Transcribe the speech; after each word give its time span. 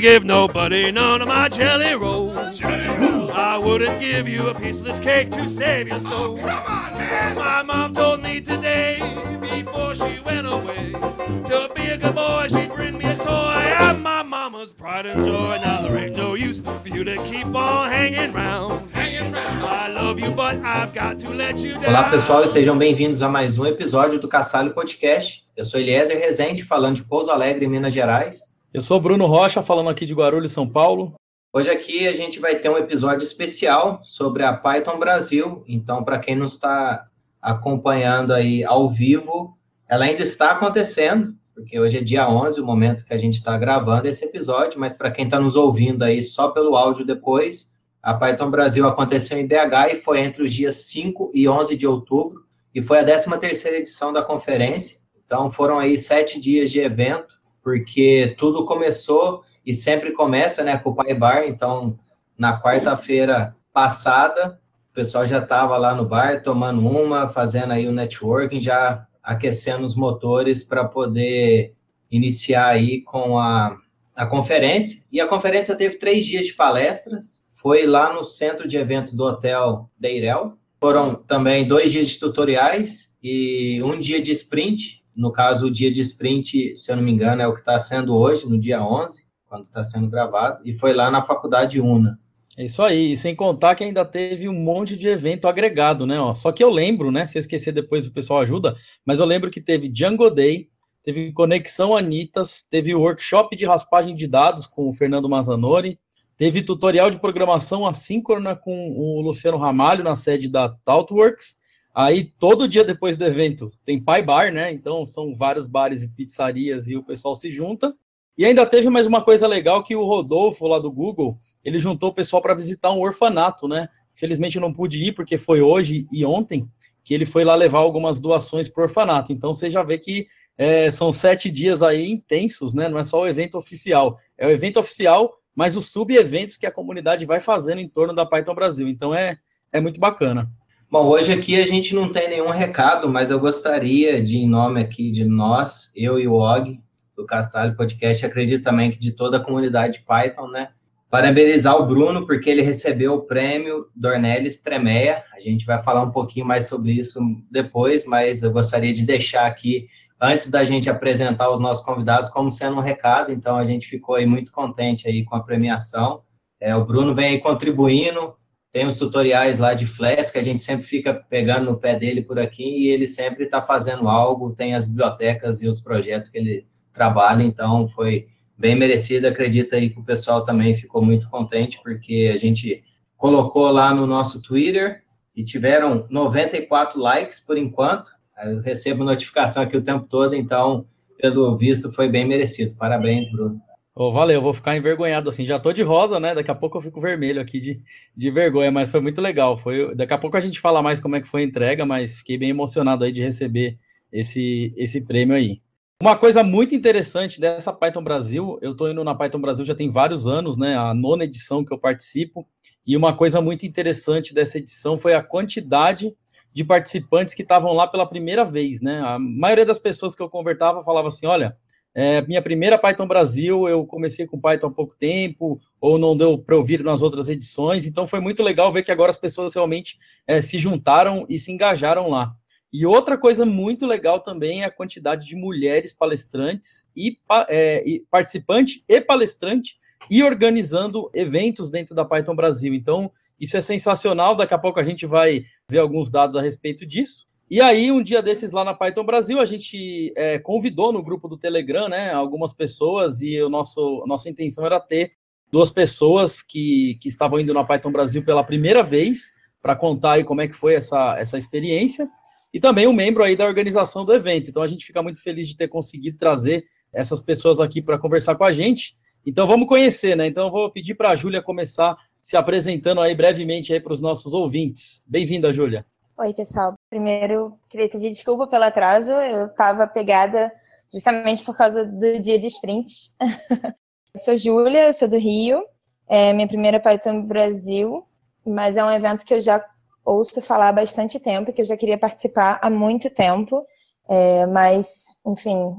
gonna 0.00 0.12
give 0.12 0.24
nobody 0.24 0.90
none 0.90 1.20
of 1.20 1.28
my 1.28 1.48
jelly 1.48 1.94
rolls. 1.94 2.58
Jelly 2.58 2.88
rolls. 2.98 3.30
I 3.32 3.58
wouldn't 3.58 4.00
give 4.00 4.28
you 4.28 4.48
a 4.48 4.54
piece 4.54 4.80
of 4.80 4.86
this 4.86 4.98
cake 4.98 5.30
to 5.30 5.48
save 5.48 5.88
your 5.88 6.00
soul. 6.00 6.38
Oh, 6.38 6.42
come 6.42 6.48
on, 6.48 6.92
man. 6.94 7.36
My 7.36 7.62
mom 7.62 7.92
told 7.92 8.22
me 8.22 8.40
today, 8.40 8.98
before 9.40 9.94
she 9.94 10.20
went 10.24 10.46
away, 10.46 10.92
to 10.92 11.70
be 11.74 11.86
a 11.88 11.98
good 11.98 12.14
boy, 12.14 12.46
she'd 12.48 12.72
bring 12.72 12.96
me 12.96 13.04
a 13.04 13.16
toy. 13.16 13.74
I'm 13.78 14.02
my 14.02 14.22
mama's 14.22 14.72
pride 14.72 15.06
and 15.06 15.24
joy. 15.24 15.58
Now 15.62 15.82
there 15.82 15.98
ain't 15.98 16.16
no 16.16 16.34
use 16.34 16.60
for 16.60 16.88
you 16.88 17.04
to 17.04 17.16
keep 17.24 17.54
on 17.54 17.90
hanging 17.90 18.32
round. 18.32 18.90
Hanging 18.92 19.32
round. 19.32 19.62
I 19.62 19.88
love 19.88 20.18
you, 20.18 20.30
but 20.30 20.56
I've 20.64 20.94
got 20.94 21.18
to 21.20 21.30
let 21.30 21.58
you 21.58 21.74
down. 21.74 21.90
Olá, 21.90 22.04
pessoal, 22.10 22.44
e 22.44 22.48
sejam 22.48 22.76
bem-vindos 22.78 23.20
a 23.20 23.28
mais 23.28 23.58
um 23.58 23.66
episódio 23.66 24.18
do 24.18 24.28
Caçalho 24.28 24.72
Podcast. 24.72 25.44
Eu 25.56 25.64
sou 25.64 25.78
Eliezer 25.78 26.18
Rezende, 26.18 26.62
falando 26.62 26.96
de 26.96 27.04
Pouso 27.04 27.30
Alegre, 27.30 27.66
Minas 27.68 27.92
Gerais. 27.92 28.49
Eu 28.72 28.80
sou 28.80 29.00
Bruno 29.00 29.26
Rocha, 29.26 29.64
falando 29.64 29.90
aqui 29.90 30.06
de 30.06 30.14
Guarulhos, 30.14 30.52
São 30.52 30.64
Paulo. 30.64 31.14
Hoje 31.52 31.68
aqui 31.68 32.06
a 32.06 32.12
gente 32.12 32.38
vai 32.38 32.54
ter 32.54 32.68
um 32.68 32.78
episódio 32.78 33.24
especial 33.24 34.00
sobre 34.04 34.44
a 34.44 34.52
Python 34.52 34.96
Brasil. 34.96 35.64
Então, 35.66 36.04
para 36.04 36.20
quem 36.20 36.36
não 36.36 36.46
está 36.46 37.08
acompanhando 37.42 38.32
aí 38.32 38.62
ao 38.62 38.88
vivo, 38.88 39.58
ela 39.88 40.04
ainda 40.04 40.22
está 40.22 40.52
acontecendo, 40.52 41.34
porque 41.52 41.80
hoje 41.80 41.98
é 41.98 42.00
dia 42.00 42.30
11, 42.30 42.60
o 42.60 42.64
momento 42.64 43.04
que 43.04 43.12
a 43.12 43.16
gente 43.16 43.34
está 43.34 43.58
gravando 43.58 44.06
esse 44.06 44.24
episódio, 44.24 44.78
mas 44.78 44.92
para 44.92 45.10
quem 45.10 45.24
está 45.24 45.40
nos 45.40 45.56
ouvindo 45.56 46.04
aí 46.04 46.22
só 46.22 46.50
pelo 46.50 46.76
áudio 46.76 47.04
depois, 47.04 47.74
a 48.00 48.14
Python 48.14 48.52
Brasil 48.52 48.86
aconteceu 48.86 49.36
em 49.36 49.48
BH 49.48 49.94
e 49.94 49.96
foi 49.96 50.20
entre 50.20 50.44
os 50.44 50.54
dias 50.54 50.76
5 50.84 51.32
e 51.34 51.48
11 51.48 51.76
de 51.76 51.88
outubro, 51.88 52.44
e 52.72 52.80
foi 52.80 53.00
a 53.00 53.04
13ª 53.04 53.72
edição 53.72 54.12
da 54.12 54.22
conferência. 54.22 54.98
Então, 55.26 55.50
foram 55.50 55.76
aí 55.76 55.98
sete 55.98 56.40
dias 56.40 56.70
de 56.70 56.78
evento, 56.78 57.39
porque 57.62 58.34
tudo 58.38 58.64
começou 58.64 59.44
e 59.64 59.74
sempre 59.74 60.12
começa, 60.12 60.62
né, 60.62 60.78
com 60.78 60.90
o 60.90 60.94
Pai 60.94 61.14
Bar. 61.14 61.44
Então, 61.46 61.96
na 62.36 62.60
quarta-feira 62.60 63.54
passada, 63.72 64.60
o 64.90 64.94
pessoal 64.94 65.26
já 65.26 65.38
estava 65.38 65.76
lá 65.76 65.94
no 65.94 66.04
bar 66.04 66.42
tomando 66.42 66.86
uma, 66.86 67.28
fazendo 67.28 67.72
aí 67.72 67.86
o 67.86 67.92
networking, 67.92 68.60
já 68.60 69.06
aquecendo 69.22 69.84
os 69.84 69.94
motores 69.94 70.64
para 70.64 70.84
poder 70.84 71.74
iniciar 72.10 72.68
aí 72.68 73.02
com 73.02 73.38
a, 73.38 73.76
a 74.16 74.26
conferência. 74.26 75.02
E 75.12 75.20
a 75.20 75.28
conferência 75.28 75.76
teve 75.76 75.96
três 75.96 76.26
dias 76.26 76.46
de 76.46 76.54
palestras. 76.54 77.44
Foi 77.54 77.86
lá 77.86 78.12
no 78.12 78.24
centro 78.24 78.66
de 78.66 78.76
eventos 78.76 79.14
do 79.14 79.24
Hotel 79.24 79.88
Deirel. 79.98 80.54
Foram 80.80 81.14
também 81.14 81.68
dois 81.68 81.92
dias 81.92 82.08
de 82.08 82.18
tutoriais 82.18 83.14
e 83.22 83.80
um 83.82 84.00
dia 84.00 84.20
de 84.20 84.32
sprint 84.32 84.99
no 85.20 85.30
caso, 85.30 85.66
o 85.66 85.70
dia 85.70 85.92
de 85.92 86.00
sprint, 86.00 86.74
se 86.74 86.90
eu 86.90 86.96
não 86.96 87.02
me 87.02 87.12
engano, 87.12 87.42
é 87.42 87.46
o 87.46 87.52
que 87.52 87.60
está 87.60 87.78
sendo 87.78 88.16
hoje, 88.16 88.48
no 88.48 88.58
dia 88.58 88.82
11, 88.82 89.22
quando 89.46 89.64
está 89.64 89.84
sendo 89.84 90.08
gravado, 90.08 90.62
e 90.64 90.72
foi 90.72 90.94
lá 90.94 91.10
na 91.10 91.20
Faculdade 91.20 91.78
UNA. 91.78 92.18
É 92.56 92.64
isso 92.64 92.82
aí, 92.82 93.12
e 93.12 93.16
sem 93.18 93.36
contar 93.36 93.74
que 93.74 93.84
ainda 93.84 94.02
teve 94.02 94.48
um 94.48 94.54
monte 94.54 94.96
de 94.96 95.08
evento 95.08 95.46
agregado, 95.46 96.06
né? 96.06 96.18
Ó, 96.18 96.34
só 96.34 96.50
que 96.50 96.64
eu 96.64 96.70
lembro, 96.70 97.12
né? 97.12 97.26
Se 97.26 97.36
eu 97.36 97.40
esquecer 97.40 97.70
depois 97.70 98.06
o 98.06 98.12
pessoal 98.12 98.40
ajuda, 98.40 98.74
mas 99.04 99.18
eu 99.18 99.26
lembro 99.26 99.50
que 99.50 99.60
teve 99.60 99.88
Django 99.88 100.30
Day, 100.30 100.70
teve 101.02 101.32
Conexão 101.32 101.94
Anitas, 101.94 102.66
teve 102.68 102.94
workshop 102.94 103.54
de 103.56 103.66
raspagem 103.66 104.14
de 104.14 104.26
dados 104.26 104.66
com 104.66 104.88
o 104.88 104.92
Fernando 104.92 105.28
Mazanori, 105.28 105.98
teve 106.34 106.62
tutorial 106.62 107.10
de 107.10 107.20
programação 107.20 107.86
assíncrona 107.86 108.56
com 108.56 108.90
o 108.96 109.20
Luciano 109.20 109.58
Ramalho 109.58 110.02
na 110.02 110.16
sede 110.16 110.48
da 110.48 110.70
ThoughtWorks, 110.70 111.59
Aí, 111.94 112.24
todo 112.38 112.68
dia 112.68 112.84
depois 112.84 113.16
do 113.16 113.24
evento, 113.24 113.72
tem 113.84 114.02
Pai 114.02 114.22
Bar, 114.22 114.52
né? 114.52 114.72
Então, 114.72 115.04
são 115.04 115.34
vários 115.34 115.66
bares 115.66 116.04
e 116.04 116.08
pizzarias 116.08 116.88
e 116.88 116.96
o 116.96 117.02
pessoal 117.02 117.34
se 117.34 117.50
junta. 117.50 117.94
E 118.38 118.44
ainda 118.44 118.64
teve 118.64 118.88
mais 118.88 119.06
uma 119.06 119.22
coisa 119.22 119.46
legal 119.46 119.82
que 119.82 119.94
o 119.94 120.04
Rodolfo, 120.04 120.66
lá 120.66 120.78
do 120.78 120.90
Google, 120.90 121.36
ele 121.64 121.78
juntou 121.78 122.10
o 122.10 122.14
pessoal 122.14 122.40
para 122.40 122.54
visitar 122.54 122.90
um 122.92 123.00
orfanato, 123.00 123.68
né? 123.68 123.88
Felizmente 124.14 124.56
eu 124.56 124.62
não 124.62 124.72
pude 124.72 125.04
ir, 125.04 125.12
porque 125.12 125.36
foi 125.36 125.60
hoje 125.60 126.06
e 126.12 126.24
ontem 126.24 126.66
que 127.02 127.12
ele 127.12 127.26
foi 127.26 127.44
lá 127.44 127.54
levar 127.54 127.80
algumas 127.80 128.20
doações 128.20 128.68
para 128.68 128.80
o 128.80 128.84
orfanato. 128.84 129.32
Então, 129.32 129.52
você 129.52 129.68
já 129.68 129.82
vê 129.82 129.98
que 129.98 130.28
é, 130.56 130.90
são 130.90 131.12
sete 131.12 131.50
dias 131.50 131.82
aí 131.82 132.08
intensos, 132.10 132.72
né? 132.72 132.88
Não 132.88 132.98
é 132.98 133.04
só 133.04 133.20
o 133.20 133.26
evento 133.26 133.58
oficial. 133.58 134.16
É 134.38 134.46
o 134.46 134.50
evento 134.50 134.78
oficial, 134.78 135.34
mas 135.54 135.76
os 135.76 135.90
sub-eventos 135.90 136.56
que 136.56 136.66
a 136.66 136.70
comunidade 136.70 137.26
vai 137.26 137.40
fazendo 137.40 137.80
em 137.80 137.88
torno 137.88 138.14
da 138.14 138.24
Python 138.24 138.54
Brasil. 138.54 138.88
Então, 138.88 139.14
é, 139.14 139.38
é 139.72 139.80
muito 139.80 139.98
bacana. 139.98 140.50
Bom, 140.90 141.06
hoje 141.06 141.32
aqui 141.32 141.54
a 141.54 141.64
gente 141.64 141.94
não 141.94 142.10
tem 142.10 142.28
nenhum 142.28 142.50
recado, 142.50 143.08
mas 143.08 143.30
eu 143.30 143.38
gostaria 143.38 144.20
de, 144.20 144.38
em 144.38 144.48
nome 144.48 144.80
aqui 144.80 145.12
de 145.12 145.24
nós, 145.24 145.88
eu 145.94 146.18
e 146.18 146.26
o 146.26 146.32
Og, 146.32 146.80
do 147.14 147.24
Castalho 147.24 147.76
Podcast, 147.76 148.26
acredito 148.26 148.64
também 148.64 148.90
que 148.90 148.98
de 148.98 149.12
toda 149.12 149.36
a 149.36 149.40
comunidade 149.40 150.04
Python, 150.04 150.48
né? 150.48 150.70
Parabenizar 151.08 151.76
o 151.76 151.86
Bruno, 151.86 152.26
porque 152.26 152.50
ele 152.50 152.60
recebeu 152.60 153.14
o 153.14 153.20
prêmio 153.20 153.86
Dornelles 153.94 154.60
Tremeia. 154.60 155.22
A 155.32 155.38
gente 155.38 155.64
vai 155.64 155.80
falar 155.80 156.02
um 156.02 156.10
pouquinho 156.10 156.44
mais 156.44 156.66
sobre 156.66 156.90
isso 156.90 157.20
depois, 157.48 158.04
mas 158.04 158.42
eu 158.42 158.50
gostaria 158.50 158.92
de 158.92 159.06
deixar 159.06 159.46
aqui, 159.46 159.86
antes 160.20 160.50
da 160.50 160.64
gente 160.64 160.90
apresentar 160.90 161.50
os 161.50 161.60
nossos 161.60 161.84
convidados, 161.84 162.28
como 162.28 162.50
sendo 162.50 162.78
um 162.78 162.80
recado. 162.80 163.30
Então, 163.30 163.54
a 163.54 163.64
gente 163.64 163.86
ficou 163.86 164.16
aí 164.16 164.26
muito 164.26 164.50
contente 164.50 165.06
aí 165.06 165.24
com 165.24 165.36
a 165.36 165.42
premiação. 165.44 166.22
É, 166.60 166.74
o 166.74 166.84
Bruno 166.84 167.14
vem 167.14 167.26
aí 167.26 167.38
contribuindo 167.38 168.34
tem 168.72 168.86
os 168.86 168.98
tutoriais 168.98 169.58
lá 169.58 169.74
de 169.74 169.86
Flats, 169.86 170.30
que 170.30 170.38
a 170.38 170.42
gente 170.42 170.62
sempre 170.62 170.86
fica 170.86 171.12
pegando 171.12 171.66
no 171.70 171.78
pé 171.78 171.98
dele 171.98 172.22
por 172.22 172.38
aqui, 172.38 172.62
e 172.62 172.88
ele 172.88 173.06
sempre 173.06 173.44
está 173.44 173.60
fazendo 173.60 174.08
algo, 174.08 174.52
tem 174.52 174.74
as 174.74 174.84
bibliotecas 174.84 175.62
e 175.62 175.68
os 175.68 175.80
projetos 175.80 176.30
que 176.30 176.38
ele 176.38 176.66
trabalha, 176.92 177.42
então 177.42 177.88
foi 177.88 178.28
bem 178.56 178.76
merecido, 178.76 179.26
acredito 179.26 179.74
aí 179.74 179.90
que 179.90 179.98
o 179.98 180.04
pessoal 180.04 180.44
também 180.44 180.74
ficou 180.74 181.02
muito 181.02 181.28
contente, 181.28 181.80
porque 181.82 182.30
a 182.32 182.36
gente 182.36 182.84
colocou 183.16 183.70
lá 183.70 183.92
no 183.94 184.06
nosso 184.06 184.40
Twitter, 184.42 185.02
e 185.34 185.44
tiveram 185.44 186.06
94 186.10 187.00
likes 187.00 187.40
por 187.40 187.56
enquanto, 187.56 188.12
eu 188.44 188.60
recebo 188.60 189.04
notificação 189.04 189.62
aqui 189.62 189.76
o 189.76 189.82
tempo 189.82 190.06
todo, 190.06 190.34
então, 190.34 190.86
pelo 191.18 191.56
visto, 191.56 191.92
foi 191.92 192.08
bem 192.08 192.26
merecido. 192.26 192.74
Parabéns, 192.76 193.30
Bruno. 193.30 193.60
Oh, 194.02 194.10
valeu, 194.10 194.40
vou 194.40 194.54
ficar 194.54 194.74
envergonhado 194.74 195.28
assim. 195.28 195.44
Já 195.44 195.58
tô 195.58 195.74
de 195.74 195.82
rosa, 195.82 196.18
né? 196.18 196.34
Daqui 196.34 196.50
a 196.50 196.54
pouco 196.54 196.78
eu 196.78 196.80
fico 196.80 196.98
vermelho 197.02 197.38
aqui 197.38 197.60
de, 197.60 197.82
de 198.16 198.30
vergonha, 198.30 198.70
mas 198.70 198.90
foi 198.90 198.98
muito 198.98 199.20
legal. 199.20 199.58
Foi, 199.58 199.94
daqui 199.94 200.14
a 200.14 200.16
pouco 200.16 200.38
a 200.38 200.40
gente 200.40 200.58
fala 200.58 200.80
mais 200.80 200.98
como 200.98 201.16
é 201.16 201.20
que 201.20 201.28
foi 201.28 201.42
a 201.42 201.44
entrega, 201.44 201.84
mas 201.84 202.16
fiquei 202.16 202.38
bem 202.38 202.48
emocionado 202.48 203.04
aí 203.04 203.12
de 203.12 203.20
receber 203.20 203.76
esse, 204.10 204.72
esse 204.74 205.02
prêmio 205.02 205.36
aí. 205.36 205.60
Uma 206.02 206.16
coisa 206.16 206.42
muito 206.42 206.74
interessante 206.74 207.38
dessa 207.38 207.74
Python 207.74 208.02
Brasil, 208.02 208.58
eu 208.62 208.74
tô 208.74 208.88
indo 208.88 209.04
na 209.04 209.14
Python 209.14 209.38
Brasil 209.38 209.66
já 209.66 209.74
tem 209.74 209.90
vários 209.90 210.26
anos, 210.26 210.56
né? 210.56 210.78
A 210.78 210.94
nona 210.94 211.24
edição 211.24 211.62
que 211.62 211.74
eu 211.74 211.78
participo, 211.78 212.48
e 212.86 212.96
uma 212.96 213.14
coisa 213.14 213.42
muito 213.42 213.66
interessante 213.66 214.32
dessa 214.32 214.56
edição 214.56 214.98
foi 214.98 215.12
a 215.12 215.22
quantidade 215.22 216.16
de 216.54 216.64
participantes 216.64 217.34
que 217.34 217.42
estavam 217.42 217.74
lá 217.74 217.86
pela 217.86 218.06
primeira 218.06 218.46
vez, 218.46 218.80
né? 218.80 219.02
A 219.02 219.18
maioria 219.18 219.66
das 219.66 219.78
pessoas 219.78 220.14
que 220.14 220.22
eu 220.22 220.30
conversava 220.30 220.82
falava 220.82 221.08
assim: 221.08 221.26
olha 221.26 221.54
é, 221.94 222.20
minha 222.22 222.40
primeira 222.40 222.78
Python 222.78 223.06
Brasil, 223.06 223.68
eu 223.68 223.84
comecei 223.84 224.26
com 224.26 224.40
Python 224.40 224.68
há 224.68 224.70
pouco 224.70 224.94
tempo, 224.98 225.58
ou 225.80 225.98
não 225.98 226.16
deu 226.16 226.38
para 226.38 226.56
ouvir 226.56 226.84
nas 226.84 227.02
outras 227.02 227.28
edições, 227.28 227.86
então 227.86 228.06
foi 228.06 228.20
muito 228.20 228.42
legal 228.42 228.72
ver 228.72 228.82
que 228.82 228.92
agora 228.92 229.10
as 229.10 229.18
pessoas 229.18 229.54
realmente 229.54 229.98
é, 230.26 230.40
se 230.40 230.58
juntaram 230.58 231.26
e 231.28 231.38
se 231.38 231.50
engajaram 231.50 232.08
lá. 232.08 232.34
E 232.72 232.86
outra 232.86 233.18
coisa 233.18 233.44
muito 233.44 233.84
legal 233.84 234.20
também 234.20 234.62
é 234.62 234.66
a 234.66 234.70
quantidade 234.70 235.26
de 235.26 235.34
mulheres 235.34 235.92
palestrantes 235.92 236.88
e, 236.96 237.18
é, 237.48 237.82
e 237.84 238.00
participante 238.08 238.84
e 238.88 239.00
palestrante 239.00 239.76
e 240.08 240.22
organizando 240.22 241.10
eventos 241.12 241.70
dentro 241.70 241.96
da 241.96 242.04
Python 242.04 242.34
Brasil. 242.34 242.72
Então, 242.72 243.10
isso 243.40 243.56
é 243.56 243.60
sensacional. 243.60 244.36
Daqui 244.36 244.54
a 244.54 244.58
pouco 244.58 244.78
a 244.78 244.84
gente 244.84 245.04
vai 245.04 245.42
ver 245.68 245.78
alguns 245.78 246.12
dados 246.12 246.36
a 246.36 246.40
respeito 246.40 246.86
disso. 246.86 247.26
E 247.50 247.60
aí, 247.60 247.90
um 247.90 248.00
dia 248.00 248.22
desses 248.22 248.52
lá 248.52 248.62
na 248.62 248.72
Python 248.72 249.02
Brasil, 249.02 249.40
a 249.40 249.44
gente 249.44 250.12
é, 250.16 250.38
convidou 250.38 250.92
no 250.92 251.02
grupo 251.02 251.26
do 251.26 251.36
Telegram, 251.36 251.88
né, 251.88 252.12
algumas 252.12 252.52
pessoas, 252.52 253.22
e 253.22 253.42
o 253.42 253.48
nosso, 253.48 254.02
a 254.04 254.06
nossa 254.06 254.30
intenção 254.30 254.64
era 254.64 254.78
ter 254.78 255.14
duas 255.50 255.68
pessoas 255.68 256.42
que, 256.42 256.96
que 257.02 257.08
estavam 257.08 257.40
indo 257.40 257.52
na 257.52 257.64
Python 257.64 257.90
Brasil 257.90 258.24
pela 258.24 258.44
primeira 258.44 258.84
vez, 258.84 259.32
para 259.60 259.74
contar 259.74 260.12
aí 260.12 260.22
como 260.22 260.40
é 260.40 260.46
que 260.46 260.54
foi 260.54 260.74
essa, 260.74 261.18
essa 261.18 261.36
experiência, 261.36 262.08
e 262.54 262.60
também 262.60 262.86
um 262.86 262.92
membro 262.92 263.24
aí 263.24 263.34
da 263.34 263.46
organização 263.46 264.04
do 264.04 264.14
evento. 264.14 264.48
Então, 264.48 264.62
a 264.62 264.68
gente 264.68 264.86
fica 264.86 265.02
muito 265.02 265.20
feliz 265.20 265.48
de 265.48 265.56
ter 265.56 265.66
conseguido 265.66 266.16
trazer 266.16 266.64
essas 266.92 267.20
pessoas 267.20 267.58
aqui 267.58 267.82
para 267.82 267.98
conversar 267.98 268.36
com 268.36 268.44
a 268.44 268.52
gente. 268.52 268.94
Então, 269.26 269.48
vamos 269.48 269.66
conhecer, 269.66 270.16
né? 270.16 270.28
Então, 270.28 270.46
eu 270.46 270.52
vou 270.52 270.70
pedir 270.70 270.94
para 270.94 271.10
a 271.10 271.16
Júlia 271.16 271.42
começar 271.42 271.96
se 272.22 272.36
apresentando 272.36 273.00
aí 273.00 273.12
brevemente 273.12 273.72
aí 273.72 273.80
para 273.80 273.92
os 273.92 274.00
nossos 274.00 274.34
ouvintes. 274.34 275.02
Bem-vinda, 275.04 275.52
Júlia. 275.52 275.84
Oi, 276.16 276.32
pessoal. 276.32 276.79
Primeiro, 276.90 277.56
queria 277.68 277.88
pedir 277.88 278.10
desculpa 278.10 278.48
pelo 278.48 278.64
atraso. 278.64 279.12
Eu 279.12 279.46
estava 279.46 279.86
pegada 279.86 280.52
justamente 280.92 281.44
por 281.44 281.56
causa 281.56 281.84
do 281.86 282.18
dia 282.18 282.36
de 282.36 282.48
sprint. 282.48 283.12
eu 284.12 284.20
sou 284.20 284.36
Júlia, 284.36 284.92
sou 284.92 285.06
do 285.06 285.16
Rio. 285.16 285.64
É 286.08 286.32
minha 286.32 286.48
primeira 286.48 286.80
Python 286.80 287.22
Brasil, 287.22 288.04
mas 288.44 288.76
é 288.76 288.84
um 288.84 288.90
evento 288.90 289.24
que 289.24 289.32
eu 289.32 289.40
já 289.40 289.64
ouço 290.04 290.42
falar 290.42 290.70
há 290.70 290.72
bastante 290.72 291.20
tempo, 291.20 291.52
que 291.52 291.60
eu 291.60 291.64
já 291.64 291.76
queria 291.76 291.96
participar 291.96 292.58
há 292.60 292.68
muito 292.68 293.08
tempo. 293.08 293.64
É, 294.08 294.44
mas, 294.46 295.16
enfim, 295.24 295.76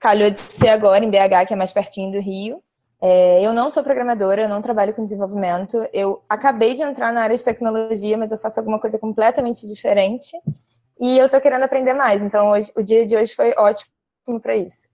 calhou 0.00 0.28
de 0.28 0.38
ser 0.38 0.70
agora 0.70 1.04
em 1.04 1.10
BH, 1.10 1.46
que 1.46 1.52
é 1.52 1.56
mais 1.56 1.72
pertinho 1.72 2.10
do 2.10 2.18
Rio. 2.20 2.60
É, 3.04 3.44
eu 3.44 3.52
não 3.52 3.68
sou 3.68 3.82
programadora, 3.82 4.42
eu 4.42 4.48
não 4.48 4.62
trabalho 4.62 4.94
com 4.94 5.02
desenvolvimento. 5.02 5.84
Eu 5.92 6.22
acabei 6.28 6.74
de 6.74 6.82
entrar 6.82 7.12
na 7.12 7.22
área 7.22 7.36
de 7.36 7.44
tecnologia, 7.44 8.16
mas 8.16 8.30
eu 8.30 8.38
faço 8.38 8.60
alguma 8.60 8.78
coisa 8.78 8.96
completamente 8.96 9.66
diferente. 9.66 10.30
E 11.00 11.18
eu 11.18 11.28
tô 11.28 11.40
querendo 11.40 11.64
aprender 11.64 11.94
mais. 11.94 12.22
Então, 12.22 12.50
hoje, 12.50 12.70
o 12.76 12.82
dia 12.82 13.04
de 13.04 13.16
hoje 13.16 13.34
foi 13.34 13.52
ótimo 13.58 14.40
para 14.40 14.54
isso. 14.54 14.88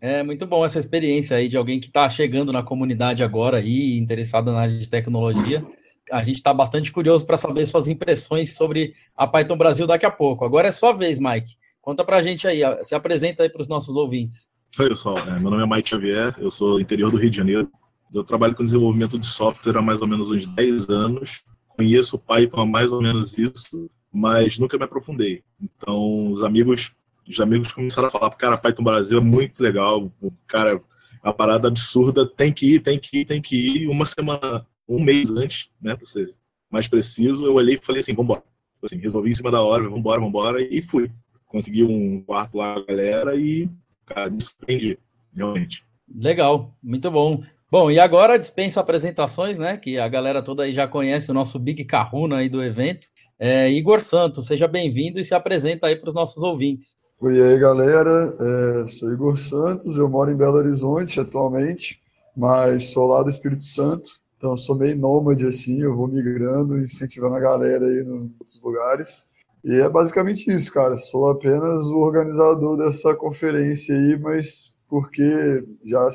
É 0.00 0.22
muito 0.22 0.46
bom 0.46 0.64
essa 0.64 0.78
experiência 0.78 1.36
aí 1.36 1.48
de 1.48 1.56
alguém 1.56 1.80
que 1.80 1.86
está 1.86 2.08
chegando 2.08 2.52
na 2.52 2.62
comunidade 2.62 3.22
agora 3.22 3.58
aí, 3.58 3.98
interessado 3.98 4.50
na 4.50 4.60
área 4.60 4.78
de 4.78 4.88
tecnologia. 4.88 5.62
A 6.10 6.22
gente 6.22 6.36
está 6.36 6.52
bastante 6.52 6.92
curioso 6.92 7.24
para 7.24 7.36
saber 7.36 7.64
suas 7.66 7.88
impressões 7.88 8.54
sobre 8.54 8.94
a 9.16 9.26
Python 9.26 9.56
Brasil 9.56 9.86
daqui 9.86 10.04
a 10.04 10.10
pouco. 10.10 10.44
Agora 10.44 10.68
é 10.68 10.70
sua 10.70 10.92
vez, 10.92 11.18
Mike. 11.18 11.56
Conta 11.80 12.04
para 12.04 12.18
a 12.18 12.22
gente 12.22 12.46
aí, 12.46 12.60
se 12.82 12.94
apresenta 12.94 13.42
aí 13.42 13.48
para 13.48 13.62
os 13.62 13.68
nossos 13.68 13.96
ouvintes. 13.96 14.50
Oi, 14.76 14.88
pessoal. 14.88 15.16
É, 15.18 15.38
meu 15.38 15.52
nome 15.52 15.62
é 15.62 15.66
Mike 15.66 15.88
Xavier, 15.88 16.34
eu 16.36 16.50
sou 16.50 16.74
do 16.74 16.80
interior 16.80 17.08
do 17.08 17.16
Rio 17.16 17.30
de 17.30 17.36
Janeiro. 17.36 17.70
Eu 18.12 18.24
trabalho 18.24 18.56
com 18.56 18.64
desenvolvimento 18.64 19.16
de 19.16 19.24
software 19.24 19.78
há 19.78 19.80
mais 19.80 20.02
ou 20.02 20.08
menos 20.08 20.32
uns 20.32 20.46
10 20.46 20.90
anos. 20.90 21.44
Conheço 21.68 22.18
Python 22.18 22.60
há 22.60 22.66
mais 22.66 22.90
ou 22.90 23.00
menos 23.00 23.38
isso, 23.38 23.88
mas 24.12 24.58
nunca 24.58 24.76
me 24.76 24.82
aprofundei. 24.82 25.44
Então, 25.62 26.28
os 26.32 26.42
amigos, 26.42 26.92
os 27.28 27.38
amigos 27.38 27.70
começaram 27.70 28.08
a 28.08 28.10
falar, 28.10 28.28
cara, 28.30 28.58
Python 28.58 28.82
Brasil 28.82 29.18
é 29.18 29.20
muito 29.20 29.62
legal, 29.62 30.12
cara, 30.44 30.82
a 31.22 31.32
parada 31.32 31.68
absurda, 31.68 32.26
tem 32.26 32.52
que 32.52 32.74
ir, 32.74 32.80
tem 32.80 32.98
que 32.98 33.18
ir, 33.18 33.24
tem 33.24 33.40
que 33.40 33.54
ir. 33.54 33.88
Uma 33.88 34.04
semana, 34.04 34.66
um 34.88 35.00
mês 35.00 35.30
antes, 35.30 35.70
né, 35.80 35.94
para 35.94 36.04
ser 36.04 36.26
mais 36.68 36.88
preciso, 36.88 37.46
eu 37.46 37.54
olhei 37.54 37.76
e 37.76 37.84
falei 37.84 38.00
assim, 38.00 38.12
vambora. 38.12 38.42
Assim, 38.82 38.96
resolvi 38.96 39.30
em 39.30 39.34
cima 39.36 39.52
da 39.52 39.62
hora, 39.62 39.88
vambora, 39.88 40.20
vambora, 40.20 40.60
e 40.60 40.82
fui. 40.82 41.12
Consegui 41.46 41.84
um 41.84 42.20
quarto 42.22 42.58
lá, 42.58 42.84
galera, 42.84 43.36
e 43.36 43.70
cara, 44.06 44.30
me 44.30 44.42
surpreende, 44.42 44.98
realmente. 45.34 45.84
Legal, 46.08 46.74
muito 46.82 47.10
bom. 47.10 47.42
Bom, 47.70 47.90
e 47.90 47.98
agora 47.98 48.38
dispensa 48.38 48.80
apresentações, 48.80 49.58
né? 49.58 49.76
Que 49.76 49.98
a 49.98 50.06
galera 50.06 50.42
toda 50.42 50.62
aí 50.62 50.72
já 50.72 50.86
conhece 50.86 51.30
o 51.30 51.34
nosso 51.34 51.58
Big 51.58 51.84
Carruna 51.84 52.36
aí 52.36 52.48
do 52.48 52.62
evento. 52.62 53.08
É, 53.38 53.68
Igor 53.70 54.00
Santos, 54.00 54.46
seja 54.46 54.68
bem-vindo 54.68 55.18
e 55.18 55.24
se 55.24 55.34
apresenta 55.34 55.88
aí 55.88 55.96
para 55.96 56.08
os 56.08 56.14
nossos 56.14 56.42
ouvintes. 56.42 56.96
Oi 57.20 57.42
aí, 57.42 57.58
galera. 57.58 58.36
É, 58.38 58.86
sou 58.86 59.12
Igor 59.12 59.36
Santos, 59.36 59.96
eu 59.96 60.08
moro 60.08 60.30
em 60.30 60.36
Belo 60.36 60.58
Horizonte 60.58 61.18
atualmente, 61.18 62.00
mas 62.36 62.92
sou 62.92 63.08
lá 63.08 63.22
do 63.22 63.28
Espírito 63.28 63.64
Santo, 63.64 64.20
então 64.36 64.56
sou 64.56 64.76
meio 64.76 64.96
nômade 64.96 65.46
assim, 65.46 65.80
eu 65.80 65.96
vou 65.96 66.06
migrando, 66.06 66.78
incentivando 66.78 67.34
a 67.34 67.40
galera 67.40 67.86
aí 67.86 68.04
nos 68.04 68.30
outros 68.38 68.60
lugares. 68.62 69.28
E 69.64 69.80
é 69.80 69.88
basicamente 69.88 70.52
isso, 70.52 70.70
cara. 70.72 70.96
Sou 70.96 71.30
apenas 71.30 71.84
o 71.86 71.98
organizador 71.98 72.76
dessa 72.76 73.14
conferência 73.14 73.96
aí, 73.96 74.18
mas 74.18 74.76
porque 74.88 75.64
já 75.84 76.06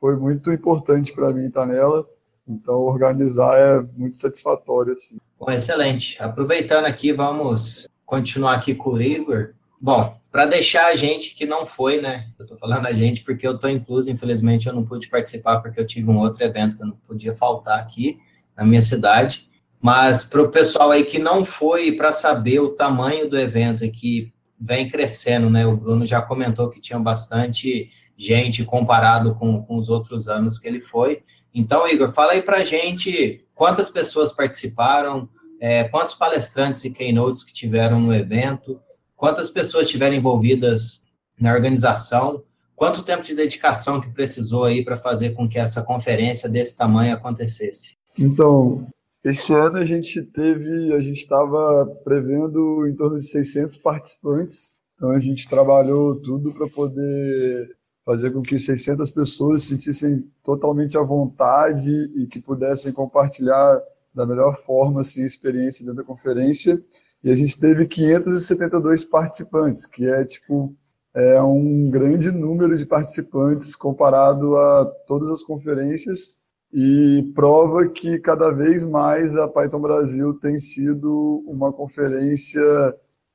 foi 0.00 0.16
muito 0.16 0.52
importante 0.52 1.12
para 1.12 1.32
mim 1.32 1.46
estar 1.46 1.66
nela. 1.66 2.04
Então, 2.48 2.74
organizar 2.80 3.58
é 3.58 3.80
muito 3.96 4.16
satisfatório. 4.16 4.92
Assim. 4.92 5.18
Bom, 5.38 5.50
excelente. 5.50 6.20
Aproveitando 6.20 6.86
aqui, 6.86 7.12
vamos 7.12 7.88
continuar 8.04 8.54
aqui 8.54 8.74
com 8.74 8.90
o 8.90 9.00
Igor. 9.00 9.54
Bom, 9.80 10.16
para 10.32 10.46
deixar 10.46 10.86
a 10.86 10.94
gente 10.94 11.34
que 11.34 11.46
não 11.46 11.64
foi, 11.64 12.00
né? 12.00 12.28
Eu 12.38 12.44
estou 12.44 12.58
falando 12.58 12.86
a 12.86 12.92
gente 12.92 13.22
porque 13.22 13.46
eu 13.46 13.54
estou 13.54 13.70
incluso, 13.70 14.10
infelizmente 14.10 14.66
eu 14.66 14.72
não 14.72 14.84
pude 14.84 15.08
participar 15.08 15.60
porque 15.60 15.78
eu 15.78 15.86
tive 15.86 16.10
um 16.10 16.18
outro 16.18 16.42
evento 16.42 16.76
que 16.76 16.82
eu 16.82 16.86
não 16.88 16.96
podia 16.96 17.32
faltar 17.32 17.78
aqui 17.78 18.18
na 18.56 18.64
minha 18.64 18.82
cidade. 18.82 19.48
Mas 19.80 20.24
para 20.24 20.42
o 20.42 20.48
pessoal 20.48 20.90
aí 20.90 21.04
que 21.04 21.18
não 21.18 21.44
foi 21.44 21.92
para 21.92 22.12
saber 22.12 22.60
o 22.60 22.70
tamanho 22.70 23.28
do 23.28 23.38
evento 23.38 23.84
e 23.84 23.90
que 23.90 24.32
vem 24.58 24.88
crescendo, 24.88 25.50
né? 25.50 25.66
O 25.66 25.76
Bruno 25.76 26.06
já 26.06 26.22
comentou 26.22 26.70
que 26.70 26.80
tinha 26.80 26.98
bastante 26.98 27.90
gente 28.16 28.64
comparado 28.64 29.34
com, 29.34 29.62
com 29.62 29.76
os 29.76 29.88
outros 29.88 30.28
anos 30.28 30.58
que 30.58 30.66
ele 30.66 30.80
foi. 30.80 31.22
Então, 31.54 31.86
Igor, 31.86 32.10
fala 32.10 32.32
aí 32.32 32.42
para 32.42 32.64
gente 32.64 33.44
quantas 33.54 33.90
pessoas 33.90 34.32
participaram, 34.32 35.28
é, 35.60 35.84
quantos 35.84 36.14
palestrantes 36.14 36.84
e 36.84 36.90
keynotes 36.90 37.42
que 37.42 37.52
tiveram 37.52 38.00
no 38.00 38.14
evento, 38.14 38.80
quantas 39.14 39.50
pessoas 39.50 39.86
estiveram 39.86 40.16
envolvidas 40.16 41.04
na 41.38 41.52
organização, 41.52 42.42
quanto 42.74 43.02
tempo 43.02 43.22
de 43.22 43.34
dedicação 43.34 44.00
que 44.00 44.10
precisou 44.10 44.64
aí 44.64 44.84
para 44.84 44.96
fazer 44.96 45.30
com 45.30 45.48
que 45.48 45.58
essa 45.58 45.82
conferência 45.82 46.48
desse 46.48 46.76
tamanho 46.76 47.14
acontecesse. 47.14 47.96
Então, 48.18 48.86
esse 49.28 49.52
ano 49.52 49.78
a 49.78 49.84
gente 49.84 50.22
teve, 50.22 50.92
a 50.92 51.00
gente 51.00 51.18
estava 51.18 51.84
prevendo 52.04 52.86
em 52.86 52.94
torno 52.94 53.18
de 53.18 53.26
600 53.26 53.76
participantes, 53.78 54.74
então 54.94 55.10
a 55.10 55.18
gente 55.18 55.48
trabalhou 55.48 56.14
tudo 56.14 56.52
para 56.52 56.68
poder 56.68 57.76
fazer 58.04 58.30
com 58.30 58.40
que 58.40 58.56
600 58.56 59.10
pessoas 59.10 59.62
se 59.62 59.70
sentissem 59.70 60.30
totalmente 60.44 60.96
à 60.96 61.02
vontade 61.02 61.90
e 62.14 62.28
que 62.28 62.40
pudessem 62.40 62.92
compartilhar 62.92 63.82
da 64.14 64.24
melhor 64.24 64.54
forma 64.54 65.00
assim, 65.00 65.24
a 65.24 65.26
experiência 65.26 65.84
dentro 65.84 66.02
da 66.02 66.06
conferência. 66.06 66.80
E 67.24 67.28
a 67.28 67.34
gente 67.34 67.58
teve 67.58 67.84
572 67.84 69.04
participantes, 69.04 69.86
que 69.86 70.06
é 70.08 70.24
tipo 70.24 70.72
é 71.12 71.42
um 71.42 71.90
grande 71.90 72.30
número 72.30 72.76
de 72.76 72.86
participantes 72.86 73.74
comparado 73.74 74.56
a 74.56 74.84
todas 75.08 75.30
as 75.30 75.42
conferências 75.42 76.38
e 76.72 77.32
prova 77.34 77.88
que 77.88 78.18
cada 78.18 78.50
vez 78.50 78.84
mais 78.84 79.36
a 79.36 79.48
Python 79.48 79.80
Brasil 79.80 80.34
tem 80.34 80.58
sido 80.58 81.42
uma 81.46 81.72
conferência 81.72 82.62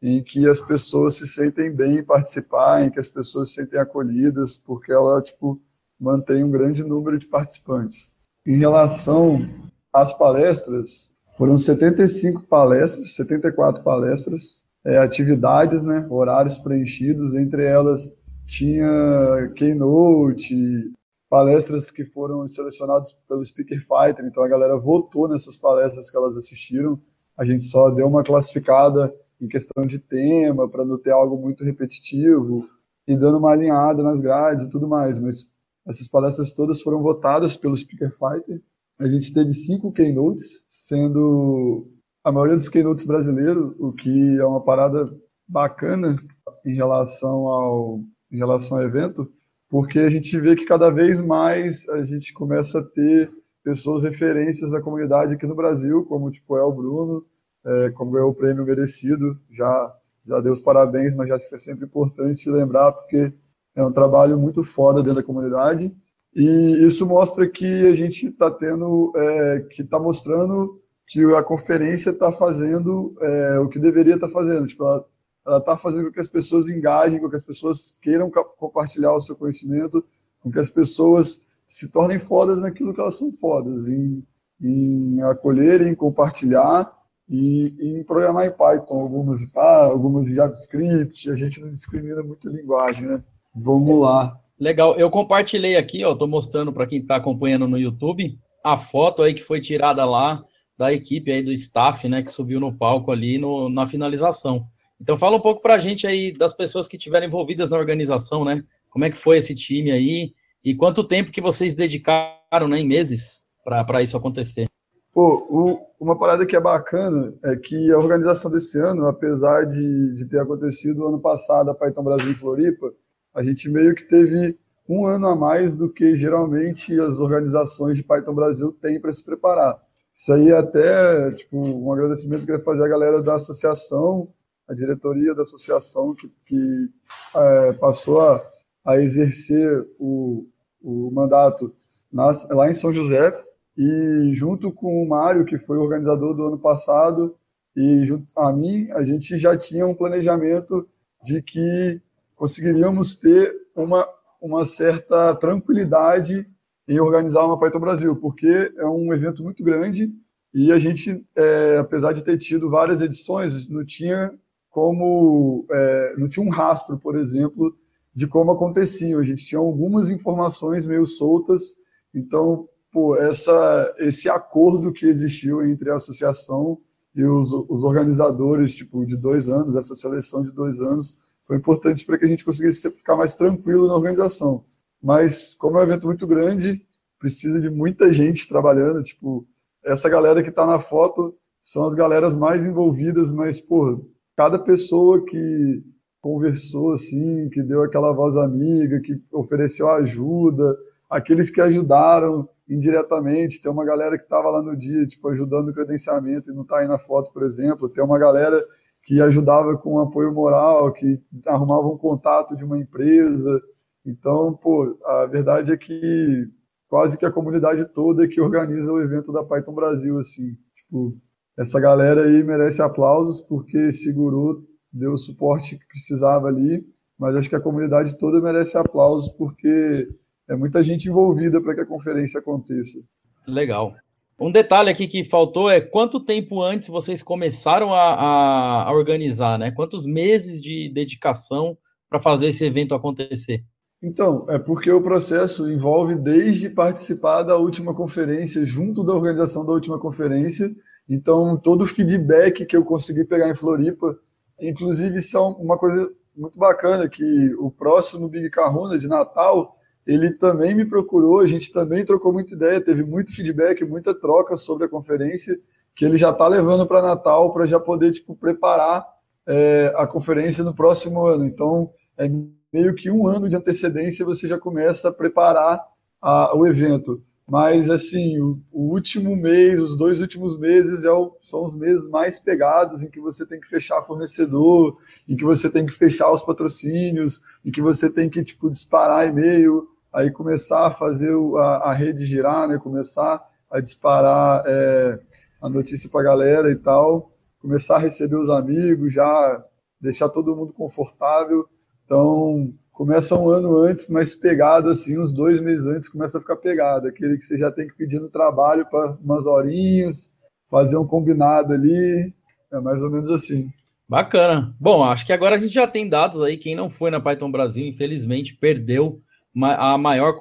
em 0.01 0.24
que 0.24 0.48
as 0.48 0.60
pessoas 0.60 1.16
se 1.16 1.28
sentem 1.28 1.72
bem 1.72 1.98
em 1.98 2.04
participar, 2.04 2.83
em 2.83 2.89
que 2.89 3.00
as 3.00 3.07
pessoas 3.07 3.50
se 3.50 3.56
sentem 3.56 3.80
acolhidas, 3.80 4.57
porque 4.57 4.92
ela 4.92 5.22
tipo 5.22 5.62
mantém 6.00 6.44
um 6.44 6.50
grande 6.50 6.83
número 6.83 7.18
de 7.19 7.28
participantes. 7.28 8.13
Em 8.45 8.57
relação 8.57 9.48
às 9.94 10.18
palestras, 10.18 11.13
foram 11.38 11.57
75 11.57 12.48
palestras, 12.48 13.16
74 13.16 13.83
palestras, 13.83 14.63
é, 14.83 14.98
atividades, 14.98 15.83
né, 15.83 16.06
horários 16.10 16.57
preenchidos, 16.57 17.36
entre 17.36 17.66
elas 17.66 18.19
tinha 18.48 19.50
keynote, 19.56 20.92
palestras 21.31 21.89
que 21.89 22.04
foram 22.04 22.45
selecionadas 22.45 23.13
pelo 23.25 23.45
Speaker 23.45 23.80
Fighter, 23.80 24.25
então 24.25 24.44
a 24.44 24.50
galera 24.50 24.78
votou 24.78 25.30
nessas 25.30 25.56
palestras 25.56 26.12
que 26.12 26.18
elas 26.18 26.36
assistiram. 26.36 27.01
A 27.38 27.45
gente 27.45 27.63
só 27.63 27.89
deu 27.89 28.06
uma 28.06 28.22
classificada 28.22 29.16
em 29.39 29.48
questão 29.48 29.86
de 29.86 29.98
tema, 29.98 30.69
para 30.69 30.83
não 30.83 30.98
ter 30.98 31.12
algo 31.12 31.38
muito 31.38 31.64
repetitivo, 31.64 32.66
e 33.07 33.16
dando 33.16 33.38
uma 33.38 33.52
alinhada 33.52 34.04
nas 34.04 34.19
grades 34.19 34.66
e 34.66 34.69
tudo 34.69 34.90
mais. 34.90 35.18
Mas 35.18 35.50
essas 35.88 36.06
palestras 36.06 36.54
todas 36.54 36.81
foram 36.81 37.02
votadas 37.02 37.56
pelo 37.56 37.78
Speaker 37.78 38.11
Fighter. 38.11 38.61
A 39.00 39.07
gente 39.07 39.33
teve 39.33 39.54
cinco 39.54 39.94
keynotes, 39.94 40.66
sendo 40.68 41.88
a 42.26 42.31
maioria 42.33 42.57
dos 42.57 42.68
keynotes 42.68 43.06
brasileiros, 43.06 43.73
o 43.80 43.94
que 43.94 44.38
é 44.38 44.45
uma 44.45 44.61
parada 44.61 45.09
bacana 45.47 46.21
em 46.66 46.76
relação 46.76 47.47
ao, 47.47 48.02
em 48.30 48.38
relação 48.38 48.78
ao 48.78 48.83
evento 48.83 49.31
porque 49.71 49.99
a 49.99 50.09
gente 50.09 50.37
vê 50.37 50.54
que 50.54 50.66
cada 50.66 50.90
vez 50.90 51.21
mais 51.21 51.87
a 51.87 52.04
gente 52.04 52.33
começa 52.33 52.80
a 52.80 52.83
ter 52.83 53.31
pessoas 53.63 54.04
referências 54.04 54.71
da 54.71 54.81
comunidade 54.81 55.35
aqui 55.35 55.47
no 55.47 55.56
Brasil, 55.56 56.04
como 56.06 56.30
tipo 56.30 56.57
é 56.57 56.61
o 56.61 56.73
Bruno, 56.73 57.25
é, 57.66 57.90
como 57.92 58.18
é 58.18 58.23
o 58.23 58.33
prêmio 58.33 58.66
merecido, 58.66 59.40
já 59.49 59.95
já 60.25 60.40
deu 60.40 60.51
os 60.51 60.61
parabéns, 60.61 61.16
mas 61.16 61.30
já 61.30 61.35
é 61.35 61.57
sempre 61.57 61.85
importante 61.85 62.49
lembrar 62.49 62.92
porque 62.92 63.33
é 63.73 63.83
um 63.83 63.92
trabalho 63.92 64.37
muito 64.37 64.63
foda 64.63 65.01
dentro 65.01 65.16
da 65.16 65.23
comunidade. 65.23 65.92
E 66.35 66.85
isso 66.85 67.07
mostra 67.07 67.47
que 67.49 67.87
a 67.87 67.95
gente 67.95 68.28
está 68.28 68.51
tendo, 68.51 69.11
é, 69.16 69.59
que 69.69 69.81
está 69.81 69.99
mostrando 69.99 70.80
que 71.07 71.23
a 71.33 71.44
conferência 71.44 72.11
está 72.11 72.31
fazendo 72.31 73.16
é, 73.19 73.59
o 73.59 73.68
que 73.68 73.80
deveria 73.80 74.16
estar 74.16 74.28
tá 74.28 74.33
fazendo, 74.33 74.68
tipo, 74.68 74.83
ela 74.83 75.06
ela 75.45 75.57
está 75.57 75.78
fazendo 75.78 76.06
com 76.06 76.12
que 76.12 76.19
as 76.19 76.28
pessoas 76.28 76.69
engajem, 76.69 77.19
com 77.19 77.30
que 77.30 77.36
as 77.36 77.44
pessoas 77.44 77.98
queiram 78.02 78.30
compartilhar 78.57 79.14
o 79.14 79.21
seu 79.21 79.36
conhecimento, 79.36 80.04
com 80.40 80.52
que 80.52 80.60
as 80.60 80.69
pessoas 80.69 81.48
se 81.68 81.92
tornem 81.92 82.19
fodas 82.19 82.62
naquilo 82.62 82.94
que 82.94 83.00
elas 83.00 83.18
são 83.18 83.31
fodas, 83.31 83.88
em, 83.88 84.24
em 84.62 85.21
acolher, 85.24 85.81
em 85.81 85.95
compartilhar 85.95 86.92
e 87.30 87.74
em 87.80 88.04
programar 88.04 88.45
em 88.45 88.52
Python, 88.52 89.00
algumas 89.00 89.42
em 89.42 89.50
algumas 89.56 90.28
em 90.28 90.36
JavaScript, 90.36 91.30
a 91.30 91.36
gente 91.36 91.62
não 91.62 91.69
discrimina 91.69 92.21
muito 92.21 92.50
a 92.50 92.52
linguagem, 92.52 93.07
né? 93.07 93.24
Vamos 93.56 94.02
lá. 94.02 94.38
Legal, 94.60 94.95
eu 94.95 95.10
compartilhei 95.10 95.78
aqui, 95.78 96.04
ó, 96.04 96.16
mostrando 96.28 96.71
para 96.71 96.86
quem 96.86 97.00
está 97.00 97.16
acompanhando 97.16 97.68
no 97.68 97.80
YouTube, 97.80 98.38
a 98.64 98.78
foto 98.78 99.24
aí 99.24 99.33
que 99.33 99.42
foi 99.42 99.60
tirada 99.60 100.06
lá 100.06 100.44
da 100.78 100.92
equipe 100.92 101.31
aí 101.31 101.42
do 101.42 101.52
staff, 101.52 102.07
né, 102.10 102.21
que 102.21 102.31
subiu 102.31 102.60
no 102.60 102.74
palco 102.74 103.12
ali 103.12 103.38
no, 103.38 103.69
na 103.69 103.88
finalização. 103.88 104.66
Então 105.01 105.17
fala 105.17 105.35
um 105.35 105.41
pouco 105.41 105.63
para 105.63 105.73
a 105.73 105.79
gente 105.79 106.05
aí 106.05 106.31
das 106.31 106.53
pessoas 106.53 106.87
que 106.87 106.95
estiveram 106.95 107.25
envolvidas 107.25 107.71
na 107.71 107.77
organização, 107.77 108.45
né? 108.45 108.63
Como 108.87 109.03
é 109.03 109.09
que 109.09 109.17
foi 109.17 109.39
esse 109.39 109.55
time 109.55 109.89
aí 109.91 110.31
e 110.63 110.75
quanto 110.75 111.03
tempo 111.03 111.31
que 111.31 111.41
vocês 111.41 111.73
dedicaram, 111.73 112.67
né, 112.69 112.77
em 112.77 112.87
meses 112.87 113.41
para 113.63 114.03
isso 114.03 114.15
acontecer? 114.15 114.67
Pô, 115.11 115.47
o, 115.49 115.79
uma 115.99 116.17
parada 116.17 116.45
que 116.45 116.55
é 116.55 116.61
bacana 116.61 117.33
é 117.43 117.55
que 117.55 117.91
a 117.91 117.97
organização 117.97 118.51
desse 118.51 118.79
ano, 118.79 119.07
apesar 119.07 119.65
de, 119.65 120.13
de 120.13 120.29
ter 120.29 120.39
acontecido 120.39 121.07
ano 121.07 121.19
passado 121.19 121.71
a 121.71 121.75
Python 121.75 122.03
Brasil 122.03 122.29
em 122.29 122.35
Floripa, 122.35 122.93
a 123.33 123.41
gente 123.41 123.69
meio 123.69 123.95
que 123.95 124.07
teve 124.07 124.55
um 124.87 125.07
ano 125.07 125.27
a 125.27 125.35
mais 125.35 125.75
do 125.75 125.91
que 125.91 126.15
geralmente 126.15 126.97
as 126.99 127.19
organizações 127.19 127.97
de 127.97 128.03
Python 128.03 128.35
Brasil 128.35 128.71
têm 128.71 129.01
para 129.01 129.11
se 129.11 129.25
preparar. 129.25 129.81
Isso 130.13 130.31
aí 130.31 130.49
é 130.49 130.57
até 130.57 131.31
tipo, 131.31 131.57
um 131.57 131.91
agradecimento 131.91 132.45
que 132.45 132.51
eu 132.51 132.57
queria 132.57 132.63
fazer 132.63 132.83
à 132.83 132.87
galera 132.87 133.23
da 133.23 133.35
associação, 133.35 134.29
a 134.71 134.73
diretoria 134.73 135.35
da 135.35 135.42
associação 135.42 136.16
que, 136.16 136.31
que 136.45 136.90
é, 137.35 137.73
passou 137.73 138.21
a, 138.21 138.42
a 138.85 138.95
exercer 138.97 139.85
o, 139.99 140.47
o 140.81 141.11
mandato 141.11 141.75
lá 142.13 142.69
em 142.69 142.73
São 142.73 142.92
José, 142.92 143.33
e 143.78 144.31
junto 144.33 144.71
com 144.71 145.01
o 145.01 145.07
Mário, 145.07 145.45
que 145.45 145.57
foi 145.57 145.78
organizador 145.78 146.33
do 146.33 146.47
ano 146.47 146.57
passado, 146.57 147.35
e 147.75 148.06
junto 148.06 148.28
a 148.35 148.51
mim, 148.51 148.90
a 148.92 149.04
gente 149.04 149.37
já 149.37 149.56
tinha 149.57 149.85
um 149.85 149.95
planejamento 149.95 150.87
de 151.23 151.42
que 151.42 152.01
conseguiríamos 152.35 153.16
ter 153.16 153.54
uma, 153.75 154.07
uma 154.42 154.66
certa 154.66 155.35
tranquilidade 155.35 156.49
em 156.87 156.99
organizar 156.99 157.45
uma 157.45 157.59
Python 157.59 157.80
Brasil, 157.80 158.16
porque 158.16 158.73
é 158.78 158.85
um 158.85 159.13
evento 159.13 159.44
muito 159.44 159.63
grande 159.63 160.13
e 160.54 160.71
a 160.71 160.78
gente, 160.78 161.25
é, 161.35 161.78
apesar 161.78 162.11
de 162.11 162.23
ter 162.23 162.37
tido 162.37 162.69
várias 162.69 163.01
edições, 163.01 163.69
não 163.69 163.85
tinha 163.85 164.33
como, 164.71 165.66
é, 165.69 166.16
não 166.18 166.28
tinha 166.28 166.45
um 166.45 166.49
rastro, 166.49 166.97
por 166.97 167.18
exemplo, 167.18 167.75
de 168.13 168.25
como 168.25 168.51
acontecia. 168.51 169.18
A 169.18 169.23
gente 169.23 169.45
tinha 169.45 169.59
algumas 169.59 170.09
informações 170.09 170.87
meio 170.87 171.06
soltas, 171.06 171.73
então, 172.13 172.68
pô, 172.92 173.16
essa, 173.16 173.94
esse 173.99 174.30
acordo 174.30 174.92
que 174.92 175.06
existiu 175.06 175.63
entre 175.63 175.92
a 175.92 175.95
associação 175.95 176.80
e 177.13 177.23
os, 177.23 177.51
os 177.51 177.83
organizadores, 177.83 178.75
tipo, 178.75 179.06
de 179.06 179.18
dois 179.18 179.49
anos, 179.49 179.75
essa 179.75 179.95
seleção 179.95 180.42
de 180.42 180.51
dois 180.51 180.80
anos, 180.80 181.16
foi 181.45 181.57
importante 181.57 182.06
para 182.06 182.18
que 182.18 182.25
a 182.25 182.28
gente 182.28 182.45
conseguisse 182.45 182.90
ficar 182.92 183.18
mais 183.18 183.35
tranquilo 183.35 183.87
na 183.87 183.95
organização. 183.95 184.63
Mas, 185.04 185.54
como 185.56 185.78
é 185.78 185.81
um 185.81 185.83
evento 185.83 186.07
muito 186.07 186.25
grande, 186.25 186.85
precisa 187.19 187.59
de 187.59 187.69
muita 187.69 188.13
gente 188.13 188.47
trabalhando, 188.47 189.04
tipo, 189.04 189.45
essa 189.83 190.07
galera 190.07 190.42
que 190.42 190.49
está 190.49 190.66
na 190.66 190.80
foto 190.80 191.35
são 191.61 191.85
as 191.85 191.94
galeras 191.94 192.35
mais 192.35 192.66
envolvidas, 192.66 193.31
mas, 193.31 193.59
pô, 193.59 194.06
cada 194.35 194.57
pessoa 194.59 195.23
que 195.26 195.83
conversou, 196.21 196.94
assim, 196.94 197.50
que 197.50 197.64
deu 197.64 197.81
aquela 197.81 198.14
voz 198.14 198.38
amiga, 198.38 199.02
que 199.02 199.19
ofereceu 199.31 199.90
ajuda, 199.90 200.78
aqueles 201.09 201.50
que 201.50 201.59
ajudaram 201.59 202.47
indiretamente. 202.69 203.61
Tem 203.61 203.71
uma 203.71 203.83
galera 203.83 204.18
que 204.18 204.23
estava 204.23 204.50
lá 204.50 204.61
no 204.61 204.78
dia, 204.78 205.06
tipo, 205.06 205.28
ajudando 205.30 205.69
o 205.69 205.73
credenciamento 205.73 206.52
e 206.52 206.54
não 206.54 206.61
está 206.61 206.80
aí 206.80 206.88
na 206.88 207.00
foto, 207.00 207.33
por 207.33 207.44
exemplo. 207.44 207.90
Tem 207.90 208.04
uma 208.04 208.19
galera 208.19 208.64
que 209.04 209.19
ajudava 209.21 209.78
com 209.78 210.00
apoio 210.00 210.33
moral, 210.33 210.94
que 210.94 211.19
arrumava 211.47 211.88
um 211.88 211.97
contato 211.97 212.56
de 212.56 212.64
uma 212.64 212.80
empresa. 212.80 213.59
Então, 214.06 214.54
pô, 214.54 214.97
a 215.06 215.26
verdade 215.26 215.71
é 215.73 215.78
que 215.78 216.47
quase 216.88 217.18
que 217.18 217.26
a 217.26 217.31
comunidade 217.31 217.85
toda 217.85 218.26
é 218.26 218.28
que 218.28 218.40
organiza 218.40 218.92
o 218.92 219.02
evento 219.02 219.33
da 219.33 219.44
Python 219.44 219.73
Brasil, 219.73 220.18
assim. 220.18 220.56
Tipo, 220.76 221.18
essa 221.57 221.79
galera 221.79 222.23
aí 222.23 222.43
merece 222.43 222.81
aplausos 222.81 223.41
porque 223.41 223.91
segurou, 223.91 224.63
deu 224.91 225.13
o 225.13 225.17
suporte 225.17 225.77
que 225.77 225.87
precisava 225.87 226.47
ali, 226.47 226.83
mas 227.17 227.35
acho 227.35 227.49
que 227.49 227.55
a 227.55 227.61
comunidade 227.61 228.17
toda 228.17 228.41
merece 228.41 228.77
aplausos 228.77 229.31
porque 229.33 230.07
é 230.49 230.55
muita 230.55 230.83
gente 230.83 231.07
envolvida 231.07 231.61
para 231.61 231.75
que 231.75 231.81
a 231.81 231.85
conferência 231.85 232.39
aconteça. 232.39 232.99
Legal. 233.47 233.93
Um 234.39 234.51
detalhe 234.51 234.89
aqui 234.89 235.07
que 235.07 235.23
faltou 235.23 235.69
é 235.69 235.79
quanto 235.79 236.19
tempo 236.19 236.63
antes 236.63 236.87
vocês 236.87 237.21
começaram 237.21 237.93
a, 237.93 238.13
a, 238.13 238.83
a 238.89 238.91
organizar, 238.91 239.59
né? 239.59 239.69
Quantos 239.69 240.05
meses 240.05 240.61
de 240.61 240.89
dedicação 240.91 241.77
para 242.09 242.19
fazer 242.19 242.47
esse 242.47 242.65
evento 242.65 242.95
acontecer? 242.95 243.63
Então, 244.01 244.47
é 244.49 244.57
porque 244.57 244.91
o 244.91 245.01
processo 245.01 245.71
envolve 245.71 246.15
desde 246.15 246.69
participar 246.69 247.43
da 247.43 247.55
última 247.55 247.93
conferência, 247.93 248.65
junto 248.65 249.03
da 249.03 249.13
organização 249.13 249.63
da 249.63 249.73
última 249.73 249.99
conferência. 249.99 250.71
Então, 251.07 251.57
todo 251.57 251.83
o 251.83 251.87
feedback 251.87 252.65
que 252.65 252.75
eu 252.75 252.85
consegui 252.85 253.23
pegar 253.25 253.49
em 253.49 253.55
Floripa, 253.55 254.17
inclusive, 254.59 255.21
são 255.21 255.51
uma 255.53 255.77
coisa 255.77 256.09
muito 256.35 256.57
bacana 256.57 257.09
que 257.09 257.53
o 257.55 257.69
próximo 257.69 258.27
Big 258.27 258.49
Kahuna 258.49 258.97
de 258.97 259.07
Natal 259.07 259.75
ele 260.05 260.31
também 260.31 260.73
me 260.73 260.85
procurou, 260.85 261.39
a 261.39 261.47
gente 261.47 261.71
também 261.71 262.03
trocou 262.03 262.33
muita 262.33 262.55
ideia, 262.55 262.83
teve 262.83 263.03
muito 263.03 263.35
feedback, 263.35 263.83
muita 263.83 264.13
troca 264.13 264.57
sobre 264.57 264.85
a 264.85 264.89
conferência, 264.89 265.59
que 265.95 266.03
ele 266.05 266.17
já 266.17 266.31
está 266.31 266.47
levando 266.47 266.87
para 266.87 267.01
Natal 267.01 267.53
para 267.53 267.65
já 267.65 267.79
poder 267.79 268.11
tipo, 268.11 268.35
preparar 268.35 269.05
é, 269.47 269.93
a 269.95 270.07
conferência 270.07 270.63
no 270.63 270.73
próximo 270.73 271.25
ano. 271.25 271.45
Então, 271.45 271.91
é 272.17 272.29
meio 272.73 272.95
que 272.95 273.11
um 273.11 273.27
ano 273.27 273.47
de 273.47 273.55
antecedência 273.55 274.25
você 274.25 274.47
já 274.47 274.57
começa 274.57 275.09
a 275.09 275.13
preparar 275.13 275.79
a, 276.21 276.55
o 276.55 276.65
evento. 276.65 277.23
Mas, 277.51 277.89
assim, 277.89 278.39
o, 278.39 278.61
o, 278.71 278.93
último 278.93 279.35
mês, 279.35 279.77
os 279.77 279.97
dois 279.97 280.21
últimos 280.21 280.57
meses 280.57 281.03
é 281.03 281.11
o, 281.11 281.35
são 281.41 281.65
os 281.65 281.75
meses 281.75 282.09
mais 282.09 282.39
pegados, 282.39 283.03
em 283.03 283.09
que 283.09 283.19
você 283.19 283.45
tem 283.45 283.59
que 283.59 283.67
fechar 283.67 284.01
fornecedor, 284.03 284.95
em 285.27 285.35
que 285.35 285.43
você 285.43 285.69
tem 285.69 285.85
que 285.85 285.91
fechar 285.91 286.31
os 286.31 286.41
patrocínios, 286.41 287.41
em 287.65 287.69
que 287.69 287.81
você 287.81 288.09
tem 288.09 288.29
que, 288.29 288.41
tipo, 288.41 288.71
disparar 288.71 289.27
e-mail, 289.27 289.85
aí 290.13 290.31
começar 290.31 290.87
a 290.87 290.91
fazer 290.91 291.35
a, 291.57 291.89
a 291.89 291.93
rede 291.93 292.25
girar, 292.25 292.69
né? 292.69 292.77
Começar 292.77 293.45
a 293.69 293.81
disparar 293.81 294.63
é, 294.65 295.19
a 295.61 295.67
notícia 295.67 296.09
para 296.09 296.21
a 296.21 296.23
galera 296.23 296.71
e 296.71 296.77
tal, 296.77 297.33
começar 297.61 297.97
a 297.97 297.99
receber 297.99 298.37
os 298.37 298.49
amigos, 298.49 299.11
já 299.11 299.61
deixar 299.99 300.29
todo 300.29 300.55
mundo 300.55 300.71
confortável. 300.71 301.67
Então, 302.05 302.73
começa 302.92 303.36
um 303.36 303.50
ano 303.50 303.76
antes, 303.78 304.10
mas 304.10 304.36
pegado 304.36 304.90
assim, 304.90 305.19
uns 305.19 305.33
dois 305.33 305.60
meses 305.60 305.88
antes 305.88 306.10
começa 306.10 306.38
a 306.38 306.42
ficar 306.42 306.57
pegado. 306.57 307.07
Aquele 307.07 307.38
que 307.38 307.45
você 307.45 307.57
já 307.57 307.71
tem 307.71 307.88
que 307.88 307.95
pedir 307.95 308.19
no 308.19 308.30
trabalho 308.30 308.86
para 308.90 309.18
umas 309.24 309.48
horinhas, 309.48 310.33
fazer 310.69 310.98
um 310.98 311.07
combinado 311.07 311.74
ali, 311.74 312.33
é 312.71 312.80
mais 312.80 313.02
ou 313.02 313.10
menos 313.10 313.30
assim. 313.30 313.71
Bacana. 314.07 314.76
Bom, 314.80 315.04
acho 315.04 315.26
que 315.26 315.31
agora 315.31 315.56
a 315.56 315.57
gente 315.57 315.74
já 315.74 315.88
tem 315.88 316.07
dados 316.07 316.42
aí. 316.42 316.57
Quem 316.57 316.76
não 316.76 316.90
foi 316.90 317.10
na 317.10 317.19
Python 317.19 317.50
Brasil, 317.50 317.86
infelizmente, 317.86 318.56
perdeu 318.56 319.21
a 319.56 319.98
maior, 319.98 320.38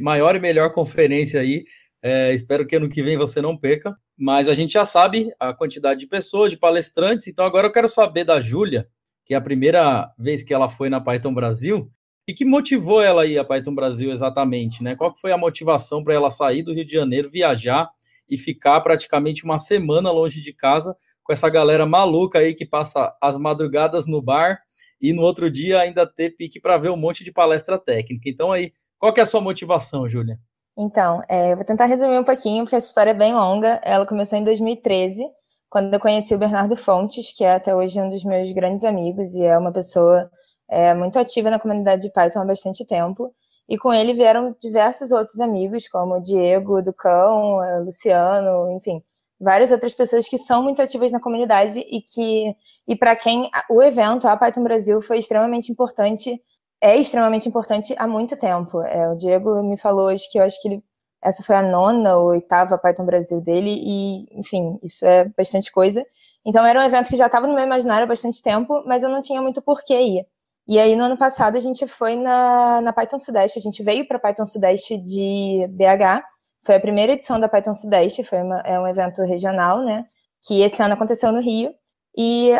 maior 0.00 0.36
e 0.36 0.40
melhor 0.40 0.72
conferência 0.72 1.40
aí. 1.40 1.64
É, 2.02 2.34
espero 2.34 2.66
que 2.66 2.74
ano 2.74 2.88
que 2.88 3.00
vem 3.02 3.16
você 3.16 3.40
não 3.40 3.56
perca. 3.56 3.96
Mas 4.18 4.48
a 4.48 4.54
gente 4.54 4.72
já 4.72 4.84
sabe 4.84 5.32
a 5.38 5.54
quantidade 5.54 6.00
de 6.00 6.08
pessoas, 6.08 6.50
de 6.50 6.58
palestrantes. 6.58 7.28
Então 7.28 7.44
agora 7.44 7.68
eu 7.68 7.72
quero 7.72 7.88
saber 7.88 8.24
da 8.24 8.40
Júlia, 8.40 8.88
que 9.24 9.34
é 9.34 9.36
a 9.36 9.40
primeira 9.40 10.12
vez 10.18 10.42
que 10.42 10.52
ela 10.52 10.68
foi 10.68 10.88
na 10.88 11.00
Python 11.00 11.32
Brasil. 11.32 11.90
E 12.26 12.32
que 12.32 12.44
motivou 12.44 13.02
ela 13.02 13.22
aí 13.22 13.36
a 13.36 13.44
Python 13.44 13.74
Brasil 13.74 14.12
exatamente, 14.12 14.82
né? 14.82 14.94
Qual 14.94 15.12
foi 15.16 15.32
a 15.32 15.36
motivação 15.36 16.04
para 16.04 16.14
ela 16.14 16.30
sair 16.30 16.62
do 16.62 16.72
Rio 16.72 16.84
de 16.84 16.92
Janeiro, 16.92 17.28
viajar 17.28 17.90
e 18.30 18.38
ficar 18.38 18.80
praticamente 18.80 19.44
uma 19.44 19.58
semana 19.58 20.10
longe 20.12 20.40
de 20.40 20.52
casa 20.52 20.96
com 21.22 21.32
essa 21.32 21.48
galera 21.48 21.84
maluca 21.84 22.38
aí 22.38 22.54
que 22.54 22.64
passa 22.64 23.14
as 23.20 23.36
madrugadas 23.38 24.06
no 24.06 24.22
bar 24.22 24.60
e 25.00 25.12
no 25.12 25.22
outro 25.22 25.50
dia 25.50 25.80
ainda 25.80 26.06
ter 26.06 26.30
pique 26.36 26.60
para 26.60 26.78
ver 26.78 26.90
um 26.90 26.96
monte 26.96 27.24
de 27.24 27.32
palestra 27.32 27.76
técnica. 27.78 28.28
Então 28.28 28.52
aí, 28.52 28.72
qual 28.98 29.12
que 29.12 29.20
é 29.20 29.22
a 29.24 29.26
sua 29.26 29.40
motivação, 29.40 30.08
Júlia? 30.08 30.38
Então, 30.78 31.22
é, 31.28 31.54
vou 31.54 31.64
tentar 31.64 31.86
resumir 31.86 32.18
um 32.18 32.24
pouquinho, 32.24 32.64
porque 32.64 32.76
essa 32.76 32.86
história 32.86 33.10
é 33.10 33.14
bem 33.14 33.34
longa. 33.34 33.80
Ela 33.84 34.06
começou 34.06 34.38
em 34.38 34.44
2013, 34.44 35.24
quando 35.72 35.94
eu 35.94 35.98
conheci 35.98 36.34
o 36.34 36.38
Bernardo 36.38 36.76
Fontes, 36.76 37.32
que 37.32 37.42
é 37.42 37.54
até 37.54 37.74
hoje 37.74 37.98
um 37.98 38.10
dos 38.10 38.22
meus 38.24 38.52
grandes 38.52 38.84
amigos 38.84 39.32
e 39.32 39.42
é 39.42 39.56
uma 39.56 39.72
pessoa 39.72 40.30
é, 40.68 40.92
muito 40.92 41.18
ativa 41.18 41.48
na 41.48 41.58
comunidade 41.58 42.02
de 42.02 42.12
Python 42.12 42.40
há 42.40 42.44
bastante 42.44 42.86
tempo. 42.86 43.34
E 43.66 43.78
com 43.78 43.90
ele 43.90 44.12
vieram 44.12 44.54
diversos 44.60 45.12
outros 45.12 45.40
amigos, 45.40 45.88
como 45.88 46.16
o 46.16 46.20
Diego, 46.20 46.82
Ducão, 46.82 47.56
o 47.56 47.84
Luciano, 47.84 48.70
enfim, 48.76 49.02
várias 49.40 49.72
outras 49.72 49.94
pessoas 49.94 50.28
que 50.28 50.36
são 50.36 50.62
muito 50.62 50.82
ativas 50.82 51.10
na 51.10 51.18
comunidade 51.18 51.78
e 51.78 52.02
que 52.02 52.54
e 52.86 52.94
para 52.94 53.16
quem 53.16 53.48
o 53.70 53.82
evento 53.82 54.28
a 54.28 54.36
Python 54.36 54.64
Brasil 54.64 55.00
foi 55.00 55.20
extremamente 55.20 55.72
importante 55.72 56.38
é 56.82 56.96
extremamente 56.98 57.48
importante 57.48 57.94
há 57.96 58.06
muito 58.06 58.36
tempo 58.36 58.82
é, 58.82 59.08
o 59.08 59.16
Diego 59.16 59.62
me 59.62 59.78
falou 59.78 60.08
hoje 60.08 60.28
que 60.30 60.38
eu 60.38 60.42
acho 60.42 60.60
que 60.60 60.68
ele, 60.68 60.84
essa 61.22 61.42
foi 61.42 61.56
a 61.56 61.62
nona 61.62 62.16
ou 62.16 62.28
oitava 62.28 62.78
Python 62.78 63.04
Brasil 63.04 63.40
dele 63.40 63.80
e 63.82 64.38
enfim 64.38 64.78
isso 64.82 65.04
é 65.06 65.24
bastante 65.36 65.70
coisa 65.70 66.02
então 66.44 66.64
era 66.66 66.80
um 66.80 66.84
evento 66.84 67.08
que 67.08 67.16
já 67.16 67.26
estava 67.26 67.46
no 67.46 67.54
meu 67.54 67.64
imaginário 67.64 68.04
há 68.04 68.08
bastante 68.08 68.42
tempo 68.42 68.82
mas 68.86 69.02
eu 69.02 69.08
não 69.08 69.20
tinha 69.20 69.40
muito 69.40 69.62
porquê 69.62 70.00
ir 70.00 70.26
e 70.66 70.78
aí 70.78 70.96
no 70.96 71.04
ano 71.04 71.16
passado 71.16 71.56
a 71.56 71.60
gente 71.60 71.86
foi 71.86 72.16
na, 72.16 72.80
na 72.80 72.92
Python 72.92 73.18
Sudeste 73.18 73.58
a 73.58 73.62
gente 73.62 73.82
veio 73.82 74.06
para 74.06 74.18
Python 74.18 74.46
Sudeste 74.46 74.98
de 74.98 75.66
BH 75.70 76.24
foi 76.64 76.76
a 76.76 76.80
primeira 76.80 77.12
edição 77.12 77.40
da 77.40 77.48
Python 77.48 77.74
Sudeste, 77.74 78.22
foi 78.22 78.40
uma, 78.40 78.60
é 78.60 78.78
um 78.78 78.86
evento 78.86 79.22
regional, 79.22 79.84
né? 79.84 80.06
Que 80.46 80.62
esse 80.62 80.82
ano 80.82 80.94
aconteceu 80.94 81.32
no 81.32 81.40
Rio. 81.40 81.74
E 82.16 82.52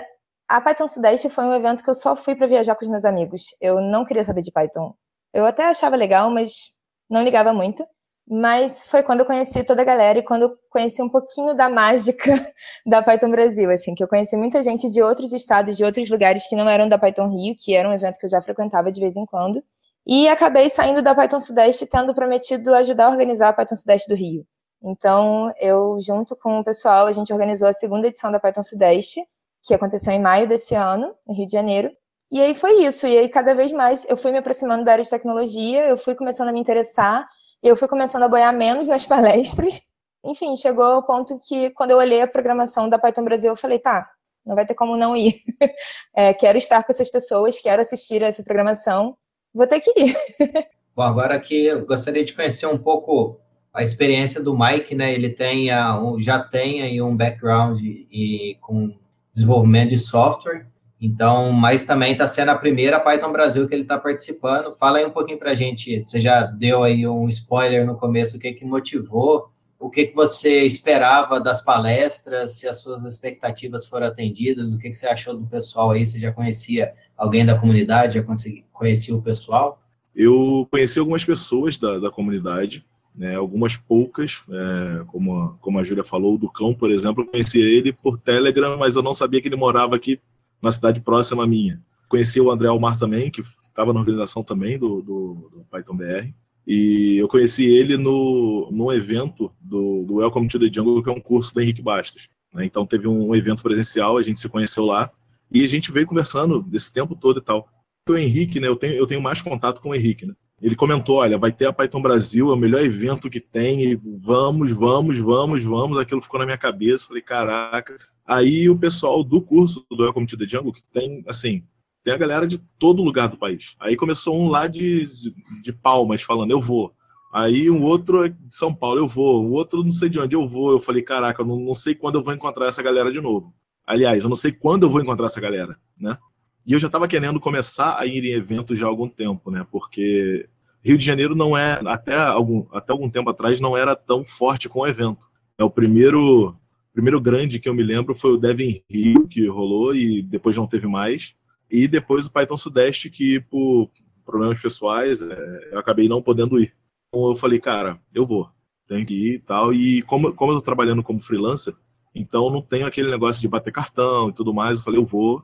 a 0.49 0.61
Python 0.61 0.88
Sudeste 0.88 1.31
foi 1.31 1.45
um 1.45 1.54
evento 1.54 1.85
que 1.85 1.90
eu 1.90 1.95
só 1.95 2.16
fui 2.16 2.35
para 2.35 2.47
viajar 2.47 2.75
com 2.75 2.85
os 2.85 2.90
meus 2.90 3.04
amigos. 3.04 3.57
Eu 3.61 3.81
não 3.81 4.04
queria 4.04 4.25
saber 4.25 4.42
de 4.42 4.50
Python. 4.50 4.95
Eu 5.33 5.47
até 5.47 5.64
achava 5.66 5.97
legal, 5.97 6.31
mas 6.31 6.73
não 7.09 7.23
ligava 7.23 7.52
muito. 7.52 7.87
Mas 8.29 8.87
foi 8.87 9.02
quando 9.02 9.21
eu 9.21 9.26
conheci 9.26 9.64
toda 9.64 9.83
a 9.83 9.85
galera 9.85 10.19
e 10.19 10.23
quando 10.23 10.43
eu 10.43 10.57
conheci 10.71 11.02
um 11.02 11.09
pouquinho 11.09 11.55
da 11.55 11.69
mágica 11.69 12.33
da 12.87 13.02
Python 13.02 13.31
Brasil, 13.31 13.71
assim, 13.71 13.95
que 13.95 14.02
eu 14.02 14.09
conheci 14.09 14.37
muita 14.37 14.62
gente 14.62 14.88
de 14.91 15.02
outros 15.02 15.33
estados, 15.33 15.76
de 15.76 15.85
outros 15.85 16.09
lugares 16.09 16.47
que 16.47 16.57
não 16.57 16.69
eram 16.69 16.88
da 16.88 16.99
Python 16.99 17.29
Rio, 17.29 17.57
que 17.59 17.75
era 17.75 17.88
um 17.88 17.93
evento 17.93 18.19
que 18.19 18.26
eu 18.26 18.31
já 18.31 18.41
frequentava 18.41 18.91
de 18.93 19.00
vez 19.00 19.17
em 19.17 19.26
quando. 19.26 19.62
E 20.07 20.29
acabei 20.29 20.69
saindo 20.69 21.02
da 21.02 21.14
Python 21.14 21.41
Sudeste, 21.41 21.87
tendo 21.87 22.14
prometido 22.14 22.75
ajudar 22.75 23.07
a 23.07 23.11
organizar 23.11 23.49
a 23.50 23.52
Python 23.52 23.76
Sudeste 23.76 24.09
do 24.09 24.17
Rio. 24.17 24.45
Então, 24.83 25.52
eu, 25.61 25.99
junto 26.00 26.35
com 26.37 26.59
o 26.59 26.64
pessoal, 26.64 27.07
a 27.07 27.12
gente 27.12 27.33
organizou 27.33 27.69
a 27.69 27.73
segunda 27.73 28.09
edição 28.09 28.33
da 28.33 28.41
Python 28.41 28.64
Sudeste, 28.64 29.21
que 29.62 29.73
aconteceu 29.73 30.12
em 30.12 30.21
maio 30.21 30.47
desse 30.49 30.75
ano, 30.75 31.14
no 31.26 31.35
Rio 31.35 31.47
de 31.47 31.52
Janeiro. 31.52 31.91
E 32.33 32.41
aí 32.41 32.55
foi 32.55 32.85
isso. 32.85 33.07
E 33.07 33.17
aí, 33.17 33.29
cada 33.29 33.55
vez 33.55 33.71
mais, 33.71 34.05
eu 34.09 34.17
fui 34.17 34.33
me 34.33 34.38
aproximando 34.38 34.85
da 34.85 34.93
área 34.93 35.05
de 35.05 35.11
tecnologia, 35.11 35.87
eu 35.87 35.97
fui 35.97 36.17
começando 36.17 36.49
a 36.49 36.52
me 36.52 36.59
interessar, 36.59 37.29
eu 37.69 37.76
fui 37.76 37.88
começando 37.88 38.25
a 38.25 38.28
boiar 38.28 38.52
menos 38.52 38.88
nas 38.88 39.04
palestras. 39.07 39.81
Enfim, 40.25 40.57
chegou 40.57 40.85
ao 40.85 41.02
ponto 41.02 41.38
que, 41.38 41.71
quando 41.71 41.90
eu 41.90 41.99
olhei 41.99 42.23
a 42.23 42.28
programação 42.28 42.88
da 42.88 42.99
Python 42.99 43.25
Brasil, 43.25 43.50
eu 43.50 43.57
falei, 43.57 43.78
tá, 43.78 44.09
não 44.47 44.54
vai 44.54 44.66
ter 44.66 44.75
como 44.75 44.97
não 44.97 45.16
ir. 45.16 45.40
É, 46.14 46.35
quero 46.35 46.59
estar 46.59 46.85
com 46.85 46.92
essas 46.92 47.11
pessoas, 47.11 47.59
quero 47.59 47.81
assistir 47.81 48.23
a 48.23 48.26
essa 48.26 48.42
programação, 48.42 49.16
vou 49.54 49.66
ter 49.66 49.81
que 49.81 49.90
ir. 49.99 50.14
Bom, 50.95 51.02
agora 51.02 51.35
aqui 51.35 51.64
eu 51.64 51.87
gostaria 51.87 52.23
de 52.23 52.35
conhecer 52.35 52.66
um 52.66 52.76
pouco 52.76 53.40
a 53.73 53.83
experiência 53.83 54.42
do 54.42 54.57
Mike, 54.57 54.95
né? 54.95 55.14
Ele 55.14 55.31
tem 55.31 55.71
a, 55.71 55.99
já 56.19 56.38
tem 56.38 56.83
aí 56.83 57.00
um 57.00 57.16
background 57.16 57.78
e 57.81 58.59
com 58.61 58.95
desenvolvimento 59.33 59.90
de 59.90 59.99
software, 59.99 60.66
então, 61.04 61.50
mas 61.50 61.85
também 61.85 62.12
está 62.12 62.28
sendo 62.28 62.50
a 62.50 62.54
primeira 62.54 63.00
Python 63.00 63.32
Brasil 63.32 63.66
que 63.66 63.75
ele 63.75 63.82
está 63.82 63.99
participando. 63.99 64.73
Fala 64.73 64.99
aí 64.99 65.04
um 65.04 65.11
pouquinho 65.11 65.37
para 65.37 65.50
a 65.50 65.54
gente. 65.54 66.04
Você 66.06 66.21
já 66.21 66.42
deu 66.44 66.85
aí 66.85 67.04
um 67.09 67.28
spoiler 67.28 67.85
no 67.85 67.97
começo, 67.97 68.37
o 68.37 68.40
que 68.40 68.52
que 68.52 68.64
motivou, 68.64 69.50
o 69.80 69.90
que 69.90 70.06
que 70.06 70.14
você 70.14 70.61
esperava 70.61 71.40
das 71.40 71.61
palestras, 71.61 72.52
se 72.52 72.68
as 72.68 72.80
suas 72.80 73.04
expectativas 73.04 73.85
foram 73.85 74.06
atendidas, 74.06 74.73
o 74.73 74.78
que 74.78 74.90
que 74.90 74.94
você 74.94 75.09
achou 75.09 75.37
do 75.37 75.44
pessoal 75.44 75.90
aí? 75.90 76.06
Você 76.06 76.21
já 76.21 76.30
conhecia 76.30 76.92
alguém 77.16 77.44
da 77.44 77.59
comunidade, 77.59 78.14
já 78.14 78.25
conhecia 78.73 79.16
o 79.16 79.21
pessoal? 79.21 79.82
Eu 80.14 80.68
conheci 80.71 81.00
algumas 81.00 81.25
pessoas 81.25 81.76
da, 81.78 81.99
da 81.99 82.12
comunidade, 82.12 82.87
né, 83.12 83.35
algumas 83.35 83.76
poucas, 83.76 84.44
é, 84.49 85.04
como, 85.06 85.37
a, 85.37 85.54
como 85.61 85.80
a 85.80 85.82
Júlia 85.82 86.04
falou, 86.04 86.38
do 86.38 86.50
Cão, 86.50 86.73
por 86.73 86.92
exemplo, 86.92 87.25
eu 87.25 87.26
conheci 87.26 87.61
ele 87.61 87.92
por 87.92 88.16
Telegram, 88.16 88.76
mas 88.78 88.94
eu 88.94 89.02
não 89.02 89.12
sabia 89.12 89.42
que 89.42 89.49
ele 89.49 89.56
morava 89.56 89.97
aqui 89.97 90.21
na 90.62 90.71
cidade 90.71 91.00
próxima 91.00 91.45
à 91.45 91.47
minha. 91.47 91.83
Conheci 92.09 92.40
o 92.40 92.50
André 92.50 92.69
Almar 92.69 92.99
também, 92.99 93.31
que 93.31 93.40
estava 93.40 93.92
na 93.92 94.00
organização 94.00 94.42
também 94.42 94.78
do, 94.78 95.02
do, 95.02 95.50
do, 95.52 95.66
Python 95.71 95.97
BR, 95.97 96.28
e 96.66 97.16
eu 97.16 97.26
conheci 97.26 97.64
ele 97.64 97.97
no, 97.97 98.71
no 98.71 98.92
evento 98.92 99.50
do, 99.61 100.04
do 100.04 100.14
Welcome 100.16 100.47
to 100.47 100.59
the 100.59 100.71
Jungle, 100.73 101.02
que 101.02 101.11
é 101.11 101.12
um 101.12 101.21
curso 101.21 101.52
do 101.52 101.61
Henrique 101.61 101.83
Bastos. 101.83 102.28
Né, 102.54 102.64
então 102.64 102.87
teve 102.87 103.09
um 103.09 103.35
evento 103.35 103.62
presencial, 103.62 104.16
a 104.16 104.23
gente 104.23 104.40
se 104.40 104.49
conheceu 104.49 104.85
lá, 104.85 105.11
e 105.50 105.64
a 105.64 105.66
gente 105.66 105.90
veio 105.90 106.07
conversando 106.07 106.62
desse 106.62 106.92
tempo 106.92 107.16
todo 107.16 107.40
e 107.40 107.42
tal. 107.42 107.69
O 108.09 108.16
Henrique, 108.16 108.61
né, 108.61 108.69
eu 108.69 108.76
tenho, 108.76 108.95
eu 108.95 109.07
tenho 109.07 109.21
mais 109.21 109.42
contato 109.42 109.81
com 109.81 109.90
o 109.90 109.95
Henrique, 109.95 110.26
né? 110.26 110.35
Ele 110.62 110.76
comentou: 110.76 111.16
olha, 111.16 111.37
vai 111.37 111.50
ter 111.50 111.66
a 111.66 111.73
Python 111.73 112.00
Brasil, 112.00 112.50
é 112.50 112.54
o 112.54 112.57
melhor 112.57 112.83
evento 112.83 113.28
que 113.28 113.40
tem, 113.40 113.83
e 113.83 113.97
vamos, 113.97 114.71
vamos, 114.71 115.19
vamos, 115.19 115.64
vamos. 115.64 115.99
Aquilo 115.99 116.21
ficou 116.21 116.38
na 116.38 116.47
minha 116.47 116.57
cabeça. 116.57 117.09
Falei, 117.09 117.21
caraca. 117.21 117.99
Aí 118.26 118.69
o 118.69 118.79
pessoal 118.79 119.23
do 119.25 119.41
curso 119.41 119.85
do 119.91 120.02
Welcome 120.02 120.26
to 120.26 120.37
the 120.37 120.47
Jungle, 120.47 120.73
que 120.73 120.83
tem, 120.83 121.25
assim, 121.26 121.64
tem 122.05 122.14
a 122.14 122.17
galera 122.19 122.47
de 122.47 122.59
todo 122.79 123.02
lugar 123.02 123.29
do 123.29 123.37
país. 123.37 123.75
Aí 123.79 123.97
começou 123.97 124.41
um 124.41 124.49
lá 124.49 124.67
de, 124.67 125.07
de, 125.07 125.35
de 125.62 125.73
Palmas, 125.73 126.23
falando, 126.23 126.50
eu 126.50 126.61
vou. 126.61 126.95
Aí 127.33 127.71
um 127.71 127.83
outro 127.83 128.26
é 128.26 128.29
de 128.29 128.55
São 128.55 128.75
Paulo, 128.75 128.99
eu 128.99 129.09
vou. 129.09 129.45
O 129.45 129.52
outro 129.52 129.83
não 129.83 129.93
sei 129.93 130.09
de 130.09 130.21
onde 130.21 130.37
eu 130.37 130.47
vou. 130.47 130.73
Eu 130.73 130.81
falei, 130.81 131.02
caraca, 131.02 131.43
eu 131.43 131.47
não, 131.47 131.59
não 131.59 131.75
sei 131.75 131.95
quando 131.95 132.17
eu 132.17 132.23
vou 132.23 132.35
encontrar 132.35 132.67
essa 132.67 132.83
galera 132.83 133.11
de 133.11 133.21
novo. 133.21 133.55
Aliás, 133.87 134.23
eu 134.23 134.29
não 134.29 134.37
sei 134.37 134.52
quando 134.52 134.85
eu 134.85 134.91
vou 134.91 135.00
encontrar 135.00 135.26
essa 135.26 135.41
galera, 135.41 135.76
né? 135.99 136.19
E 136.64 136.73
eu 136.73 136.79
já 136.79 136.87
estava 136.87 137.09
querendo 137.09 137.41
começar 137.41 137.99
a 137.99 138.07
ir 138.07 138.25
em 138.25 138.33
eventos 138.33 138.79
já 138.79 138.87
há 138.87 138.88
algum 138.88 139.09
tempo, 139.09 139.50
né? 139.50 139.67
Porque 139.71 140.49
Rio 140.82 140.99
de 140.99 141.04
Janeiro 141.04 141.35
não 141.35 141.56
é, 141.56 141.80
até 141.87 142.15
algum, 142.17 142.67
até 142.73 142.93
algum 142.93 143.08
tempo 143.08 143.30
atrás, 143.30 143.61
não 143.61 143.76
era 143.76 143.97
tão 143.97 144.25
forte 144.25 144.69
com 144.69 144.80
o 144.80 144.87
evento. 144.87 145.28
É 145.58 145.65
o 145.65 145.71
primeiro 145.71 146.54
primeiro 146.93 147.21
grande 147.21 147.59
que 147.59 147.69
eu 147.69 147.75
me 147.75 147.83
lembro 147.83 148.15
foi 148.15 148.33
o 148.33 148.37
Devin 148.37 148.83
Rio, 148.91 149.26
que 149.26 149.47
rolou 149.47 149.95
e 149.95 150.23
depois 150.23 150.57
não 150.57 150.67
teve 150.67 150.87
mais. 150.87 151.35
E 151.71 151.89
depois 151.89 152.26
o 152.26 152.33
Python 152.33 152.57
Sudeste, 152.57 153.11
que 153.11 153.41
por 153.41 153.91
problemas 154.25 154.61
pessoais 154.61 155.23
é, 155.23 155.71
eu 155.73 155.78
acabei 155.78 156.09
não 156.09 156.23
podendo 156.23 156.61
ir. 156.61 156.75
Então 157.09 157.31
eu 157.31 157.37
falei, 157.37 157.59
cara, 157.59 157.99
eu 158.15 158.26
vou, 158.26 158.49
tenho 158.87 159.07
que 159.07 159.15
ir 159.15 159.35
e 159.35 159.39
tal. 159.39 159.73
E 159.73 160.02
como, 160.02 160.33
como 160.33 160.52
eu 160.52 160.57
tô 160.57 160.63
trabalhando 160.63 161.02
como 161.02 161.21
freelancer, 161.21 161.75
então 162.15 162.50
não 162.50 162.61
tenho 162.61 162.87
aquele 162.87 163.11
negócio 163.11 163.41
de 163.41 163.49
bater 163.49 163.73
cartão 163.73 164.28
e 164.28 164.33
tudo 164.33 164.52
mais. 164.52 164.78
Eu 164.78 164.85
falei, 164.85 165.00
eu 165.00 165.05
vou. 165.05 165.43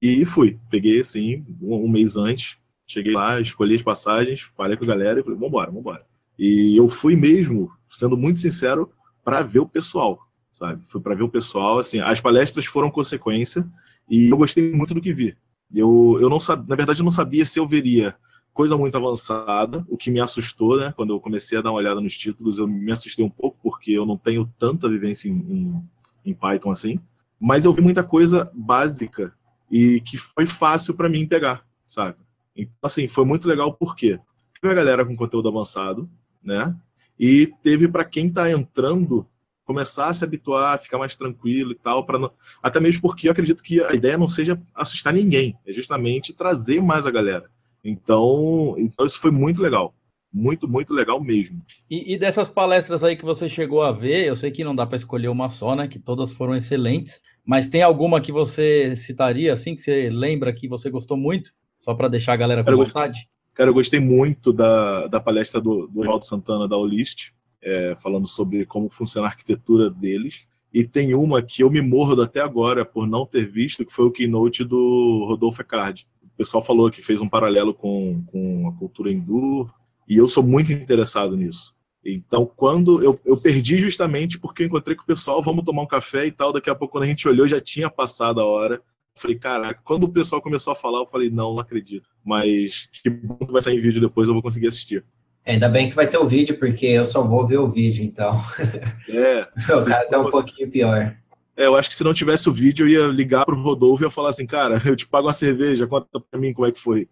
E 0.00 0.24
fui. 0.24 0.58
Peguei, 0.70 1.00
assim, 1.00 1.44
um, 1.62 1.84
um 1.84 1.88
mês 1.88 2.16
antes. 2.16 2.58
Cheguei 2.86 3.12
lá, 3.12 3.40
escolhi 3.40 3.76
as 3.76 3.82
passagens, 3.82 4.50
falei 4.56 4.76
com 4.76 4.84
a 4.84 4.88
galera 4.88 5.20
e 5.20 5.22
falei, 5.22 5.38
vambora, 5.38 5.70
vambora. 5.70 6.04
E 6.38 6.76
eu 6.76 6.88
fui 6.88 7.14
mesmo, 7.14 7.70
sendo 7.88 8.16
muito 8.16 8.40
sincero, 8.40 8.90
para 9.22 9.42
ver 9.42 9.60
o 9.60 9.68
pessoal, 9.68 10.18
sabe? 10.50 10.84
Foi 10.86 11.00
para 11.00 11.14
ver 11.14 11.22
o 11.22 11.28
pessoal, 11.28 11.78
assim, 11.78 12.00
as 12.00 12.20
palestras 12.20 12.66
foram 12.66 12.90
consequência 12.90 13.66
e 14.08 14.30
eu 14.30 14.36
gostei 14.36 14.72
muito 14.72 14.94
do 14.94 15.00
que 15.00 15.12
vi. 15.12 15.36
Eu, 15.72 16.18
eu 16.20 16.28
não 16.28 16.40
sabia, 16.40 16.66
na 16.68 16.76
verdade, 16.76 17.00
eu 17.00 17.04
não 17.04 17.10
sabia 17.10 17.46
se 17.46 17.58
eu 17.58 17.66
veria 17.66 18.16
coisa 18.52 18.76
muito 18.76 18.96
avançada, 18.96 19.86
o 19.88 19.96
que 19.96 20.10
me 20.10 20.20
assustou, 20.20 20.76
né? 20.76 20.92
Quando 20.96 21.14
eu 21.14 21.20
comecei 21.20 21.58
a 21.58 21.62
dar 21.62 21.70
uma 21.70 21.78
olhada 21.78 22.00
nos 22.00 22.18
títulos, 22.18 22.58
eu 22.58 22.66
me 22.66 22.90
assustei 22.90 23.24
um 23.24 23.30
pouco, 23.30 23.56
porque 23.62 23.92
eu 23.92 24.04
não 24.04 24.16
tenho 24.16 24.52
tanta 24.58 24.88
vivência 24.88 25.28
em, 25.28 25.32
em, 25.32 25.84
em 26.26 26.34
Python 26.34 26.70
assim. 26.70 27.00
Mas 27.38 27.64
eu 27.64 27.72
vi 27.72 27.80
muita 27.80 28.02
coisa 28.02 28.50
básica 28.54 29.32
e 29.70 30.00
que 30.00 30.18
foi 30.18 30.46
fácil 30.46 30.94
para 30.94 31.08
mim 31.08 31.26
pegar, 31.26 31.64
sabe? 31.86 32.18
Então, 32.56 32.74
assim, 32.82 33.06
foi 33.06 33.24
muito 33.24 33.48
legal 33.48 33.72
porque 33.72 34.18
teve 34.60 34.72
a 34.72 34.76
galera 34.76 35.06
com 35.06 35.16
conteúdo 35.16 35.48
avançado, 35.48 36.10
né? 36.42 36.76
E 37.18 37.52
teve 37.62 37.86
para 37.86 38.04
quem 38.04 38.26
está 38.26 38.50
entrando 38.50 39.26
começar 39.70 40.08
a 40.08 40.12
se 40.12 40.24
habituar, 40.24 40.80
ficar 40.80 40.98
mais 40.98 41.14
tranquilo 41.14 41.70
e 41.70 41.76
tal, 41.76 42.04
para 42.04 42.18
não... 42.18 42.32
até 42.60 42.80
mesmo 42.80 43.00
porque 43.00 43.28
eu 43.28 43.32
acredito 43.32 43.62
que 43.62 43.80
a 43.80 43.94
ideia 43.94 44.18
não 44.18 44.26
seja 44.26 44.60
assustar 44.74 45.12
ninguém, 45.14 45.56
é 45.64 45.72
justamente 45.72 46.34
trazer 46.34 46.82
mais 46.82 47.06
a 47.06 47.10
galera. 47.10 47.48
Então, 47.84 48.74
então 48.78 49.06
isso 49.06 49.20
foi 49.20 49.30
muito 49.30 49.62
legal. 49.62 49.94
Muito, 50.32 50.68
muito 50.68 50.92
legal 50.92 51.20
mesmo. 51.20 51.60
E, 51.88 52.14
e, 52.14 52.18
dessas 52.18 52.48
palestras 52.48 53.02
aí 53.02 53.16
que 53.16 53.24
você 53.24 53.48
chegou 53.48 53.82
a 53.82 53.90
ver, 53.90 54.26
eu 54.26 54.36
sei 54.36 54.50
que 54.50 54.62
não 54.62 54.74
dá 54.74 54.86
para 54.86 54.94
escolher 54.94 55.28
uma 55.28 55.48
só, 55.48 55.74
né? 55.74 55.88
Que 55.88 55.98
todas 55.98 56.32
foram 56.32 56.54
excelentes, 56.54 57.20
mas 57.44 57.66
tem 57.66 57.82
alguma 57.82 58.20
que 58.20 58.30
você 58.30 58.94
citaria, 58.94 59.52
assim, 59.52 59.74
que 59.74 59.82
você 59.82 60.08
lembra 60.08 60.52
que 60.52 60.68
você 60.68 60.88
gostou 60.88 61.16
muito? 61.16 61.50
Só 61.80 61.94
para 61.94 62.06
deixar 62.06 62.34
a 62.34 62.36
galera 62.36 62.62
com 62.62 62.76
vontade? 62.76 63.28
Cara, 63.54 63.70
eu 63.70 63.74
gostei 63.74 63.98
muito 63.98 64.52
da, 64.52 65.08
da 65.08 65.20
palestra 65.20 65.60
do, 65.60 65.88
do 65.88 66.20
Santana 66.22 66.68
da 66.68 66.76
Olist, 66.76 67.32
é, 67.62 67.94
falando 67.96 68.26
sobre 68.26 68.64
como 68.64 68.88
funciona 68.88 69.26
a 69.26 69.30
arquitetura 69.30 69.90
deles. 69.90 70.48
E 70.72 70.84
tem 70.84 71.14
uma 71.14 71.42
que 71.42 71.62
eu 71.62 71.70
me 71.70 71.80
mordo 71.80 72.22
até 72.22 72.40
agora 72.40 72.84
por 72.84 73.06
não 73.06 73.26
ter 73.26 73.44
visto, 73.44 73.84
que 73.84 73.92
foi 73.92 74.06
o 74.06 74.10
keynote 74.10 74.64
do 74.64 75.24
Rodolfo 75.26 75.60
Ecard. 75.60 76.06
O 76.22 76.36
pessoal 76.36 76.62
falou 76.62 76.90
que 76.90 77.02
fez 77.02 77.20
um 77.20 77.28
paralelo 77.28 77.74
com, 77.74 78.22
com 78.26 78.68
a 78.68 78.72
cultura 78.78 79.10
hindu, 79.10 79.68
e 80.08 80.16
eu 80.16 80.26
sou 80.26 80.42
muito 80.42 80.72
interessado 80.72 81.36
nisso. 81.36 81.74
Então, 82.04 82.46
quando 82.46 83.02
eu, 83.02 83.18
eu 83.24 83.36
perdi 83.36 83.78
justamente 83.78 84.38
porque 84.38 84.62
eu 84.62 84.66
encontrei 84.66 84.96
com 84.96 85.02
o 85.02 85.06
pessoal, 85.06 85.42
vamos 85.42 85.64
tomar 85.64 85.82
um 85.82 85.86
café 85.86 86.26
e 86.26 86.32
tal. 86.32 86.52
Daqui 86.52 86.70
a 86.70 86.74
pouco, 86.74 86.92
quando 86.92 87.04
a 87.04 87.06
gente 87.06 87.28
olhou, 87.28 87.46
já 87.46 87.60
tinha 87.60 87.90
passado 87.90 88.40
a 88.40 88.44
hora. 88.44 88.82
Falei, 89.14 89.38
caraca, 89.38 89.80
quando 89.84 90.04
o 90.04 90.08
pessoal 90.08 90.40
começou 90.40 90.72
a 90.72 90.76
falar, 90.76 91.00
eu 91.00 91.06
falei, 91.06 91.28
não, 91.28 91.52
não 91.52 91.60
acredito. 91.60 92.08
Mas 92.24 92.88
que 92.90 93.10
bom 93.10 93.36
que 93.36 93.52
vai 93.52 93.60
sair 93.60 93.76
em 93.76 93.80
vídeo 93.80 94.00
depois, 94.00 94.28
eu 94.28 94.34
vou 94.34 94.42
conseguir 94.42 94.68
assistir. 94.68 95.04
Ainda 95.46 95.68
bem 95.68 95.88
que 95.88 95.96
vai 95.96 96.06
ter 96.06 96.18
o 96.18 96.26
vídeo, 96.26 96.58
porque 96.58 96.86
eu 96.86 97.06
só 97.06 97.22
vou 97.22 97.46
ver 97.46 97.58
o 97.58 97.68
vídeo, 97.68 98.04
então. 98.04 98.42
É. 99.08 99.42
o 99.72 99.84
caso 99.84 100.14
é 100.14 100.18
um 100.18 100.30
pouquinho 100.30 100.70
pior. 100.70 101.16
É, 101.56 101.66
eu 101.66 101.76
acho 101.76 101.88
que 101.88 101.94
se 101.94 102.04
não 102.04 102.14
tivesse 102.14 102.48
o 102.48 102.52
vídeo, 102.52 102.86
eu 102.86 102.88
ia 102.88 103.12
ligar 103.12 103.44
pro 103.44 103.60
Rodolfo 103.60 104.02
e 104.02 104.06
ia 104.06 104.10
falar 104.10 104.30
assim, 104.30 104.46
cara, 104.46 104.80
eu 104.86 104.96
te 104.96 105.06
pago 105.06 105.26
uma 105.26 105.32
cerveja, 105.34 105.86
conta 105.86 106.20
pra 106.20 106.40
mim 106.40 106.52
como 106.52 106.66
é 106.66 106.72
que 106.72 106.80
foi. 106.80 107.08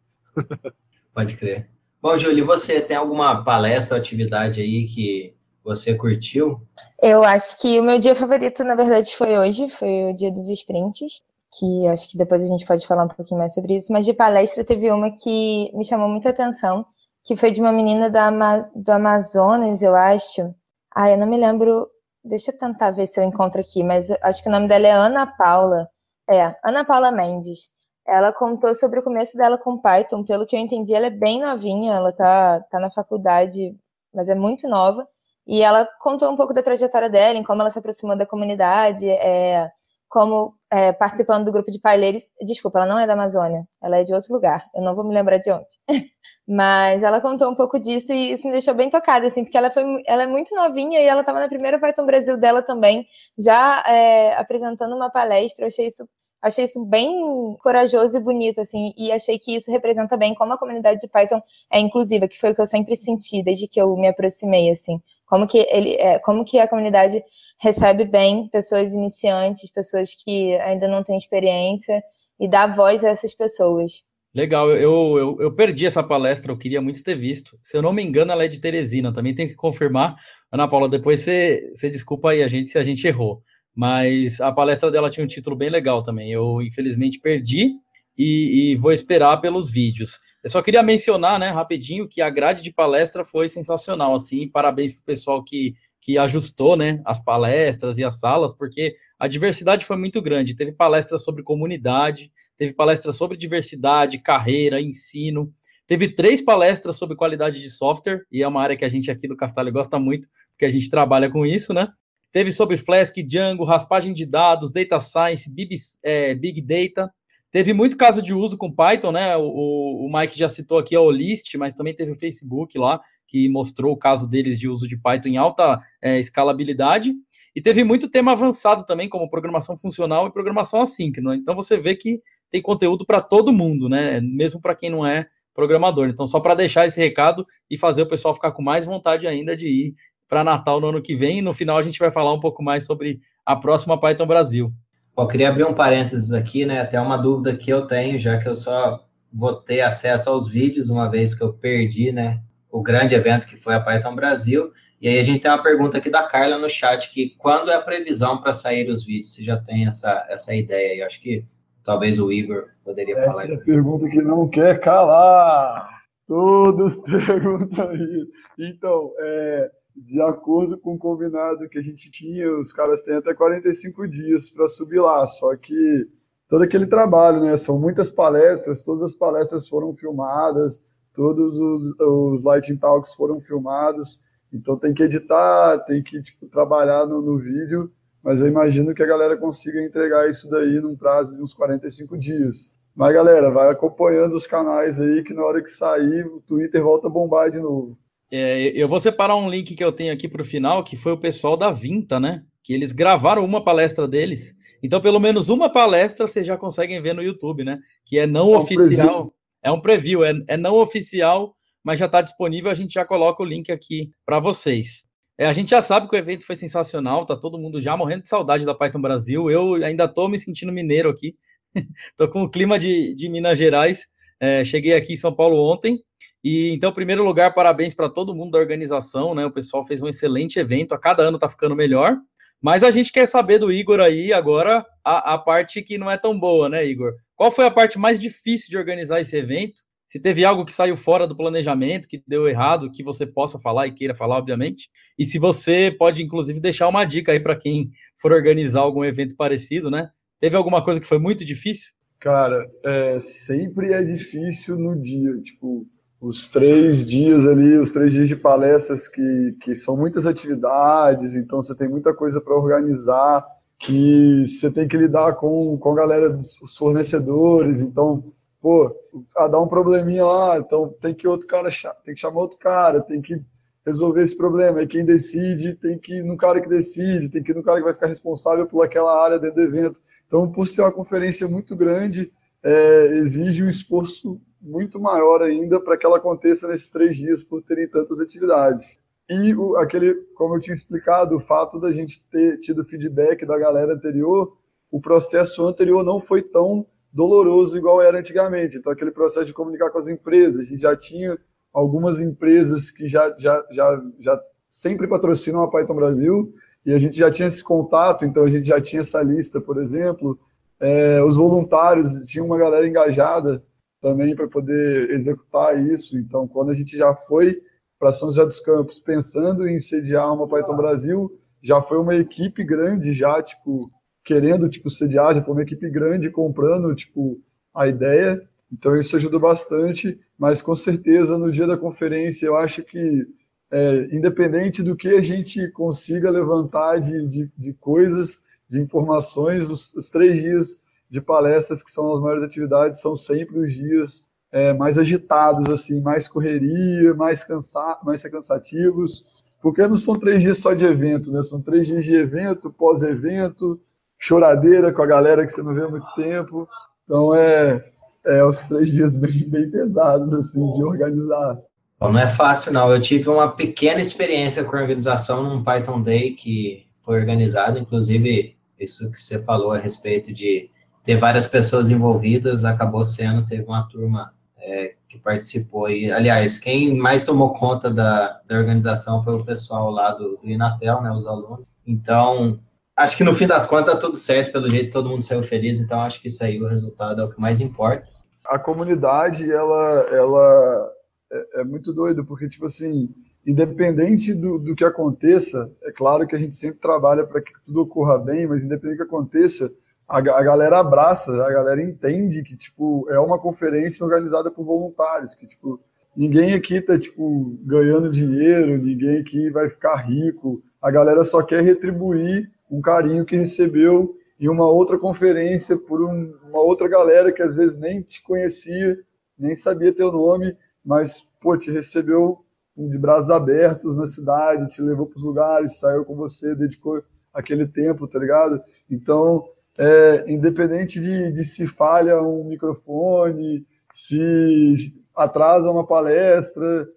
Pode 1.15 1.37
crer. 1.37 1.69
Bom, 2.01 2.17
Júlio, 2.17 2.47
você 2.47 2.81
tem 2.81 2.97
alguma 2.97 3.45
palestra 3.45 3.97
ou 3.97 4.01
atividade 4.01 4.61
aí 4.61 4.87
que 4.87 5.35
você 5.65 5.95
curtiu? 5.95 6.63
Eu 7.03 7.25
acho 7.25 7.61
que 7.61 7.79
o 7.79 7.83
meu 7.83 7.99
dia 7.99 8.15
favorito, 8.15 8.63
na 8.63 8.75
verdade, 8.75 9.15
foi 9.15 9.37
hoje, 9.37 9.69
foi 9.69 10.11
o 10.11 10.15
dia 10.15 10.31
dos 10.31 10.49
sprints, 10.49 11.21
que 11.59 11.87
acho 11.89 12.09
que 12.09 12.17
depois 12.17 12.43
a 12.43 12.47
gente 12.47 12.65
pode 12.65 12.87
falar 12.87 13.05
um 13.05 13.09
pouquinho 13.09 13.39
mais 13.39 13.53
sobre 13.53 13.77
isso, 13.77 13.93
mas 13.93 14.07
de 14.07 14.15
palestra 14.15 14.65
teve 14.65 14.91
uma 14.91 15.11
que 15.11 15.71
me 15.75 15.85
chamou 15.85 16.09
muita 16.09 16.31
atenção, 16.31 16.87
que 17.29 17.37
foi 17.37 17.51
de 17.51 17.61
uma 17.61 17.71
menina 17.71 18.09
da, 18.09 18.31
do 18.75 18.91
Amazonas, 18.91 19.83
eu 19.83 19.95
acho. 19.95 20.55
Ah, 20.97 21.11
eu 21.11 21.19
não 21.19 21.27
me 21.27 21.37
lembro, 21.37 21.87
deixa 22.25 22.51
eu 22.51 22.57
tentar 22.57 22.91
ver 22.91 23.07
se 23.07 23.21
eu 23.21 23.25
encontro 23.25 23.61
aqui, 23.61 23.85
mas 23.85 24.11
acho 24.23 24.43
que 24.43 24.49
o 24.49 24.53
nome 24.53 24.67
dela 24.67 24.87
é 24.87 24.93
Ana 24.93 25.27
Paula. 25.27 25.91
É, 26.27 26.57
Ana 26.65 26.87
Paula 26.87 27.13
Mendes. 27.13 27.69
Ela 28.07 28.33
contou 28.33 28.75
sobre 28.75 29.01
o 29.01 29.03
começo 29.03 29.37
dela 29.37 29.59
com 29.59 29.77
Python. 29.79 30.25
Pelo 30.25 30.47
que 30.47 30.57
eu 30.57 30.61
entendi, 30.61 30.95
ela 30.95 31.09
é 31.09 31.11
bem 31.11 31.43
novinha, 31.43 31.97
ela 31.97 32.13
tá, 32.13 32.61
tá 32.71 32.81
na 32.81 32.91
faculdade, 32.91 33.77
mas 34.15 34.31
é 34.31 34.35
muito 34.35 34.67
nova. 34.67 35.07
E 35.47 35.61
ela 35.61 35.87
contou 36.01 36.31
um 36.31 36.37
pouco 36.37 36.55
da 36.55 36.63
trajetória 36.63 37.11
dela, 37.11 37.39
em 37.39 37.43
como 37.43 37.61
ela 37.61 37.71
se 37.71 37.79
aproximou 37.79 38.17
da 38.17 38.25
comunidade, 38.25 39.07
é, 39.07 39.71
como 40.09 40.55
é, 40.71 40.93
participando 40.93 41.45
do 41.45 41.53
grupo 41.53 41.71
de 41.71 41.81
paileiros. 41.81 42.27
Desculpa, 42.41 42.79
ela 42.79 42.89
não 42.89 42.99
é 42.99 43.07
da 43.07 43.13
Amazônia, 43.13 43.67
ela 43.83 43.99
é 43.99 44.05
de 44.05 44.15
outro 44.15 44.33
lugar. 44.33 44.65
Eu 44.75 44.83
não 44.83 44.95
vou 44.95 45.05
me 45.05 45.15
lembrar 45.15 45.39
de 45.39 45.51
onde. 45.51 45.67
Mas 46.47 47.03
ela 47.03 47.21
contou 47.21 47.51
um 47.51 47.55
pouco 47.55 47.79
disso 47.79 48.13
e 48.13 48.33
isso 48.33 48.47
me 48.47 48.53
deixou 48.53 48.73
bem 48.75 48.89
tocada, 48.89 49.27
assim, 49.27 49.45
porque 49.45 49.59
ela, 49.59 49.71
foi, 49.71 49.85
ela 50.07 50.23
é 50.23 50.27
muito 50.27 50.55
novinha 50.55 50.99
e 50.99 51.05
ela 51.05 51.21
estava 51.21 51.41
na 51.41 51.49
primeira 51.49 51.79
Python 51.79 52.07
Brasil 52.07 52.39
dela 52.39 52.63
também, 52.63 53.07
já 53.39 53.83
é, 53.87 54.35
apresentando 54.35 54.97
uma 54.97 55.11
palestra. 55.11 55.65
Eu 55.65 55.69
achei 55.69 55.87
isso 55.87 56.09
achei 56.43 56.65
isso 56.65 56.85
bem 56.85 57.57
corajoso 57.63 58.17
e 58.17 58.21
bonito, 58.21 58.61
assim, 58.61 58.93
e 58.97 59.11
achei 59.13 59.39
que 59.39 59.55
isso 59.55 59.71
representa 59.71 60.17
bem 60.17 60.35
como 60.35 60.53
a 60.53 60.59
comunidade 60.59 61.01
de 61.01 61.09
Python 61.09 61.41
é 61.71 61.79
inclusiva, 61.79 62.29
que 62.29 62.39
foi 62.39 62.51
o 62.51 62.55
que 62.55 62.61
eu 62.61 62.67
sempre 62.67 62.97
senti 62.97 63.43
desde 63.43 63.67
que 63.67 63.81
eu 63.81 63.97
me 63.97 64.09
aproximei, 64.09 64.71
assim, 64.71 65.01
como 65.27 65.47
que 65.47 65.67
ele, 65.71 65.95
é, 65.95 66.19
como 66.19 66.45
que 66.45 66.59
a 66.59 66.69
comunidade 66.69 67.23
recebe 67.61 68.05
bem 68.05 68.49
pessoas 68.49 68.93
iniciantes, 68.93 69.71
pessoas 69.71 70.15
que 70.15 70.55
ainda 70.57 70.87
não 70.87 71.03
têm 71.03 71.19
experiência 71.19 72.03
e 72.39 72.49
dá 72.49 72.67
voz 72.67 73.05
a 73.05 73.09
essas 73.09 73.35
pessoas. 73.35 74.05
Legal, 74.35 74.71
eu, 74.71 75.19
eu, 75.19 75.37
eu, 75.41 75.55
perdi 75.55 75.87
essa 75.87 76.03
palestra, 76.03 76.53
eu 76.53 76.59
queria 76.59 76.81
muito 76.81 77.03
ter 77.03 77.17
visto. 77.17 77.59
Se 77.63 77.77
eu 77.77 77.83
não 77.83 77.93
me 77.93 78.05
engano, 78.05 78.31
ela 78.31 78.45
é 78.45 78.49
de 78.49 78.61
Teresina, 78.61 79.13
também 79.13 79.35
tenho 79.35 79.49
que 79.49 79.57
confirmar. 79.57 80.15
Ana 80.53 80.69
Paula, 80.69 80.89
depois 80.89 81.21
você, 81.21 81.73
você 81.75 81.91
desculpa 81.91 82.31
aí 82.31 82.43
a 82.43 82.49
gente 82.49 82.71
se 82.71 82.79
a 82.79 82.83
gente 82.83 83.07
errou. 83.07 83.43
Mas 83.79 84.41
a 84.41 84.51
palestra 84.51 84.91
dela 84.91 85.09
tinha 85.09 85.23
um 85.23 85.29
título 85.29 85.55
bem 85.55 85.71
legal 85.71 86.03
também. 86.03 86.33
Eu, 86.33 86.61
infelizmente, 86.61 87.21
perdi 87.21 87.75
e, 88.19 88.73
e 88.73 88.77
vou 88.77 88.91
esperar 88.91 89.37
pelos 89.37 89.71
vídeos. 89.71 90.19
Eu 90.43 90.51
só 90.51 90.61
queria 90.61 90.83
mencionar, 90.83 91.39
né, 91.39 91.51
rapidinho, 91.51 92.09
que 92.09 92.21
a 92.21 92.29
grade 92.29 92.61
de 92.61 92.73
palestra 92.73 93.25
foi 93.25 93.49
sensacional, 93.49 94.17
assim, 94.17 94.49
parabéns 94.49 94.91
para 94.95 95.01
o 95.01 95.05
pessoal 95.05 95.45
que, 95.45 95.75
que 96.01 96.19
ajustou, 96.19 96.77
né, 96.77 97.01
as 97.05 97.23
palestras 97.23 97.99
e 97.99 98.05
as 98.05 98.19
salas, 98.19 98.53
porque 98.53 98.97
a 99.17 99.29
diversidade 99.29 99.87
foi 99.87 99.97
muito 99.97 100.21
grande. 100.21 100.57
Teve 100.57 100.73
palestra 100.73 101.17
sobre 101.17 101.45
comunidade, 101.45 102.33
teve 102.57 102.75
palestra 102.75 103.13
sobre 103.13 103.37
diversidade, 103.37 104.19
carreira, 104.19 104.81
ensino, 104.81 105.53
teve 105.87 106.09
três 106.09 106.41
palestras 106.41 106.97
sobre 106.97 107.15
qualidade 107.15 107.61
de 107.61 107.71
software, 107.71 108.25
e 108.33 108.43
é 108.43 108.49
uma 108.49 108.61
área 108.61 108.77
que 108.77 108.85
a 108.85 108.89
gente 108.89 109.09
aqui 109.09 109.29
do 109.29 109.37
Castalho 109.37 109.73
gosta 109.73 110.01
muito, 110.01 110.29
porque 110.51 110.65
a 110.65 110.71
gente 110.71 110.91
trabalha 110.91 111.31
com 111.31 111.47
isso, 111.47 111.73
né, 111.73 111.89
teve 112.33 112.53
sobre 112.53 112.77
Flask, 112.77 113.15
Django, 113.17 113.65
raspagem 113.65 114.13
de 114.13 114.27
dados, 114.27 114.73
Data 114.73 115.01
Science, 115.01 115.53
Big, 115.53 115.77
é, 116.05 116.35
Big 116.35 116.61
Data, 116.61 117.13
Teve 117.51 117.73
muito 117.73 117.97
caso 117.97 118.21
de 118.21 118.35
uso 118.35 118.59
com 118.59 118.71
Python, 118.71 119.11
né? 119.11 119.35
O, 119.39 120.07
o 120.07 120.11
Mike 120.13 120.39
já 120.39 120.51
citou 120.51 120.77
aqui 120.77 120.95
a 120.95 121.01
Olist, 121.01 121.57
mas 121.57 121.73
também 121.73 121.95
teve 121.95 122.11
o 122.11 122.19
Facebook 122.19 122.77
lá, 122.79 123.01
que 123.27 123.49
mostrou 123.49 123.93
o 123.93 123.97
caso 123.97 124.29
deles 124.29 124.59
de 124.59 124.69
uso 124.69 124.87
de 124.87 124.99
Python 124.99 125.31
em 125.31 125.39
alta 125.39 125.81
é, 126.03 126.19
escalabilidade. 126.19 127.15
E 127.57 127.63
teve 127.63 127.85
muito 127.85 128.11
tema 128.11 128.33
avançado 128.33 128.85
também, 128.85 129.09
como 129.09 129.31
programação 129.31 129.79
funcional 129.79 130.27
e 130.27 130.33
programação 130.33 130.83
assíncrona. 130.83 131.37
Então 131.37 131.55
você 131.55 131.79
vê 131.79 131.97
que 131.97 132.21
tem 132.51 132.61
conteúdo 132.61 133.07
para 133.07 133.23
todo 133.23 133.51
mundo, 133.51 133.89
né? 133.89 134.21
Mesmo 134.21 134.61
para 134.61 134.75
quem 134.75 134.91
não 134.91 135.07
é 135.07 135.27
programador. 135.55 136.09
Então, 136.09 136.27
só 136.27 136.41
para 136.41 136.55
deixar 136.55 136.87
esse 136.87 137.01
recado 137.01 137.47
e 137.71 137.79
fazer 137.79 138.03
o 138.03 138.09
pessoal 138.09 138.35
ficar 138.35 138.53
com 138.53 138.63
mais 138.63 138.85
vontade 138.85 139.27
ainda 139.27 139.57
de 139.57 139.69
ir 139.69 139.95
para 140.29 140.45
Natal 140.45 140.81
no 140.81 140.89
ano 140.89 141.03
que 141.03 141.17
vem. 141.17 141.39
E 141.39 141.43
no 141.43 141.55
final 141.55 141.79
a 141.79 141.83
gente 141.83 141.99
vai 141.99 142.13
falar 142.13 142.33
um 142.33 142.41
pouco 142.41 142.63
mais 142.63 142.85
sobre 142.85 143.21
a 143.45 143.57
próxima 143.57 143.99
Python 143.99 144.27
Brasil. 144.27 144.73
Bom, 145.17 145.25
eu 145.25 145.29
queria 145.29 145.49
abrir 145.49 145.65
um 145.65 145.75
parênteses 145.75 146.33
aqui, 146.33 146.65
né? 146.65 146.81
Até 146.81 147.01
uma 147.01 147.17
dúvida 147.17 147.57
que 147.57 147.71
eu 147.71 147.87
tenho, 147.87 148.19
já 148.19 148.39
que 148.39 148.49
eu 148.49 148.55
só 148.55 149.05
vou 149.33 149.55
ter 149.55 149.81
acesso 149.81 150.31
aos 150.31 150.49
vídeos, 150.49 150.91
uma 150.91 151.11
vez 151.11 151.35
que 151.35 151.43
eu 151.43 151.53
perdi, 151.53 152.13
né? 152.13 152.41
O 152.71 152.83
grande 152.83 153.15
evento 153.15 153.47
que 153.47 153.57
foi 153.57 153.75
a 153.75 153.81
Python 153.81 154.15
Brasil. 154.15 154.71
E 155.01 155.09
aí 155.09 155.19
a 155.19 155.25
gente 155.25 155.41
tem 155.41 155.51
uma 155.51 155.63
pergunta 155.63 155.99
aqui 155.99 156.11
da 156.11 156.25
Carla 156.25 156.59
no 156.59 156.69
chat, 156.69 157.11
que 157.11 157.35
quando 157.39 157.71
é 157.71 157.75
a 157.75 157.81
previsão 157.81 158.41
para 158.41 158.53
sair 158.53 158.89
os 158.91 159.05
vídeos? 159.05 159.35
Você 159.35 159.43
já 159.43 159.57
tem 159.57 159.87
essa, 159.87 160.27
essa 160.29 160.55
ideia 160.55 160.93
aí? 160.93 161.03
Acho 161.03 161.21
que 161.21 161.45
talvez 161.83 162.19
o 162.19 162.31
Igor 162.31 162.67
poderia 162.85 163.17
essa 163.17 163.27
falar. 163.27 163.45
Essa 163.45 163.53
é 163.53 163.57
a 163.57 163.61
pergunta 163.61 164.09
que 164.09 164.21
não 164.21 164.49
quer 164.49 164.81
calar. 164.81 165.89
Todos 166.27 166.99
perguntam 167.03 167.93
isso. 167.95 168.29
Então, 168.59 169.13
é, 169.19 169.71
de 170.07 170.21
acordo 170.21 170.79
com 170.79 170.95
o 170.95 170.99
combinado 170.99 171.69
que 171.69 171.79
a 171.79 171.83
gente 171.83 172.11
tinha, 172.11 172.51
os 172.57 172.73
caras 172.73 173.03
têm 173.03 173.17
até 173.17 173.35
45 173.35 174.07
dias 174.09 174.51
para 174.51 174.69
subir 174.69 175.01
lá. 175.01 175.27
Só 175.27 175.57
que 175.57 176.09
todo 176.49 176.63
aquele 176.63 176.87
trabalho, 176.87 177.41
né? 177.41 177.57
São 177.57 177.79
muitas 177.81 178.11
palestras, 178.11 178.83
todas 178.83 179.03
as 179.03 179.15
palestras 179.15 179.69
foram 179.69 179.95
filmadas, 179.95 180.87
todos 181.13 181.59
os, 181.59 181.95
os 182.01 182.45
Lighting 182.45 182.77
Talks 182.77 183.15
foram 183.15 183.41
filmados. 183.41 184.21
Então 184.53 184.79
tem 184.79 184.95
que 184.95 185.03
editar, 185.03 185.79
tem 185.81 186.03
que 186.03 186.23
tipo, 186.23 186.47
trabalhar 186.47 187.07
no, 187.07 187.21
no 187.21 187.39
vídeo, 187.39 187.93
mas 188.23 188.41
eu 188.41 188.47
imagino 188.47 188.95
que 188.95 189.03
a 189.03 189.07
galera 189.07 189.37
consiga 189.37 189.83
entregar 189.83 190.29
isso 190.29 190.49
daí 190.49 190.81
num 190.81 190.97
prazo 190.97 191.37
de 191.37 191.43
uns 191.43 191.53
45 191.53 192.17
dias. 192.17 192.71
Mas 192.95 193.15
galera, 193.15 193.51
vai 193.51 193.71
acompanhando 193.71 194.35
os 194.35 194.47
canais 194.47 195.01
aí 195.01 195.23
que 195.23 195.35
na 195.35 195.45
hora 195.45 195.63
que 195.63 195.71
sair 195.71 196.27
o 196.27 196.41
Twitter 196.41 196.83
volta 196.83 197.07
a 197.09 197.11
bombar 197.11 197.51
de 197.51 197.61
novo. 197.61 197.97
É, 198.31 198.73
eu 198.75 198.87
vou 198.89 199.01
separar 199.01 199.37
um 199.37 199.49
link 199.49 199.75
que 199.75 199.83
eu 199.83 199.93
tenho 199.93 200.13
aqui 200.13 200.29
para 200.29 200.43
o 200.43 200.45
final, 200.45 200.85
que 200.85 200.97
foi 200.97 201.13
o 201.13 201.19
pessoal 201.19 201.57
da 201.57 201.71
Vinta, 201.71 202.21
né? 202.21 202.45
Que 202.63 202.75
eles 202.75 202.93
gravaram 202.93 203.45
uma 203.45 203.65
palestra 203.65 204.07
deles. 204.07 204.55
Então, 204.83 205.01
pelo 205.01 205.19
menos 205.19 205.49
uma 205.49 205.73
palestra 205.73 206.27
vocês 206.27 206.47
já 206.47 206.57
conseguem 206.57 207.01
ver 207.01 207.15
no 207.15 207.23
YouTube, 207.23 207.65
né? 207.65 207.79
Que 208.05 208.19
é 208.19 208.27
não 208.27 208.53
é 208.53 208.57
um 208.57 208.61
oficial. 208.61 208.87
Preview. 208.87 209.35
É 209.63 209.73
um 209.73 209.81
preview, 209.81 210.25
é, 210.25 210.33
é 210.47 210.57
não 210.57 210.77
oficial, 210.77 211.57
mas 211.83 211.99
já 211.99 212.07
está 212.07 212.21
disponível. 212.21 212.71
A 212.71 212.75
gente 212.75 212.93
já 212.93 213.05
coloca 213.05 213.43
o 213.43 213.47
link 213.47 213.73
aqui 213.73 214.11
para 214.25 214.39
vocês. 214.39 215.05
É, 215.37 215.47
a 215.47 215.53
gente 215.53 215.71
já 215.71 215.81
sabe 215.81 216.09
que 216.09 216.15
o 216.15 216.19
evento 216.19 216.45
foi 216.45 216.57
sensacional, 216.57 217.25
tá 217.25 217.37
todo 217.37 217.59
mundo 217.59 217.81
já 217.81 217.97
morrendo 217.97 218.23
de 218.23 218.29
saudade 218.29 218.67
da 218.67 218.75
Python 218.75 219.01
Brasil. 219.01 219.51
Eu 219.51 219.75
ainda 219.75 220.05
estou 220.05 220.29
me 220.29 220.39
sentindo 220.39 220.73
mineiro 220.73 221.09
aqui. 221.09 221.35
Estou 222.11 222.29
com 222.29 222.43
o 222.43 222.51
clima 222.51 222.79
de, 222.79 223.15
de 223.15 223.29
Minas 223.29 223.59
Gerais. 223.59 224.07
É, 224.41 224.65
cheguei 224.65 224.95
aqui 224.95 225.13
em 225.13 225.17
São 225.17 225.35
Paulo 225.35 225.57
ontem 225.71 226.03
e 226.43 226.71
então, 226.71 226.91
em 226.91 226.95
primeiro 226.95 227.25
lugar, 227.25 227.55
parabéns 227.55 227.95
para 227.95 228.09
todo 228.09 228.35
mundo 228.35 228.53
da 228.53 228.59
organização, 228.59 229.35
né? 229.35 229.45
O 229.45 229.51
pessoal 229.51 229.85
fez 229.85 230.01
um 230.03 230.09
excelente 230.09 230.59
evento, 230.59 230.95
a 230.95 230.99
cada 230.99 231.23
ano 231.23 231.37
está 231.37 231.49
ficando 231.49 231.77
melhor. 231.77 232.17
Mas 232.61 232.83
a 232.83 232.91
gente 232.91 233.13
quer 233.13 233.27
saber 233.27 233.59
do 233.59 233.71
Igor 233.71 234.01
aí 234.01 234.33
agora 234.33 234.85
a, 235.05 235.35
a, 235.35 235.39
parte 235.39 235.81
que 235.81 235.97
não 235.97 236.11
é 236.11 236.17
tão 236.17 236.39
boa, 236.39 236.69
né, 236.69 236.85
Igor? 236.85 237.15
Qual 237.37 237.53
foi 237.53 237.65
a 237.65 237.71
parte 237.71 237.99
mais 237.99 238.21
difícil 238.21 238.69
de 238.69 238.77
organizar 238.77 239.21
esse 239.21 239.37
evento? 239.37 239.83
Se 240.09 240.19
teve 240.19 240.45
algo 240.45 240.65
que 240.65 240.75
saiu 240.75 240.97
fora 240.97 241.27
do 241.27 241.37
planejamento, 241.37 242.09
que 242.09 242.23
deu 242.27 242.49
errado, 242.49 242.91
que 242.91 243.03
você 243.03 243.27
possa 243.27 243.59
falar 243.59 243.87
e 243.87 243.93
queira 243.93 244.15
falar, 244.15 244.39
obviamente. 244.39 244.89
E 245.19 245.25
se 245.25 245.39
você 245.39 245.95
pode, 245.97 246.23
inclusive, 246.23 246.61
deixar 246.61 246.89
uma 246.89 247.05
dica 247.05 247.31
aí 247.31 247.39
para 247.39 247.55
quem 247.55 247.91
for 248.17 248.33
organizar 248.33 248.81
algum 248.81 249.05
evento 249.05 249.37
parecido, 249.37 249.91
né? 249.91 250.11
Teve 250.41 250.57
alguma 250.57 250.83
coisa 250.83 250.99
que 250.99 251.07
foi 251.07 251.19
muito 251.19 251.45
difícil? 251.45 251.93
Cara, 252.19 252.67
é, 252.85 253.21
sempre 253.21 253.93
é 253.93 254.03
difícil 254.03 254.79
no 254.79 255.01
dia. 255.01 255.41
Tipo, 255.43 255.87
os 256.21 256.49
três 256.49 257.07
dias 257.07 257.47
ali, 257.47 257.77
os 257.79 257.93
três 257.93 258.13
dias 258.13 258.29
de 258.29 258.37
palestras 258.37 259.07
que, 259.07 259.57
que 259.61 259.75
são 259.75 259.97
muitas 259.97 260.27
atividades, 260.27 261.37
então 261.37 261.63
você 261.63 261.75
tem 261.75 261.89
muita 261.89 262.13
coisa 262.13 262.41
para 262.41 262.55
organizar, 262.55 263.47
que 263.79 264.45
você 264.45 264.71
tem 264.71 264.89
que 264.89 264.97
lidar 264.97 265.35
com, 265.35 265.79
com 265.79 265.93
a 265.93 265.95
galera 265.95 266.31
dos 266.31 266.57
fornecedores, 266.77 267.81
então, 267.81 268.25
pô, 268.61 268.93
a 269.37 269.47
dar 269.47 269.61
um 269.61 269.69
probleminha 269.69 270.25
lá, 270.25 270.59
então 270.59 270.93
tem 271.01 271.15
que 271.15 271.29
outro 271.29 271.47
cara, 271.47 271.71
tem 272.05 272.15
que 272.15 272.21
chamar 272.21 272.41
outro 272.41 272.59
cara, 272.59 273.01
tem 273.01 273.23
que 273.23 273.41
resolver 273.87 274.23
esse 274.23 274.37
problema, 274.37 274.83
e 274.83 274.89
quem 274.89 275.05
decide 275.05 275.75
tem 275.75 275.97
que 275.97 276.19
ir 276.19 276.25
no 276.25 276.37
cara 276.37 276.61
que 276.61 276.69
decide, 276.69 277.29
tem 277.29 277.43
que 277.43 277.53
ir 277.53 277.55
no 277.55 277.63
cara 277.63 277.79
que 277.79 277.85
vai 277.85 277.95
ficar 277.95 278.09
responsável 278.09 278.67
por 278.67 278.83
aquela 278.83 279.25
área 279.25 279.39
dentro 279.39 279.57
do 279.57 279.63
evento. 279.63 280.01
Então, 280.27 280.51
por 280.51 280.67
ser 280.67 280.83
uma 280.83 280.93
conferência 280.93 281.49
muito 281.49 281.75
grande, 281.75 282.31
é, 282.63 283.07
exige 283.15 283.63
um 283.63 283.69
esforço 283.69 284.41
muito 284.61 285.01
maior 285.01 285.43
ainda 285.43 285.81
para 285.81 285.97
que 285.97 286.05
ela 286.05 286.19
aconteça 286.19 286.69
nesses 286.69 286.91
três 286.91 287.17
dias 287.17 287.43
por 287.43 287.63
terem 287.63 287.89
tantas 287.89 288.21
atividades. 288.21 288.99
E 289.29 289.55
o, 289.55 289.77
aquele, 289.77 290.15
como 290.35 290.57
eu 290.57 290.61
tinha 290.61 290.75
explicado, 290.75 291.37
o 291.37 291.41
fato 291.41 291.79
da 291.79 291.93
gente 291.93 292.25
ter 292.31 292.59
tido 292.59 292.85
feedback 292.85 293.45
da 293.45 293.59
galera 293.59 293.95
anterior, 293.95 294.57
o 294.91 295.01
processo 295.01 295.67
anterior 295.67 296.03
não 296.03 296.19
foi 296.19 296.43
tão 296.43 296.87
doloroso 297.13 297.77
igual 297.77 298.01
era 298.01 298.19
antigamente. 298.19 298.79
Então, 298.79 298.93
aquele 298.93 299.11
processo 299.11 299.47
de 299.47 299.53
comunicar 299.53 299.91
com 299.91 299.99
as 299.99 300.09
empresas, 300.09 300.61
a 300.61 300.69
gente 300.71 300.81
já 300.81 300.97
tinha 300.97 301.39
algumas 301.73 302.21
empresas 302.21 302.91
que 302.91 303.07
já, 303.07 303.35
já, 303.39 303.65
já, 303.71 304.03
já 304.19 304.41
sempre 304.71 305.07
patrocinam 305.07 305.63
a 305.63 305.71
Python 305.71 305.95
Brasil, 305.95 306.55
e 306.85 306.93
a 306.93 306.99
gente 306.99 307.19
já 307.19 307.31
tinha 307.31 307.49
esse 307.49 307.63
contato, 307.63 308.25
então 308.25 308.45
a 308.45 308.49
gente 308.49 308.67
já 308.67 308.81
tinha 308.81 309.01
essa 309.01 309.23
lista, 309.23 309.61
por 309.61 309.79
exemplo. 309.79 310.39
É, 310.81 311.23
os 311.23 311.37
voluntários, 311.37 312.25
tinha 312.27 312.43
uma 312.43 312.57
galera 312.57 312.87
engajada 312.87 313.63
também 314.01 314.35
para 314.35 314.49
poder 314.49 315.11
executar 315.11 315.79
isso. 315.87 316.19
Então, 316.19 316.47
quando 316.47 316.71
a 316.71 316.75
gente 316.75 316.97
já 316.97 317.15
foi 317.15 317.61
para 317.99 318.13
São 318.13 318.29
José 318.29 318.45
dos 318.45 318.61
Campos 318.61 319.01
pensando 319.01 319.67
em 319.67 319.79
sediar 319.79 320.33
uma 320.33 320.49
Python 320.49 320.77
Brasil, 320.77 321.39
já 321.61 321.83
foi 321.83 321.99
uma 321.99 322.15
equipe 322.15 322.63
grande 322.65 323.13
já, 323.13 323.43
tipo, 323.43 323.91
querendo, 324.25 324.69
tipo, 324.69 324.89
sediar, 324.89 325.35
já 325.35 325.43
foi 325.43 325.55
uma 325.55 325.63
equipe 325.63 325.89
grande 325.91 326.31
comprando, 326.31 326.95
tipo, 326.95 327.41
a 327.75 327.89
ideia. 327.89 328.43
Então, 328.73 328.97
isso 328.97 329.17
ajudou 329.17 329.41
bastante, 329.41 330.21
mas 330.39 330.63
com 330.63 330.75
certeza 330.75 331.37
no 331.39 331.51
dia 331.51 331.67
da 331.67 331.77
conferência 331.77 332.47
eu 332.47 332.57
acho 332.57 332.85
que, 332.85 333.27
é, 333.71 334.09
independente 334.13 334.83
do 334.83 334.95
que 334.95 335.09
a 335.09 335.21
gente 335.21 335.69
consiga 335.71 336.31
levantar 336.31 337.01
de, 337.01 337.27
de, 337.27 337.51
de 337.57 337.73
coisas, 337.73 338.45
de 338.69 338.81
informações. 338.81 339.69
Os, 339.71 339.93
os, 339.95 340.11
três 340.11 340.41
dias 340.41 340.83
de 341.11 341.21
palestras, 341.21 341.83
que 341.83 341.91
são 341.91 342.13
as 342.13 342.21
maiores 342.21 342.43
atividades, 342.43 343.01
são 343.01 343.17
sempre 343.17 343.59
os 343.59 343.73
dias 343.73 344.27
é, 344.51 344.73
mais 344.73 344.99
agitados, 344.99 345.69
assim, 345.71 346.01
mais 346.03 346.29
correria, 346.29 347.15
mais, 347.15 347.45
cansa 347.45 347.99
mais 348.05 348.23
cansativos, 348.23 349.45
porque 349.61 349.87
não 349.87 349.97
são 349.97 350.19
três 350.19 350.43
dias 350.43 350.59
só 350.59 350.73
de 350.73 350.87
evento, 350.87 351.33
né? 351.33 351.43
São 351.43 351.61
três 351.61 351.87
dias 351.87 352.05
de 352.05 352.15
evento, 352.15 352.73
pós-evento, 352.73 353.81
choradeira 354.19 354.93
com 354.93 355.03
a 355.03 355.07
galera 355.07 355.45
que 355.45 355.53
você 355.53 355.63
não 355.63 355.75
vê 355.75 355.83
há 355.83 355.89
muito 355.89 356.07
tempo. 356.15 356.69
Então 357.05 357.35
é, 357.35 357.85
é 358.25 358.45
os 358.45 358.63
três 358.63 358.93
dias 358.93 359.17
bem, 359.17 359.49
bem 359.49 359.71
pesados, 359.71 360.33
assim, 360.33 360.73
de 360.73 360.83
organizar. 360.83 361.59
Não 362.01 362.17
é 362.19 362.29
fácil, 362.29 362.73
não. 362.73 362.93
Eu 362.93 363.01
tive 363.01 363.29
uma 363.29 363.51
pequena 363.51 364.01
experiência 364.01 364.63
com 364.63 364.77
a 364.77 364.81
organização 364.81 365.43
num 365.43 365.65
Python 365.65 366.01
Day 366.01 366.33
que 366.33 366.87
foi 367.03 367.19
organizado, 367.19 367.79
inclusive 367.79 368.57
isso 368.79 369.11
que 369.11 369.21
você 369.21 369.41
falou 369.43 369.73
a 369.73 369.79
respeito 369.79 370.33
de 370.33 370.71
ter 371.09 371.17
várias 371.17 371.47
pessoas 371.47 371.89
envolvidas, 371.89 372.67
acabou 372.67 373.03
sendo, 373.03 373.47
teve 373.47 373.63
uma 373.63 373.89
turma 373.89 374.35
é, 374.59 374.93
que 375.09 375.19
participou. 375.19 375.89
E, 375.89 376.13
aliás, 376.13 376.59
quem 376.59 376.99
mais 376.99 377.25
tomou 377.25 377.55
conta 377.55 377.91
da, 377.91 378.39
da 378.47 378.59
organização 378.59 379.25
foi 379.25 379.35
o 379.35 379.43
pessoal 379.43 379.91
lá 379.91 380.13
do, 380.13 380.37
do 380.37 380.47
Inatel, 380.47 381.01
né, 381.01 381.11
os 381.11 381.27
alunos. 381.27 381.65
Então, 381.87 382.61
acho 382.95 383.17
que 383.17 383.25
no 383.25 383.33
fim 383.33 383.47
das 383.47 383.67
contas 383.67 383.95
tá 383.95 383.99
tudo 383.99 384.19
certo, 384.19 384.53
pelo 384.53 384.69
jeito 384.69 384.93
todo 384.93 385.09
mundo 385.09 385.25
saiu 385.25 385.43
feliz, 385.43 385.81
então 385.81 386.03
acho 386.03 386.21
que 386.21 386.29
isso 386.29 386.45
aí, 386.45 386.61
o 386.61 386.69
resultado 386.69 387.23
é 387.23 387.25
o 387.25 387.31
que 387.31 387.41
mais 387.41 387.59
importa. 387.59 388.05
A 388.47 388.59
comunidade, 388.59 389.51
ela, 389.51 390.07
ela 390.13 390.93
é, 391.33 391.61
é 391.61 391.65
muito 391.65 391.91
doido, 391.91 392.23
porque, 392.23 392.51
tipo 392.51 392.67
assim, 392.67 393.09
independente 393.47 394.35
do, 394.35 394.59
do 394.59 394.77
que 394.77 394.85
aconteça, 394.85 395.73
é 395.85 395.91
claro 395.91 396.27
que 396.27 396.37
a 396.37 396.39
gente 396.39 396.55
sempre 396.55 396.79
trabalha 396.79 397.25
para 397.25 397.41
que 397.41 397.53
tudo 397.65 397.81
ocorra 397.81 398.19
bem, 398.19 398.47
mas 398.47 398.63
independente 398.63 398.99
do 398.99 399.05
que 399.07 399.09
aconteça, 399.09 399.73
a, 400.09 400.19
a 400.19 400.43
galera 400.43 400.79
abraça, 400.79 401.31
a 401.45 401.51
galera 401.53 401.83
entende 401.83 402.43
que, 402.43 402.57
tipo, 402.57 403.07
é 403.11 403.19
uma 403.19 403.39
conferência 403.39 404.05
organizada 404.05 404.51
por 404.51 404.65
voluntários, 404.65 405.35
que, 405.35 405.47
tipo, 405.47 405.79
ninguém 406.17 406.55
aqui 406.55 406.81
tá, 406.81 406.99
tipo, 406.99 407.59
ganhando 407.63 408.11
dinheiro, 408.11 408.79
ninguém 408.79 409.19
aqui 409.19 409.51
vai 409.51 409.69
ficar 409.69 409.97
rico, 409.97 410.63
a 410.81 410.91
galera 410.91 411.23
só 411.25 411.43
quer 411.43 411.63
retribuir 411.63 412.51
um 412.71 412.81
carinho 412.81 413.25
que 413.27 413.37
recebeu 413.37 414.17
em 414.41 414.49
uma 414.49 414.71
outra 414.71 414.99
conferência 414.99 415.77
por 415.77 416.03
um, 416.03 416.35
uma 416.49 416.61
outra 416.61 416.89
galera 416.89 417.31
que 417.31 417.43
às 417.43 417.57
vezes 417.57 417.77
nem 417.77 418.01
te 418.01 418.23
conhecia, 418.23 418.99
nem 419.39 419.55
sabia 419.55 419.93
teu 419.93 420.11
nome, 420.11 420.57
mas, 420.83 421.21
pô, 421.41 421.57
te 421.59 421.71
recebeu 421.71 422.39
de 422.77 422.99
braços 422.99 423.31
abertos 423.31 423.97
na 423.97 424.07
cidade, 424.07 424.69
te 424.69 424.81
levou 424.81 425.07
para 425.07 425.17
os 425.17 425.25
lugares, 425.25 425.79
saiu 425.79 426.05
com 426.05 426.15
você, 426.15 426.55
dedicou 426.55 427.03
aquele 427.35 427.67
tempo, 427.67 428.07
tá 428.07 428.19
ligado? 428.19 428.63
Então, 428.89 429.45
é, 429.79 430.25
independente 430.31 431.01
de, 431.01 431.31
de 431.31 431.45
se 431.45 431.67
falha 431.67 432.21
um 432.21 432.45
microfone, 432.45 433.65
se 433.93 434.95
atrasa 435.15 435.71
uma 435.71 435.87
palestra, 435.87 436.89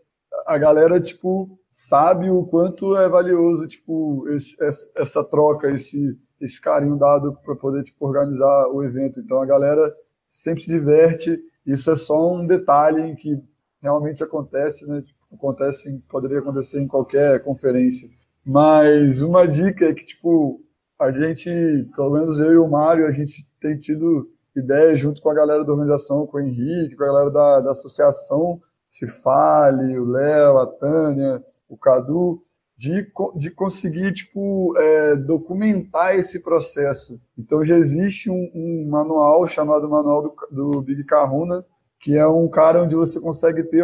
a 0.46 0.58
galera, 0.58 1.00
tipo, 1.00 1.60
sabe 1.70 2.30
o 2.30 2.44
quanto 2.44 2.96
é 2.98 3.08
valioso, 3.08 3.68
tipo, 3.68 4.28
esse, 4.30 4.56
essa 4.96 5.24
troca, 5.24 5.70
esse, 5.70 6.20
esse 6.40 6.60
carinho 6.60 6.98
dado 6.98 7.38
para 7.44 7.56
poder, 7.56 7.84
tipo, 7.84 8.06
organizar 8.06 8.68
o 8.68 8.84
evento. 8.84 9.20
Então, 9.20 9.42
a 9.42 9.46
galera 9.46 9.94
sempre 10.30 10.64
se 10.64 10.72
diverte. 10.72 11.40
Isso 11.66 11.92
é 11.92 11.96
só 11.96 12.34
um 12.34 12.46
detalhe 12.46 13.16
que 13.16 13.40
realmente 13.82 14.24
acontece, 14.24 14.88
né? 14.88 15.02
Tipo, 15.02 15.20
acontece, 15.34 16.04
poderia 16.10 16.40
acontecer 16.40 16.82
em 16.82 16.88
qualquer 16.88 17.44
conferência. 17.44 18.10
Mas 18.44 19.22
uma 19.22 19.48
dica 19.48 19.86
é 19.86 19.94
que, 19.94 20.04
tipo, 20.04 20.62
a 21.02 21.12
gente, 21.12 21.50
pelo 21.96 22.12
menos 22.12 22.40
eu 22.40 22.54
e 22.54 22.58
o 22.58 22.70
Mário, 22.70 23.08
a 23.08 23.12
gente 23.12 23.50
tem 23.60 23.76
tido 23.76 24.30
ideia 24.56 24.96
junto 24.96 25.20
com 25.20 25.32
a 25.32 25.34
galera 25.34 25.66
da 25.66 25.72
organização, 25.72 26.28
com 26.28 26.38
o 26.38 26.40
Henrique, 26.40 26.96
com 26.96 27.04
a 27.04 27.08
galera 27.08 27.32
da, 27.32 27.60
da 27.62 27.72
associação 27.72 28.62
Cifale, 28.88 29.98
o 29.98 30.06
Léo, 30.06 30.58
a 30.58 30.68
Tânia, 30.68 31.44
o 31.68 31.76
Cadu, 31.76 32.42
de, 32.78 33.12
de 33.36 33.50
conseguir 33.50 34.14
tipo, 34.14 34.78
é, 34.78 35.16
documentar 35.16 36.16
esse 36.16 36.44
processo. 36.44 37.20
Então 37.36 37.66
já 37.66 37.78
existe 37.78 38.30
um, 38.30 38.52
um 38.54 38.88
manual 38.88 39.48
chamado 39.48 39.90
Manual 39.90 40.22
do, 40.22 40.36
do, 40.52 40.82
Big 40.84 41.04
Kahuna, 41.06 41.66
que 42.00 42.16
é 42.16 42.28
um 42.28 42.48
cara 42.48 42.84
onde 42.84 42.96
você 42.96 43.20
consegue 43.20 43.64
ter 43.64 43.84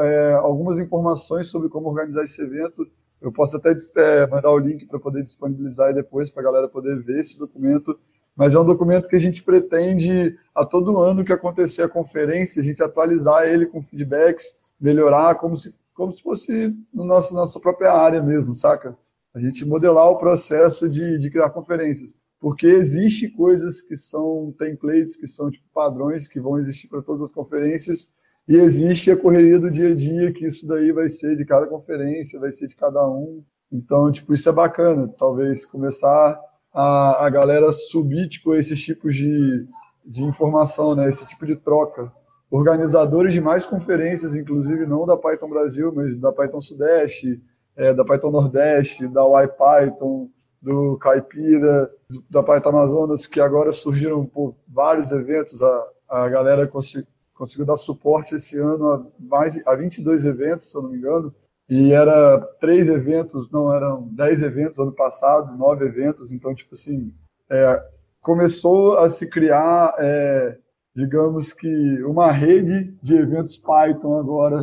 é, 0.00 0.32
algumas 0.32 0.78
informações 0.80 1.48
sobre 1.48 1.68
como 1.68 1.88
organizar 1.88 2.24
esse 2.24 2.42
evento 2.42 2.86
eu 3.26 3.32
posso 3.32 3.56
até 3.56 3.74
é, 3.96 4.26
mandar 4.26 4.50
o 4.50 4.58
link 4.58 4.86
para 4.86 4.98
poder 4.98 5.22
disponibilizar 5.22 5.92
depois 5.92 6.30
para 6.30 6.42
a 6.42 6.44
galera 6.44 6.68
poder 6.68 6.98
ver 7.02 7.20
esse 7.20 7.38
documento. 7.38 7.98
Mas 8.36 8.54
é 8.54 8.60
um 8.60 8.64
documento 8.64 9.08
que 9.08 9.16
a 9.16 9.20
gente 9.20 9.42
pretende, 9.42 10.38
a 10.54 10.64
todo 10.64 10.98
ano 10.98 11.24
que 11.24 11.32
acontecer 11.32 11.82
a 11.82 11.88
conferência, 11.88 12.60
a 12.60 12.64
gente 12.64 12.82
atualizar 12.82 13.44
ele 13.48 13.66
com 13.66 13.80
feedbacks, 13.80 14.54
melhorar, 14.78 15.36
como 15.36 15.56
se, 15.56 15.74
como 15.94 16.12
se 16.12 16.22
fosse 16.22 16.74
no 16.92 17.04
nosso, 17.04 17.34
nossa 17.34 17.58
própria 17.58 17.92
área 17.92 18.22
mesmo, 18.22 18.54
saca? 18.54 18.96
A 19.34 19.40
gente 19.40 19.64
modelar 19.64 20.08
o 20.10 20.18
processo 20.18 20.88
de, 20.88 21.18
de 21.18 21.30
criar 21.30 21.50
conferências. 21.50 22.18
Porque 22.38 22.66
existe 22.66 23.30
coisas 23.30 23.80
que 23.80 23.96
são 23.96 24.54
templates, 24.58 25.16
que 25.16 25.26
são 25.26 25.50
tipo 25.50 25.66
padrões, 25.72 26.28
que 26.28 26.38
vão 26.38 26.58
existir 26.58 26.88
para 26.88 27.02
todas 27.02 27.22
as 27.22 27.32
conferências, 27.32 28.08
e 28.48 28.56
existe 28.56 29.10
a 29.10 29.16
correria 29.16 29.58
do 29.58 29.70
dia 29.70 29.90
a 29.90 29.94
dia, 29.94 30.32
que 30.32 30.46
isso 30.46 30.68
daí 30.68 30.92
vai 30.92 31.08
ser 31.08 31.34
de 31.34 31.44
cada 31.44 31.66
conferência, 31.66 32.38
vai 32.38 32.52
ser 32.52 32.68
de 32.68 32.76
cada 32.76 33.04
um. 33.08 33.42
Então, 33.72 34.10
tipo, 34.12 34.32
isso 34.32 34.48
é 34.48 34.52
bacana. 34.52 35.08
Talvez 35.18 35.66
começar 35.66 36.40
a, 36.72 37.26
a 37.26 37.30
galera 37.30 37.72
subir, 37.72 38.28
tipo, 38.28 38.54
esses 38.54 38.80
tipos 38.80 39.16
de, 39.16 39.66
de 40.04 40.22
informação, 40.22 40.94
né? 40.94 41.08
Esse 41.08 41.26
tipo 41.26 41.44
de 41.44 41.56
troca. 41.56 42.12
Organizadores 42.48 43.32
de 43.32 43.40
mais 43.40 43.66
conferências, 43.66 44.36
inclusive 44.36 44.86
não 44.86 45.04
da 45.04 45.16
Python 45.16 45.48
Brasil, 45.48 45.92
mas 45.92 46.16
da 46.16 46.32
Python 46.32 46.60
Sudeste, 46.60 47.42
é, 47.74 47.92
da 47.92 48.04
Python 48.04 48.30
Nordeste, 48.30 49.08
da 49.08 49.22
YPython, 49.42 50.30
do 50.62 50.96
Caipira, 50.98 51.90
da 52.30 52.44
Python 52.44 52.68
Amazonas, 52.68 53.26
que 53.26 53.40
agora 53.40 53.72
surgiram 53.72 54.24
por 54.24 54.54
vários 54.68 55.10
eventos. 55.10 55.60
A, 55.60 55.84
a 56.08 56.28
galera 56.28 56.68
conseguiu 56.68 57.08
conseguiu 57.36 57.66
dar 57.66 57.76
suporte 57.76 58.34
esse 58.34 58.58
ano 58.58 58.92
a, 58.92 59.06
mais, 59.18 59.64
a 59.66 59.76
22 59.76 60.24
eventos, 60.24 60.70
se 60.70 60.76
eu 60.76 60.82
não 60.82 60.90
me 60.90 60.98
engano, 60.98 61.32
e 61.68 61.92
era 61.92 62.40
três 62.60 62.88
eventos, 62.88 63.50
não, 63.50 63.74
eram 63.74 63.94
dez 64.12 64.42
eventos 64.42 64.78
ano 64.78 64.92
passado, 64.92 65.56
nove 65.56 65.84
eventos, 65.84 66.32
então, 66.32 66.54
tipo 66.54 66.74
assim, 66.74 67.12
é, 67.50 67.82
começou 68.22 68.98
a 68.98 69.08
se 69.08 69.28
criar, 69.28 69.94
é, 69.98 70.58
digamos 70.94 71.52
que, 71.52 72.02
uma 72.04 72.30
rede 72.30 72.96
de 73.02 73.16
eventos 73.16 73.56
Python 73.56 74.18
agora 74.18 74.62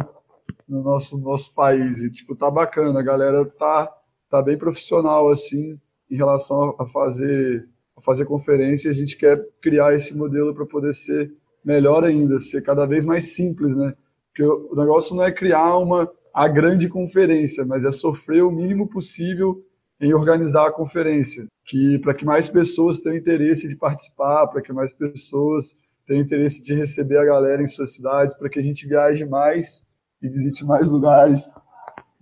no 0.68 0.82
nosso, 0.82 1.18
nosso 1.18 1.54
país, 1.54 2.00
e, 2.00 2.10
tipo, 2.10 2.36
tá 2.36 2.50
bacana, 2.50 3.00
a 3.00 3.04
galera 3.04 3.46
tá, 3.46 3.94
tá 4.30 4.42
bem 4.42 4.58
profissional, 4.58 5.30
assim, 5.30 5.78
em 6.10 6.16
relação 6.16 6.76
a 6.80 6.88
fazer, 6.88 7.68
a 7.98 8.02
fazer 8.02 8.26
conferência, 8.26 8.90
a 8.90 8.94
gente 8.94 9.18
quer 9.18 9.46
criar 9.62 9.94
esse 9.94 10.16
modelo 10.16 10.56
para 10.56 10.66
poder 10.66 10.94
ser 10.94 11.34
melhor 11.64 12.04
ainda, 12.04 12.40
ser 12.40 12.62
cada 12.62 12.86
vez 12.86 13.06
mais 13.06 13.34
simples, 13.34 13.76
né? 13.76 13.94
Porque 14.30 14.44
o 14.44 14.76
negócio 14.76 15.16
não 15.16 15.24
é 15.24 15.32
criar 15.32 15.78
uma 15.78 16.12
a 16.34 16.48
grande 16.48 16.90
conferência, 16.90 17.64
mas 17.64 17.86
é 17.86 17.92
sofrer 17.92 18.44
o 18.44 18.52
mínimo 18.52 18.90
possível 18.90 19.64
em 20.02 20.14
organizar 20.14 20.68
a 20.68 20.72
conferência, 20.72 21.46
que 21.64 22.00
para 22.00 22.14
que 22.14 22.26
mais 22.26 22.50
pessoas 22.50 23.00
tenham 23.02 23.16
interesse 23.16 23.70
de 23.70 23.76
participar, 23.76 24.48
para 24.48 24.62
que 24.62 24.74
mais 24.74 24.92
pessoas 24.92 25.78
tenham 26.08 26.24
interesse 26.24 26.64
de 26.64 26.74
receber 26.74 27.18
a 27.18 27.26
galera 27.26 27.62
em 27.62 27.68
suas 27.68 27.94
cidades, 27.94 28.36
para 28.36 28.50
que 28.50 28.60
a 28.60 28.64
gente 28.64 28.88
viaje 28.88 29.24
mais 29.26 29.86
e 30.22 30.28
visite 30.28 30.66
mais 30.66 30.90
lugares. 30.90 31.54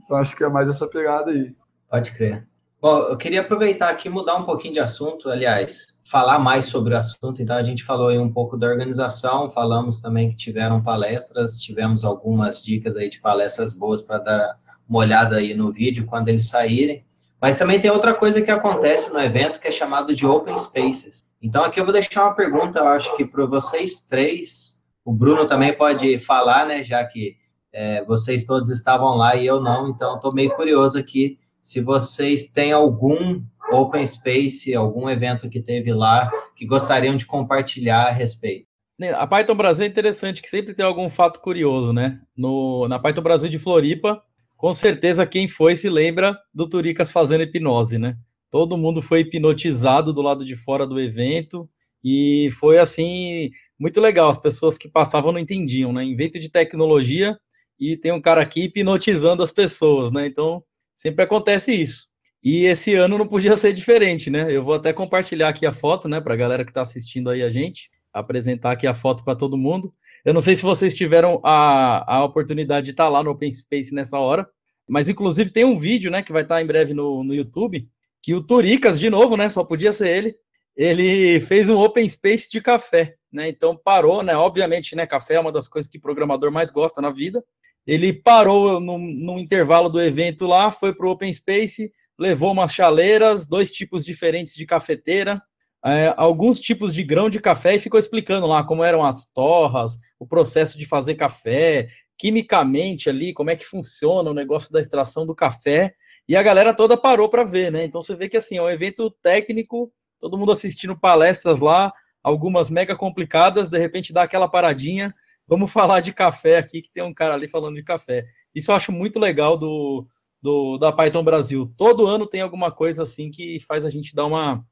Então 0.04 0.18
acho 0.18 0.36
que 0.36 0.44
é 0.44 0.50
mais 0.50 0.68
essa 0.68 0.88
pegada 0.88 1.32
aí. 1.32 1.56
Pode 1.90 2.12
crer. 2.12 2.46
Bom, 2.82 2.98
eu 2.98 3.18
queria 3.18 3.42
aproveitar 3.42 3.90
aqui 3.90 4.08
e 4.08 4.12
mudar 4.12 4.36
um 4.36 4.44
pouquinho 4.44 4.74
de 4.74 4.80
assunto, 4.80 5.30
aliás, 5.30 6.00
falar 6.12 6.39
mais 6.39 6.65
sobre 6.65 6.93
o 6.93 6.97
assunto. 6.97 7.41
Então, 7.41 7.56
a 7.56 7.63
gente 7.63 7.86
falou 7.86 8.10
aí 8.10 8.19
um 8.19 8.30
pouco 8.30 8.58
da 8.58 8.67
organização, 8.67 9.50
falamos 9.50 10.02
também 10.02 10.30
que 10.30 10.36
tiveram 10.36 10.84
palestras, 10.84 11.62
tivemos 11.62 12.04
algumas 12.04 12.62
dicas 12.62 12.97
aí 12.97 13.08
de 13.08 13.21
palestras 13.21 13.74
boas 13.74 14.02
para 14.02 14.19
dar 14.19 14.60
uma 14.89 15.00
olhada 15.00 15.38
aí 15.38 15.54
no 15.54 15.71
vídeo 15.71 16.06
quando 16.06 16.28
eles 16.28 16.50
saírem. 16.50 17.06
Mas 17.39 17.58
também 17.58 17.80
tem 17.80 17.89
outra 17.89 18.13
coisa 18.13 18.41
que 18.41 18.52
acontece 18.52 19.12
no 19.13 19.21
evento 19.21 19.58
que 19.58 19.69
é 19.69 19.71
chamado 19.71 20.13
de 20.13 20.26
Open 20.26 20.58
Spaces. 20.58 21.24
Então, 21.41 21.63
aqui 21.63 21.80
eu 21.80 21.86
vou 21.86 21.93
deixar 21.93 22.26
uma 22.26 22.36
pergunta, 22.36 22.80
eu 22.80 22.88
acho 22.89 23.15
que 23.15 23.24
para 23.24 23.45
vocês 23.45 24.02
três, 24.02 24.84
o 25.06 25.13
Bruno 25.13 25.47
também 25.47 25.71
pode 25.74 26.19
falar, 26.19 26.67
né, 26.67 26.84
já 26.84 27.06
que 27.06 27.38
é, 27.71 28.04
vocês 28.04 28.43
todos 28.43 28.69
estavam 28.69 29.15
lá 29.15 29.38
e 29.38 29.45
eu 29.45 29.62
não, 29.62 29.88
então 29.88 30.15
estou 30.15 30.34
meio 30.34 30.52
curioso 30.52 30.97
aqui 30.97 31.39
se 31.62 31.80
vocês 31.80 32.47
têm 32.47 32.74
algum 32.74 33.41
Open 33.72 34.06
Space, 34.06 34.74
algum 34.76 35.10
evento 35.10 35.50
que 35.50 35.62
teve 35.62 35.94
lá, 35.94 36.30
que 36.56 36.66
gostariam 36.66 37.16
de 37.16 37.26
compartilhar 37.26 38.08
a 38.08 38.12
respeito. 38.12 38.68
A 39.16 39.26
Python 39.26 39.56
Brasil 39.56 39.86
é 39.86 39.88
interessante, 39.88 40.42
que 40.42 40.50
sempre 40.50 40.76
tem 40.76 40.86
algum 40.86 41.10
fato 41.10 41.40
curioso, 41.40 41.92
né? 41.92 42.20
No, 42.38 42.88
na 42.88 43.00
Python 43.00 43.22
Brasil 43.22 43.50
de 43.50 43.58
Floripa, 43.58 44.22
com 44.56 44.74
certeza 44.76 45.26
quem 45.26 45.48
foi 45.48 45.76
se 45.76 45.90
lembra 45.90 46.38
do 46.54 46.70
Turicas 46.70 47.12
fazendo 47.12 47.42
hipnose, 47.42 47.98
né? 47.98 48.16
Todo 48.52 48.78
mundo 48.78 49.02
foi 49.02 49.22
hipnotizado 49.22 50.14
do 50.14 50.22
lado 50.22 50.46
de 50.46 50.56
fora 50.56 50.86
do 50.86 51.00
evento 51.00 51.68
e 52.04 52.50
foi 52.60 52.78
assim 52.78 53.50
muito 53.80 54.00
legal. 54.00 54.30
As 54.30 54.38
pessoas 54.38 54.78
que 54.78 54.88
passavam 54.88 55.32
não 55.32 55.40
entendiam, 55.40 55.92
né? 55.92 56.04
Invento 56.04 56.38
de 56.38 56.50
tecnologia 56.50 57.36
e 57.80 57.98
tem 57.98 58.12
um 58.12 58.22
cara 58.22 58.42
aqui 58.42 58.66
hipnotizando 58.66 59.42
as 59.42 59.52
pessoas, 59.52 60.12
né? 60.12 60.28
Então 60.28 60.64
sempre 60.94 61.24
acontece 61.24 61.74
isso. 61.74 62.11
E 62.44 62.66
esse 62.66 62.96
ano 62.96 63.18
não 63.18 63.28
podia 63.28 63.56
ser 63.56 63.72
diferente, 63.72 64.30
né? 64.30 64.52
Eu 64.52 64.64
vou 64.64 64.74
até 64.74 64.92
compartilhar 64.92 65.50
aqui 65.50 65.66
a 65.66 65.72
foto, 65.72 66.10
né, 66.10 66.20
para 66.20 66.34
a 66.34 66.38
galera 66.38 66.66
que 66.66 66.72
está 66.72 66.82
assistindo 66.82 67.30
aí 67.30 67.44
a 67.44 67.50
gente, 67.50 67.90
apresentar 68.12 68.72
aqui 68.72 68.88
a 68.88 68.94
foto 68.94 69.24
para 69.24 69.36
todo 69.36 69.58
mundo. 69.58 69.94
Eu 70.26 70.34
não 70.34 70.42
sei 70.42 70.56
se 70.56 70.64
vocês 70.64 70.96
tiveram 70.96 71.40
a, 71.44 72.16
a 72.16 72.24
oportunidade 72.24 72.86
de 72.86 72.92
estar 72.92 73.06
tá 73.06 73.10
lá 73.10 73.24
no 73.24 73.32
Open 73.32 73.52
Space 73.52 73.94
nessa 73.94 74.18
hora, 74.18 74.48
mas 74.88 75.08
inclusive 75.08 75.52
tem 75.52 75.64
um 75.64 75.78
vídeo, 75.78 76.10
né, 76.10 76.24
que 76.24 76.34
vai 76.34 76.42
estar 76.42 76.56
tá 76.56 76.62
em 76.62 76.66
breve 76.66 76.94
no, 76.94 77.24
no 77.24 77.34
YouTube, 77.34 77.88
que 78.22 78.34
o 78.34 78.42
Turicas, 78.42 79.00
de 79.00 79.10
novo, 79.10 79.38
né, 79.38 79.50
só 79.50 79.64
podia 79.64 79.94
ser 79.94 80.10
ele, 80.10 80.36
ele 80.76 81.40
fez 81.42 81.70
um 81.70 81.78
Open 81.78 82.08
Space 82.08 82.50
de 82.50 82.62
café, 82.62 83.16
né? 83.32 83.50
Então 83.50 83.76
parou, 83.76 84.24
né? 84.24 84.36
Obviamente, 84.36 84.96
né? 84.96 85.06
Café 85.06 85.36
é 85.36 85.40
uma 85.40 85.52
das 85.52 85.68
coisas 85.68 85.90
que 85.90 85.98
o 85.98 86.02
programador 86.02 86.52
mais 86.52 86.72
gosta 86.72 87.02
na 87.02 87.12
vida. 87.12 87.44
Ele 87.86 88.14
parou 88.14 88.80
no, 88.80 88.98
no 88.98 89.40
intervalo 89.40 89.90
do 89.90 90.02
evento 90.02 90.46
lá, 90.46 90.72
foi 90.72 90.94
para 90.94 91.08
o 91.08 91.12
Open 91.12 91.32
Space, 91.32 91.92
levou 92.22 92.52
umas 92.52 92.72
chaleiras, 92.72 93.48
dois 93.48 93.72
tipos 93.72 94.06
diferentes 94.06 94.54
de 94.54 94.64
cafeteira, 94.64 95.42
é, 95.84 96.14
alguns 96.16 96.60
tipos 96.60 96.94
de 96.94 97.04
grão 97.04 97.32
de 97.32 97.42
café 97.42 97.74
e 97.74 97.80
ficou 97.80 98.00
explicando 98.00 98.46
lá 98.46 98.64
como 98.64 98.84
eram 98.84 99.04
as 99.04 99.26
torras, 99.26 99.98
o 100.20 100.28
processo 100.28 100.78
de 100.78 100.86
fazer 100.86 101.16
café, 101.16 101.88
quimicamente 102.16 103.10
ali, 103.10 103.34
como 103.34 103.50
é 103.50 103.56
que 103.56 103.66
funciona 103.66 104.30
o 104.30 104.36
negócio 104.36 104.72
da 104.72 104.80
extração 104.80 105.26
do 105.26 105.34
café. 105.34 105.96
E 106.30 106.36
a 106.36 106.44
galera 106.44 106.76
toda 106.76 106.96
parou 106.96 107.28
para 107.28 107.44
ver, 107.44 107.72
né? 107.72 107.86
Então 107.86 108.04
você 108.04 108.16
vê 108.16 108.30
que 108.30 108.38
assim, 108.38 108.58
é 108.58 108.62
um 108.62 108.70
evento 108.70 109.10
técnico, 109.24 109.92
todo 110.20 110.38
mundo 110.38 110.52
assistindo 110.52 110.96
palestras 110.96 111.60
lá, 111.60 111.92
algumas 112.22 112.70
mega 112.70 112.96
complicadas, 112.96 113.68
de 113.68 113.80
repente 113.80 114.14
dá 114.14 114.22
aquela 114.22 114.48
paradinha. 114.48 115.12
Vamos 115.48 115.72
falar 115.74 116.02
de 116.02 116.14
café 116.14 116.60
aqui, 116.60 116.84
que 116.84 116.94
tem 116.94 117.02
um 117.02 117.16
cara 117.16 117.34
ali 117.34 117.48
falando 117.48 117.78
de 117.78 117.84
café. 117.84 118.28
Isso 118.54 118.70
eu 118.70 118.76
acho 118.76 118.92
muito 118.92 119.20
legal 119.20 119.58
do, 119.58 120.06
do, 120.42 120.78
da 120.78 120.92
Python 120.92 121.24
Brasil. 121.24 121.72
Todo 121.78 122.08
ano 122.08 122.28
tem 122.28 122.42
alguma 122.42 122.72
coisa 122.72 123.04
assim 123.04 123.30
que 123.30 123.60
faz 123.60 123.86
a 123.86 123.90
gente 123.90 124.16
dar 124.16 124.26
uma. 124.26 124.64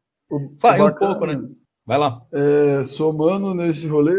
Sair 0.55 0.81
um 0.81 0.93
pouco, 0.93 1.25
né? 1.25 1.41
Vai 1.85 1.97
lá. 1.97 2.21
É, 2.31 2.83
somando 2.83 3.53
nesse 3.53 3.87
rolê, 3.87 4.15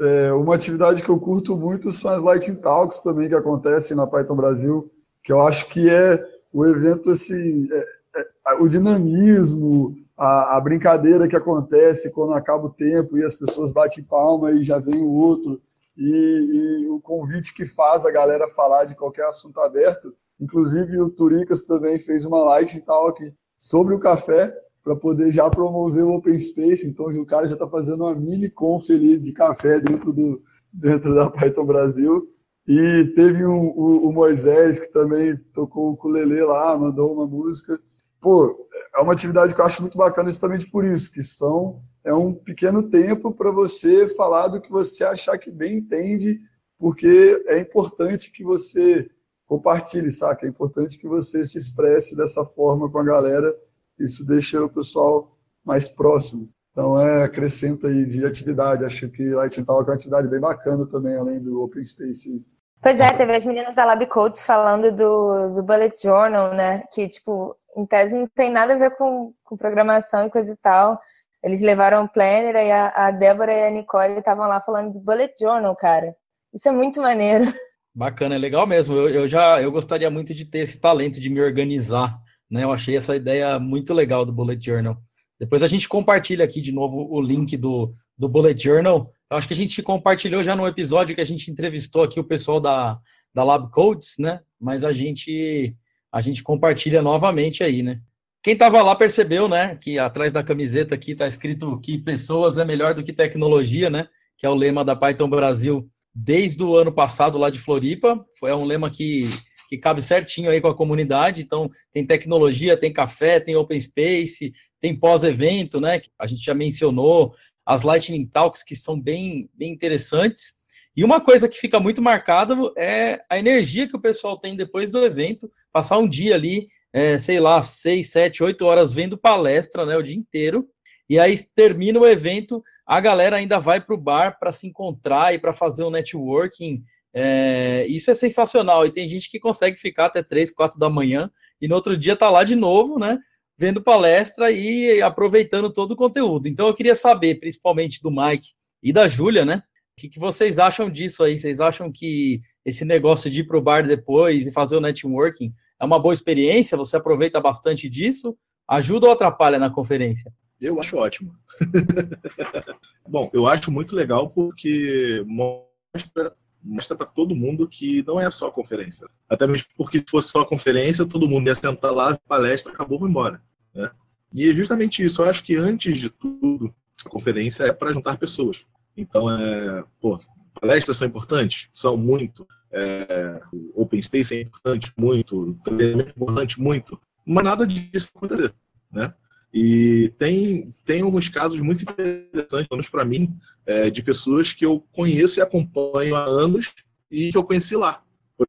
é, 0.00 0.32
uma 0.32 0.54
atividade 0.54 1.02
que 1.02 1.08
eu 1.08 1.18
curto 1.18 1.56
muito 1.56 1.92
são 1.92 2.10
as 2.10 2.22
Lightning 2.22 2.56
Talks 2.56 3.00
também 3.00 3.28
que 3.28 3.34
acontecem 3.34 3.96
na 3.96 4.06
Python 4.06 4.36
Brasil, 4.36 4.90
que 5.22 5.32
eu 5.32 5.40
acho 5.40 5.68
que 5.68 5.88
é 5.88 6.22
o 6.52 6.66
evento 6.66 7.10
assim, 7.10 7.66
é, 7.72 7.84
é, 8.16 8.54
o 8.60 8.68
dinamismo, 8.68 9.96
a, 10.16 10.56
a, 10.56 10.60
brincadeira 10.60 11.26
que 11.26 11.34
acontece 11.34 12.12
quando 12.12 12.34
acaba 12.34 12.66
o 12.66 12.70
tempo 12.70 13.16
e 13.16 13.24
as 13.24 13.34
pessoas 13.34 13.72
batem 13.72 14.04
palma 14.04 14.52
e 14.52 14.62
já 14.62 14.78
vem 14.78 15.00
o 15.00 15.10
outro, 15.10 15.60
e, 15.96 16.82
e 16.82 16.88
o 16.88 17.00
convite 17.00 17.54
que 17.54 17.64
faz 17.64 18.04
a 18.04 18.10
galera 18.10 18.48
falar 18.48 18.84
de 18.84 18.94
qualquer 18.94 19.26
assunto 19.26 19.60
aberto, 19.60 20.14
Inclusive, 20.40 21.00
o 21.00 21.10
Turicas 21.10 21.64
também 21.64 21.98
fez 21.98 22.24
uma 22.24 22.44
light 22.44 22.80
talk 22.82 23.32
sobre 23.56 23.94
o 23.94 24.00
café 24.00 24.54
para 24.82 24.96
poder 24.96 25.30
já 25.30 25.48
promover 25.48 26.04
o 26.04 26.14
Open 26.14 26.36
Space. 26.36 26.86
Então, 26.86 27.06
o 27.06 27.26
cara 27.26 27.48
já 27.48 27.54
está 27.54 27.68
fazendo 27.68 28.04
uma 28.04 28.14
mini 28.14 28.50
conf 28.50 28.90
ali 28.90 29.18
de 29.18 29.32
café 29.32 29.80
dentro, 29.80 30.12
do, 30.12 30.42
dentro 30.72 31.14
da 31.14 31.30
Python 31.30 31.64
Brasil. 31.64 32.28
E 32.66 33.12
teve 33.14 33.46
um, 33.46 33.68
o, 33.68 34.08
o, 34.08 34.12
Moisés, 34.12 34.78
que 34.78 34.92
também 34.92 35.36
tocou 35.52 35.88
o 35.88 35.92
ukulele 35.92 36.42
lá, 36.42 36.76
mandou 36.76 37.12
uma 37.12 37.26
música. 37.26 37.78
Pô, 38.20 38.68
é 38.94 39.00
uma 39.00 39.12
atividade 39.12 39.54
que 39.54 39.60
eu 39.60 39.64
acho 39.64 39.82
muito 39.82 39.98
bacana 39.98 40.30
justamente 40.30 40.70
por 40.70 40.84
isso, 40.84 41.12
que 41.12 41.22
são 41.22 41.82
é 42.04 42.12
um 42.12 42.34
pequeno 42.34 42.82
tempo 42.82 43.32
para 43.32 43.50
você 43.50 44.06
falar 44.08 44.48
do 44.48 44.60
que 44.60 44.70
você 44.70 45.04
achar 45.04 45.38
que 45.38 45.50
bem 45.50 45.78
entende, 45.78 46.38
porque 46.78 47.42
é 47.46 47.58
importante 47.58 48.30
que 48.30 48.44
você 48.44 49.08
compartilhe, 49.54 50.10
saca? 50.10 50.46
É 50.46 50.48
importante 50.48 50.98
que 50.98 51.06
você 51.06 51.44
se 51.44 51.56
expresse 51.56 52.16
dessa 52.16 52.44
forma 52.44 52.90
com 52.90 52.98
a 52.98 53.04
galera, 53.04 53.54
isso 53.98 54.26
deixa 54.26 54.62
o 54.62 54.68
pessoal 54.68 55.36
mais 55.64 55.88
próximo. 55.88 56.48
Então, 56.72 57.00
é, 57.00 57.22
acrescenta 57.22 57.86
aí 57.86 58.04
de 58.04 58.26
atividade. 58.26 58.84
Acho 58.84 59.08
que 59.08 59.30
Light 59.30 59.62
Talk 59.64 59.88
é 59.88 59.90
uma 59.90 59.94
atividade 59.94 60.28
bem 60.28 60.40
bacana 60.40 60.88
também, 60.88 61.16
além 61.16 61.40
do 61.40 61.62
Open 61.62 61.84
Space. 61.84 62.44
Pois 62.82 63.00
é, 63.00 63.12
teve 63.12 63.34
as 63.34 63.44
meninas 63.44 63.76
da 63.76 63.84
Lab 63.84 64.04
Codes 64.06 64.44
falando 64.44 64.90
do, 64.90 65.54
do 65.54 65.62
Bullet 65.62 65.96
Journal, 66.02 66.52
né? 66.52 66.82
Que, 66.92 67.06
tipo, 67.06 67.56
em 67.76 67.86
tese 67.86 68.16
não 68.16 68.26
tem 68.26 68.50
nada 68.50 68.74
a 68.74 68.78
ver 68.78 68.90
com, 68.96 69.32
com 69.44 69.56
programação 69.56 70.26
e 70.26 70.30
coisa 70.30 70.52
e 70.52 70.56
tal. 70.56 70.98
Eles 71.42 71.60
levaram 71.60 72.04
o 72.04 72.08
Planner 72.08 72.56
e 72.56 72.72
a, 72.72 72.88
a 72.88 73.10
Débora 73.12 73.52
e 73.52 73.66
a 73.66 73.70
Nicole 73.70 74.18
estavam 74.18 74.48
lá 74.48 74.60
falando 74.60 74.90
de 74.90 75.00
Bullet 75.00 75.32
Journal, 75.38 75.76
cara. 75.76 76.16
Isso 76.52 76.68
é 76.68 76.72
muito 76.72 77.00
maneiro. 77.00 77.44
Bacana, 77.94 78.34
é 78.34 78.38
legal 78.38 78.66
mesmo. 78.66 78.94
Eu, 78.96 79.08
eu, 79.08 79.28
já 79.28 79.62
eu 79.62 79.70
gostaria 79.70 80.10
muito 80.10 80.34
de 80.34 80.44
ter 80.44 80.58
esse 80.58 80.80
talento 80.80 81.20
de 81.20 81.30
me 81.30 81.40
organizar, 81.40 82.18
né? 82.50 82.64
Eu 82.64 82.72
achei 82.72 82.96
essa 82.96 83.14
ideia 83.14 83.58
muito 83.60 83.94
legal 83.94 84.24
do 84.24 84.32
Bullet 84.32 84.64
Journal. 84.64 85.00
Depois 85.38 85.62
a 85.62 85.68
gente 85.68 85.88
compartilha 85.88 86.44
aqui 86.44 86.60
de 86.60 86.72
novo 86.72 87.06
o 87.08 87.20
link 87.20 87.56
do, 87.56 87.92
do 88.18 88.28
Bullet 88.28 88.60
Journal. 88.60 89.12
Eu 89.30 89.36
acho 89.36 89.46
que 89.46 89.54
a 89.54 89.56
gente 89.56 89.80
compartilhou 89.80 90.42
já 90.42 90.56
no 90.56 90.66
episódio 90.66 91.14
que 91.14 91.20
a 91.20 91.26
gente 91.26 91.50
entrevistou 91.50 92.02
aqui 92.02 92.18
o 92.18 92.24
pessoal 92.24 92.60
da, 92.60 92.98
da 93.32 93.44
Lab 93.44 93.70
Codes, 93.70 94.16
né? 94.18 94.40
Mas 94.60 94.84
a 94.84 94.92
gente 94.92 95.76
a 96.12 96.20
gente 96.20 96.42
compartilha 96.42 97.02
novamente 97.02 97.62
aí, 97.62 97.82
né? 97.82 97.96
Quem 98.42 98.54
estava 98.54 98.82
lá 98.82 98.94
percebeu, 98.94 99.48
né, 99.48 99.76
que 99.76 99.98
atrás 99.98 100.32
da 100.32 100.44
camiseta 100.44 100.94
aqui 100.94 101.12
está 101.12 101.26
escrito 101.26 101.80
que 101.80 101.98
pessoas 101.98 102.58
é 102.58 102.64
melhor 102.64 102.94
do 102.94 103.02
que 103.02 103.12
tecnologia, 103.12 103.88
né? 103.88 104.08
Que 104.36 104.46
é 104.46 104.50
o 104.50 104.54
lema 104.54 104.84
da 104.84 104.94
Python 104.94 105.28
Brasil 105.28 105.88
desde 106.14 106.62
o 106.62 106.76
ano 106.76 106.92
passado 106.92 107.38
lá 107.38 107.50
de 107.50 107.58
Floripa. 107.58 108.24
Foi 108.38 108.52
um 108.52 108.64
lema 108.64 108.90
que, 108.90 109.28
que 109.68 109.76
cabe 109.76 110.00
certinho 110.00 110.50
aí 110.50 110.60
com 110.60 110.68
a 110.68 110.76
comunidade. 110.76 111.42
Então, 111.42 111.70
tem 111.92 112.06
tecnologia, 112.06 112.76
tem 112.76 112.92
café, 112.92 113.40
tem 113.40 113.56
open 113.56 113.80
space, 113.80 114.52
tem 114.80 114.94
pós-evento, 114.94 115.80
né? 115.80 115.98
Que 115.98 116.08
a 116.18 116.26
gente 116.26 116.44
já 116.44 116.54
mencionou, 116.54 117.32
as 117.66 117.82
Lightning 117.82 118.26
Talks 118.26 118.62
que 118.62 118.76
são 118.76 119.00
bem, 119.00 119.48
bem 119.54 119.72
interessantes. 119.72 120.54
E 120.96 121.02
uma 121.02 121.20
coisa 121.20 121.48
que 121.48 121.58
fica 121.58 121.80
muito 121.80 122.00
marcada 122.00 122.54
é 122.78 123.20
a 123.28 123.36
energia 123.36 123.88
que 123.88 123.96
o 123.96 124.00
pessoal 124.00 124.38
tem 124.38 124.54
depois 124.54 124.92
do 124.92 125.04
evento, 125.04 125.50
passar 125.72 125.98
um 125.98 126.08
dia 126.08 126.36
ali, 126.36 126.68
é, 126.92 127.18
sei 127.18 127.40
lá, 127.40 127.60
seis, 127.62 128.10
sete, 128.10 128.44
oito 128.44 128.64
horas 128.64 128.92
vendo 128.92 129.18
palestra, 129.18 129.84
né, 129.84 129.96
o 129.96 130.02
dia 130.02 130.14
inteiro, 130.14 130.68
e 131.08 131.18
aí 131.18 131.36
termina 131.54 132.00
o 132.00 132.06
evento, 132.06 132.62
a 132.86 133.00
galera 133.00 133.36
ainda 133.36 133.58
vai 133.58 133.80
para 133.80 133.94
o 133.94 133.98
bar 133.98 134.38
para 134.38 134.52
se 134.52 134.66
encontrar 134.66 135.34
e 135.34 135.38
para 135.38 135.52
fazer 135.52 135.84
um 135.84 135.90
networking. 135.90 136.82
É, 137.12 137.86
isso 137.88 138.10
é 138.10 138.14
sensacional. 138.14 138.86
E 138.86 138.92
tem 138.92 139.06
gente 139.06 139.30
que 139.30 139.38
consegue 139.38 139.76
ficar 139.76 140.06
até 140.06 140.22
três, 140.22 140.50
quatro 140.50 140.78
da 140.78 140.88
manhã 140.88 141.30
e 141.60 141.68
no 141.68 141.74
outro 141.74 141.96
dia 141.96 142.16
tá 142.16 142.30
lá 142.30 142.42
de 142.42 142.56
novo, 142.56 142.98
né? 142.98 143.18
Vendo 143.56 143.82
palestra 143.82 144.50
e 144.50 145.00
aproveitando 145.02 145.72
todo 145.72 145.92
o 145.92 145.96
conteúdo. 145.96 146.48
Então 146.48 146.66
eu 146.66 146.74
queria 146.74 146.96
saber, 146.96 147.36
principalmente 147.36 148.02
do 148.02 148.10
Mike 148.10 148.48
e 148.82 148.92
da 148.92 149.06
Júlia, 149.06 149.44
né? 149.44 149.62
O 149.96 150.00
que, 150.00 150.08
que, 150.08 150.18
vocês 150.18 150.58
acham 150.58 150.90
disso 150.90 151.22
aí? 151.22 151.36
Vocês 151.36 151.60
acham 151.60 151.92
que 151.92 152.40
esse 152.64 152.84
negócio 152.84 153.30
de 153.30 153.40
ir 153.40 153.44
para 153.44 153.56
o 153.56 153.62
bar 153.62 153.86
depois 153.86 154.44
e 154.44 154.52
fazer 154.52 154.76
o 154.76 154.80
networking 154.80 155.52
é 155.80 155.84
uma 155.84 156.00
boa 156.00 156.12
experiência? 156.12 156.76
Você 156.76 156.96
aproveita 156.96 157.40
bastante 157.40 157.88
disso? 157.88 158.36
Ajuda 158.66 159.06
ou 159.06 159.12
atrapalha 159.12 159.56
na 159.56 159.70
conferência? 159.70 160.32
Eu 160.66 160.80
acho 160.80 160.96
ótimo. 160.96 161.34
Bom, 163.08 163.30
eu 163.32 163.46
acho 163.46 163.70
muito 163.70 163.94
legal 163.94 164.30
porque 164.30 165.24
mostra 165.26 166.34
mostra 166.64 166.96
para 166.96 167.06
todo 167.06 167.36
mundo 167.36 167.68
que 167.68 168.02
não 168.06 168.18
é 168.18 168.30
só 168.30 168.50
conferência. 168.50 169.06
Até 169.28 169.46
mesmo 169.46 169.68
porque 169.76 169.98
se 169.98 170.06
fosse 170.08 170.30
só 170.30 170.44
conferência, 170.44 171.04
todo 171.04 171.28
mundo 171.28 171.46
ia 171.46 171.54
sentar 171.54 171.92
lá, 171.92 172.18
palestra, 172.26 172.72
acabou, 172.72 172.98
vou 172.98 173.08
embora. 173.08 173.40
Né? 173.74 173.90
E 174.32 174.48
é 174.48 174.54
justamente 174.54 175.04
isso. 175.04 175.22
Eu 175.22 175.28
acho 175.28 175.44
que 175.44 175.56
antes 175.56 175.98
de 175.98 176.08
tudo, 176.08 176.74
a 177.04 177.08
conferência 177.08 177.64
é 177.64 177.72
para 177.72 177.92
juntar 177.92 178.16
pessoas. 178.16 178.64
Então, 178.96 179.30
é, 179.30 179.84
pô, 180.00 180.18
palestras 180.58 180.96
são 180.96 181.06
importantes? 181.06 181.68
São 181.72 181.96
muito. 181.96 182.46
É, 182.72 183.40
open 183.74 184.00
Space 184.02 184.34
é 184.34 184.40
importante? 184.40 184.92
Muito. 184.96 185.54
Treinamento 185.62 186.10
é 186.10 186.12
importante? 186.16 186.60
Muito. 186.60 187.00
Mas 187.26 187.44
nada 187.44 187.66
disso 187.66 188.10
acontecer. 188.14 188.54
Né? 188.90 189.12
E 189.56 190.12
tem, 190.18 190.74
tem 190.84 191.02
alguns 191.02 191.28
casos 191.28 191.60
muito 191.60 191.82
interessantes, 191.82 192.66
pelo 192.66 192.90
para 192.90 193.04
mim, 193.04 193.32
é, 193.64 193.88
de 193.88 194.02
pessoas 194.02 194.52
que 194.52 194.66
eu 194.66 194.84
conheço 194.90 195.38
e 195.38 195.42
acompanho 195.42 196.16
há 196.16 196.24
anos 196.24 196.74
e 197.08 197.30
que 197.30 197.38
eu 197.38 197.44
conheci 197.44 197.76
lá. 197.76 198.02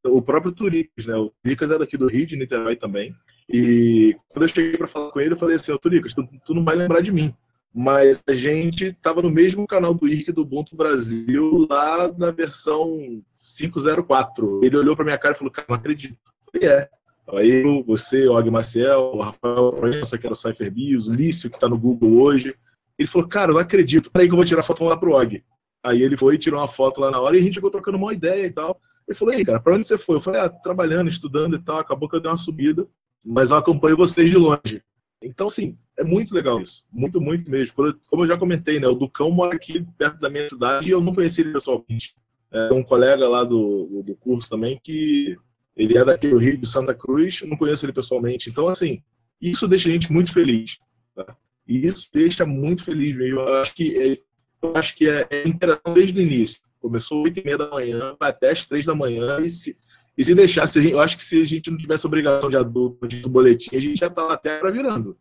O 0.04 0.20
próprio 0.20 0.52
Turicas, 0.52 1.06
né? 1.06 1.16
O 1.16 1.32
Turicas 1.44 1.70
é 1.70 1.78
daqui 1.78 1.96
do 1.96 2.08
Rio, 2.08 2.26
de 2.26 2.36
Niterói 2.36 2.76
também. 2.76 3.16
E 3.48 4.18
quando 4.30 4.46
eu 4.46 4.48
cheguei 4.48 4.76
para 4.76 4.88
falar 4.88 5.12
com 5.12 5.20
ele, 5.20 5.34
eu 5.34 5.38
falei 5.38 5.58
assim: 5.58 5.78
Turicas, 5.78 6.16
tu, 6.16 6.28
tu, 6.44 6.56
não 6.56 6.64
vai 6.66 6.76
lembrar 6.76 7.02
de 7.02 7.12
mim. 7.12 7.32
Mas 7.72 8.24
a 8.28 8.34
gente 8.34 8.86
estava 8.86 9.22
no 9.22 9.30
mesmo 9.30 9.68
canal 9.68 9.94
do 9.94 10.08
IRC 10.08 10.32
do 10.32 10.42
Ubuntu 10.42 10.76
Brasil, 10.76 11.68
lá 11.70 12.12
na 12.18 12.32
versão 12.32 13.22
504. 13.32 14.62
Ele 14.64 14.78
olhou 14.78 14.96
para 14.96 15.06
minha 15.06 15.20
cara 15.20 15.36
e 15.36 15.38
falou: 15.38 15.52
Cara, 15.52 15.68
não 15.70 15.76
acredito. 15.76 16.18
Eu 16.48 16.62
falei: 16.62 16.68
É. 16.68 16.90
Eu, 17.28 17.84
você, 17.84 18.28
Og 18.28 18.52
Maciel, 18.52 19.12
o 19.14 19.22
Rafael 19.22 19.72
Proença, 19.74 20.18
que 20.18 20.26
era 20.26 20.34
o 20.34 20.38
Cypherbiz, 20.38 21.08
o 21.08 21.14
Lício, 21.14 21.50
que 21.50 21.58
está 21.58 21.68
no 21.68 21.78
Google 21.78 22.22
hoje. 22.22 22.56
Ele 22.98 23.08
falou, 23.08 23.28
cara, 23.28 23.52
não 23.52 23.60
acredito, 23.60 24.12
peraí 24.12 24.28
que 24.28 24.34
eu 24.34 24.38
vou 24.38 24.46
tirar 24.46 24.64
foto 24.64 24.84
lá 24.84 24.96
pro 24.96 25.14
Og. 25.14 25.44
Aí 25.84 26.02
ele 26.02 26.16
foi 26.16 26.36
e 26.36 26.38
tirou 26.38 26.60
uma 26.60 26.68
foto 26.68 27.02
lá 27.02 27.12
na 27.12 27.20
hora 27.20 27.36
e 27.36 27.40
a 27.40 27.44
gente 27.44 27.56
ficou 27.56 27.70
trocando 27.70 27.98
uma 27.98 28.14
ideia 28.14 28.46
e 28.46 28.52
tal. 28.52 28.80
Ele 29.08 29.18
falou, 29.18 29.34
aí, 29.34 29.46
cara, 29.46 29.60
pra 29.60 29.76
onde 29.76 29.86
você 29.86 29.98
foi? 29.98 30.16
Eu 30.16 30.22
falei, 30.22 30.42
ah, 30.42 30.50
trabalhando, 30.50 31.08
estudando 31.08 31.56
e 31.56 31.60
tal, 31.60 31.78
acabou 31.78 32.10
que 32.10 32.16
eu 32.16 32.20
dei 32.20 32.32
uma 32.32 32.38
subida, 32.38 32.88
mas 33.24 33.52
eu 33.52 33.58
acompanho 33.58 33.98
vocês 33.98 34.30
de 34.30 34.38
longe. 34.38 34.82
Então, 35.22 35.48
assim, 35.48 35.78
é 35.98 36.04
muito 36.04 36.34
legal 36.34 36.60
isso. 36.60 36.86
Muito, 36.92 37.20
muito 37.20 37.50
mesmo. 37.50 37.76
Como 37.76 38.24
eu 38.24 38.28
já 38.28 38.38
comentei, 38.38 38.80
né? 38.80 38.88
O 38.88 38.96
Ducão 38.96 39.32
mora 39.32 39.56
aqui 39.56 39.86
perto 39.98 40.20
da 40.20 40.30
minha 40.30 40.48
cidade 40.50 40.88
e 40.88 40.92
eu 40.92 41.02
não 41.02 41.14
conheci 41.14 41.42
ele 41.42 41.54
pessoalmente. 41.54 42.16
É 42.52 42.72
um 42.72 42.84
colega 42.84 43.28
lá 43.28 43.44
do, 43.44 44.04
do 44.04 44.16
curso 44.16 44.50
também 44.50 44.80
que 44.82 45.36
ele 45.76 45.98
é 45.98 46.06
daqui 46.06 46.28
do 46.28 46.38
Rio 46.38 46.58
de 46.58 46.68
Santa 46.68 46.94
Cruz, 46.94 47.42
não 47.42 47.58
conheço 47.58 47.86
ele 47.86 47.94
pessoalmente. 47.94 48.50
Então, 48.50 48.68
assim, 48.68 49.02
isso 49.42 49.68
deixa 49.68 49.90
a 49.90 49.92
gente 49.92 50.12
muito 50.12 50.32
feliz. 50.32 50.78
Tá? 51.16 51.36
E 51.68 51.86
isso 51.86 52.10
deixa 52.14 52.46
muito 52.46 52.84
feliz 52.84 53.16
mesmo. 53.16 53.40
Eu 53.40 53.56
acho 53.56 53.76
que 53.76 53.98
é, 53.98 54.18
eu 54.62 54.76
acho 54.76 54.96
que 54.96 55.10
é, 55.10 55.28
é 55.30 55.48
interação 55.48 55.94
desde 55.94 56.20
o 56.20 56.22
início. 56.22 56.62
Começou 56.80 57.20
às 57.20 57.26
8 57.26 57.40
e 57.40 57.44
meia 57.44 57.58
da 57.58 57.70
manhã, 57.70 58.16
até 58.20 58.52
às 58.52 58.66
3 58.66 58.86
da 58.86 58.96
manhã, 58.96 59.40
e 59.42 59.50
se, 59.50 59.76
e 60.18 60.24
se 60.24 60.36
deixasse, 60.36 60.90
eu 60.90 61.00
acho 61.00 61.18
que 61.18 61.24
se 61.24 61.42
a 61.42 61.46
gente 61.46 61.70
não 61.70 61.78
tivesse 61.78 62.06
obrigação 62.06 62.50
de 62.50 62.56
adulto, 62.56 63.08
de 63.08 63.22
boletim, 63.28 63.76
a 63.76 63.82
gente 63.82 64.00
já 64.00 64.08
estava 64.08 64.34
até 64.34 64.60
virando. 64.72 65.18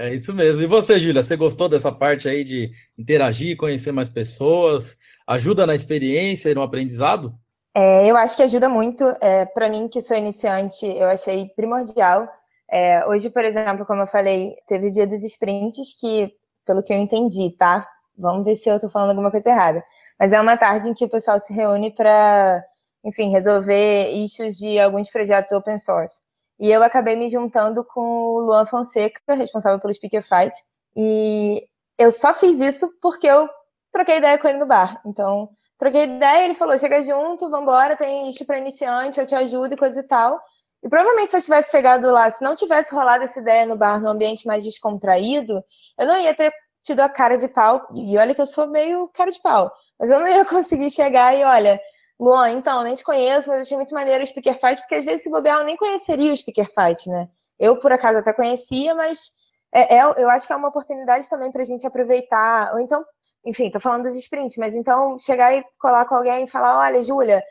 É 0.00 0.14
isso 0.14 0.32
mesmo. 0.32 0.62
E 0.62 0.66
você, 0.66 1.00
Júlia, 1.00 1.24
você 1.24 1.36
gostou 1.36 1.68
dessa 1.68 1.90
parte 1.90 2.28
aí 2.28 2.44
de 2.44 2.70
interagir, 2.96 3.56
conhecer 3.56 3.90
mais 3.90 4.08
pessoas? 4.08 4.96
Ajuda 5.26 5.66
na 5.66 5.74
experiência 5.74 6.50
e 6.50 6.54
no 6.54 6.62
aprendizado? 6.62 7.34
É, 7.80 8.10
eu 8.10 8.16
acho 8.16 8.34
que 8.36 8.42
ajuda 8.42 8.68
muito. 8.68 9.04
É, 9.20 9.46
Para 9.46 9.68
mim, 9.68 9.86
que 9.86 10.02
sou 10.02 10.16
iniciante, 10.16 10.84
eu 10.84 11.08
achei 11.08 11.48
primordial. 11.54 12.28
É, 12.68 13.06
hoje, 13.06 13.30
por 13.30 13.44
exemplo, 13.44 13.86
como 13.86 14.02
eu 14.02 14.06
falei, 14.06 14.52
teve 14.66 14.88
o 14.88 14.92
dia 14.92 15.06
dos 15.06 15.22
sprints, 15.22 15.92
que, 16.00 16.34
pelo 16.66 16.82
que 16.82 16.92
eu 16.92 16.96
entendi, 16.98 17.54
tá? 17.56 17.88
Vamos 18.16 18.44
ver 18.44 18.56
se 18.56 18.68
eu 18.68 18.74
estou 18.74 18.90
falando 18.90 19.10
alguma 19.10 19.30
coisa 19.30 19.50
errada. 19.50 19.84
Mas 20.18 20.32
é 20.32 20.40
uma 20.40 20.56
tarde 20.56 20.88
em 20.90 20.94
que 20.94 21.04
o 21.04 21.08
pessoal 21.08 21.38
se 21.38 21.52
reúne 21.52 21.94
para, 21.94 22.64
enfim, 23.04 23.30
resolver 23.30 24.10
issues 24.10 24.56
de 24.56 24.80
alguns 24.80 25.08
projetos 25.08 25.52
open 25.52 25.78
source. 25.78 26.20
E 26.58 26.68
eu 26.72 26.82
acabei 26.82 27.14
me 27.14 27.28
juntando 27.30 27.84
com 27.84 28.00
o 28.00 28.40
Luan 28.40 28.66
Fonseca, 28.66 29.20
responsável 29.36 29.78
pelo 29.78 29.94
Speaker 29.94 30.24
Fight. 30.26 30.52
E 30.96 31.64
eu 31.96 32.10
só 32.10 32.34
fiz 32.34 32.58
isso 32.58 32.90
porque 33.00 33.28
eu 33.28 33.48
troquei 33.92 34.16
ideia 34.18 34.36
com 34.36 34.48
ele 34.48 34.58
no 34.58 34.66
bar. 34.66 35.00
Então, 35.06 35.48
troquei 35.78 36.04
ideia, 36.04 36.44
ele 36.44 36.54
falou: 36.54 36.78
chega 36.78 37.02
junto, 37.02 37.48
vambora, 37.48 37.96
tem 37.96 38.28
isso 38.28 38.44
para 38.44 38.58
iniciante, 38.58 39.20
eu 39.20 39.26
te 39.26 39.34
ajudo 39.34 39.74
e 39.74 39.76
coisa 39.76 40.00
e 40.00 40.02
tal. 40.02 40.38
E 40.82 40.88
provavelmente 40.88 41.30
se 41.30 41.36
eu 41.36 41.42
tivesse 41.42 41.70
chegado 41.70 42.10
lá, 42.10 42.30
se 42.30 42.42
não 42.42 42.54
tivesse 42.54 42.94
rolado 42.94 43.24
essa 43.24 43.40
ideia 43.40 43.66
no 43.66 43.76
bar, 43.76 44.00
no 44.00 44.08
ambiente 44.08 44.46
mais 44.46 44.64
descontraído, 44.64 45.62
eu 45.98 46.06
não 46.06 46.18
ia 46.18 46.34
ter 46.34 46.52
tido 46.82 47.00
a 47.00 47.08
cara 47.08 47.36
de 47.36 47.48
pau. 47.48 47.86
E 47.94 48.16
olha 48.18 48.34
que 48.34 48.40
eu 48.40 48.46
sou 48.46 48.66
meio 48.66 49.08
cara 49.08 49.30
de 49.30 49.40
pau. 49.40 49.72
Mas 49.98 50.10
eu 50.10 50.20
não 50.20 50.28
ia 50.28 50.44
conseguir 50.46 50.90
chegar 50.90 51.34
e, 51.36 51.42
olha, 51.44 51.80
Luan, 52.18 52.50
então, 52.50 52.82
nem 52.82 52.94
te 52.94 53.04
conheço, 53.04 53.48
mas 53.48 53.62
achei 53.62 53.76
muito 53.76 53.94
maneiro 53.94 54.24
o 54.24 54.26
Speaker 54.26 54.58
Fight, 54.58 54.80
porque 54.80 54.96
às 54.96 55.04
vezes 55.04 55.22
se 55.22 55.30
bobear 55.30 55.58
eu 55.58 55.64
nem 55.64 55.76
conheceria 55.76 56.32
o 56.32 56.36
Speaker 56.36 56.66
Fight, 56.66 57.08
né? 57.08 57.28
Eu, 57.58 57.78
por 57.78 57.92
acaso, 57.92 58.18
até 58.18 58.32
conhecia, 58.32 58.94
mas 58.94 59.30
é, 59.72 59.96
é 59.98 60.02
eu 60.16 60.28
acho 60.28 60.46
que 60.46 60.52
é 60.52 60.56
uma 60.56 60.68
oportunidade 60.68 61.28
também 61.28 61.52
para 61.52 61.62
a 61.62 61.64
gente 61.64 61.86
aproveitar, 61.86 62.72
ou 62.72 62.80
então, 62.80 63.04
enfim, 63.44 63.70
tô 63.70 63.80
falando 63.80 64.02
dos 64.02 64.14
sprints, 64.14 64.56
mas 64.56 64.74
então 64.74 65.18
chegar 65.18 65.54
e 65.54 65.64
colar 65.78 66.04
com 66.06 66.14
alguém 66.14 66.44
e 66.44 66.50
falar, 66.50 66.78
olha, 66.78 67.02
Júlia, 67.02 67.42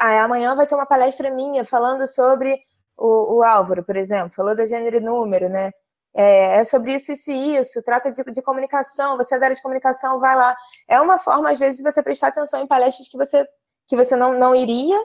amanhã 0.00 0.54
vai 0.54 0.66
ter 0.66 0.74
uma 0.74 0.86
palestra 0.86 1.30
minha 1.30 1.64
falando 1.64 2.06
sobre 2.06 2.58
o, 2.96 3.38
o 3.38 3.42
Álvaro, 3.42 3.84
por 3.84 3.96
exemplo, 3.96 4.34
falou 4.34 4.54
da 4.54 4.66
gênero 4.66 4.96
e 4.96 5.00
número, 5.00 5.48
né? 5.48 5.70
É, 6.16 6.60
é, 6.60 6.64
sobre 6.64 6.94
isso, 6.94 7.10
isso 7.12 7.30
e 7.30 7.56
isso, 7.56 7.82
trata 7.82 8.10
de, 8.12 8.22
de, 8.22 8.42
comunicação, 8.42 9.16
você 9.16 9.34
é 9.34 9.38
da 9.38 9.46
área 9.46 9.56
de 9.56 9.62
comunicação, 9.62 10.20
vai 10.20 10.36
lá. 10.36 10.56
É 10.88 11.00
uma 11.00 11.18
forma, 11.18 11.50
às 11.50 11.58
vezes, 11.58 11.78
de 11.78 11.82
você 11.82 12.02
prestar 12.02 12.28
atenção 12.28 12.62
em 12.62 12.68
palestras 12.68 13.08
que 13.08 13.16
você 13.16 13.44
que 13.86 13.96
você 13.96 14.16
não, 14.16 14.38
não 14.38 14.54
iria. 14.54 14.98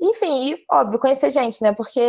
Enfim, 0.00 0.52
e, 0.52 0.64
óbvio, 0.70 0.98
conhecer 0.98 1.30
gente, 1.30 1.62
né? 1.62 1.72
Porque 1.72 2.00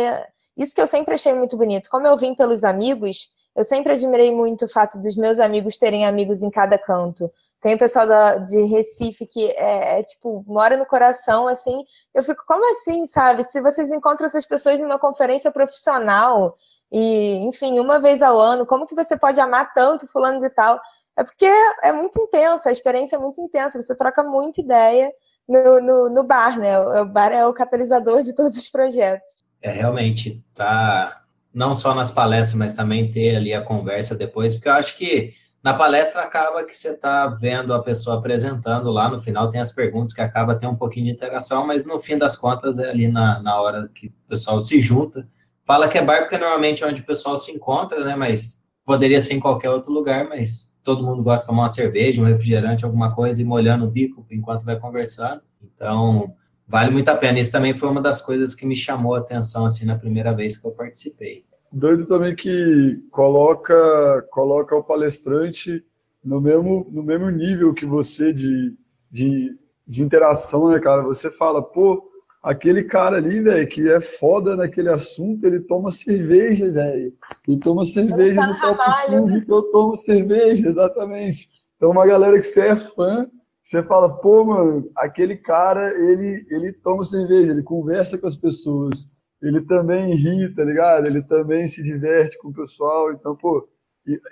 isso 0.56 0.74
que 0.74 0.80
eu 0.80 0.86
sempre 0.86 1.14
achei 1.14 1.32
muito 1.34 1.56
bonito. 1.56 1.90
Como 1.90 2.06
eu 2.06 2.16
vim 2.16 2.34
pelos 2.34 2.64
amigos, 2.64 3.28
eu 3.56 3.64
sempre 3.64 3.92
admirei 3.92 4.30
muito 4.30 4.66
o 4.66 4.68
fato 4.68 5.00
dos 5.00 5.16
meus 5.16 5.38
amigos 5.38 5.78
terem 5.78 6.04
amigos 6.04 6.42
em 6.42 6.50
cada 6.50 6.76
canto. 6.76 7.32
Tem 7.58 7.74
o 7.74 7.78
pessoal 7.78 8.06
da, 8.06 8.36
de 8.36 8.62
Recife 8.66 9.26
que 9.26 9.46
é, 9.52 9.98
é, 9.98 10.02
tipo, 10.02 10.44
mora 10.46 10.76
no 10.76 10.84
coração, 10.84 11.48
assim. 11.48 11.82
Eu 12.14 12.22
fico, 12.22 12.44
como 12.46 12.70
assim, 12.72 13.06
sabe? 13.06 13.42
Se 13.42 13.62
vocês 13.62 13.90
encontram 13.90 14.26
essas 14.26 14.44
pessoas 14.44 14.78
numa 14.78 14.98
conferência 14.98 15.50
profissional 15.50 16.54
e, 16.92 17.38
enfim, 17.46 17.80
uma 17.80 17.98
vez 17.98 18.20
ao 18.20 18.38
ano, 18.38 18.66
como 18.66 18.86
que 18.86 18.94
você 18.94 19.16
pode 19.16 19.40
amar 19.40 19.72
tanto 19.72 20.06
fulano 20.06 20.38
de 20.38 20.50
tal? 20.50 20.78
É 21.16 21.24
porque 21.24 21.50
é 21.82 21.92
muito 21.92 22.20
intensa, 22.20 22.68
a 22.68 22.72
experiência 22.72 23.16
é 23.16 23.18
muito 23.18 23.40
intensa, 23.40 23.80
você 23.80 23.96
troca 23.96 24.22
muita 24.22 24.60
ideia 24.60 25.10
no, 25.48 25.80
no, 25.80 26.10
no 26.10 26.22
bar, 26.22 26.58
né? 26.58 26.78
O 26.78 27.06
bar 27.06 27.32
é 27.32 27.46
o 27.46 27.54
catalisador 27.54 28.20
de 28.20 28.34
todos 28.34 28.54
os 28.58 28.68
projetos. 28.68 29.46
É 29.62 29.70
realmente 29.70 30.44
tá 30.54 31.22
não 31.56 31.74
só 31.74 31.94
nas 31.94 32.10
palestras, 32.10 32.54
mas 32.54 32.74
também 32.74 33.10
ter 33.10 33.34
ali 33.34 33.54
a 33.54 33.62
conversa 33.62 34.14
depois, 34.14 34.54
porque 34.54 34.68
eu 34.68 34.74
acho 34.74 34.94
que 34.94 35.32
na 35.64 35.72
palestra 35.72 36.20
acaba 36.20 36.62
que 36.62 36.76
você 36.76 36.90
está 36.90 37.26
vendo 37.28 37.72
a 37.72 37.82
pessoa 37.82 38.18
apresentando 38.18 38.90
lá, 38.90 39.08
no 39.08 39.22
final 39.22 39.48
tem 39.48 39.58
as 39.58 39.72
perguntas 39.72 40.12
que 40.12 40.20
acaba 40.20 40.54
tendo 40.54 40.74
um 40.74 40.76
pouquinho 40.76 41.06
de 41.06 41.12
interação, 41.12 41.66
mas 41.66 41.82
no 41.82 41.98
fim 41.98 42.18
das 42.18 42.36
contas 42.36 42.78
é 42.78 42.90
ali 42.90 43.08
na, 43.08 43.42
na 43.42 43.58
hora 43.58 43.88
que 43.88 44.08
o 44.08 44.28
pessoal 44.28 44.60
se 44.60 44.78
junta. 44.82 45.26
Fala 45.64 45.88
que 45.88 45.96
é 45.96 46.04
bar 46.04 46.20
porque 46.20 46.36
normalmente 46.36 46.84
é 46.84 46.86
onde 46.86 47.00
o 47.00 47.06
pessoal 47.06 47.38
se 47.38 47.50
encontra, 47.50 48.04
né? 48.04 48.14
Mas 48.14 48.62
poderia 48.84 49.20
ser 49.22 49.32
em 49.32 49.40
qualquer 49.40 49.70
outro 49.70 49.90
lugar, 49.90 50.28
mas 50.28 50.76
todo 50.84 51.02
mundo 51.02 51.22
gosta 51.22 51.40
de 51.40 51.46
tomar 51.48 51.62
uma 51.62 51.68
cerveja, 51.68 52.20
um 52.20 52.26
refrigerante, 52.26 52.84
alguma 52.84 53.14
coisa, 53.14 53.40
e 53.40 53.44
molhando 53.44 53.86
o 53.86 53.90
bico 53.90 54.26
enquanto 54.30 54.64
vai 54.64 54.78
conversando. 54.78 55.40
Então, 55.60 56.34
vale 56.66 56.90
muito 56.90 57.08
a 57.08 57.16
pena. 57.16 57.38
Isso 57.38 57.52
também 57.52 57.72
foi 57.72 57.88
uma 57.88 58.00
das 58.00 58.20
coisas 58.20 58.54
que 58.54 58.66
me 58.66 58.74
chamou 58.74 59.14
a 59.14 59.18
atenção, 59.18 59.64
assim, 59.64 59.84
na 59.84 59.96
primeira 59.96 60.32
vez 60.32 60.56
que 60.56 60.66
eu 60.66 60.72
participei. 60.72 61.44
Doido 61.72 62.06
também 62.06 62.34
que 62.34 63.02
coloca, 63.10 64.26
coloca 64.30 64.74
o 64.74 64.84
palestrante 64.84 65.84
no 66.24 66.40
mesmo, 66.40 66.88
no 66.90 67.02
mesmo 67.02 67.30
nível 67.30 67.74
que 67.74 67.84
você 67.84 68.32
de, 68.32 68.74
de, 69.10 69.56
de 69.86 70.02
interação, 70.02 70.68
né, 70.68 70.80
cara? 70.80 71.02
Você 71.02 71.30
fala, 71.30 71.62
pô, 71.62 72.10
aquele 72.42 72.84
cara 72.84 73.16
ali, 73.16 73.40
velho, 73.40 73.68
que 73.68 73.88
é 73.88 74.00
foda 74.00 74.56
naquele 74.56 74.88
assunto, 74.88 75.44
ele 75.44 75.60
toma 75.60 75.90
cerveja, 75.90 76.70
velho. 76.70 77.12
Ele 77.46 77.58
toma 77.58 77.84
cerveja 77.84 78.46
no 78.46 78.60
copo 78.60 78.82
sujo 79.06 79.44
que 79.44 79.52
eu 79.52 79.62
tomo 79.70 79.96
cerveja, 79.96 80.68
exatamente. 80.68 81.48
Então, 81.76 81.90
uma 81.90 82.06
galera 82.06 82.38
que 82.38 82.44
você 82.44 82.68
é 82.68 82.76
fã, 82.76 83.28
você 83.66 83.82
fala, 83.82 84.08
pô, 84.08 84.44
mano, 84.44 84.88
aquele 84.94 85.36
cara, 85.36 85.92
ele, 85.92 86.46
ele 86.48 86.72
toma 86.72 87.02
cerveja, 87.02 87.50
ele 87.50 87.64
conversa 87.64 88.16
com 88.16 88.24
as 88.24 88.36
pessoas, 88.36 89.10
ele 89.42 89.60
também 89.60 90.14
ri, 90.14 90.54
tá 90.54 90.62
ligado? 90.62 91.04
Ele 91.04 91.20
também 91.20 91.66
se 91.66 91.82
diverte 91.82 92.38
com 92.38 92.50
o 92.50 92.54
pessoal. 92.54 93.12
Então, 93.12 93.34
pô, 93.34 93.68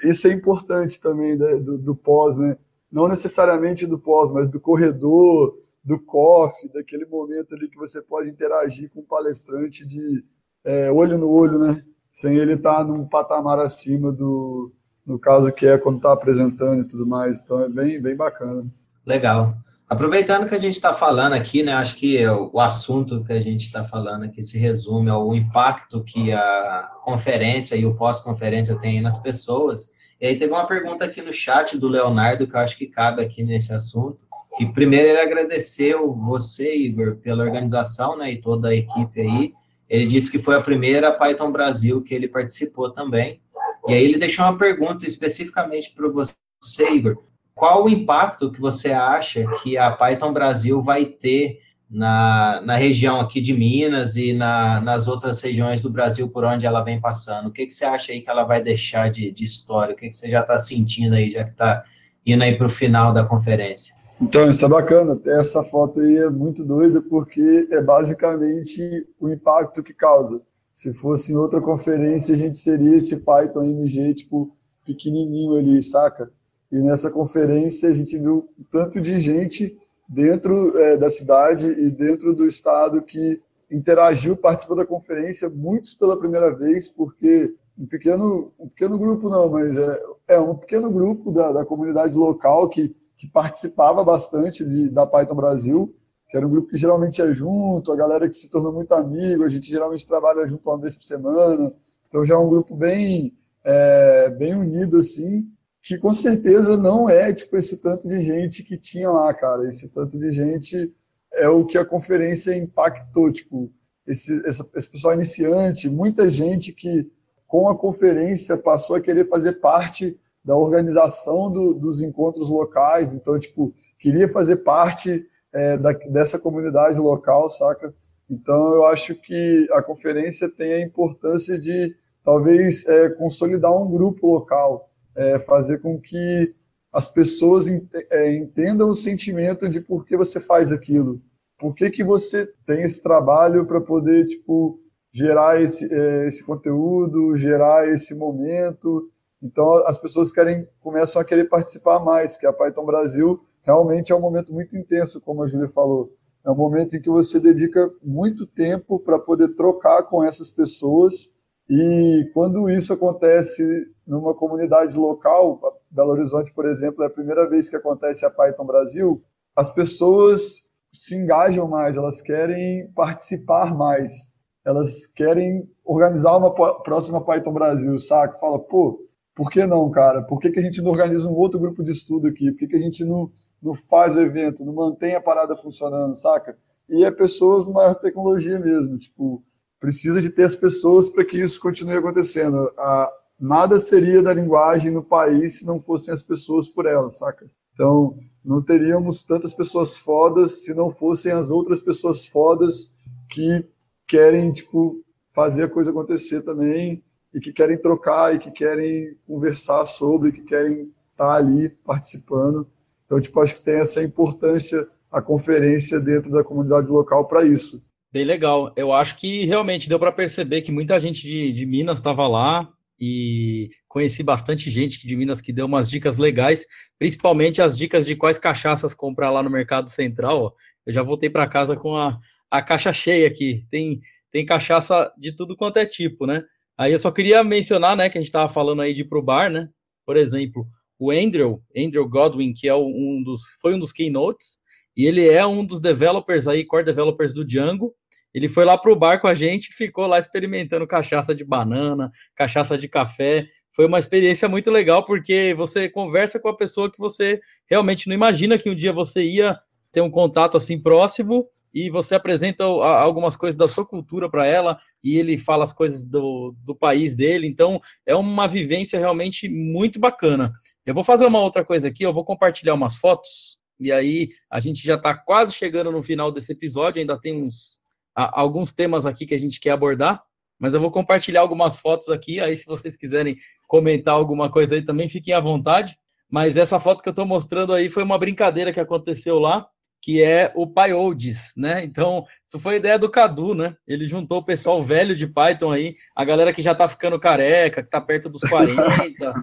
isso 0.04 0.28
é 0.28 0.32
importante 0.32 1.00
também 1.00 1.36
né, 1.36 1.56
do, 1.56 1.76
do 1.76 1.96
pós, 1.96 2.36
né? 2.36 2.56
Não 2.92 3.08
necessariamente 3.08 3.88
do 3.88 3.98
pós, 3.98 4.30
mas 4.30 4.48
do 4.48 4.60
corredor, 4.60 5.58
do 5.82 5.98
coffee, 5.98 6.72
daquele 6.72 7.04
momento 7.04 7.56
ali 7.56 7.68
que 7.68 7.76
você 7.76 8.00
pode 8.00 8.30
interagir 8.30 8.88
com 8.94 9.00
o 9.00 9.04
palestrante 9.04 9.84
de 9.84 10.24
é, 10.62 10.92
olho 10.92 11.18
no 11.18 11.28
olho, 11.28 11.58
né? 11.58 11.84
Sem 12.08 12.36
ele 12.36 12.52
estar 12.54 12.76
tá 12.76 12.84
num 12.84 13.04
patamar 13.08 13.58
acima 13.58 14.12
do, 14.12 14.72
no 15.04 15.18
caso 15.18 15.52
que 15.52 15.66
é 15.66 15.76
quando 15.76 15.96
está 15.96 16.12
apresentando 16.12 16.82
e 16.82 16.88
tudo 16.88 17.04
mais. 17.04 17.40
Então 17.40 17.64
é 17.64 17.68
bem, 17.68 18.00
bem 18.00 18.14
bacana. 18.14 18.64
Legal. 19.06 19.56
Aproveitando 19.88 20.48
que 20.48 20.54
a 20.54 20.60
gente 20.60 20.74
está 20.74 20.94
falando 20.94 21.34
aqui, 21.34 21.62
né? 21.62 21.72
Acho 21.74 21.94
que 21.96 22.26
o 22.26 22.58
assunto 22.58 23.22
que 23.24 23.32
a 23.32 23.40
gente 23.40 23.66
está 23.66 23.84
falando 23.84 24.24
aqui 24.24 24.42
se 24.42 24.58
resume 24.58 25.10
ao 25.10 25.34
impacto 25.34 26.02
que 26.02 26.32
a 26.32 26.90
conferência 27.02 27.76
e 27.76 27.84
o 27.84 27.94
pós-conferência 27.94 28.76
tem 28.76 29.00
nas 29.00 29.18
pessoas. 29.18 29.90
E 30.20 30.26
aí 30.26 30.38
teve 30.38 30.52
uma 30.52 30.66
pergunta 30.66 31.04
aqui 31.04 31.20
no 31.20 31.32
chat 31.32 31.76
do 31.76 31.86
Leonardo 31.86 32.46
que 32.46 32.56
eu 32.56 32.60
acho 32.60 32.78
que 32.78 32.86
cabe 32.86 33.22
aqui 33.22 33.42
nesse 33.42 33.72
assunto 33.72 34.24
que 34.56 34.66
primeiro 34.66 35.08
ele 35.08 35.20
agradeceu 35.20 36.12
você, 36.14 36.76
Igor, 36.76 37.16
pela 37.16 37.42
organização, 37.42 38.16
né, 38.16 38.32
e 38.32 38.40
toda 38.40 38.68
a 38.68 38.74
equipe 38.74 39.20
aí. 39.20 39.52
Ele 39.88 40.06
disse 40.06 40.30
que 40.30 40.38
foi 40.38 40.56
a 40.56 40.60
primeira 40.60 41.12
Python 41.12 41.50
Brasil 41.50 42.00
que 42.02 42.14
ele 42.14 42.28
participou 42.28 42.90
também. 42.90 43.40
E 43.86 43.92
aí 43.92 44.02
ele 44.02 44.16
deixou 44.16 44.44
uma 44.44 44.56
pergunta 44.56 45.04
especificamente 45.04 45.92
para 45.92 46.08
você, 46.08 46.88
Igor. 46.90 47.18
Qual 47.54 47.84
o 47.84 47.88
impacto 47.88 48.50
que 48.50 48.60
você 48.60 48.90
acha 48.90 49.46
que 49.62 49.78
a 49.78 49.90
Python 49.90 50.32
Brasil 50.32 50.80
vai 50.82 51.04
ter 51.04 51.60
na, 51.88 52.60
na 52.64 52.76
região 52.76 53.20
aqui 53.20 53.40
de 53.40 53.54
Minas 53.54 54.16
e 54.16 54.32
na, 54.32 54.80
nas 54.80 55.06
outras 55.06 55.40
regiões 55.40 55.80
do 55.80 55.88
Brasil 55.88 56.28
por 56.28 56.44
onde 56.44 56.66
ela 56.66 56.82
vem 56.82 57.00
passando? 57.00 57.48
O 57.48 57.52
que, 57.52 57.66
que 57.66 57.72
você 57.72 57.84
acha 57.84 58.10
aí 58.10 58.20
que 58.20 58.28
ela 58.28 58.44
vai 58.44 58.60
deixar 58.60 59.08
de, 59.08 59.30
de 59.30 59.44
história? 59.44 59.94
O 59.94 59.96
que, 59.96 60.10
que 60.10 60.16
você 60.16 60.28
já 60.28 60.40
está 60.40 60.58
sentindo 60.58 61.14
aí, 61.14 61.30
já 61.30 61.44
que 61.44 61.52
está 61.52 61.84
indo 62.26 62.42
aí 62.42 62.56
para 62.56 62.66
o 62.66 62.70
final 62.70 63.12
da 63.12 63.24
conferência? 63.24 63.94
Então, 64.20 64.48
isso 64.48 64.64
é 64.64 64.68
bacana. 64.68 65.20
Essa 65.24 65.62
foto 65.62 66.00
aí 66.00 66.16
é 66.18 66.30
muito 66.30 66.64
doida 66.64 67.02
porque 67.02 67.68
é 67.70 67.80
basicamente 67.80 69.06
o 69.20 69.28
impacto 69.28 69.82
que 69.82 69.92
causa. 69.92 70.42
Se 70.72 70.92
fosse 70.92 71.32
em 71.32 71.36
outra 71.36 71.60
conferência, 71.60 72.34
a 72.34 72.38
gente 72.38 72.56
seria 72.56 72.96
esse 72.96 73.18
Python 73.18 73.62
MG, 73.62 74.14
tipo, 74.14 74.56
pequenininho 74.84 75.56
ali, 75.56 75.80
saca? 75.82 76.32
E 76.74 76.82
nessa 76.82 77.08
conferência 77.08 77.88
a 77.88 77.92
gente 77.92 78.18
viu 78.18 78.48
tanto 78.68 79.00
de 79.00 79.20
gente 79.20 79.78
dentro 80.08 80.76
é, 80.76 80.96
da 80.96 81.08
cidade 81.08 81.66
e 81.68 81.88
dentro 81.88 82.34
do 82.34 82.44
estado 82.44 83.00
que 83.00 83.40
interagiu, 83.70 84.36
participou 84.36 84.76
da 84.76 84.84
conferência, 84.84 85.48
muitos 85.48 85.94
pela 85.94 86.18
primeira 86.18 86.52
vez, 86.52 86.88
porque 86.88 87.54
um 87.78 87.86
pequeno, 87.86 88.52
um 88.58 88.68
pequeno 88.68 88.98
grupo 88.98 89.30
não, 89.30 89.48
mas 89.48 89.76
é, 89.76 90.02
é 90.26 90.40
um 90.40 90.56
pequeno 90.56 90.90
grupo 90.90 91.30
da, 91.30 91.52
da 91.52 91.64
comunidade 91.64 92.16
local 92.16 92.68
que, 92.68 92.92
que 93.16 93.28
participava 93.28 94.02
bastante 94.02 94.64
de, 94.64 94.90
da 94.90 95.06
Python 95.06 95.36
Brasil, 95.36 95.94
que 96.28 96.36
era 96.36 96.44
um 96.44 96.50
grupo 96.50 96.70
que 96.70 96.76
geralmente 96.76 97.22
é 97.22 97.32
junto, 97.32 97.92
a 97.92 97.96
galera 97.96 98.28
que 98.28 98.34
se 98.34 98.50
tornou 98.50 98.72
muito 98.72 98.92
amigo, 98.94 99.44
a 99.44 99.48
gente 99.48 99.70
geralmente 99.70 100.08
trabalha 100.08 100.44
junto 100.44 100.68
uma 100.68 100.78
vez 100.78 100.96
por 100.96 101.04
semana, 101.04 101.72
então 102.08 102.24
já 102.24 102.34
é 102.34 102.38
um 102.38 102.48
grupo 102.48 102.74
bem, 102.74 103.32
é, 103.62 104.28
bem 104.30 104.56
unido 104.56 104.96
assim, 104.96 105.48
que 105.84 105.98
com 105.98 106.14
certeza 106.14 106.78
não 106.78 107.10
é 107.10 107.30
tipo 107.30 107.58
esse 107.58 107.82
tanto 107.82 108.08
de 108.08 108.18
gente 108.18 108.62
que 108.62 108.74
tinha 108.74 109.10
lá, 109.10 109.32
cara. 109.34 109.68
Esse 109.68 109.90
tanto 109.90 110.18
de 110.18 110.32
gente 110.32 110.90
é 111.30 111.46
o 111.46 111.66
que 111.66 111.76
a 111.76 111.84
conferência 111.84 112.56
impactou, 112.56 113.30
tipo, 113.30 113.70
esse, 114.06 114.32
esse 114.46 114.90
pessoal 114.90 115.12
iniciante, 115.12 115.90
muita 115.90 116.30
gente 116.30 116.72
que 116.72 117.10
com 117.46 117.68
a 117.68 117.76
conferência 117.76 118.56
passou 118.56 118.96
a 118.96 119.00
querer 119.00 119.26
fazer 119.26 119.60
parte 119.60 120.18
da 120.42 120.56
organização 120.56 121.52
do, 121.52 121.74
dos 121.74 122.00
encontros 122.00 122.48
locais, 122.48 123.12
então, 123.12 123.38
tipo, 123.38 123.74
queria 123.98 124.26
fazer 124.26 124.56
parte 124.56 125.26
é, 125.52 125.76
da, 125.76 125.92
dessa 125.92 126.38
comunidade 126.38 126.98
local, 126.98 127.48
saca? 127.50 127.94
Então, 128.28 128.74
eu 128.74 128.86
acho 128.86 129.14
que 129.14 129.68
a 129.72 129.82
conferência 129.82 130.48
tem 130.48 130.72
a 130.72 130.80
importância 130.80 131.58
de, 131.58 131.94
talvez, 132.24 132.86
é, 132.86 133.10
consolidar 133.10 133.72
um 133.72 133.90
grupo 133.90 134.26
local, 134.32 134.90
é, 135.16 135.38
fazer 135.38 135.78
com 135.78 136.00
que 136.00 136.54
as 136.92 137.08
pessoas 137.08 137.66
é, 138.10 138.36
entendam 138.36 138.88
o 138.88 138.94
sentimento 138.94 139.68
de 139.68 139.80
por 139.80 140.04
que 140.04 140.16
você 140.16 140.38
faz 140.38 140.70
aquilo. 140.70 141.20
Por 141.58 141.74
que, 141.74 141.90
que 141.90 142.04
você 142.04 142.52
tem 142.66 142.82
esse 142.82 143.02
trabalho 143.02 143.66
para 143.66 143.80
poder 143.80 144.26
tipo, 144.26 144.78
gerar 145.14 145.62
esse, 145.62 145.92
é, 145.92 146.26
esse 146.26 146.42
conteúdo, 146.42 147.36
gerar 147.36 147.88
esse 147.88 148.16
momento. 148.16 149.08
Então, 149.40 149.86
as 149.86 149.96
pessoas 149.96 150.32
querem 150.32 150.68
começam 150.80 151.22
a 151.22 151.24
querer 151.24 151.44
participar 151.44 152.00
mais, 152.00 152.36
que 152.36 152.46
a 152.46 152.52
Python 152.52 152.84
Brasil 152.84 153.40
realmente 153.62 154.12
é 154.12 154.16
um 154.16 154.20
momento 154.20 154.52
muito 154.52 154.76
intenso, 154.76 155.20
como 155.20 155.42
a 155.42 155.46
Júlia 155.46 155.68
falou. 155.68 156.12
É 156.44 156.50
um 156.50 156.56
momento 156.56 156.96
em 156.96 157.00
que 157.00 157.08
você 157.08 157.38
dedica 157.38 157.90
muito 158.02 158.44
tempo 158.44 158.98
para 158.98 159.18
poder 159.18 159.54
trocar 159.54 160.02
com 160.02 160.22
essas 160.24 160.50
pessoas 160.50 161.33
e 161.68 162.30
quando 162.34 162.68
isso 162.68 162.92
acontece 162.92 163.86
numa 164.06 164.34
comunidade 164.34 164.96
local, 164.96 165.60
Belo 165.90 166.10
Horizonte, 166.10 166.52
por 166.52 166.66
exemplo, 166.66 167.02
é 167.02 167.06
a 167.06 167.10
primeira 167.10 167.48
vez 167.48 167.68
que 167.68 167.76
acontece 167.76 168.26
a 168.26 168.30
Python 168.30 168.66
Brasil, 168.66 169.22
as 169.56 169.70
pessoas 169.72 170.64
se 170.92 171.16
engajam 171.16 171.68
mais, 171.68 171.96
elas 171.96 172.20
querem 172.20 172.88
participar 172.94 173.74
mais, 173.74 174.32
elas 174.64 175.06
querem 175.06 175.68
organizar 175.84 176.36
uma 176.36 176.52
próxima 176.82 177.24
Python 177.24 177.52
Brasil, 177.52 177.98
saca? 177.98 178.38
Fala, 178.38 178.58
pô, 178.58 179.00
por 179.34 179.50
que 179.50 179.66
não, 179.66 179.90
cara? 179.90 180.22
Por 180.22 180.38
que, 180.38 180.50
que 180.50 180.60
a 180.60 180.62
gente 180.62 180.80
não 180.80 180.90
organiza 180.90 181.28
um 181.28 181.34
outro 181.34 181.58
grupo 181.58 181.82
de 181.82 181.90
estudo 181.90 182.28
aqui? 182.28 182.50
Por 182.52 182.58
que, 182.58 182.68
que 182.68 182.76
a 182.76 182.80
gente 182.80 183.04
não, 183.04 183.30
não 183.60 183.74
faz 183.74 184.14
o 184.16 184.20
evento, 184.20 184.64
não 184.64 184.72
mantém 184.72 185.14
a 185.14 185.20
parada 185.20 185.56
funcionando, 185.56 186.14
saca? 186.14 186.56
E 186.88 187.04
é 187.04 187.10
pessoas 187.10 187.66
maior 187.66 187.94
tecnologia 187.94 188.58
mesmo, 188.60 188.96
tipo, 188.96 189.42
precisa 189.80 190.20
de 190.20 190.30
ter 190.30 190.44
as 190.44 190.56
pessoas 190.56 191.10
para 191.10 191.24
que 191.24 191.38
isso 191.38 191.60
continue 191.60 191.96
acontecendo. 191.96 192.70
A, 192.78 193.10
nada 193.38 193.78
seria 193.78 194.22
da 194.22 194.32
linguagem 194.32 194.90
no 194.90 195.02
país 195.02 195.58
se 195.58 195.66
não 195.66 195.80
fossem 195.80 196.12
as 196.12 196.22
pessoas 196.22 196.68
por 196.68 196.86
ela, 196.86 197.10
saca? 197.10 197.50
Então, 197.74 198.16
não 198.44 198.62
teríamos 198.62 199.24
tantas 199.24 199.52
pessoas 199.52 199.98
fodas 199.98 200.64
se 200.64 200.74
não 200.74 200.90
fossem 200.90 201.32
as 201.32 201.50
outras 201.50 201.80
pessoas 201.80 202.26
fodas 202.26 202.94
que 203.30 203.66
querem, 204.06 204.52
tipo, 204.52 205.02
fazer 205.32 205.64
a 205.64 205.68
coisa 205.68 205.90
acontecer 205.90 206.42
também 206.42 207.02
e 207.32 207.40
que 207.40 207.52
querem 207.52 207.76
trocar 207.76 208.34
e 208.34 208.38
que 208.38 208.50
querem 208.50 209.16
conversar 209.26 209.84
sobre, 209.84 210.30
que 210.30 210.42
querem 210.42 210.92
estar 211.10 211.34
ali 211.34 211.68
participando. 211.68 212.66
Então, 213.04 213.20
tipo, 213.20 213.40
acho 213.40 213.56
que 213.56 213.64
tem 213.64 213.80
essa 213.80 214.02
importância 214.02 214.88
a 215.14 215.22
conferência 215.22 216.00
dentro 216.00 216.30
da 216.32 216.42
comunidade 216.42 216.88
local 216.88 217.26
para 217.28 217.44
isso. 217.44 217.80
Bem 218.14 218.24
legal. 218.24 218.72
Eu 218.76 218.92
acho 218.92 219.16
que 219.16 219.44
realmente 219.44 219.88
deu 219.88 219.98
para 219.98 220.12
perceber 220.12 220.62
que 220.62 220.70
muita 220.70 221.00
gente 221.00 221.22
de, 221.22 221.52
de 221.52 221.66
Minas 221.66 221.98
estava 221.98 222.28
lá 222.28 222.72
e 222.96 223.70
conheci 223.88 224.22
bastante 224.22 224.70
gente 224.70 225.04
de 225.04 225.16
Minas 225.16 225.40
que 225.40 225.52
deu 225.52 225.66
umas 225.66 225.90
dicas 225.90 226.16
legais, 226.16 226.64
principalmente 226.96 227.60
as 227.60 227.76
dicas 227.76 228.06
de 228.06 228.14
quais 228.14 228.38
cachaças 228.38 228.94
comprar 228.94 229.32
lá 229.32 229.42
no 229.42 229.50
Mercado 229.50 229.90
Central. 229.90 230.54
Eu 230.86 230.92
já 230.92 231.02
voltei 231.02 231.28
para 231.28 231.48
casa 231.48 231.76
com 231.76 231.96
a, 231.96 232.16
a 232.48 232.62
caixa 232.62 232.92
cheia 232.92 233.26
aqui. 233.26 233.66
Tem, 233.68 233.98
tem 234.30 234.46
cachaça 234.46 235.12
de 235.18 235.34
tudo 235.34 235.56
quanto 235.56 235.78
é 235.78 235.84
tipo, 235.84 236.24
né? 236.24 236.44
Aí 236.78 236.92
eu 236.92 237.00
só 237.00 237.10
queria 237.10 237.42
mencionar, 237.42 237.96
né, 237.96 238.08
que 238.08 238.16
a 238.16 238.20
gente 238.20 238.28
estava 238.28 238.48
falando 238.48 238.82
aí 238.82 238.94
de 238.94 239.00
ir 239.00 239.08
pro 239.08 239.20
bar, 239.20 239.50
né? 239.50 239.68
Por 240.06 240.16
exemplo, 240.16 240.64
o 241.00 241.10
Andrew, 241.10 241.60
Andrew 241.76 242.08
Godwin, 242.08 242.52
que 242.52 242.68
é 242.68 242.76
um 242.76 243.24
dos, 243.24 243.40
foi 243.60 243.74
um 243.74 243.78
dos 243.80 243.90
keynotes, 243.90 244.62
e 244.96 245.04
ele 245.04 245.28
é 245.28 245.44
um 245.44 245.66
dos 245.66 245.80
developers 245.80 246.46
aí, 246.46 246.64
core 246.64 246.84
developers 246.84 247.34
do 247.34 247.44
Django, 247.44 247.92
ele 248.34 248.48
foi 248.48 248.64
lá 248.64 248.76
para 248.76 248.90
o 248.90 248.96
bar 248.96 249.20
com 249.20 249.28
a 249.28 249.34
gente 249.34 249.68
e 249.68 249.72
ficou 249.72 250.08
lá 250.08 250.18
experimentando 250.18 250.86
cachaça 250.86 251.32
de 251.32 251.44
banana, 251.44 252.10
cachaça 252.34 252.76
de 252.76 252.88
café. 252.88 253.46
Foi 253.70 253.86
uma 253.86 253.98
experiência 253.98 254.48
muito 254.48 254.70
legal, 254.70 255.06
porque 255.06 255.54
você 255.56 255.88
conversa 255.88 256.40
com 256.40 256.48
a 256.48 256.56
pessoa 256.56 256.90
que 256.90 256.98
você 256.98 257.40
realmente 257.70 258.08
não 258.08 258.14
imagina 258.14 258.58
que 258.58 258.68
um 258.68 258.74
dia 258.74 258.92
você 258.92 259.22
ia 259.22 259.56
ter 259.92 260.00
um 260.00 260.10
contato 260.10 260.56
assim 260.56 260.80
próximo 260.80 261.46
e 261.72 261.88
você 261.88 262.16
apresenta 262.16 262.64
algumas 262.64 263.36
coisas 263.36 263.56
da 263.56 263.68
sua 263.68 263.86
cultura 263.86 264.28
para 264.28 264.46
ela 264.46 264.76
e 265.02 265.16
ele 265.16 265.38
fala 265.38 265.62
as 265.62 265.72
coisas 265.72 266.04
do, 266.04 266.54
do 266.64 266.74
país 266.74 267.14
dele. 267.14 267.46
Então, 267.46 267.80
é 268.04 268.14
uma 268.14 268.48
vivência 268.48 268.98
realmente 268.98 269.48
muito 269.48 270.00
bacana. 270.00 270.52
Eu 270.84 270.94
vou 270.94 271.04
fazer 271.04 271.26
uma 271.26 271.40
outra 271.40 271.64
coisa 271.64 271.88
aqui, 271.88 272.02
eu 272.04 272.12
vou 272.12 272.24
compartilhar 272.24 272.74
umas 272.74 272.96
fotos 272.96 273.58
e 273.78 273.92
aí 273.92 274.28
a 274.50 274.60
gente 274.60 274.84
já 274.84 274.94
está 274.94 275.14
quase 275.14 275.52
chegando 275.52 275.90
no 275.90 276.02
final 276.02 276.30
desse 276.30 276.52
episódio, 276.52 277.00
ainda 277.00 277.20
tem 277.20 277.42
uns 277.42 277.83
alguns 278.14 278.72
temas 278.72 279.06
aqui 279.06 279.26
que 279.26 279.34
a 279.34 279.38
gente 279.38 279.58
quer 279.60 279.70
abordar, 279.70 280.22
mas 280.58 280.74
eu 280.74 280.80
vou 280.80 280.90
compartilhar 280.90 281.40
algumas 281.40 281.78
fotos 281.78 282.08
aqui, 282.08 282.40
aí 282.40 282.56
se 282.56 282.66
vocês 282.66 282.96
quiserem 282.96 283.36
comentar 283.66 284.14
alguma 284.14 284.50
coisa 284.50 284.76
aí 284.76 284.82
também, 284.82 285.08
fiquem 285.08 285.34
à 285.34 285.40
vontade. 285.40 285.98
Mas 286.30 286.56
essa 286.56 286.80
foto 286.80 287.02
que 287.02 287.08
eu 287.08 287.12
estou 287.12 287.26
mostrando 287.26 287.72
aí 287.72 287.88
foi 287.88 288.02
uma 288.02 288.18
brincadeira 288.18 288.72
que 288.72 288.80
aconteceu 288.80 289.38
lá, 289.38 289.66
que 290.00 290.22
é 290.22 290.52
o 290.54 290.66
PyOlds, 290.66 291.54
né? 291.56 291.82
Então, 291.84 292.24
isso 292.44 292.58
foi 292.58 292.76
ideia 292.76 292.98
do 292.98 293.10
Cadu, 293.10 293.54
né? 293.54 293.76
Ele 293.86 294.06
juntou 294.06 294.38
o 294.38 294.44
pessoal 294.44 294.82
velho 294.82 295.14
de 295.14 295.26
Python 295.26 295.70
aí, 295.70 295.94
a 296.14 296.24
galera 296.24 296.52
que 296.52 296.60
já 296.60 296.72
está 296.72 296.88
ficando 296.88 297.18
careca, 297.18 297.82
que 297.82 297.88
está 297.88 298.00
perto 298.00 298.28
dos 298.28 298.42
40, 298.48 299.34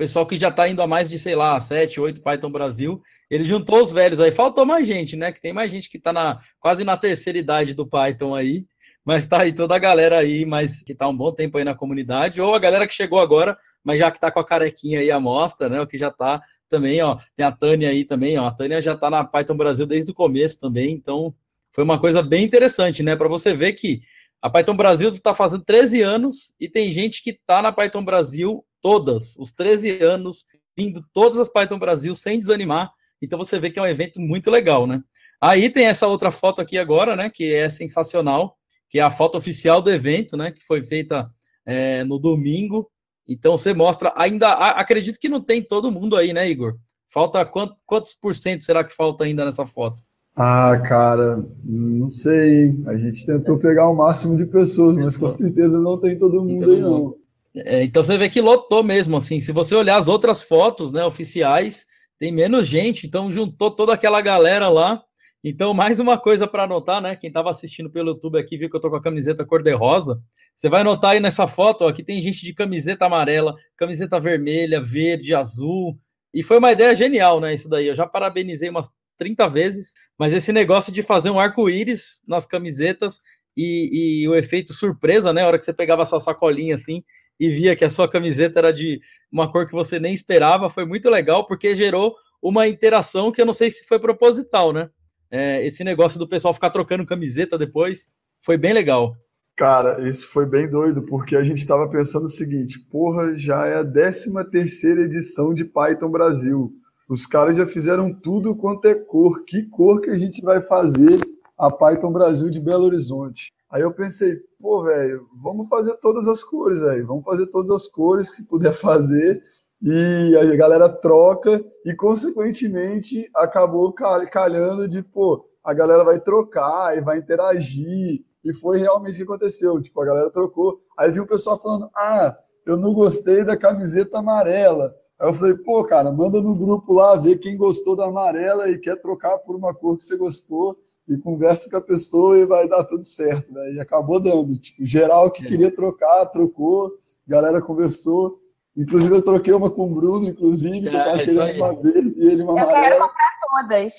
pessoal 0.00 0.24
que 0.24 0.34
já 0.34 0.48
está 0.48 0.66
indo 0.66 0.80
a 0.80 0.86
mais 0.86 1.10
de, 1.10 1.18
sei 1.18 1.36
lá, 1.36 1.60
7, 1.60 2.00
8 2.00 2.22
Python 2.22 2.50
Brasil, 2.50 3.02
ele 3.28 3.44
juntou 3.44 3.82
os 3.82 3.92
velhos 3.92 4.18
aí, 4.18 4.32
faltou 4.32 4.64
mais 4.64 4.86
gente, 4.86 5.14
né? 5.14 5.30
Que 5.30 5.42
tem 5.42 5.52
mais 5.52 5.70
gente 5.70 5.90
que 5.90 5.98
está 5.98 6.10
na, 6.10 6.40
quase 6.58 6.84
na 6.84 6.96
terceira 6.96 7.38
idade 7.38 7.74
do 7.74 7.86
Python 7.86 8.34
aí, 8.34 8.64
mas 9.04 9.26
tá 9.26 9.42
aí 9.42 9.52
toda 9.52 9.76
a 9.76 9.78
galera 9.78 10.18
aí, 10.18 10.46
mas 10.46 10.82
que 10.82 10.94
tá 10.94 11.06
um 11.06 11.14
bom 11.14 11.30
tempo 11.30 11.58
aí 11.58 11.64
na 11.64 11.74
comunidade, 11.74 12.40
ou 12.40 12.54
a 12.54 12.58
galera 12.58 12.86
que 12.86 12.94
chegou 12.94 13.20
agora, 13.20 13.58
mas 13.84 13.98
já 13.98 14.10
que 14.10 14.18
tá 14.18 14.30
com 14.30 14.40
a 14.40 14.44
carequinha 14.44 15.00
aí 15.00 15.10
a 15.10 15.20
mostra, 15.20 15.68
né? 15.68 15.78
O 15.82 15.86
que 15.86 15.98
já 15.98 16.10
tá 16.10 16.40
também, 16.66 17.02
ó, 17.02 17.18
tem 17.36 17.44
a 17.44 17.52
Tânia 17.52 17.90
aí 17.90 18.06
também, 18.06 18.38
ó, 18.38 18.46
a 18.46 18.54
Tânia 18.54 18.80
já 18.80 18.96
tá 18.96 19.10
na 19.10 19.22
Python 19.22 19.54
Brasil 19.54 19.84
desde 19.84 20.12
o 20.12 20.14
começo 20.14 20.58
também, 20.58 20.94
então 20.94 21.34
foi 21.72 21.84
uma 21.84 22.00
coisa 22.00 22.22
bem 22.22 22.42
interessante, 22.42 23.02
né? 23.02 23.14
Para 23.16 23.28
você 23.28 23.52
ver 23.52 23.74
que 23.74 24.00
a 24.40 24.48
Python 24.48 24.74
Brasil 24.74 25.10
está 25.10 25.34
fazendo 25.34 25.62
13 25.62 26.00
anos 26.00 26.54
e 26.58 26.70
tem 26.70 26.90
gente 26.90 27.22
que 27.22 27.32
está 27.32 27.60
na 27.60 27.70
Python 27.70 28.02
Brasil 28.02 28.64
todas, 28.80 29.36
os 29.36 29.52
13 29.52 30.02
anos, 30.02 30.44
vindo 30.76 31.04
todas 31.12 31.38
as 31.38 31.48
Python 31.48 31.78
Brasil 31.78 32.14
sem 32.14 32.38
desanimar. 32.38 32.90
Então 33.20 33.38
você 33.38 33.58
vê 33.58 33.70
que 33.70 33.78
é 33.78 33.82
um 33.82 33.86
evento 33.86 34.20
muito 34.20 34.50
legal, 34.50 34.86
né? 34.86 35.02
Aí 35.40 35.70
tem 35.70 35.86
essa 35.86 36.06
outra 36.06 36.30
foto 36.30 36.60
aqui 36.60 36.78
agora, 36.78 37.16
né? 37.16 37.30
Que 37.30 37.52
é 37.54 37.68
sensacional, 37.68 38.56
que 38.88 38.98
é 38.98 39.02
a 39.02 39.10
foto 39.10 39.36
oficial 39.38 39.80
do 39.82 39.90
evento, 39.90 40.36
né? 40.36 40.50
Que 40.50 40.64
foi 40.64 40.82
feita 40.82 41.28
é, 41.64 42.04
no 42.04 42.18
domingo. 42.18 42.90
Então 43.28 43.56
você 43.56 43.72
mostra, 43.72 44.12
ainda 44.16 44.52
acredito 44.52 45.18
que 45.18 45.28
não 45.28 45.40
tem 45.40 45.62
todo 45.62 45.90
mundo 45.90 46.16
aí, 46.16 46.32
né, 46.32 46.48
Igor? 46.48 46.76
Falta 47.08 47.44
quantos, 47.44 47.76
quantos 47.86 48.14
por 48.14 48.34
cento 48.34 48.64
será 48.64 48.82
que 48.84 48.94
falta 48.94 49.24
ainda 49.24 49.44
nessa 49.44 49.66
foto? 49.66 50.02
Ah, 50.34 50.78
cara, 50.78 51.44
não 51.64 52.08
sei. 52.08 52.74
A 52.86 52.96
gente 52.96 53.26
tentou 53.26 53.58
pegar 53.58 53.88
o 53.88 53.94
máximo 53.94 54.36
de 54.36 54.46
pessoas, 54.46 54.96
mas 54.96 55.16
com 55.16 55.28
certeza 55.28 55.80
não 55.80 55.98
tem 55.98 56.18
todo 56.18 56.44
mundo 56.44 56.70
aí, 56.70 56.80
não. 56.80 57.14
É, 57.54 57.82
então 57.82 58.02
você 58.02 58.16
vê 58.16 58.28
que 58.28 58.40
lotou 58.40 58.82
mesmo, 58.82 59.16
assim. 59.16 59.40
Se 59.40 59.52
você 59.52 59.74
olhar 59.74 59.96
as 59.96 60.08
outras 60.08 60.42
fotos, 60.42 60.92
né, 60.92 61.04
oficiais, 61.04 61.86
tem 62.18 62.32
menos 62.32 62.66
gente. 62.68 63.06
Então 63.06 63.30
juntou 63.32 63.70
toda 63.70 63.94
aquela 63.94 64.20
galera 64.20 64.68
lá 64.68 65.02
Então, 65.42 65.72
mais 65.72 65.98
uma 65.98 66.18
coisa 66.18 66.46
para 66.46 66.64
anotar, 66.64 67.00
né? 67.00 67.16
Quem 67.16 67.28
estava 67.28 67.50
assistindo 67.50 67.90
pelo 67.90 68.10
YouTube 68.10 68.38
aqui 68.38 68.58
viu 68.58 68.68
que 68.70 68.76
eu 68.76 68.80
tô 68.80 68.90
com 68.90 68.96
a 68.96 69.02
camiseta 69.02 69.44
cor-de-rosa. 69.44 70.20
Você 70.54 70.68
vai 70.68 70.84
notar 70.84 71.12
aí 71.12 71.20
nessa 71.20 71.46
foto, 71.48 71.82
ó, 71.86 71.92
que 71.92 72.04
tem 72.04 72.20
gente 72.20 72.44
de 72.44 72.54
camiseta 72.54 73.06
amarela, 73.06 73.54
camiseta 73.76 74.20
vermelha, 74.20 74.80
verde, 74.82 75.34
azul. 75.34 75.98
E 76.34 76.42
foi 76.42 76.58
uma 76.58 76.72
ideia 76.72 76.94
genial, 76.94 77.40
né? 77.40 77.54
Isso 77.54 77.68
daí. 77.68 77.86
Eu 77.88 77.94
já 77.94 78.06
parabenizei 78.06 78.68
umas 78.68 78.90
30 79.16 79.48
vezes, 79.48 79.94
mas 80.18 80.34
esse 80.34 80.52
negócio 80.52 80.92
de 80.92 81.02
fazer 81.02 81.30
um 81.30 81.40
arco-íris 81.40 82.22
nas 82.28 82.46
camisetas 82.46 83.20
e, 83.56 84.22
e, 84.24 84.28
o 84.28 84.34
efeito 84.34 84.72
surpresa, 84.74 85.32
né? 85.32 85.42
A 85.42 85.46
hora 85.46 85.58
que 85.58 85.64
você 85.64 85.72
pegava 85.72 86.02
a 86.02 86.06
sua 86.06 86.20
sacolinha 86.20 86.74
assim 86.74 87.02
e 87.40 87.48
via 87.48 87.74
que 87.74 87.86
a 87.86 87.90
sua 87.90 88.06
camiseta 88.06 88.58
era 88.58 88.70
de 88.70 89.00
uma 89.32 89.50
cor 89.50 89.66
que 89.66 89.72
você 89.72 89.98
nem 89.98 90.12
esperava, 90.12 90.68
foi 90.68 90.84
muito 90.84 91.08
legal, 91.08 91.46
porque 91.46 91.74
gerou 91.74 92.14
uma 92.42 92.68
interação 92.68 93.32
que 93.32 93.40
eu 93.40 93.46
não 93.46 93.54
sei 93.54 93.70
se 93.70 93.86
foi 93.86 93.98
proposital, 93.98 94.74
né? 94.74 94.90
É, 95.30 95.64
esse 95.64 95.82
negócio 95.82 96.18
do 96.18 96.28
pessoal 96.28 96.52
ficar 96.52 96.68
trocando 96.68 97.06
camiseta 97.06 97.56
depois 97.56 98.08
foi 98.42 98.58
bem 98.58 98.74
legal. 98.74 99.16
Cara, 99.56 100.06
isso 100.06 100.28
foi 100.28 100.44
bem 100.44 100.68
doido, 100.68 101.02
porque 101.02 101.34
a 101.34 101.42
gente 101.42 101.58
estava 101.58 101.88
pensando 101.88 102.24
o 102.24 102.28
seguinte: 102.28 102.78
porra, 102.90 103.34
já 103.36 103.66
é 103.66 103.76
a 103.76 103.84
13 103.84 104.32
terceira 104.50 105.02
edição 105.02 105.54
de 105.54 105.64
Python 105.64 106.10
Brasil. 106.10 106.72
Os 107.08 107.26
caras 107.26 107.56
já 107.56 107.66
fizeram 107.66 108.12
tudo 108.12 108.54
quanto 108.54 108.86
é 108.86 108.94
cor. 108.94 109.44
Que 109.44 109.62
cor 109.64 110.00
que 110.00 110.10
a 110.10 110.16
gente 110.16 110.42
vai 110.42 110.60
fazer 110.60 111.18
a 111.58 111.70
Python 111.70 112.12
Brasil 112.12 112.50
de 112.50 112.60
Belo 112.60 112.84
Horizonte? 112.84 113.52
Aí 113.70 113.82
eu 113.82 113.94
pensei, 113.94 114.36
pô, 114.60 114.82
velho, 114.82 115.28
vamos 115.40 115.68
fazer 115.68 115.94
todas 115.98 116.26
as 116.26 116.42
cores 116.42 116.82
aí, 116.82 117.02
vamos 117.02 117.24
fazer 117.24 117.46
todas 117.46 117.70
as 117.70 117.86
cores 117.86 118.28
que 118.28 118.42
puder 118.42 118.74
fazer 118.74 119.42
e 119.82 120.36
a 120.36 120.56
galera 120.56 120.88
troca 120.88 121.64
e, 121.86 121.94
consequentemente, 121.94 123.30
acabou 123.34 123.92
calhando 123.92 124.86
de, 124.86 125.02
pô, 125.02 125.48
a 125.64 125.72
galera 125.72 126.04
vai 126.04 126.20
trocar 126.20 126.98
e 126.98 127.00
vai 127.00 127.18
interagir. 127.18 128.24
E 128.44 128.54
foi 128.54 128.78
realmente 128.78 129.14
o 129.14 129.16
que 129.16 129.22
aconteceu. 129.22 129.80
Tipo, 129.80 130.00
a 130.02 130.06
galera 130.06 130.30
trocou. 130.30 130.78
Aí 130.98 131.10
viu 131.10 131.22
o 131.22 131.26
pessoal 131.26 131.58
falando: 131.58 131.88
ah, 131.94 132.36
eu 132.66 132.76
não 132.76 132.92
gostei 132.92 133.44
da 133.44 133.56
camiseta 133.56 134.18
amarela. 134.18 134.94
Aí 135.18 135.28
eu 135.28 135.34
falei, 135.34 135.54
pô, 135.54 135.84
cara, 135.84 136.10
manda 136.10 136.40
no 136.40 136.54
grupo 136.54 136.94
lá 136.94 137.14
ver 137.16 137.36
quem 137.38 137.56
gostou 137.56 137.94
da 137.94 138.06
amarela 138.06 138.68
e 138.70 138.78
quer 138.78 138.96
trocar 138.96 139.38
por 139.38 139.54
uma 139.54 139.74
cor 139.74 139.96
que 139.96 140.04
você 140.04 140.16
gostou 140.16 140.78
e 141.08 141.16
conversa 141.18 141.68
com 141.68 141.76
a 141.76 141.80
pessoa 141.80 142.38
e 142.38 142.46
vai 142.46 142.68
dar 142.68 142.84
tudo 142.84 143.04
certo. 143.04 143.52
Né? 143.52 143.74
E 143.74 143.80
acabou 143.80 144.20
dando. 144.20 144.58
Tipo, 144.58 144.84
geral 144.84 145.30
que 145.30 145.44
é. 145.44 145.48
queria 145.48 145.74
trocar, 145.74 146.26
trocou, 146.26 146.92
galera 147.26 147.60
conversou. 147.60 148.40
Inclusive, 148.76 149.16
eu 149.16 149.22
troquei 149.22 149.52
uma 149.52 149.70
com 149.70 149.90
o 149.90 149.94
Bruno, 149.94 150.28
inclusive, 150.28 150.80
que 150.80 150.88
eu 150.88 150.92
tava 150.92 151.22
é, 151.22 151.24
querendo 151.24 151.56
uma 151.56 151.74
verde 151.74 152.20
e 152.20 152.28
ele 152.28 152.42
uma 152.42 152.52
eu 152.52 152.58
amarela. 152.58 152.82
Quero 152.82 153.00
comprar 153.00 153.38
todas. 153.50 153.92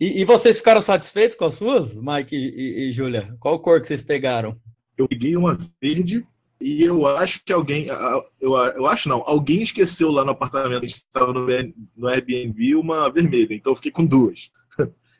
E, 0.00 0.20
e, 0.20 0.24
vocês 0.24 0.58
ficaram 0.58 0.80
satisfeitos 0.80 1.36
com 1.36 1.44
as 1.44 1.54
suas, 1.54 1.98
Mike 2.00 2.36
e, 2.36 2.38
e, 2.38 2.88
e 2.88 2.92
Júlia? 2.92 3.34
Qual 3.40 3.58
cor 3.58 3.80
que 3.80 3.88
vocês 3.88 4.02
pegaram? 4.02 4.56
Eu 4.96 5.08
peguei 5.08 5.36
uma 5.36 5.58
verde 5.82 6.24
e 6.60 6.82
eu 6.82 7.06
acho 7.06 7.44
que 7.44 7.52
alguém, 7.52 7.86
eu, 8.40 8.56
eu 8.56 8.86
acho 8.86 9.08
não, 9.08 9.22
alguém 9.26 9.62
esqueceu 9.62 10.10
lá 10.10 10.24
no 10.24 10.32
apartamento, 10.32 10.84
a 10.84 10.86
gente 10.86 10.96
estava 10.96 11.32
no, 11.32 11.46
no 11.96 12.08
Airbnb, 12.08 12.74
uma 12.74 13.08
vermelha, 13.10 13.54
então 13.54 13.72
eu 13.72 13.76
fiquei 13.76 13.90
com 13.90 14.04
duas. 14.04 14.50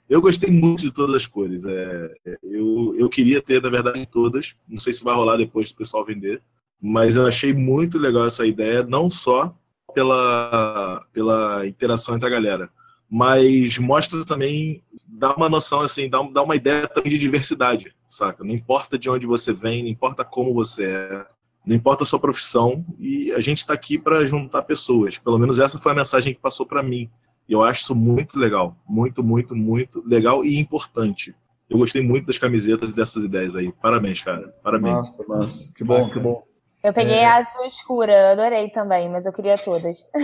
Eu 0.08 0.20
gostei 0.20 0.50
muito 0.50 0.82
de 0.82 0.90
todas 0.90 1.14
as 1.14 1.26
cores. 1.26 1.64
É, 1.66 2.14
eu, 2.42 2.94
eu 2.98 3.08
queria 3.08 3.42
ter, 3.42 3.62
na 3.62 3.68
verdade, 3.68 4.06
todas. 4.06 4.56
Não 4.66 4.78
sei 4.78 4.92
se 4.92 5.04
vai 5.04 5.14
rolar 5.14 5.36
depois 5.36 5.70
do 5.70 5.76
pessoal 5.76 6.04
vender 6.04 6.42
mas 6.80 7.16
eu 7.16 7.26
achei 7.26 7.52
muito 7.52 7.98
legal 7.98 8.26
essa 8.26 8.46
ideia, 8.46 8.82
não 8.84 9.10
só 9.10 9.54
pela, 9.94 11.04
pela 11.12 11.66
interação 11.66 12.14
entre 12.14 12.28
a 12.28 12.30
galera, 12.30 12.70
mas 13.10 13.78
mostra 13.78 14.24
também, 14.24 14.82
dá 15.06 15.34
uma 15.34 15.48
noção, 15.48 15.80
assim, 15.80 16.08
dá, 16.08 16.22
dá 16.22 16.42
uma 16.42 16.56
ideia 16.56 16.86
também 16.86 17.10
de 17.10 17.18
diversidade, 17.18 17.94
saca? 18.06 18.44
Não 18.44 18.54
importa 18.54 18.98
de 18.98 19.10
onde 19.10 19.26
você 19.26 19.52
vem, 19.52 19.82
não 19.82 19.90
importa 19.90 20.24
como 20.24 20.54
você 20.54 20.84
é, 20.84 21.26
não 21.66 21.74
importa 21.74 22.04
a 22.04 22.06
sua 22.06 22.18
profissão, 22.18 22.84
e 22.98 23.32
a 23.32 23.40
gente 23.40 23.58
está 23.58 23.74
aqui 23.74 23.98
para 23.98 24.24
juntar 24.24 24.62
pessoas. 24.62 25.18
Pelo 25.18 25.38
menos 25.38 25.58
essa 25.58 25.78
foi 25.78 25.92
a 25.92 25.94
mensagem 25.94 26.32
que 26.32 26.40
passou 26.40 26.64
para 26.64 26.82
mim. 26.82 27.10
E 27.48 27.52
eu 27.52 27.62
acho 27.62 27.82
isso 27.82 27.94
muito 27.94 28.38
legal, 28.38 28.76
muito, 28.86 29.24
muito, 29.24 29.56
muito 29.56 30.02
legal 30.06 30.44
e 30.44 30.58
importante. 30.58 31.34
Eu 31.68 31.78
gostei 31.78 32.02
muito 32.02 32.26
das 32.26 32.38
camisetas 32.38 32.90
e 32.90 32.94
dessas 32.94 33.24
ideias 33.24 33.54
aí. 33.54 33.72
Parabéns, 33.72 34.20
cara. 34.22 34.50
Parabéns. 34.62 34.94
Massa, 34.94 35.24
massa. 35.26 35.72
Que 35.74 35.84
bom, 35.84 36.08
que 36.08 36.18
bom. 36.18 36.42
Eu 36.82 36.92
peguei 36.92 37.16
é... 37.16 37.26
a 37.26 37.36
azul 37.36 37.64
escura, 37.66 38.12
eu 38.12 38.26
adorei 38.28 38.70
também, 38.70 39.08
mas 39.08 39.26
eu 39.26 39.32
queria 39.32 39.58
todas. 39.58 40.10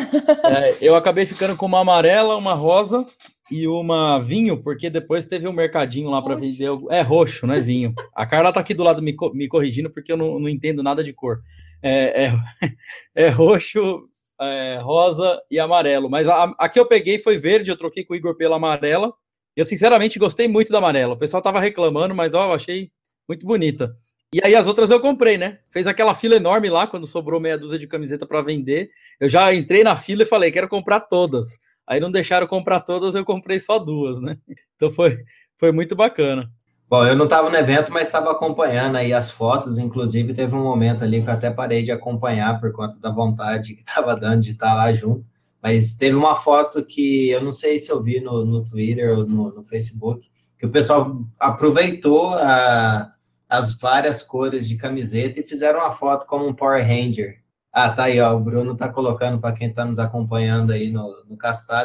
É, 0.44 0.76
eu 0.80 0.94
acabei 0.94 1.26
ficando 1.26 1.56
com 1.56 1.66
uma 1.66 1.80
amarela, 1.80 2.36
uma 2.36 2.54
rosa 2.54 3.04
e 3.50 3.66
uma 3.66 4.18
vinho, 4.20 4.62
porque 4.62 4.88
depois 4.88 5.26
teve 5.26 5.48
um 5.48 5.52
mercadinho 5.52 6.10
lá 6.10 6.20
para 6.22 6.34
vender. 6.34 6.68
É 6.90 7.00
roxo, 7.00 7.46
não 7.46 7.54
é 7.54 7.60
vinho. 7.60 7.94
A 8.14 8.26
Carla 8.26 8.52
tá 8.52 8.60
aqui 8.60 8.74
do 8.74 8.82
lado 8.82 9.02
me, 9.02 9.16
me 9.32 9.48
corrigindo, 9.48 9.90
porque 9.90 10.12
eu 10.12 10.16
não, 10.16 10.38
não 10.38 10.48
entendo 10.48 10.82
nada 10.82 11.02
de 11.02 11.12
cor. 11.12 11.40
É, 11.82 12.26
é, 12.26 12.32
é 13.26 13.28
roxo, 13.28 14.08
é, 14.46 14.78
rosa 14.78 15.40
e 15.50 15.58
amarelo. 15.58 16.08
Mas 16.08 16.28
a, 16.28 16.54
a 16.58 16.68
que 16.68 16.78
eu 16.78 16.86
peguei 16.86 17.18
foi 17.18 17.36
verde, 17.36 17.70
eu 17.70 17.76
troquei 17.76 18.04
com 18.04 18.14
o 18.14 18.16
Igor 18.16 18.36
pela 18.36 18.56
amarela. 18.56 19.12
Eu, 19.56 19.64
sinceramente, 19.64 20.18
gostei 20.18 20.48
muito 20.48 20.72
da 20.72 20.78
amarela. 20.78 21.14
O 21.14 21.18
pessoal 21.18 21.42
tava 21.42 21.60
reclamando, 21.60 22.14
mas 22.14 22.34
ó, 22.34 22.46
eu 22.46 22.52
achei 22.52 22.90
muito 23.28 23.46
bonita. 23.46 23.94
E 24.32 24.40
aí 24.42 24.54
as 24.56 24.66
outras 24.66 24.90
eu 24.90 25.00
comprei, 25.00 25.38
né? 25.38 25.60
Fez 25.70 25.86
aquela 25.86 26.14
fila 26.14 26.34
enorme 26.34 26.68
lá 26.68 26.88
quando 26.88 27.06
sobrou 27.06 27.38
meia 27.38 27.56
dúzia 27.56 27.78
de 27.78 27.86
camiseta 27.86 28.26
para 28.26 28.42
vender. 28.42 28.90
Eu 29.20 29.28
já 29.28 29.54
entrei 29.54 29.84
na 29.84 29.94
fila 29.94 30.24
e 30.24 30.26
falei, 30.26 30.50
quero 30.50 30.68
comprar 30.68 31.00
todas. 31.00 31.60
Aí 31.86 32.00
não 32.00 32.10
deixaram 32.10 32.46
comprar 32.46 32.80
todas, 32.80 33.14
eu 33.14 33.24
comprei 33.24 33.60
só 33.60 33.78
duas, 33.78 34.20
né? 34.20 34.36
Então 34.74 34.90
foi, 34.90 35.18
foi 35.56 35.70
muito 35.70 35.94
bacana. 35.94 36.50
Bom, 36.88 37.04
eu 37.06 37.16
não 37.16 37.24
estava 37.24 37.48
no 37.48 37.56
evento, 37.56 37.90
mas 37.92 38.06
estava 38.08 38.30
acompanhando 38.30 38.96
aí 38.96 39.12
as 39.12 39.30
fotos. 39.30 39.78
Inclusive, 39.78 40.34
teve 40.34 40.54
um 40.54 40.62
momento 40.62 41.02
ali 41.02 41.22
que 41.22 41.28
eu 41.28 41.34
até 41.34 41.50
parei 41.50 41.82
de 41.82 41.90
acompanhar 41.90 42.60
por 42.60 42.72
conta 42.72 42.98
da 42.98 43.10
vontade 43.10 43.74
que 43.74 43.82
estava 43.86 44.14
dando 44.16 44.42
de 44.42 44.50
estar 44.50 44.74
lá 44.74 44.92
junto. 44.92 45.24
Mas 45.62 45.96
teve 45.96 46.14
uma 46.14 46.36
foto 46.36 46.84
que 46.84 47.30
eu 47.30 47.42
não 47.42 47.50
sei 47.50 47.78
se 47.78 47.90
eu 47.90 48.02
vi 48.02 48.20
no, 48.20 48.44
no 48.44 48.62
Twitter 48.62 49.18
ou 49.18 49.26
no, 49.26 49.50
no 49.54 49.62
Facebook, 49.62 50.30
que 50.58 50.66
o 50.66 50.70
pessoal 50.70 51.24
aproveitou 51.40 52.34
a, 52.34 53.14
as 53.48 53.78
várias 53.78 54.22
cores 54.22 54.68
de 54.68 54.76
camiseta 54.76 55.40
e 55.40 55.42
fizeram 55.42 55.80
uma 55.80 55.90
foto 55.90 56.26
como 56.26 56.46
um 56.46 56.54
Power 56.54 56.86
Ranger. 56.86 57.42
Ah, 57.72 57.90
tá 57.90 58.04
aí, 58.04 58.20
ó. 58.20 58.36
O 58.36 58.40
Bruno 58.40 58.76
tá 58.76 58.88
colocando 58.88 59.40
para 59.40 59.54
quem 59.54 59.68
está 59.68 59.84
nos 59.84 59.98
acompanhando 59.98 60.70
aí 60.72 60.90
no, 60.90 61.24
no. 61.28 61.36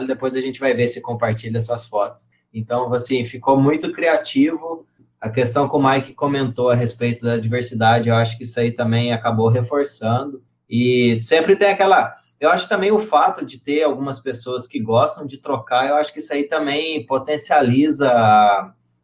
Depois 0.06 0.36
a 0.36 0.42
gente 0.42 0.60
vai 0.60 0.74
ver 0.74 0.88
se 0.88 1.02
compartilha 1.02 1.58
essas 1.58 1.86
fotos. 1.86 2.30
Então, 2.54 2.94
assim, 2.94 3.24
ficou 3.26 3.60
muito 3.60 3.92
criativo. 3.92 4.86
A 5.20 5.30
questão 5.30 5.68
que 5.68 5.76
o 5.76 5.82
Mike 5.82 6.14
comentou 6.14 6.70
a 6.70 6.76
respeito 6.76 7.26
da 7.26 7.38
diversidade, 7.38 8.10
eu 8.10 8.16
acho 8.16 8.38
que 8.38 8.44
isso 8.44 8.60
aí 8.60 8.72
também 8.72 9.12
acabou 9.12 9.50
reforçando. 9.50 10.42
E 10.70 11.20
sempre 11.20 11.56
tem 11.56 11.70
aquela. 11.70 12.14
Eu 12.40 12.50
acho 12.50 12.70
também 12.70 12.92
o 12.92 13.00
fato 13.00 13.46
de 13.46 13.60
ter 13.60 13.84
algumas 13.84 14.20
pessoas 14.20 14.66
que 14.66 14.80
gostam 14.80 15.26
de 15.26 15.38
trocar, 15.38 15.90
eu 15.90 15.96
acho 15.96 16.14
que 16.14 16.20
isso 16.20 16.32
aí 16.32 16.44
também 16.44 17.06
potencializa 17.06 18.10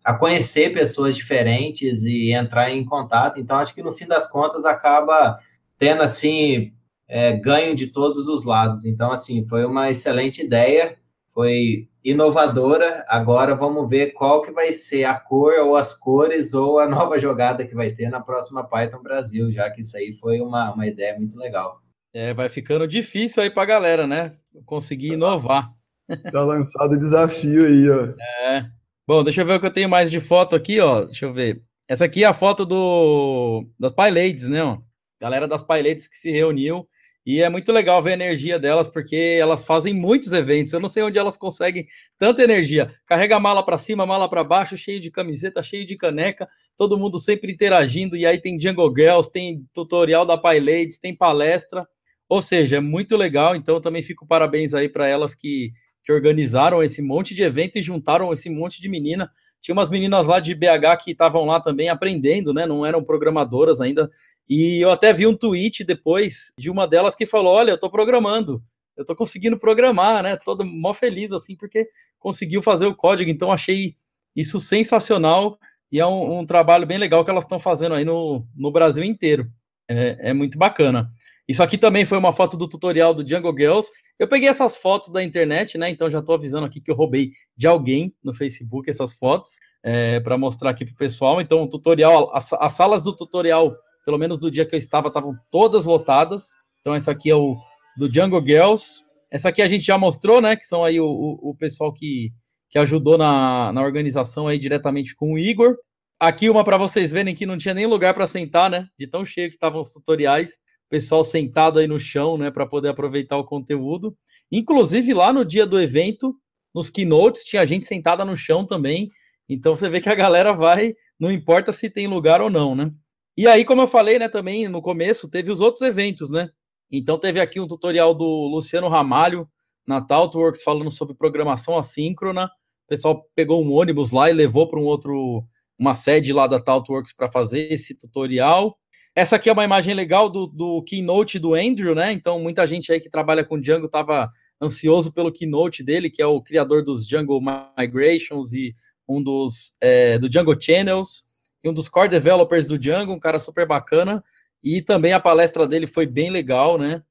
a 0.05 0.13
conhecer 0.13 0.71
pessoas 0.71 1.15
diferentes 1.15 2.03
e 2.03 2.31
entrar 2.31 2.69
em 2.69 2.85
contato. 2.85 3.39
Então, 3.39 3.57
acho 3.57 3.73
que 3.73 3.81
no 3.81 3.91
fim 3.91 4.05
das 4.05 4.29
contas 4.29 4.63
acaba 4.63 5.39
tendo 5.79 6.03
assim 6.03 6.71
é, 7.07 7.33
ganho 7.33 7.75
de 7.75 7.87
todos 7.87 8.27
os 8.27 8.43
lados. 8.43 8.85
Então, 8.85 9.11
assim, 9.11 9.45
foi 9.47 9.65
uma 9.65 9.89
excelente 9.89 10.43
ideia, 10.43 10.95
foi 11.33 11.89
inovadora. 12.05 13.03
Agora 13.07 13.55
vamos 13.55 13.89
ver 13.89 14.11
qual 14.11 14.43
que 14.43 14.51
vai 14.51 14.71
ser 14.71 15.05
a 15.05 15.15
cor 15.15 15.55
ou 15.55 15.75
as 15.75 15.93
cores 15.93 16.53
ou 16.53 16.77
a 16.77 16.85
nova 16.87 17.17
jogada 17.17 17.65
que 17.65 17.73
vai 17.73 17.89
ter 17.91 18.09
na 18.09 18.21
próxima 18.21 18.63
Python 18.63 19.01
Brasil, 19.01 19.51
já 19.51 19.69
que 19.71 19.81
isso 19.81 19.97
aí 19.97 20.13
foi 20.13 20.39
uma, 20.39 20.71
uma 20.71 20.85
ideia 20.85 21.17
muito 21.17 21.37
legal. 21.37 21.81
É, 22.13 22.33
vai 22.33 22.47
ficando 22.47 22.87
difícil 22.87 23.41
aí 23.41 23.49
para 23.49 23.63
a 23.63 23.65
galera, 23.65 24.07
né? 24.07 24.31
Conseguir 24.65 25.13
inovar. 25.13 25.73
Tá 26.31 26.43
lançado 26.43 26.93
o 26.93 26.97
desafio 26.99 27.65
aí, 27.65 27.89
ó. 27.89 28.13
É. 28.45 28.69
Bom, 29.07 29.23
deixa 29.23 29.41
eu 29.41 29.45
ver 29.45 29.55
o 29.55 29.59
que 29.59 29.65
eu 29.65 29.73
tenho 29.73 29.89
mais 29.89 30.11
de 30.11 30.19
foto 30.19 30.55
aqui, 30.55 30.79
ó. 30.79 31.03
Deixa 31.03 31.25
eu 31.25 31.33
ver. 31.33 31.63
Essa 31.87 32.05
aqui 32.05 32.23
é 32.23 32.27
a 32.27 32.33
foto 32.33 32.63
do 32.63 33.67
das 33.79 33.91
PyLadies, 33.91 34.47
né? 34.47 34.63
Ó. 34.63 34.77
Galera 35.19 35.47
das 35.47 35.63
PyLadies 35.63 36.07
que 36.07 36.15
se 36.15 36.29
reuniu. 36.29 36.87
E 37.25 37.41
é 37.41 37.49
muito 37.49 37.71
legal 37.71 38.01
ver 38.03 38.11
a 38.11 38.13
energia 38.13 38.59
delas, 38.59 38.87
porque 38.87 39.37
elas 39.39 39.65
fazem 39.65 39.93
muitos 39.93 40.31
eventos. 40.31 40.73
Eu 40.73 40.79
não 40.79 40.87
sei 40.87 41.01
onde 41.01 41.17
elas 41.17 41.35
conseguem 41.35 41.87
tanta 42.19 42.43
energia. 42.43 42.93
Carrega 43.05 43.39
mala 43.39 43.65
para 43.65 43.77
cima, 43.79 44.05
mala 44.05 44.29
para 44.29 44.43
baixo, 44.43 44.77
cheio 44.77 44.99
de 44.99 45.09
camiseta, 45.09 45.63
cheio 45.63 45.85
de 45.85 45.97
caneca, 45.97 46.47
todo 46.77 46.97
mundo 46.97 47.19
sempre 47.19 47.51
interagindo. 47.51 48.15
E 48.15 48.25
aí 48.27 48.39
tem 48.39 48.59
Jungle 48.59 48.93
Girls, 48.95 49.31
tem 49.31 49.65
tutorial 49.73 50.25
da 50.25 50.37
PyLadies, 50.37 50.99
tem 50.99 51.15
palestra. 51.15 51.87
Ou 52.29 52.41
seja, 52.41 52.77
é 52.77 52.79
muito 52.79 53.17
legal. 53.17 53.55
Então 53.55 53.81
também 53.81 54.03
fico 54.03 54.27
parabéns 54.27 54.75
aí 54.75 54.87
para 54.87 55.07
elas 55.07 55.33
que 55.33 55.71
que 56.05 56.13
organizaram 56.13 56.83
esse 56.83 57.01
monte 57.01 57.33
de 57.33 57.41
evento 57.41 57.79
e 57.79 57.81
juntaram 57.81 58.31
esse 58.31 58.47
monte 58.47 58.79
de 58.79 58.87
menina. 58.87 59.29
Tinha 59.59 59.73
umas 59.73 59.89
meninas 59.89 60.27
lá 60.27 60.39
de 60.39 60.53
BH 60.53 61.03
que 61.03 61.11
estavam 61.11 61.45
lá 61.45 61.59
também 61.59 61.89
aprendendo, 61.89 62.53
né? 62.53 62.67
Não 62.67 62.85
eram 62.85 63.03
programadoras 63.03 63.81
ainda. 63.81 64.09
E 64.47 64.79
eu 64.79 64.91
até 64.91 65.11
vi 65.11 65.25
um 65.25 65.35
tweet 65.35 65.83
depois 65.83 66.53
de 66.59 66.69
uma 66.69 66.87
delas 66.87 67.15
que 67.15 67.25
falou: 67.25 67.55
Olha, 67.55 67.71
eu 67.71 67.79
tô 67.79 67.89
programando, 67.89 68.63
eu 68.95 69.03
tô 69.03 69.15
conseguindo 69.15 69.57
programar, 69.57 70.21
né? 70.21 70.37
Todo 70.37 70.63
mó 70.63 70.93
feliz 70.93 71.31
assim, 71.31 71.55
porque 71.55 71.89
conseguiu 72.19 72.61
fazer 72.61 72.85
o 72.85 72.95
código. 72.95 73.31
Então 73.31 73.51
achei 73.51 73.95
isso 74.35 74.59
sensacional 74.59 75.57
e 75.91 75.99
é 75.99 76.05
um, 76.05 76.39
um 76.39 76.45
trabalho 76.45 76.85
bem 76.85 76.99
legal 76.99 77.25
que 77.25 77.31
elas 77.31 77.45
estão 77.45 77.57
fazendo 77.57 77.95
aí 77.95 78.05
no, 78.05 78.45
no 78.55 78.71
Brasil 78.71 79.03
inteiro. 79.03 79.47
É, 79.89 80.29
é, 80.29 80.33
muito 80.33 80.55
bacana. 80.57 81.11
Isso 81.47 81.61
aqui 81.61 81.77
também 81.77 82.05
foi 82.05 82.17
uma 82.17 82.33
foto 82.33 82.57
do 82.57 82.67
tutorial 82.67 83.13
do 83.13 83.27
Jungle 83.27 83.55
Girls. 83.55 83.91
Eu 84.17 84.27
peguei 84.27 84.49
essas 84.49 84.75
fotos 84.75 85.11
da 85.11 85.23
internet, 85.23 85.77
né? 85.77 85.89
Então 85.89 86.09
já 86.09 86.19
estou 86.19 86.35
avisando 86.35 86.65
aqui 86.65 86.81
que 86.81 86.89
eu 86.89 86.95
roubei 86.95 87.31
de 87.55 87.67
alguém 87.67 88.13
no 88.23 88.33
Facebook 88.33 88.89
essas 88.89 89.13
fotos 89.13 89.51
é, 89.83 90.19
para 90.19 90.37
mostrar 90.37 90.71
aqui 90.71 90.83
para 90.83 90.93
o 90.93 90.97
pessoal. 90.97 91.39
Então, 91.39 91.61
o 91.61 91.69
tutorial, 91.69 92.35
as, 92.35 92.51
as, 92.53 92.73
salas 92.73 93.03
do 93.03 93.15
tutorial, 93.15 93.77
pelo 94.03 94.17
menos 94.17 94.39
do 94.39 94.49
dia 94.49 94.65
que 94.65 94.73
eu 94.73 94.79
estava, 94.79 95.09
estavam 95.09 95.35
todas 95.51 95.85
lotadas. 95.85 96.55
Então, 96.81 96.95
essa 96.95 97.11
aqui 97.11 97.29
é 97.29 97.35
o 97.35 97.55
do 97.95 98.11
Jungle 98.11 98.43
Girls. 98.43 99.03
Essa 99.29 99.49
aqui 99.49 99.61
a 99.61 99.67
gente 99.67 99.85
já 99.85 99.97
mostrou, 99.97 100.41
né? 100.41 100.55
Que 100.55 100.65
são 100.65 100.83
aí 100.83 100.99
o, 100.99 101.05
o, 101.05 101.51
o 101.51 101.55
pessoal 101.55 101.93
que, 101.93 102.31
que 102.67 102.79
ajudou 102.79 103.15
na, 103.15 103.71
na 103.71 103.83
organização 103.83 104.47
aí 104.47 104.57
diretamente 104.57 105.15
com 105.15 105.33
o 105.33 105.37
Igor. 105.37 105.75
Aqui 106.19 106.49
uma 106.49 106.63
para 106.63 106.77
vocês 106.77 107.11
verem 107.11 107.35
que 107.35 107.45
não 107.45 107.57
tinha 107.57 107.73
nem 107.73 107.85
lugar 107.85 108.15
para 108.15 108.25
sentar, 108.25 108.71
né? 108.71 108.87
De 108.97 109.05
tão 109.05 109.23
cheio 109.23 109.49
que 109.49 109.55
estavam 109.55 109.81
os 109.81 109.93
tutoriais. 109.93 110.53
Pessoal 110.95 111.25
sentado 111.25 111.77
aí 111.77 111.87
no 111.87 111.99
chão, 111.99 112.37
né, 112.37 112.49
para 112.49 112.65
poder 112.65 112.87
aproveitar 112.87 113.35
o 113.35 113.43
conteúdo. 113.43 114.15
Inclusive 114.49 115.13
lá 115.13 115.33
no 115.33 115.43
dia 115.43 115.65
do 115.65 115.77
evento, 115.77 116.33
nos 116.73 116.89
keynotes, 116.89 117.43
tinha 117.43 117.65
gente 117.65 117.85
sentada 117.85 118.23
no 118.23 118.33
chão 118.33 118.65
também. 118.65 119.09
Então 119.49 119.75
você 119.75 119.89
vê 119.89 119.99
que 119.99 120.07
a 120.07 120.15
galera 120.15 120.53
vai, 120.53 120.95
não 121.19 121.29
importa 121.29 121.73
se 121.73 121.89
tem 121.89 122.07
lugar 122.07 122.39
ou 122.39 122.49
não, 122.49 122.73
né? 122.73 122.93
E 123.35 123.45
aí, 123.45 123.65
como 123.65 123.81
eu 123.81 123.87
falei, 123.87 124.17
né, 124.17 124.29
também 124.29 124.69
no 124.69 124.81
começo, 124.81 125.29
teve 125.29 125.51
os 125.51 125.59
outros 125.59 125.81
eventos, 125.81 126.31
né? 126.31 126.49
Então 126.89 127.19
teve 127.19 127.41
aqui 127.41 127.59
um 127.59 127.67
tutorial 127.67 128.13
do 128.13 128.47
Luciano 128.47 128.87
Ramalho 128.87 129.49
na 129.85 129.99
Taltworks 129.99 130.63
falando 130.63 130.89
sobre 130.89 131.13
programação 131.13 131.77
assíncrona. 131.77 132.45
O 132.45 132.87
pessoal 132.87 133.27
pegou 133.35 133.61
um 133.61 133.73
ônibus 133.73 134.13
lá 134.13 134.29
e 134.29 134.33
levou 134.33 134.65
para 134.65 134.79
um 134.79 134.85
outro 134.85 135.43
uma 135.77 135.93
sede 135.93 136.31
lá 136.31 136.47
da 136.47 136.57
Taltworks 136.57 137.13
para 137.13 137.29
fazer 137.29 137.69
esse 137.69 137.97
tutorial. 137.97 138.77
Essa 139.15 139.37
aqui 139.37 139.49
é 139.49 139.53
uma 139.53 139.63
imagem 139.63 139.95
legal 139.95 140.29
do, 140.29 140.45
do 140.45 140.83
keynote 140.83 141.39
do 141.39 141.53
Andrew, 141.53 141.95
né? 141.95 142.11
Então, 142.11 142.37
muita 142.37 142.67
gente 142.67 142.91
aí 142.91 142.99
que 142.99 143.09
trabalha 143.09 143.45
com 143.45 143.57
Django 143.57 143.85
estava 143.85 144.29
ansioso 144.61 145.13
pelo 145.13 145.31
keynote 145.31 145.81
dele, 145.81 146.09
que 146.09 146.21
é 146.21 146.27
o 146.27 146.41
criador 146.41 146.83
dos 146.83 147.07
Django 147.07 147.39
Migrations 147.77 148.51
e 148.51 148.75
um 149.07 149.23
dos 149.23 149.73
é, 149.79 150.19
do 150.19 150.27
Django 150.27 150.59
Channels, 150.61 151.23
e 151.63 151.69
um 151.69 151.73
dos 151.73 151.87
core 151.87 152.09
developers 152.09 152.67
do 152.67 152.77
Django, 152.77 153.13
um 153.13 153.19
cara 153.19 153.39
super 153.39 153.65
bacana. 153.65 154.21
E 154.61 154.81
também 154.81 155.13
a 155.13 155.19
palestra 155.19 155.65
dele 155.65 155.87
foi 155.87 156.05
bem 156.05 156.29
legal, 156.29 156.77
né? 156.77 157.01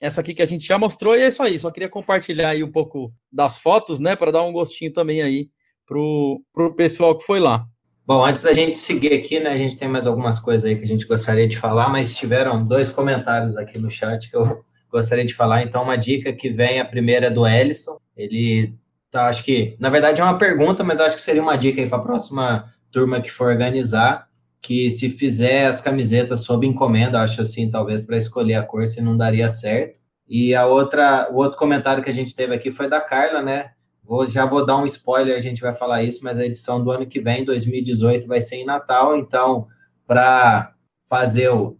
Essa 0.00 0.20
aqui 0.20 0.34
que 0.34 0.42
a 0.42 0.46
gente 0.46 0.66
já 0.66 0.76
mostrou, 0.76 1.16
e 1.16 1.22
é 1.22 1.28
isso 1.28 1.42
aí. 1.42 1.56
Só 1.56 1.70
queria 1.70 1.88
compartilhar 1.88 2.48
aí 2.48 2.64
um 2.64 2.72
pouco 2.72 3.14
das 3.30 3.58
fotos, 3.58 4.00
né? 4.00 4.16
Para 4.16 4.32
dar 4.32 4.42
um 4.42 4.52
gostinho 4.52 4.92
também 4.92 5.22
aí 5.22 5.48
pro, 5.86 6.42
pro 6.52 6.74
pessoal 6.74 7.16
que 7.16 7.24
foi 7.24 7.38
lá. 7.38 7.64
Bom, 8.06 8.24
antes 8.24 8.44
da 8.44 8.52
gente 8.52 8.78
seguir 8.78 9.12
aqui, 9.12 9.40
né, 9.40 9.50
a 9.50 9.56
gente 9.56 9.76
tem 9.76 9.88
mais 9.88 10.06
algumas 10.06 10.38
coisas 10.38 10.64
aí 10.64 10.76
que 10.76 10.84
a 10.84 10.86
gente 10.86 11.04
gostaria 11.04 11.48
de 11.48 11.58
falar, 11.58 11.88
mas 11.88 12.14
tiveram 12.14 12.64
dois 12.64 12.88
comentários 12.88 13.56
aqui 13.56 13.80
no 13.80 13.90
chat 13.90 14.30
que 14.30 14.36
eu 14.36 14.64
gostaria 14.88 15.24
de 15.24 15.34
falar. 15.34 15.64
Então, 15.64 15.82
uma 15.82 15.96
dica 15.96 16.32
que 16.32 16.48
vem, 16.48 16.78
a 16.78 16.84
primeira 16.84 17.26
é 17.26 17.30
do 17.30 17.44
Ellison. 17.44 17.98
Ele 18.16 18.72
tá, 19.10 19.26
acho 19.26 19.42
que, 19.42 19.76
na 19.80 19.88
verdade 19.88 20.20
é 20.20 20.24
uma 20.24 20.38
pergunta, 20.38 20.84
mas 20.84 21.00
acho 21.00 21.16
que 21.16 21.22
seria 21.22 21.42
uma 21.42 21.56
dica 21.56 21.80
aí 21.80 21.88
para 21.88 21.98
a 21.98 22.02
próxima 22.02 22.72
turma 22.92 23.20
que 23.20 23.30
for 23.30 23.48
organizar, 23.48 24.28
que 24.62 24.88
se 24.88 25.10
fizer 25.10 25.66
as 25.66 25.80
camisetas 25.80 26.44
sob 26.44 26.64
encomenda, 26.64 27.20
acho 27.20 27.42
assim, 27.42 27.68
talvez 27.68 28.02
para 28.02 28.16
escolher 28.16 28.54
a 28.54 28.62
cor, 28.62 28.86
se 28.86 29.00
não 29.00 29.16
daria 29.16 29.48
certo. 29.48 30.00
E 30.28 30.54
a 30.54 30.64
outra, 30.64 31.28
o 31.32 31.36
outro 31.38 31.58
comentário 31.58 32.04
que 32.04 32.10
a 32.10 32.14
gente 32.14 32.36
teve 32.36 32.54
aqui 32.54 32.70
foi 32.70 32.88
da 32.88 33.00
Carla, 33.00 33.42
né? 33.42 33.72
Vou, 34.06 34.26
já 34.26 34.46
vou 34.46 34.64
dar 34.64 34.76
um 34.76 34.86
spoiler, 34.86 35.36
a 35.36 35.40
gente 35.40 35.60
vai 35.60 35.74
falar 35.74 36.02
isso, 36.02 36.20
mas 36.22 36.38
a 36.38 36.46
edição 36.46 36.82
do 36.82 36.90
ano 36.90 37.06
que 37.06 37.20
vem, 37.20 37.44
2018, 37.44 38.28
vai 38.28 38.40
ser 38.40 38.56
em 38.56 38.64
Natal, 38.64 39.16
então, 39.16 39.66
para 40.06 40.72
fazer 41.08 41.48
o 41.50 41.76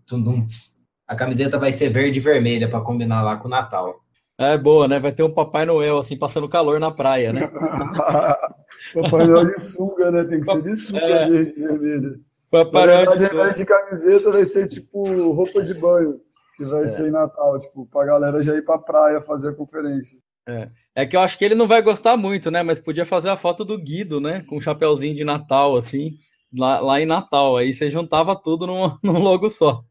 a 1.06 1.14
camiseta 1.14 1.58
vai 1.58 1.70
ser 1.70 1.88
verde 1.88 2.18
e 2.18 2.22
vermelha 2.22 2.68
para 2.68 2.80
combinar 2.80 3.22
lá 3.22 3.36
com 3.36 3.46
o 3.46 3.50
Natal. 3.50 4.00
É 4.38 4.58
boa, 4.58 4.88
né? 4.88 4.98
Vai 4.98 5.12
ter 5.12 5.22
um 5.22 5.32
Papai 5.32 5.64
Noel 5.64 5.98
assim 5.98 6.18
passando 6.18 6.48
calor 6.48 6.80
na 6.80 6.90
praia, 6.90 7.32
né? 7.32 7.46
Papai 8.92 9.26
Noel 9.26 9.46
de 9.46 9.60
sunga, 9.60 10.10
né? 10.10 10.24
Tem 10.24 10.40
que 10.40 10.46
ser 10.46 10.62
de 10.62 10.76
sunga 10.76 11.00
é. 11.00 11.28
verde 11.28 11.54
e 11.56 11.62
vermelha. 11.62 12.20
Papai 12.50 12.86
Noel 12.86 13.16
de, 13.16 13.58
de 13.58 13.64
camiseta 13.64 14.32
vai 14.32 14.44
ser 14.44 14.66
tipo 14.66 15.32
roupa 15.32 15.62
de 15.62 15.74
banho, 15.74 16.20
que 16.56 16.64
vai 16.64 16.84
é. 16.84 16.86
ser 16.88 17.06
em 17.06 17.12
Natal, 17.12 17.60
tipo, 17.60 17.86
pra 17.86 18.04
galera 18.04 18.42
já 18.42 18.54
ir 18.54 18.62
pra 18.62 18.78
praia 18.78 19.22
fazer 19.22 19.50
a 19.50 19.54
conferência. 19.54 20.18
É. 20.48 20.70
é 20.94 21.06
que 21.06 21.16
eu 21.16 21.20
acho 21.20 21.36
que 21.36 21.44
ele 21.44 21.56
não 21.56 21.66
vai 21.66 21.82
gostar 21.82 22.16
muito, 22.16 22.50
né? 22.50 22.62
Mas 22.62 22.78
podia 22.78 23.04
fazer 23.04 23.30
a 23.30 23.36
foto 23.36 23.64
do 23.64 23.76
Guido, 23.76 24.20
né? 24.20 24.44
Com 24.48 24.58
um 24.58 24.60
chapéuzinho 24.60 25.14
de 25.14 25.24
Natal, 25.24 25.76
assim, 25.76 26.16
lá, 26.56 26.78
lá 26.80 27.00
em 27.00 27.06
Natal. 27.06 27.56
Aí 27.56 27.72
você 27.72 27.90
juntava 27.90 28.40
tudo 28.40 28.64
num, 28.66 28.96
num 29.02 29.18
logo 29.18 29.50
só. 29.50 29.82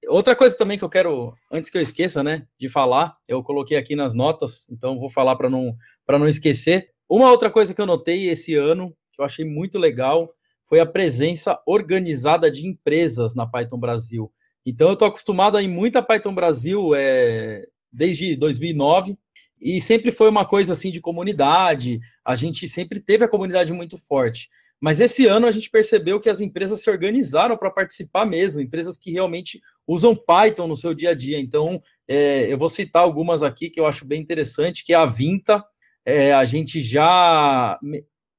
Outra 0.09 0.37
coisa 0.37 0.57
também 0.57 0.79
que 0.79 0.85
eu 0.85 0.89
quero, 0.89 1.33
antes 1.51 1.71
que 1.71 1.79
eu 1.79 1.83
esqueça, 1.83 2.23
né, 2.23 2.47
de 2.59 2.69
falar, 2.69 3.17
eu 3.27 3.43
coloquei 3.43 3.77
aqui 3.77 3.97
nas 3.97 4.15
notas, 4.15 4.69
então 4.71 4.99
vou 4.99 5.09
falar 5.09 5.35
para 5.37 5.49
não, 5.49 5.75
não 6.09 6.29
esquecer. 6.29 6.91
Uma 7.09 7.31
outra 7.31 7.51
coisa 7.51 7.75
que 7.75 7.81
eu 7.81 7.87
notei 7.87 8.29
esse 8.29 8.55
ano, 8.55 8.95
que 9.13 9.21
eu 9.21 9.25
achei 9.25 9.45
muito 9.45 9.79
legal, 9.79 10.29
foi 10.65 10.81
a 10.81 10.87
presença 10.87 11.61
organizada 11.67 12.51
de 12.51 12.67
empresas 12.67 13.35
na 13.35 13.47
Python 13.47 13.79
Brasil. 13.79 14.33
Então, 14.65 14.89
eu 14.89 14.95
estou 14.95 15.09
acostumado 15.09 15.57
a 15.57 15.63
ir 15.63 15.69
muito 15.69 15.97
a 15.97 16.03
Python 16.03 16.35
Brasil 16.35 16.95
é, 16.95 17.67
desde 17.93 18.35
2009, 18.37 19.17
e 19.61 19.81
sempre 19.81 20.11
foi 20.11 20.29
uma 20.29 20.45
coisa 20.45 20.73
assim 20.73 20.91
de 20.91 21.01
comunidade, 21.01 22.01
a 22.25 22.35
gente 22.35 22.67
sempre 22.67 23.01
teve 23.01 23.25
a 23.25 23.29
comunidade 23.29 23.73
muito 23.73 23.97
forte. 23.97 24.49
Mas 24.81 25.01
esse 25.01 25.27
ano 25.27 25.47
a 25.47 25.53
gente 25.53 25.71
percebeu 25.71 26.21
que 26.21 26.29
as 26.29 26.41
empresas 26.41 26.83
se 26.83 26.91
organizaram 26.91 27.57
para 27.57 27.71
participar 27.71 28.27
mesmo, 28.27 28.61
empresas 28.61 28.99
que 28.99 29.11
realmente 29.11 29.61
usam 29.87 30.15
Python 30.15 30.67
no 30.67 30.77
seu 30.77 30.93
dia 30.93 31.11
a 31.11 31.15
dia. 31.15 31.39
Então, 31.39 31.81
é, 32.07 32.53
eu 32.53 32.59
vou 32.59 32.69
citar 32.69 33.03
algumas 33.03 33.43
aqui 33.43 33.71
que 33.71 33.81
eu 33.81 33.87
acho 33.87 34.05
bem 34.05 34.21
interessante, 34.21 34.85
que 34.85 34.93
é 34.93 34.97
a 34.97 35.07
Vinta, 35.07 35.65
é, 36.05 36.33
a 36.33 36.45
gente 36.45 36.81
já 36.81 37.79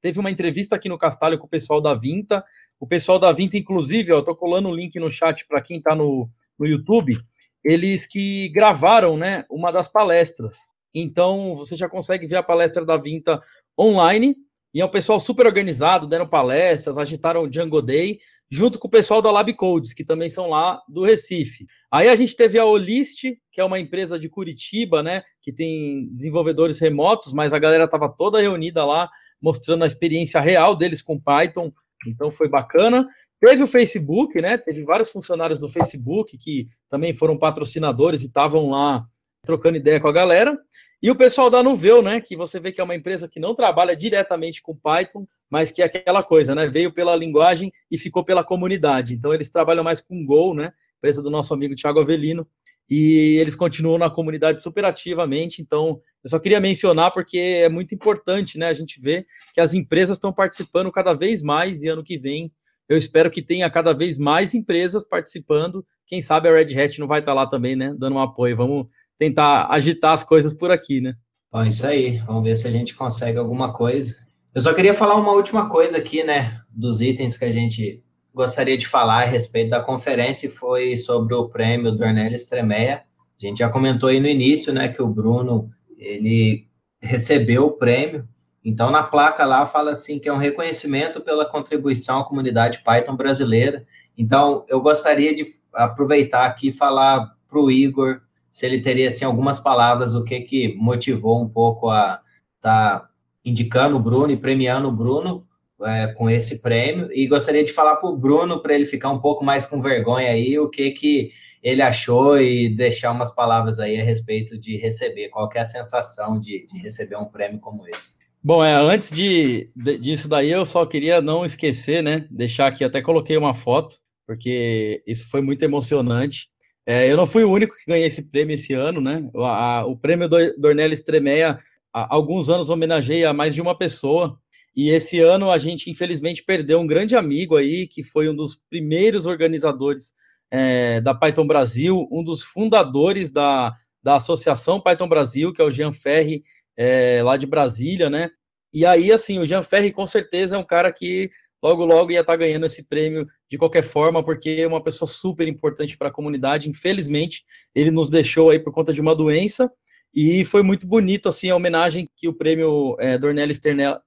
teve 0.01 0.19
uma 0.19 0.29
entrevista 0.29 0.75
aqui 0.75 0.87
no 0.87 0.97
Castalho 0.97 1.39
com 1.39 1.47
o 1.47 1.49
pessoal 1.49 1.81
da 1.81 1.93
Vinta. 1.93 2.43
O 2.79 2.85
pessoal 2.85 3.17
da 3.17 3.31
Vinta, 3.31 3.57
inclusive, 3.57 4.11
eu 4.11 4.19
estou 4.19 4.35
colando 4.35 4.69
o 4.69 4.71
um 4.71 4.75
link 4.75 4.99
no 4.99 5.11
chat 5.11 5.47
para 5.47 5.61
quem 5.61 5.77
está 5.77 5.95
no, 5.95 6.29
no 6.59 6.65
YouTube, 6.65 7.17
eles 7.63 8.05
que 8.05 8.49
gravaram 8.49 9.17
né, 9.17 9.45
uma 9.49 9.71
das 9.71 9.89
palestras. 9.89 10.57
Então, 10.93 11.55
você 11.55 11.75
já 11.75 11.89
consegue 11.89 12.27
ver 12.27 12.37
a 12.37 12.43
palestra 12.43 12.85
da 12.85 12.97
Vinta 12.97 13.41
online. 13.79 14.35
E 14.73 14.81
é 14.81 14.85
um 14.85 14.89
pessoal 14.89 15.19
super 15.19 15.45
organizado, 15.45 16.05
deram 16.05 16.27
palestras, 16.27 16.97
agitaram 16.97 17.43
o 17.43 17.49
Django 17.49 17.81
Day, 17.81 18.19
junto 18.49 18.77
com 18.77 18.87
o 18.87 18.91
pessoal 18.91 19.21
da 19.21 19.31
Lab 19.31 19.51
Codes, 19.53 19.93
que 19.93 20.03
também 20.03 20.29
são 20.29 20.49
lá 20.49 20.81
do 20.87 21.03
Recife. 21.03 21.65
Aí 21.91 22.07
a 22.07 22.15
gente 22.15 22.35
teve 22.35 22.59
a 22.59 22.65
Olist, 22.65 23.23
que 23.51 23.61
é 23.61 23.63
uma 23.63 23.79
empresa 23.79 24.19
de 24.19 24.29
Curitiba, 24.29 25.01
né, 25.01 25.23
que 25.41 25.51
tem 25.51 26.07
desenvolvedores 26.11 26.79
remotos, 26.79 27.33
mas 27.33 27.53
a 27.53 27.59
galera 27.59 27.85
estava 27.85 28.09
toda 28.09 28.41
reunida 28.41 28.85
lá, 28.85 29.09
mostrando 29.41 29.83
a 29.83 29.87
experiência 29.87 30.39
real 30.39 30.75
deles 30.75 31.01
com 31.01 31.19
Python, 31.19 31.71
então 32.07 32.29
foi 32.29 32.47
bacana. 32.47 33.07
Teve 33.39 33.63
o 33.63 33.67
Facebook, 33.67 34.39
né, 34.41 34.57
teve 34.57 34.83
vários 34.83 35.11
funcionários 35.11 35.59
do 35.59 35.69
Facebook 35.69 36.37
que 36.37 36.67
também 36.87 37.13
foram 37.13 37.37
patrocinadores 37.37 38.23
e 38.23 38.27
estavam 38.27 38.69
lá 38.69 39.05
trocando 39.43 39.77
ideia 39.77 39.99
com 39.99 40.07
a 40.07 40.13
galera. 40.13 40.57
E 41.01 41.11
o 41.11 41.15
pessoal 41.15 41.49
da 41.49 41.61
Nuveu, 41.61 42.01
né, 42.01 42.19
que 42.21 42.35
você 42.35 42.59
vê 42.59 42.71
que 42.71 42.81
é 42.81 42.83
uma 42.83 42.95
empresa 42.95 43.27
que 43.27 43.39
não 43.39 43.53
trabalha 43.53 43.95
diretamente 43.95 44.61
com 44.61 44.75
Python, 44.75 45.27
mas 45.49 45.71
que 45.71 45.81
é 45.81 45.85
aquela 45.85 46.23
coisa, 46.23 46.53
né, 46.55 46.67
veio 46.67 46.91
pela 46.91 47.15
linguagem 47.15 47.71
e 47.89 47.97
ficou 47.97 48.23
pela 48.23 48.43
comunidade. 48.43 49.13
Então 49.13 49.33
eles 49.33 49.49
trabalham 49.49 49.83
mais 49.83 50.01
com 50.01 50.25
Go, 50.25 50.53
né, 50.53 50.71
empresa 50.97 51.21
do 51.21 51.29
nosso 51.29 51.53
amigo 51.53 51.75
Thiago 51.75 51.99
Avelino, 51.99 52.47
e 52.89 53.37
eles 53.39 53.55
continuam 53.55 53.97
na 53.97 54.09
comunidade 54.09 54.61
super 54.61 54.85
ativamente. 54.85 55.61
Então, 55.61 55.99
eu 56.23 56.29
só 56.29 56.37
queria 56.37 56.59
mencionar 56.59 57.11
porque 57.11 57.37
é 57.37 57.69
muito 57.69 57.95
importante, 57.95 58.57
né, 58.57 58.67
a 58.67 58.73
gente 58.73 58.99
ver 59.01 59.25
que 59.53 59.59
as 59.59 59.73
empresas 59.73 60.17
estão 60.17 60.31
participando 60.31 60.91
cada 60.91 61.13
vez 61.13 61.41
mais 61.41 61.81
e 61.81 61.87
ano 61.87 62.03
que 62.03 62.17
vem 62.17 62.51
eu 62.87 62.97
espero 62.97 63.31
que 63.31 63.41
tenha 63.41 63.69
cada 63.69 63.93
vez 63.93 64.17
mais 64.17 64.53
empresas 64.53 65.03
participando. 65.03 65.85
Quem 66.05 66.21
sabe 66.21 66.47
a 66.47 66.53
Red 66.53 66.79
Hat 66.79 66.99
não 66.99 67.07
vai 67.07 67.19
estar 67.19 67.33
lá 67.33 67.47
também, 67.47 67.75
né, 67.75 67.93
dando 67.97 68.15
um 68.15 68.21
apoio. 68.21 68.55
Vamos 68.55 68.87
tentar 69.17 69.67
agitar 69.71 70.13
as 70.13 70.23
coisas 70.23 70.53
por 70.53 70.71
aqui, 70.71 71.01
né? 71.01 71.15
Bom, 71.51 71.63
isso 71.65 71.85
aí. 71.85 72.17
Vamos 72.19 72.43
ver 72.43 72.55
se 72.55 72.67
a 72.67 72.71
gente 72.71 72.93
consegue 72.93 73.37
alguma 73.37 73.73
coisa. 73.73 74.15
Eu 74.55 74.61
só 74.61 74.73
queria 74.73 74.93
falar 74.93 75.15
uma 75.15 75.33
última 75.33 75.67
coisa 75.67 75.97
aqui, 75.97 76.23
né? 76.23 76.61
Dos 76.69 77.01
itens 77.01 77.37
que 77.37 77.43
a 77.43 77.51
gente 77.51 78.01
gostaria 78.33 78.77
de 78.77 78.87
falar 78.87 79.23
a 79.23 79.25
respeito 79.25 79.71
da 79.71 79.81
conferência, 79.81 80.49
foi 80.49 80.95
sobre 80.95 81.35
o 81.35 81.49
prêmio 81.49 81.91
Dornelis 81.91 82.45
Tremeia. 82.45 83.03
A 83.37 83.45
gente 83.45 83.57
já 83.57 83.67
comentou 83.67 84.07
aí 84.07 84.21
no 84.21 84.27
início, 84.27 84.71
né, 84.71 84.87
que 84.87 85.01
o 85.01 85.09
Bruno, 85.09 85.69
ele 85.97 86.69
recebeu 87.01 87.65
o 87.65 87.71
prêmio. 87.73 88.25
Então, 88.63 88.89
na 88.89 89.03
placa 89.03 89.45
lá 89.45 89.65
fala 89.65 89.91
assim 89.91 90.19
que 90.19 90.29
é 90.29 90.33
um 90.33 90.37
reconhecimento 90.37 91.19
pela 91.19 91.45
contribuição 91.45 92.21
à 92.21 92.23
comunidade 92.23 92.81
Python 92.81 93.17
brasileira. 93.17 93.85
Então, 94.17 94.65
eu 94.69 94.79
gostaria 94.79 95.35
de 95.35 95.53
aproveitar 95.73 96.45
aqui 96.45 96.69
e 96.69 96.71
falar 96.71 97.29
para 97.45 97.59
o 97.59 97.69
Igor 97.69 98.21
se 98.49 98.65
ele 98.65 98.79
teria 98.79 99.09
assim 99.09 99.25
algumas 99.25 99.59
palavras 99.59 100.15
o 100.15 100.23
que 100.23 100.39
que 100.39 100.75
motivou 100.77 101.43
um 101.43 101.49
pouco 101.49 101.89
a 101.89 102.21
estar 102.55 102.99
tá 103.01 103.09
indicando 103.45 103.95
o 103.95 103.99
Bruno 103.99 104.31
e 104.31 104.37
premiando 104.37 104.89
o 104.89 104.91
Bruno 104.91 105.45
é, 105.83 106.07
com 106.07 106.29
esse 106.29 106.59
prêmio 106.59 107.07
e 107.11 107.27
gostaria 107.27 107.63
de 107.63 107.71
falar 107.71 107.97
para 107.97 108.09
o 108.09 108.17
Bruno 108.17 108.61
para 108.61 108.73
ele 108.73 108.85
ficar 108.85 109.11
um 109.11 109.19
pouco 109.19 109.43
mais 109.43 109.65
com 109.65 109.81
vergonha 109.81 110.29
aí 110.29 110.57
o 110.57 110.69
que 110.69 110.91
que 110.91 111.31
ele 111.61 111.81
achou 111.81 112.39
e 112.39 112.69
deixar 112.69 113.11
umas 113.11 113.33
palavras 113.33 113.79
aí 113.79 113.99
a 113.99 114.03
respeito 114.03 114.55
de 114.55 114.77
receber 114.77 115.29
qual 115.29 115.49
é 115.55 115.59
a 115.59 115.65
sensação 115.65 116.39
de, 116.39 116.65
de 116.67 116.77
receber 116.77 117.17
um 117.17 117.25
prêmio 117.25 117.59
como 117.59 117.87
esse. 117.87 118.13
Bom, 118.43 118.63
é, 118.63 118.75
antes 118.75 119.09
de, 119.09 119.71
de, 119.75 119.97
disso 119.97 120.29
daí, 120.29 120.51
eu 120.51 120.63
só 120.67 120.85
queria 120.85 121.19
não 121.19 121.43
esquecer, 121.43 122.03
né? 122.03 122.27
Deixar 122.29 122.67
aqui, 122.67 122.83
até 122.83 123.01
coloquei 123.01 123.35
uma 123.35 123.55
foto, 123.55 123.97
porque 124.27 125.01
isso 125.07 125.27
foi 125.27 125.41
muito 125.41 125.63
emocionante. 125.63 126.49
É, 126.85 127.11
eu 127.11 127.17
não 127.17 127.25
fui 127.25 127.43
o 127.43 127.51
único 127.51 127.75
que 127.75 127.87
ganhei 127.87 128.05
esse 128.05 128.29
prêmio 128.29 128.53
esse 128.53 128.73
ano, 128.75 129.01
né? 129.01 129.27
O, 129.33 129.43
a, 129.43 129.83
o 129.87 129.97
prêmio 129.97 130.29
do 130.29 130.37
Dornelis 130.59 131.01
Tremeia, 131.01 131.57
há 131.95 132.13
alguns 132.13 132.49
anos 132.49 132.69
homenageia 132.69 133.31
mais 133.31 133.55
de 133.55 133.61
uma 133.61 133.77
pessoa. 133.77 134.37
E 134.75 134.89
esse 134.89 135.21
ano 135.21 135.49
a 135.49 135.57
gente, 135.57 135.89
infelizmente, 135.89 136.43
perdeu 136.43 136.79
um 136.81 136.87
grande 136.87 137.15
amigo 137.15 137.55
aí, 137.55 137.87
que 137.87 138.03
foi 138.03 138.27
um 138.27 138.35
dos 138.35 138.59
primeiros 138.69 139.25
organizadores 139.25 140.13
é, 140.51 140.99
da 140.99 141.15
Python 141.15 141.47
Brasil, 141.47 142.05
um 142.11 142.21
dos 142.21 142.43
fundadores 142.43 143.31
da, 143.31 143.73
da 144.03 144.15
Associação 144.15 144.81
Python 144.81 145.07
Brasil, 145.07 145.53
que 145.53 145.61
é 145.61 145.65
o 145.65 145.71
Jean 145.71 145.93
Ferri, 145.93 146.43
é, 146.75 147.23
lá 147.23 147.37
de 147.37 147.47
Brasília, 147.47 148.09
né? 148.09 148.29
E 148.73 148.85
aí, 148.85 149.09
assim, 149.13 149.39
o 149.39 149.45
Jean 149.45 149.63
Ferri 149.63 149.93
com 149.93 150.05
certeza 150.05 150.57
é 150.57 150.59
um 150.59 150.65
cara 150.65 150.91
que 150.91 151.31
logo, 151.63 151.85
logo 151.85 152.11
ia 152.11 152.19
estar 152.19 152.33
tá 152.33 152.37
ganhando 152.37 152.65
esse 152.65 152.83
prêmio 152.83 153.25
de 153.49 153.57
qualquer 153.57 153.83
forma, 153.83 154.21
porque 154.21 154.49
é 154.59 154.67
uma 154.67 154.83
pessoa 154.83 155.07
super 155.07 155.47
importante 155.47 155.97
para 155.97 156.09
a 156.09 156.11
comunidade. 156.11 156.69
Infelizmente, 156.69 157.45
ele 157.73 157.89
nos 157.89 158.09
deixou 158.09 158.49
aí 158.49 158.59
por 158.59 158.73
conta 158.73 158.91
de 158.91 158.99
uma 158.99 159.15
doença. 159.15 159.71
E 160.15 160.45
foi 160.45 160.63
muito 160.63 160.87
bonito, 160.87 161.27
assim, 161.27 161.49
a 161.49 161.55
homenagem 161.55 162.09
que 162.15 162.27
o 162.27 162.33
prêmio 162.33 162.95
é, 162.99 163.17
Dornelis 163.17 163.59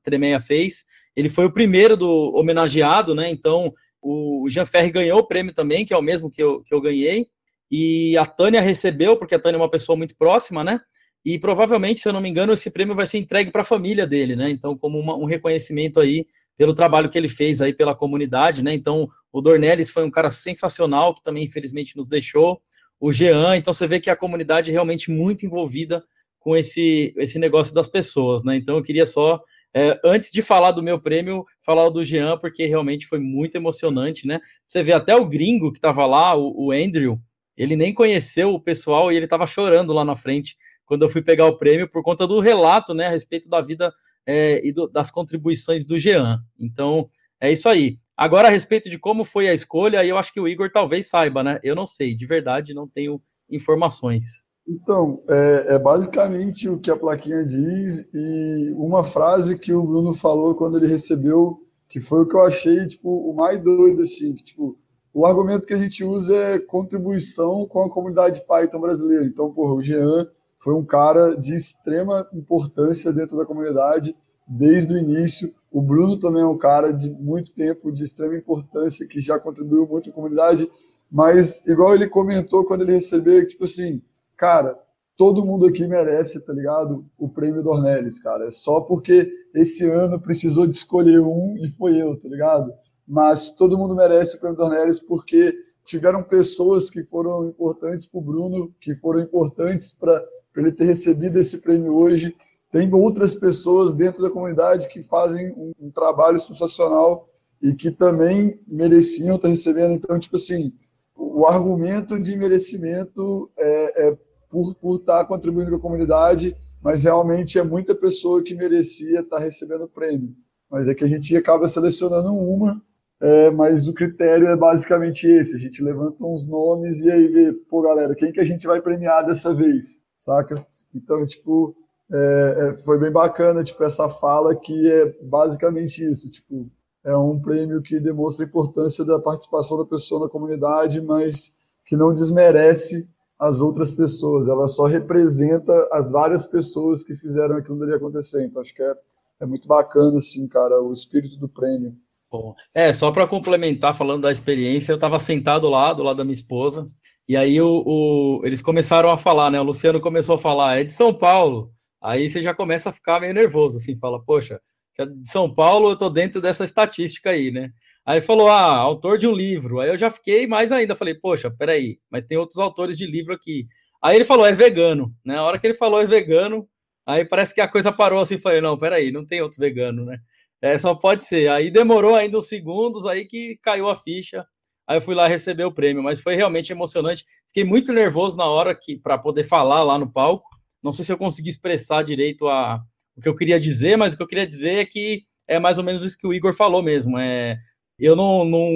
Tremeia 0.02 0.40
fez. 0.40 0.86
Ele 1.14 1.28
foi 1.28 1.44
o 1.44 1.52
primeiro 1.52 1.98
do 1.98 2.32
homenageado, 2.34 3.14
né? 3.14 3.28
Então, 3.28 3.74
o 4.00 4.46
Jean 4.48 4.64
Ferri 4.64 4.90
ganhou 4.90 5.18
o 5.18 5.26
prêmio 5.26 5.52
também, 5.52 5.84
que 5.84 5.92
é 5.92 5.98
o 5.98 6.02
mesmo 6.02 6.30
que 6.30 6.42
eu, 6.42 6.62
que 6.62 6.72
eu 6.72 6.80
ganhei. 6.80 7.26
E 7.70 8.16
a 8.16 8.24
Tânia 8.24 8.62
recebeu, 8.62 9.18
porque 9.18 9.34
a 9.34 9.38
Tânia 9.38 9.56
é 9.56 9.60
uma 9.60 9.70
pessoa 9.70 9.98
muito 9.98 10.16
próxima, 10.16 10.64
né? 10.64 10.80
E 11.24 11.38
provavelmente, 11.38 12.00
se 12.00 12.08
eu 12.08 12.12
não 12.12 12.22
me 12.22 12.28
engano, 12.30 12.54
esse 12.54 12.70
prêmio 12.70 12.94
vai 12.94 13.04
ser 13.04 13.18
entregue 13.18 13.50
para 13.50 13.60
a 13.60 13.64
família 13.64 14.06
dele, 14.06 14.34
né? 14.34 14.48
Então, 14.48 14.78
como 14.78 14.98
uma, 14.98 15.14
um 15.14 15.26
reconhecimento 15.26 16.00
aí 16.00 16.24
pelo 16.56 16.72
trabalho 16.72 17.10
que 17.10 17.18
ele 17.18 17.28
fez 17.28 17.60
aí 17.60 17.74
pela 17.74 17.94
comunidade, 17.94 18.62
né? 18.62 18.72
Então, 18.72 19.08
o 19.30 19.42
Dornelles 19.42 19.90
foi 19.90 20.04
um 20.04 20.10
cara 20.10 20.30
sensacional 20.30 21.14
que 21.14 21.22
também 21.22 21.44
infelizmente 21.44 21.96
nos 21.96 22.08
deixou. 22.08 22.62
O 23.00 23.12
Jean, 23.12 23.56
então 23.56 23.72
você 23.72 23.86
vê 23.86 24.00
que 24.00 24.10
a 24.10 24.16
comunidade 24.16 24.70
é 24.70 24.72
realmente 24.72 25.10
muito 25.10 25.46
envolvida 25.46 26.04
com 26.38 26.56
esse 26.56 27.14
esse 27.16 27.38
negócio 27.38 27.74
das 27.74 27.88
pessoas, 27.88 28.44
né? 28.44 28.56
Então, 28.56 28.76
eu 28.76 28.82
queria 28.82 29.06
só 29.06 29.40
é, 29.74 30.00
antes 30.04 30.30
de 30.30 30.40
falar 30.40 30.72
do 30.72 30.82
meu 30.82 31.00
prêmio, 31.00 31.44
falar 31.62 31.88
do 31.90 32.02
Jean, 32.02 32.38
porque 32.38 32.66
realmente 32.66 33.06
foi 33.06 33.18
muito 33.18 33.56
emocionante, 33.56 34.26
né? 34.26 34.40
Você 34.66 34.82
vê 34.82 34.92
até 34.92 35.14
o 35.14 35.26
gringo 35.26 35.70
que 35.70 35.78
estava 35.78 36.06
lá, 36.06 36.34
o, 36.34 36.66
o 36.66 36.72
Andrew, 36.72 37.20
ele 37.56 37.76
nem 37.76 37.92
conheceu 37.92 38.54
o 38.54 38.60
pessoal 38.60 39.12
e 39.12 39.16
ele 39.16 39.26
estava 39.26 39.46
chorando 39.46 39.92
lá 39.92 40.04
na 40.04 40.16
frente 40.16 40.56
quando 40.86 41.02
eu 41.02 41.08
fui 41.08 41.20
pegar 41.20 41.46
o 41.46 41.58
prêmio 41.58 41.88
por 41.88 42.02
conta 42.02 42.26
do 42.26 42.40
relato, 42.40 42.94
né, 42.94 43.08
a 43.08 43.10
respeito 43.10 43.48
da 43.48 43.60
vida 43.60 43.92
é, 44.26 44.66
e 44.66 44.72
do, 44.72 44.88
das 44.88 45.10
contribuições 45.10 45.84
do 45.84 45.98
Jean. 45.98 46.40
Então, 46.58 47.08
é 47.40 47.52
isso 47.52 47.68
aí. 47.68 47.96
Agora, 48.16 48.48
a 48.48 48.50
respeito 48.50 48.90
de 48.90 48.98
como 48.98 49.24
foi 49.24 49.48
a 49.48 49.54
escolha, 49.54 50.04
eu 50.04 50.18
acho 50.18 50.32
que 50.32 50.40
o 50.40 50.48
Igor 50.48 50.70
talvez 50.72 51.08
saiba, 51.08 51.42
né? 51.42 51.60
Eu 51.62 51.76
não 51.76 51.86
sei, 51.86 52.14
de 52.14 52.26
verdade, 52.26 52.74
não 52.74 52.88
tenho 52.88 53.20
informações. 53.48 54.44
Então, 54.66 55.22
é, 55.28 55.76
é, 55.76 55.78
basicamente 55.78 56.68
o 56.68 56.78
que 56.78 56.90
a 56.90 56.96
plaquinha 56.96 57.44
diz 57.44 58.08
e 58.12 58.74
uma 58.76 59.02
frase 59.02 59.58
que 59.58 59.72
o 59.72 59.82
Bruno 59.82 60.12
falou 60.12 60.54
quando 60.54 60.76
ele 60.76 60.86
recebeu, 60.86 61.64
que 61.88 62.00
foi 62.00 62.22
o 62.22 62.26
que 62.26 62.34
eu 62.34 62.44
achei, 62.44 62.86
tipo, 62.86 63.08
o 63.08 63.34
mais 63.34 63.62
doido, 63.62 64.02
assim, 64.02 64.34
que, 64.34 64.44
tipo, 64.44 64.78
o 65.14 65.24
argumento 65.24 65.66
que 65.66 65.72
a 65.72 65.78
gente 65.78 66.04
usa 66.04 66.34
é 66.34 66.58
contribuição 66.58 67.66
com 67.66 67.82
a 67.82 67.90
comunidade 67.90 68.44
Python 68.46 68.80
brasileira. 68.80 69.24
Então, 69.24 69.50
porra, 69.52 69.74
o 69.74 69.82
Jean 69.82 70.28
foi 70.58 70.74
um 70.74 70.84
cara 70.84 71.34
de 71.34 71.54
extrema 71.54 72.28
importância 72.34 73.12
dentro 73.12 73.38
da 73.38 73.46
comunidade 73.46 74.14
desde 74.48 74.94
o 74.94 74.98
início. 74.98 75.54
O 75.70 75.82
Bruno 75.82 76.18
também 76.18 76.42
é 76.42 76.46
um 76.46 76.56
cara 76.56 76.92
de 76.92 77.10
muito 77.10 77.52
tempo, 77.52 77.92
de 77.92 78.02
extrema 78.02 78.36
importância, 78.36 79.06
que 79.06 79.20
já 79.20 79.38
contribuiu 79.38 79.86
muito 79.86 80.10
à 80.10 80.12
comunidade. 80.12 80.68
Mas, 81.10 81.66
igual 81.66 81.94
ele 81.94 82.08
comentou 82.08 82.64
quando 82.64 82.82
ele 82.82 82.92
recebeu, 82.92 83.46
tipo 83.46 83.64
assim, 83.64 84.00
cara, 84.36 84.78
todo 85.16 85.44
mundo 85.44 85.66
aqui 85.66 85.86
merece, 85.86 86.40
tá 86.44 86.52
ligado? 86.52 87.04
O 87.18 87.28
prêmio 87.28 87.62
Dornelles, 87.62 88.20
cara. 88.20 88.46
É 88.46 88.50
só 88.50 88.80
porque 88.80 89.30
esse 89.54 89.84
ano 89.84 90.20
precisou 90.20 90.66
de 90.66 90.74
escolher 90.74 91.20
um 91.20 91.56
e 91.58 91.68
foi 91.68 92.00
eu, 92.00 92.16
tá 92.18 92.28
ligado? 92.28 92.72
Mas 93.06 93.50
todo 93.50 93.76
mundo 93.76 93.96
merece 93.96 94.36
o 94.36 94.40
prêmio 94.40 94.56
Dornelles 94.56 95.00
porque 95.00 95.54
tiveram 95.84 96.22
pessoas 96.22 96.90
que 96.90 97.02
foram 97.02 97.48
importantes 97.48 98.06
para 98.06 98.18
o 98.18 98.22
Bruno, 98.22 98.72
que 98.80 98.94
foram 98.94 99.20
importantes 99.20 99.90
para 99.90 100.22
ele 100.56 100.70
ter 100.70 100.84
recebido 100.84 101.38
esse 101.38 101.62
prêmio 101.62 101.94
hoje. 101.94 102.34
Tem 102.70 102.92
outras 102.92 103.34
pessoas 103.34 103.94
dentro 103.94 104.22
da 104.22 104.30
comunidade 104.30 104.88
que 104.88 105.02
fazem 105.02 105.50
um, 105.52 105.72
um 105.80 105.90
trabalho 105.90 106.38
sensacional 106.38 107.28
e 107.60 107.74
que 107.74 107.90
também 107.90 108.60
mereciam 108.66 109.36
estar 109.36 109.48
recebendo. 109.48 109.92
Então, 109.92 110.18
tipo 110.18 110.36
assim, 110.36 110.72
o 111.14 111.46
argumento 111.46 112.18
de 112.18 112.36
merecimento 112.36 113.50
é, 113.56 114.08
é 114.08 114.18
por, 114.48 114.74
por 114.74 114.96
estar 114.96 115.24
contribuindo 115.24 115.70
com 115.70 115.76
a 115.76 115.80
comunidade, 115.80 116.56
mas 116.82 117.02
realmente 117.02 117.58
é 117.58 117.62
muita 117.62 117.94
pessoa 117.94 118.42
que 118.42 118.54
merecia 118.54 119.20
estar 119.20 119.38
recebendo 119.38 119.84
o 119.84 119.88
prêmio. 119.88 120.34
Mas 120.70 120.88
é 120.88 120.94
que 120.94 121.04
a 121.04 121.08
gente 121.08 121.34
acaba 121.36 121.66
selecionando 121.66 122.32
uma, 122.34 122.82
é, 123.20 123.50
mas 123.50 123.88
o 123.88 123.94
critério 123.94 124.46
é 124.46 124.56
basicamente 124.56 125.26
esse: 125.26 125.56
a 125.56 125.58
gente 125.58 125.82
levanta 125.82 126.24
uns 126.24 126.46
nomes 126.46 127.00
e 127.00 127.10
aí 127.10 127.26
vê, 127.28 127.52
pô, 127.52 127.82
galera, 127.82 128.14
quem 128.14 128.30
que 128.30 128.40
a 128.40 128.44
gente 128.44 128.66
vai 128.66 128.80
premiar 128.80 129.26
dessa 129.26 129.52
vez, 129.52 130.00
saca? 130.16 130.64
Então, 130.94 131.26
tipo, 131.26 131.74
é, 132.10 132.68
é, 132.70 132.72
foi 132.84 132.98
bem 132.98 133.10
bacana, 133.10 133.62
tipo, 133.62 133.82
essa 133.84 134.08
fala 134.08 134.56
que 134.56 134.90
é 134.90 135.14
basicamente 135.22 136.02
isso, 136.04 136.30
tipo, 136.30 136.70
é 137.04 137.16
um 137.16 137.38
prêmio 137.38 137.82
que 137.82 138.00
demonstra 138.00 138.44
a 138.44 138.48
importância 138.48 139.04
da 139.04 139.18
participação 139.18 139.78
da 139.78 139.84
pessoa 139.84 140.22
na 140.22 140.28
comunidade, 140.28 141.00
mas 141.00 141.56
que 141.86 141.96
não 141.96 142.12
desmerece 142.12 143.08
as 143.38 143.60
outras 143.60 143.92
pessoas, 143.92 144.48
ela 144.48 144.66
só 144.66 144.86
representa 144.86 145.72
as 145.92 146.10
várias 146.10 146.44
pessoas 146.44 147.04
que 147.04 147.14
fizeram 147.14 147.56
aquilo 147.56 147.78
dali 147.78 147.94
acontecer. 147.94 148.44
Então, 148.44 148.60
acho 148.60 148.74
que 148.74 148.82
é, 148.82 148.94
é 149.40 149.46
muito 149.46 149.68
bacana, 149.68 150.18
assim, 150.18 150.48
cara, 150.48 150.82
o 150.82 150.92
espírito 150.92 151.36
do 151.36 151.48
prêmio. 151.48 151.94
Bom, 152.30 152.54
é, 152.74 152.92
só 152.92 153.10
para 153.10 153.26
complementar, 153.26 153.94
falando 153.94 154.22
da 154.22 154.32
experiência, 154.32 154.92
eu 154.92 154.96
estava 154.96 155.18
sentado 155.18 155.68
lá, 155.68 155.92
do 155.92 156.02
lado 156.02 156.16
da 156.16 156.24
minha 156.24 156.34
esposa, 156.34 156.86
e 157.28 157.36
aí 157.36 157.60
o, 157.60 157.82
o, 157.86 158.40
eles 158.44 158.60
começaram 158.60 159.10
a 159.10 159.16
falar, 159.16 159.50
né? 159.50 159.60
O 159.60 159.64
Luciano 159.64 160.00
começou 160.00 160.34
a 160.34 160.38
falar, 160.38 160.78
é 160.80 160.84
de 160.84 160.92
São 160.92 161.14
Paulo. 161.14 161.70
Aí 162.00 162.28
você 162.28 162.40
já 162.40 162.54
começa 162.54 162.90
a 162.90 162.92
ficar 162.92 163.20
meio 163.20 163.34
nervoso, 163.34 163.78
assim, 163.78 163.98
fala, 163.98 164.22
poxa, 164.22 164.60
se 164.92 165.02
é 165.02 165.06
de 165.06 165.30
São 165.30 165.52
Paulo, 165.52 165.90
eu 165.90 165.96
tô 165.96 166.10
dentro 166.10 166.40
dessa 166.40 166.64
estatística 166.64 167.30
aí, 167.30 167.50
né? 167.50 167.70
Aí 168.04 168.16
ele 168.16 168.26
falou, 168.26 168.48
ah, 168.48 168.76
autor 168.76 169.18
de 169.18 169.28
um 169.28 169.32
livro. 169.32 169.80
Aí 169.80 169.90
eu 169.90 169.96
já 169.96 170.10
fiquei 170.10 170.46
mais 170.46 170.72
ainda. 170.72 170.96
Falei, 170.96 171.14
poxa, 171.14 171.50
peraí, 171.50 171.98
mas 172.10 172.24
tem 172.24 172.38
outros 172.38 172.58
autores 172.58 172.96
de 172.96 173.06
livro 173.06 173.34
aqui. 173.34 173.66
Aí 174.02 174.16
ele 174.16 174.24
falou, 174.24 174.46
é 174.46 174.52
vegano, 174.52 175.14
né? 175.24 175.36
A 175.36 175.42
hora 175.42 175.58
que 175.58 175.66
ele 175.66 175.74
falou 175.74 176.00
é 176.00 176.06
vegano, 176.06 176.68
aí 177.06 177.24
parece 177.24 177.54
que 177.54 177.60
a 177.60 177.68
coisa 177.68 177.92
parou 177.92 178.20
assim. 178.20 178.38
Falei, 178.38 178.60
não, 178.60 178.78
peraí, 178.78 179.12
não 179.12 179.26
tem 179.26 179.42
outro 179.42 179.60
vegano, 179.60 180.04
né? 180.04 180.18
É, 180.60 180.76
só 180.78 180.94
pode 180.94 181.24
ser. 181.24 181.48
Aí 181.50 181.70
demorou 181.70 182.14
ainda 182.16 182.38
uns 182.38 182.48
segundos, 182.48 183.06
aí 183.06 183.24
que 183.24 183.58
caiu 183.62 183.88
a 183.88 183.94
ficha. 183.94 184.44
Aí 184.86 184.96
eu 184.96 185.02
fui 185.02 185.14
lá 185.14 185.28
receber 185.28 185.64
o 185.64 185.72
prêmio, 185.72 186.02
mas 186.02 186.18
foi 186.18 186.34
realmente 186.34 186.72
emocionante. 186.72 187.24
Fiquei 187.46 187.62
muito 187.62 187.92
nervoso 187.92 188.36
na 188.36 188.46
hora 188.46 188.74
que 188.74 188.96
para 188.96 189.18
poder 189.18 189.44
falar 189.44 189.82
lá 189.82 189.98
no 189.98 190.10
palco. 190.10 190.48
Não 190.82 190.92
sei 190.92 191.04
se 191.04 191.12
eu 191.12 191.18
consegui 191.18 191.50
expressar 191.50 192.02
direito 192.02 192.48
a, 192.48 192.82
o 193.16 193.20
que 193.20 193.28
eu 193.28 193.34
queria 193.34 193.58
dizer, 193.58 193.96
mas 193.96 194.12
o 194.12 194.16
que 194.16 194.22
eu 194.22 194.26
queria 194.26 194.46
dizer 194.46 194.74
é 194.74 194.84
que 194.84 195.22
é 195.46 195.58
mais 195.58 195.78
ou 195.78 195.84
menos 195.84 196.04
isso 196.04 196.18
que 196.18 196.26
o 196.26 196.32
Igor 196.32 196.54
falou 196.54 196.82
mesmo. 196.82 197.18
É, 197.18 197.58
eu 197.98 198.14
não, 198.14 198.44
não. 198.44 198.70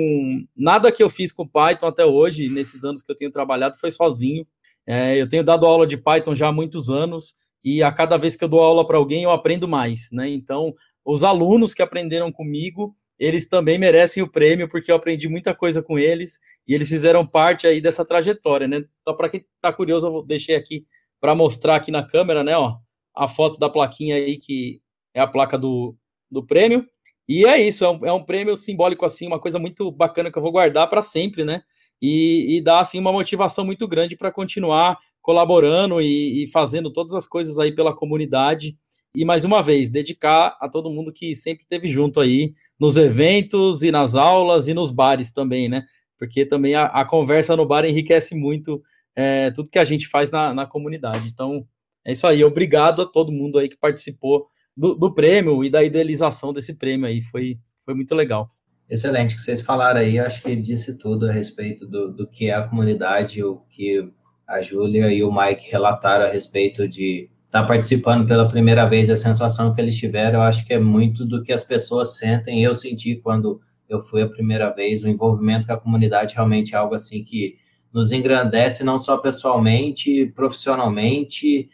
Nada 0.56 0.90
que 0.90 1.02
eu 1.02 1.08
fiz 1.08 1.30
com 1.30 1.46
Python 1.46 1.86
até 1.86 2.04
hoje, 2.04 2.48
nesses 2.48 2.84
anos 2.84 3.02
que 3.02 3.12
eu 3.12 3.16
tenho 3.16 3.30
trabalhado, 3.30 3.78
foi 3.78 3.90
sozinho. 3.90 4.46
É, 4.86 5.20
eu 5.20 5.28
tenho 5.28 5.44
dado 5.44 5.64
aula 5.64 5.86
de 5.86 5.96
Python 5.96 6.34
já 6.34 6.48
há 6.48 6.52
muitos 6.52 6.90
anos 6.90 7.34
e 7.64 7.82
a 7.82 7.92
cada 7.92 8.16
vez 8.16 8.34
que 8.34 8.42
eu 8.42 8.48
dou 8.48 8.60
aula 8.60 8.84
para 8.84 8.98
alguém 8.98 9.22
eu 9.22 9.30
aprendo 9.30 9.68
mais, 9.68 10.08
né? 10.12 10.28
Então, 10.28 10.74
os 11.04 11.22
alunos 11.22 11.72
que 11.72 11.82
aprenderam 11.82 12.32
comigo, 12.32 12.96
eles 13.18 13.48
também 13.48 13.78
merecem 13.78 14.22
o 14.22 14.28
prêmio 14.28 14.68
porque 14.68 14.90
eu 14.90 14.96
aprendi 14.96 15.28
muita 15.28 15.54
coisa 15.54 15.80
com 15.80 15.96
eles 15.96 16.40
e 16.66 16.74
eles 16.74 16.88
fizeram 16.88 17.24
parte 17.24 17.66
aí 17.68 17.80
dessa 17.80 18.04
trajetória, 18.04 18.66
né? 18.66 18.84
Então, 19.00 19.16
para 19.16 19.28
quem 19.28 19.44
está 19.54 19.72
curioso, 19.72 20.08
eu 20.08 20.22
deixei 20.24 20.56
aqui 20.56 20.84
para 21.22 21.36
mostrar 21.36 21.76
aqui 21.76 21.92
na 21.92 22.02
câmera, 22.02 22.42
né? 22.42 22.56
Ó, 22.56 22.78
a 23.14 23.28
foto 23.28 23.56
da 23.56 23.70
plaquinha 23.70 24.16
aí 24.16 24.36
que 24.38 24.80
é 25.14 25.20
a 25.20 25.26
placa 25.26 25.56
do, 25.56 25.94
do 26.28 26.44
prêmio. 26.44 26.84
E 27.28 27.46
é 27.46 27.60
isso, 27.60 27.84
é 27.84 27.90
um, 27.90 28.06
é 28.06 28.12
um, 28.12 28.24
prêmio 28.24 28.56
simbólico, 28.56 29.04
assim, 29.04 29.28
uma 29.28 29.38
coisa 29.38 29.56
muito 29.56 29.88
bacana 29.92 30.32
que 30.32 30.36
eu 30.36 30.42
vou 30.42 30.50
guardar 30.50 30.90
para 30.90 31.00
sempre, 31.00 31.44
né? 31.44 31.62
E, 32.02 32.56
e 32.56 32.60
dá, 32.60 32.80
assim, 32.80 32.98
uma 32.98 33.12
motivação 33.12 33.64
muito 33.64 33.86
grande 33.86 34.16
para 34.16 34.32
continuar 34.32 34.98
colaborando 35.20 36.00
e, 36.00 36.42
e, 36.42 36.46
fazendo 36.48 36.92
todas 36.92 37.14
as 37.14 37.24
coisas 37.24 37.56
aí 37.60 37.70
pela 37.70 37.94
comunidade. 37.94 38.76
E, 39.14 39.24
mais 39.24 39.44
uma 39.44 39.62
vez, 39.62 39.88
dedicar 39.88 40.56
a 40.60 40.68
todo 40.68 40.90
mundo 40.90 41.12
que 41.12 41.36
sempre 41.36 41.62
esteve 41.62 41.86
junto 41.86 42.20
aí 42.20 42.52
nos 42.80 42.96
eventos 42.96 43.84
e 43.84 43.92
nas 43.92 44.16
aulas 44.16 44.66
e 44.66 44.74
nos 44.74 44.90
bares 44.90 45.32
também, 45.32 45.68
né? 45.68 45.84
Porque 46.18 46.44
também 46.44 46.74
a, 46.74 46.86
a 46.86 47.04
conversa 47.04 47.56
no 47.56 47.64
bar 47.64 47.84
enriquece 47.84 48.34
muito 48.34 48.82
é, 49.14 49.50
tudo 49.50 49.70
que 49.70 49.78
a 49.78 49.84
gente 49.84 50.08
faz 50.08 50.30
na, 50.30 50.52
na 50.54 50.66
comunidade. 50.66 51.28
Então, 51.28 51.66
é 52.04 52.12
isso 52.12 52.26
aí. 52.26 52.42
Obrigado 52.44 53.02
a 53.02 53.06
todo 53.06 53.32
mundo 53.32 53.58
aí 53.58 53.68
que 53.68 53.76
participou 53.76 54.46
do, 54.76 54.94
do, 54.94 55.14
prêmio 55.14 55.64
e 55.64 55.70
da 55.70 55.82
idealização 55.82 56.52
desse 56.52 56.74
prêmio 56.74 57.06
aí. 57.06 57.20
Foi, 57.20 57.58
foi 57.84 57.94
muito 57.94 58.14
legal. 58.14 58.48
Excelente, 58.88 59.36
que 59.36 59.40
vocês 59.40 59.60
falaram 59.60 60.00
aí, 60.00 60.18
acho 60.18 60.42
que 60.42 60.54
disse 60.54 60.98
tudo 60.98 61.26
a 61.26 61.32
respeito 61.32 61.86
do, 61.86 62.12
do 62.12 62.26
que 62.26 62.50
é 62.50 62.54
a 62.54 62.62
comunidade, 62.62 63.42
o 63.42 63.60
que 63.70 64.06
a 64.46 64.60
Júlia 64.60 65.10
e 65.10 65.22
o 65.22 65.32
Mike 65.32 65.70
relataram 65.70 66.26
a 66.26 66.28
respeito 66.28 66.86
de 66.86 67.30
estar 67.46 67.62
tá 67.62 67.66
participando 67.66 68.26
pela 68.26 68.46
primeira 68.46 68.84
vez, 68.86 69.08
a 69.08 69.16
sensação 69.16 69.74
que 69.74 69.80
eles 69.80 69.96
tiveram, 69.96 70.40
eu 70.40 70.42
acho 70.42 70.66
que 70.66 70.74
é 70.74 70.78
muito 70.78 71.24
do 71.24 71.42
que 71.42 71.52
as 71.52 71.62
pessoas 71.62 72.16
sentem. 72.16 72.62
Eu 72.62 72.74
senti 72.74 73.16
quando 73.16 73.60
eu 73.88 74.00
fui 74.00 74.20
a 74.20 74.28
primeira 74.28 74.70
vez, 74.70 75.02
o 75.02 75.08
envolvimento 75.08 75.66
com 75.66 75.72
a 75.72 75.80
comunidade 75.80 76.34
realmente 76.34 76.74
é 76.74 76.78
algo 76.78 76.94
assim 76.94 77.22
que 77.22 77.56
nos 77.92 78.12
engrandece, 78.12 78.82
não 78.82 78.98
só 78.98 79.18
pessoalmente, 79.18 80.26
profissionalmente, 80.34 81.68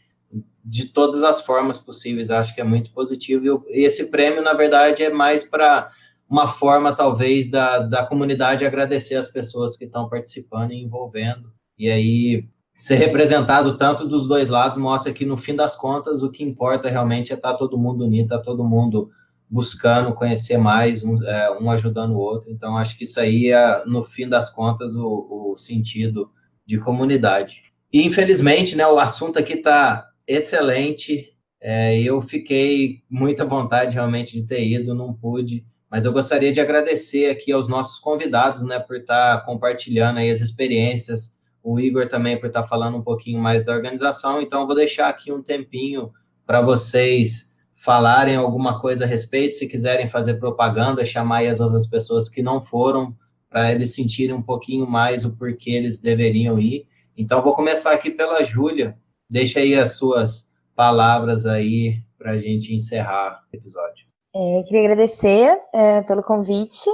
de 0.64 0.86
todas 0.86 1.22
as 1.22 1.40
formas 1.40 1.78
possíveis, 1.78 2.30
acho 2.30 2.54
que 2.54 2.60
é 2.60 2.64
muito 2.64 2.90
positivo. 2.92 3.64
E 3.68 3.84
esse 3.84 4.10
prêmio, 4.10 4.42
na 4.42 4.52
verdade, 4.52 5.02
é 5.02 5.10
mais 5.10 5.42
para 5.42 5.90
uma 6.28 6.46
forma, 6.46 6.94
talvez, 6.94 7.50
da, 7.50 7.78
da 7.78 8.04
comunidade 8.04 8.66
agradecer 8.66 9.14
as 9.14 9.28
pessoas 9.28 9.76
que 9.76 9.86
estão 9.86 10.08
participando 10.08 10.72
e 10.72 10.82
envolvendo. 10.82 11.50
E 11.78 11.90
aí, 11.90 12.44
ser 12.76 12.96
representado 12.96 13.78
tanto 13.78 14.06
dos 14.06 14.28
dois 14.28 14.48
lados 14.48 14.76
mostra 14.76 15.12
que, 15.12 15.24
no 15.24 15.36
fim 15.36 15.54
das 15.54 15.74
contas, 15.74 16.22
o 16.22 16.30
que 16.30 16.44
importa 16.44 16.90
realmente 16.90 17.32
é 17.32 17.36
estar 17.36 17.52
tá 17.52 17.58
todo 17.58 17.78
mundo 17.78 18.04
unido, 18.04 18.24
estar 18.24 18.38
tá 18.38 18.44
todo 18.44 18.62
mundo 18.62 19.10
buscando 19.50 20.14
conhecer 20.14 20.58
mais, 20.58 21.02
um, 21.02 21.22
é, 21.24 21.58
um, 21.58 21.70
ajudando 21.70 22.12
o 22.12 22.18
outro. 22.18 22.50
Então, 22.50 22.76
acho 22.76 22.96
que 22.96 23.04
isso 23.04 23.18
aí 23.18 23.50
é, 23.50 23.84
no 23.86 24.02
fim 24.02 24.28
das 24.28 24.50
contas, 24.50 24.94
o, 24.94 25.52
o 25.52 25.56
sentido 25.56 26.30
de 26.66 26.78
comunidade. 26.78 27.62
E, 27.92 28.04
infelizmente, 28.06 28.76
né, 28.76 28.86
o 28.86 28.98
assunto 28.98 29.38
aqui 29.38 29.54
está 29.54 30.08
excelente. 30.26 31.32
É, 31.60 31.98
eu 32.00 32.20
fiquei 32.20 33.02
muita 33.08 33.44
vontade 33.44 33.94
realmente 33.94 34.34
de 34.34 34.46
ter 34.46 34.64
ido, 34.64 34.94
não 34.94 35.14
pude, 35.14 35.64
mas 35.90 36.04
eu 36.04 36.12
gostaria 36.12 36.52
de 36.52 36.60
agradecer 36.60 37.30
aqui 37.30 37.50
aos 37.50 37.66
nossos 37.66 37.98
convidados, 37.98 38.62
né, 38.62 38.78
por 38.78 38.96
estar 38.96 39.44
compartilhando 39.44 40.18
aí 40.18 40.30
as 40.30 40.40
experiências, 40.40 41.38
o 41.62 41.80
Igor 41.80 42.06
também 42.06 42.38
por 42.38 42.46
estar 42.46 42.66
falando 42.66 42.98
um 42.98 43.02
pouquinho 43.02 43.40
mais 43.40 43.64
da 43.64 43.72
organização, 43.72 44.40
então 44.40 44.60
eu 44.60 44.66
vou 44.66 44.76
deixar 44.76 45.08
aqui 45.08 45.32
um 45.32 45.42
tempinho 45.42 46.12
para 46.46 46.60
vocês 46.60 47.47
falarem 47.78 48.34
alguma 48.34 48.80
coisa 48.80 49.04
a 49.04 49.06
respeito, 49.06 49.54
se 49.54 49.68
quiserem 49.68 50.08
fazer 50.08 50.34
propaganda, 50.34 51.06
chamar 51.06 51.46
as 51.46 51.60
outras 51.60 51.86
pessoas 51.86 52.28
que 52.28 52.42
não 52.42 52.60
foram, 52.60 53.16
para 53.48 53.70
eles 53.72 53.94
sentirem 53.94 54.34
um 54.34 54.42
pouquinho 54.42 54.84
mais 54.84 55.24
o 55.24 55.36
porquê 55.36 55.70
eles 55.70 56.00
deveriam 56.00 56.58
ir. 56.58 56.86
Então, 57.16 57.40
vou 57.40 57.54
começar 57.54 57.92
aqui 57.92 58.10
pela 58.10 58.42
Júlia. 58.42 58.98
Deixa 59.30 59.60
aí 59.60 59.76
as 59.76 59.92
suas 59.92 60.52
palavras 60.74 61.46
aí 61.46 62.02
para 62.18 62.32
a 62.32 62.38
gente 62.38 62.74
encerrar 62.74 63.44
o 63.52 63.56
episódio. 63.56 64.06
É, 64.34 64.62
queria 64.64 64.80
agradecer 64.80 65.56
é, 65.72 66.02
pelo 66.02 66.22
convite, 66.22 66.90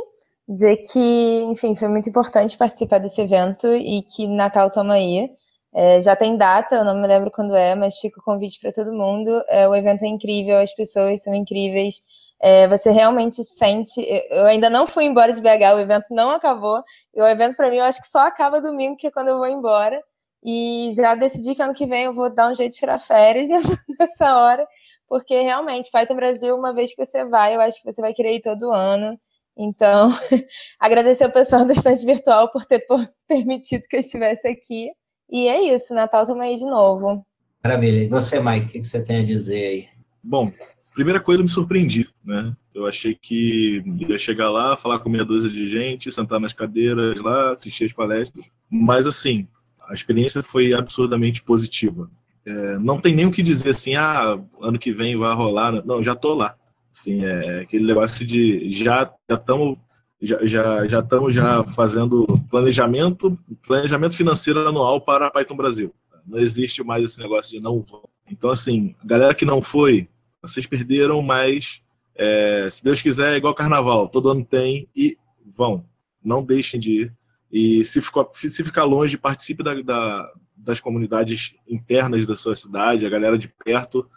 dizer 0.47 0.77
que, 0.93 1.43
enfim, 1.45 1.75
foi 1.75 1.89
muito 1.89 2.11
importante 2.11 2.59
participar 2.59 2.99
desse 2.99 3.23
evento 3.23 3.67
e 3.69 4.03
que 4.03 4.27
Natal 4.29 4.71
toma 4.71 4.95
aí. 4.95 5.31
É, 5.75 6.01
já 6.01 6.15
tem 6.15 6.37
data, 6.37 6.77
eu 6.77 6.85
não 6.85 6.95
me 6.95 7.07
lembro 7.09 7.31
quando 7.31 7.55
é, 7.57 7.75
mas 7.75 7.99
fica 7.99 8.21
o 8.21 8.23
convite 8.23 8.61
para 8.61 8.73
todo 8.73 8.93
mundo. 8.93 9.43
É, 9.49 9.69
o 9.69 9.75
evento 9.75 10.05
é 10.05 10.09
incrível, 10.09 10.59
as 10.59 10.75
pessoas 10.75 11.23
são 11.23 11.35
incríveis. 11.35 12.01
É, 12.41 12.69
você 12.69 12.91
realmente 12.91 13.43
sente. 13.45 14.01
Eu 14.31 14.47
ainda 14.47 14.71
não 14.71 14.87
fui 14.87 15.05
embora 15.05 15.33
de 15.33 15.41
BH, 15.41 15.75
o 15.75 15.81
evento 15.81 16.07
não 16.15 16.31
acabou. 16.31 16.83
E 17.15 17.21
o 17.21 17.27
evento, 17.27 17.57
para 17.57 17.71
mim, 17.71 17.79
eu 17.79 17.85
acho 17.85 18.01
que 18.01 18.09
só 18.09 18.21
acaba 18.21 18.61
domingo, 18.61 18.97
que 18.97 19.07
é 19.09 19.11
quando 19.11 19.29
eu 19.29 19.39
vou 19.39 19.49
embora. 19.49 20.01
E 20.45 20.91
já 20.95 21.15
decidi 21.15 21.55
que 21.55 21.63
ano 21.63 21.75
que 21.75 21.87
vem 21.87 22.05
eu 22.05 22.13
vou 22.13 22.33
dar 22.33 22.51
um 22.51 22.55
jeito 22.55 22.73
de 22.73 22.79
tirar 22.79 22.99
férias 22.99 23.49
nessa, 23.49 23.79
nessa 23.99 24.37
hora, 24.37 24.67
porque 25.09 25.41
realmente, 25.41 25.91
Python 25.91 26.17
Brasil, 26.17 26.57
uma 26.57 26.75
vez 26.75 26.95
que 26.95 27.05
você 27.05 27.25
vai, 27.25 27.57
eu 27.57 27.61
acho 27.61 27.83
que 27.83 27.91
você 27.91 28.01
vai 28.01 28.13
querer 28.13 28.35
ir 28.35 28.41
todo 28.43 28.73
ano. 28.73 29.19
Então, 29.57 30.11
agradecer 30.79 31.25
ao 31.25 31.33
pessoal 31.33 31.65
do 31.65 31.73
estante 31.73 32.05
virtual 32.05 32.51
por 32.51 32.65
ter 32.67 32.87
permitido 33.27 33.85
que 33.89 33.97
eu 33.97 34.01
estivesse 34.01 34.47
aqui. 34.49 34.91
E 35.31 35.49
é 35.49 35.75
isso, 35.75 35.95
Natal 35.95 36.23
estamos 36.23 36.43
aí 36.43 36.57
de 36.57 36.65
novo. 36.65 37.25
Maravilha. 37.63 38.03
E 38.03 38.09
você, 38.09 38.41
Mike, 38.41 38.79
o 38.79 38.83
que 38.83 38.85
você 38.85 39.03
tem 39.03 39.19
a 39.19 39.25
dizer 39.25 39.67
aí? 39.67 39.89
Bom, 40.23 40.53
primeira 40.95 41.21
coisa, 41.21 41.41
eu 41.41 41.45
me 41.45 41.51
surpreendi, 41.51 42.09
né? 42.25 42.55
Eu 42.75 42.87
achei 42.87 43.15
que 43.15 43.83
ia 44.09 44.19
chegar 44.19 44.51
lá, 44.51 44.77
falar 44.77 44.99
com 44.99 45.09
meia 45.09 45.25
dúzia 45.25 45.49
de 45.49 45.67
gente, 45.69 46.11
sentar 46.11 46.41
nas 46.41 46.53
cadeiras 46.53 47.21
lá, 47.21 47.53
assistir 47.53 47.85
as 47.85 47.93
palestras. 47.93 48.47
Mas, 48.69 49.07
assim, 49.07 49.47
a 49.89 49.95
experiência 49.95 50.43
foi 50.43 50.75
absurdamente 50.75 51.43
positiva. 51.43 52.11
É, 52.47 52.79
não 52.79 53.01
tem 53.01 53.15
nem 53.15 53.27
o 53.27 53.33
que 53.33 53.43
dizer 53.43 53.71
assim, 53.71 53.95
ah, 53.95 54.39
ano 54.61 54.79
que 54.79 54.93
vem 54.93 55.17
vai 55.17 55.35
rolar. 55.35 55.85
Não, 55.85 56.03
já 56.03 56.15
tô 56.15 56.35
lá. 56.35 56.57
Assim, 56.95 57.25
é 57.25 57.61
aquele 57.61 57.87
negócio 57.87 58.25
de 58.25 58.69
já 58.69 59.13
estamos 59.29 59.79
já 60.25 60.87
já 60.87 61.01
estamos 61.01 61.35
já 61.35 61.63
fazendo 61.63 62.27
planejamento 62.51 63.39
planejamento 63.67 64.17
financeiro 64.17 64.67
anual 64.67 65.01
para 65.01 65.31
Python 65.31 65.57
Brasil. 65.57 65.95
Não 66.27 66.39
existe 66.39 66.83
mais 66.83 67.05
esse 67.05 67.21
negócio 67.21 67.53
de 67.53 67.63
não 67.63 67.81
vão. 67.81 68.09
Então 68.31 68.51
assim, 68.51 68.95
galera 69.05 69.35
que 69.35 69.45
não 69.45 69.61
foi, 69.61 70.09
vocês 70.41 70.67
perderam, 70.67 71.21
mas 71.23 71.83
é, 72.15 72.69
se 72.71 72.83
Deus 72.85 73.03
quiser 73.03 73.35
é 73.35 73.37
igual 73.37 73.55
carnaval, 73.55 74.09
todo 74.09 74.31
ano 74.31 74.45
tem 74.45 74.89
e 74.95 75.19
vão. 75.45 75.85
Não 76.23 76.43
deixem 76.43 76.79
de 76.79 76.93
ir. 76.93 77.15
E 77.51 77.85
se, 77.85 78.01
ficou, 78.01 78.29
se 78.33 78.65
ficar 78.65 78.85
longe, 78.85 79.19
participe 79.19 79.63
da, 79.63 79.75
da, 79.83 80.33
das 80.57 80.81
comunidades 80.81 81.55
internas 81.69 82.27
da 82.27 82.37
sua 82.37 82.55
cidade, 82.55 83.07
a 83.07 83.11
galera 83.11 83.39
de 83.39 83.49
perto. 83.49 84.09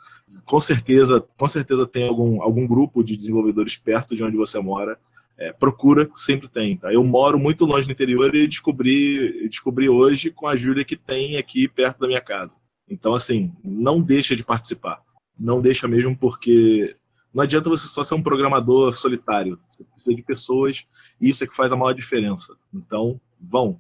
Com 0.45 0.59
certeza, 0.59 1.25
com 1.37 1.47
certeza 1.47 1.85
tem 1.85 2.07
algum, 2.07 2.41
algum 2.41 2.67
grupo 2.67 3.03
de 3.03 3.15
desenvolvedores 3.15 3.77
perto 3.77 4.15
de 4.15 4.23
onde 4.23 4.37
você 4.37 4.59
mora. 4.59 4.99
É, 5.37 5.53
procura, 5.53 6.09
sempre 6.15 6.47
tem. 6.47 6.77
Tá? 6.77 6.91
Eu 6.91 7.03
moro 7.03 7.37
muito 7.37 7.63
longe 7.65 7.87
do 7.87 7.91
interior 7.91 8.33
e 8.33 8.47
descobri, 8.47 9.47
descobri 9.47 9.87
hoje 9.87 10.31
com 10.31 10.47
a 10.47 10.55
Júlia 10.55 10.83
que 10.83 10.95
tem 10.95 11.37
aqui 11.37 11.67
perto 11.67 11.99
da 11.99 12.07
minha 12.07 12.21
casa. 12.21 12.59
Então, 12.89 13.13
assim, 13.13 13.51
não 13.63 14.01
deixa 14.01 14.35
de 14.35 14.43
participar. 14.43 15.01
Não 15.39 15.61
deixa 15.61 15.87
mesmo, 15.87 16.17
porque 16.17 16.95
não 17.33 17.43
adianta 17.43 17.69
você 17.69 17.87
só 17.87 18.03
ser 18.03 18.15
um 18.15 18.21
programador 18.23 18.95
solitário. 18.95 19.59
Você 19.67 19.83
precisa 19.83 20.15
de 20.15 20.23
pessoas 20.23 20.87
e 21.21 21.29
isso 21.29 21.43
é 21.43 21.47
que 21.47 21.55
faz 21.55 21.71
a 21.71 21.75
maior 21.75 21.93
diferença. 21.93 22.55
Então, 22.73 23.19
vão. 23.39 23.79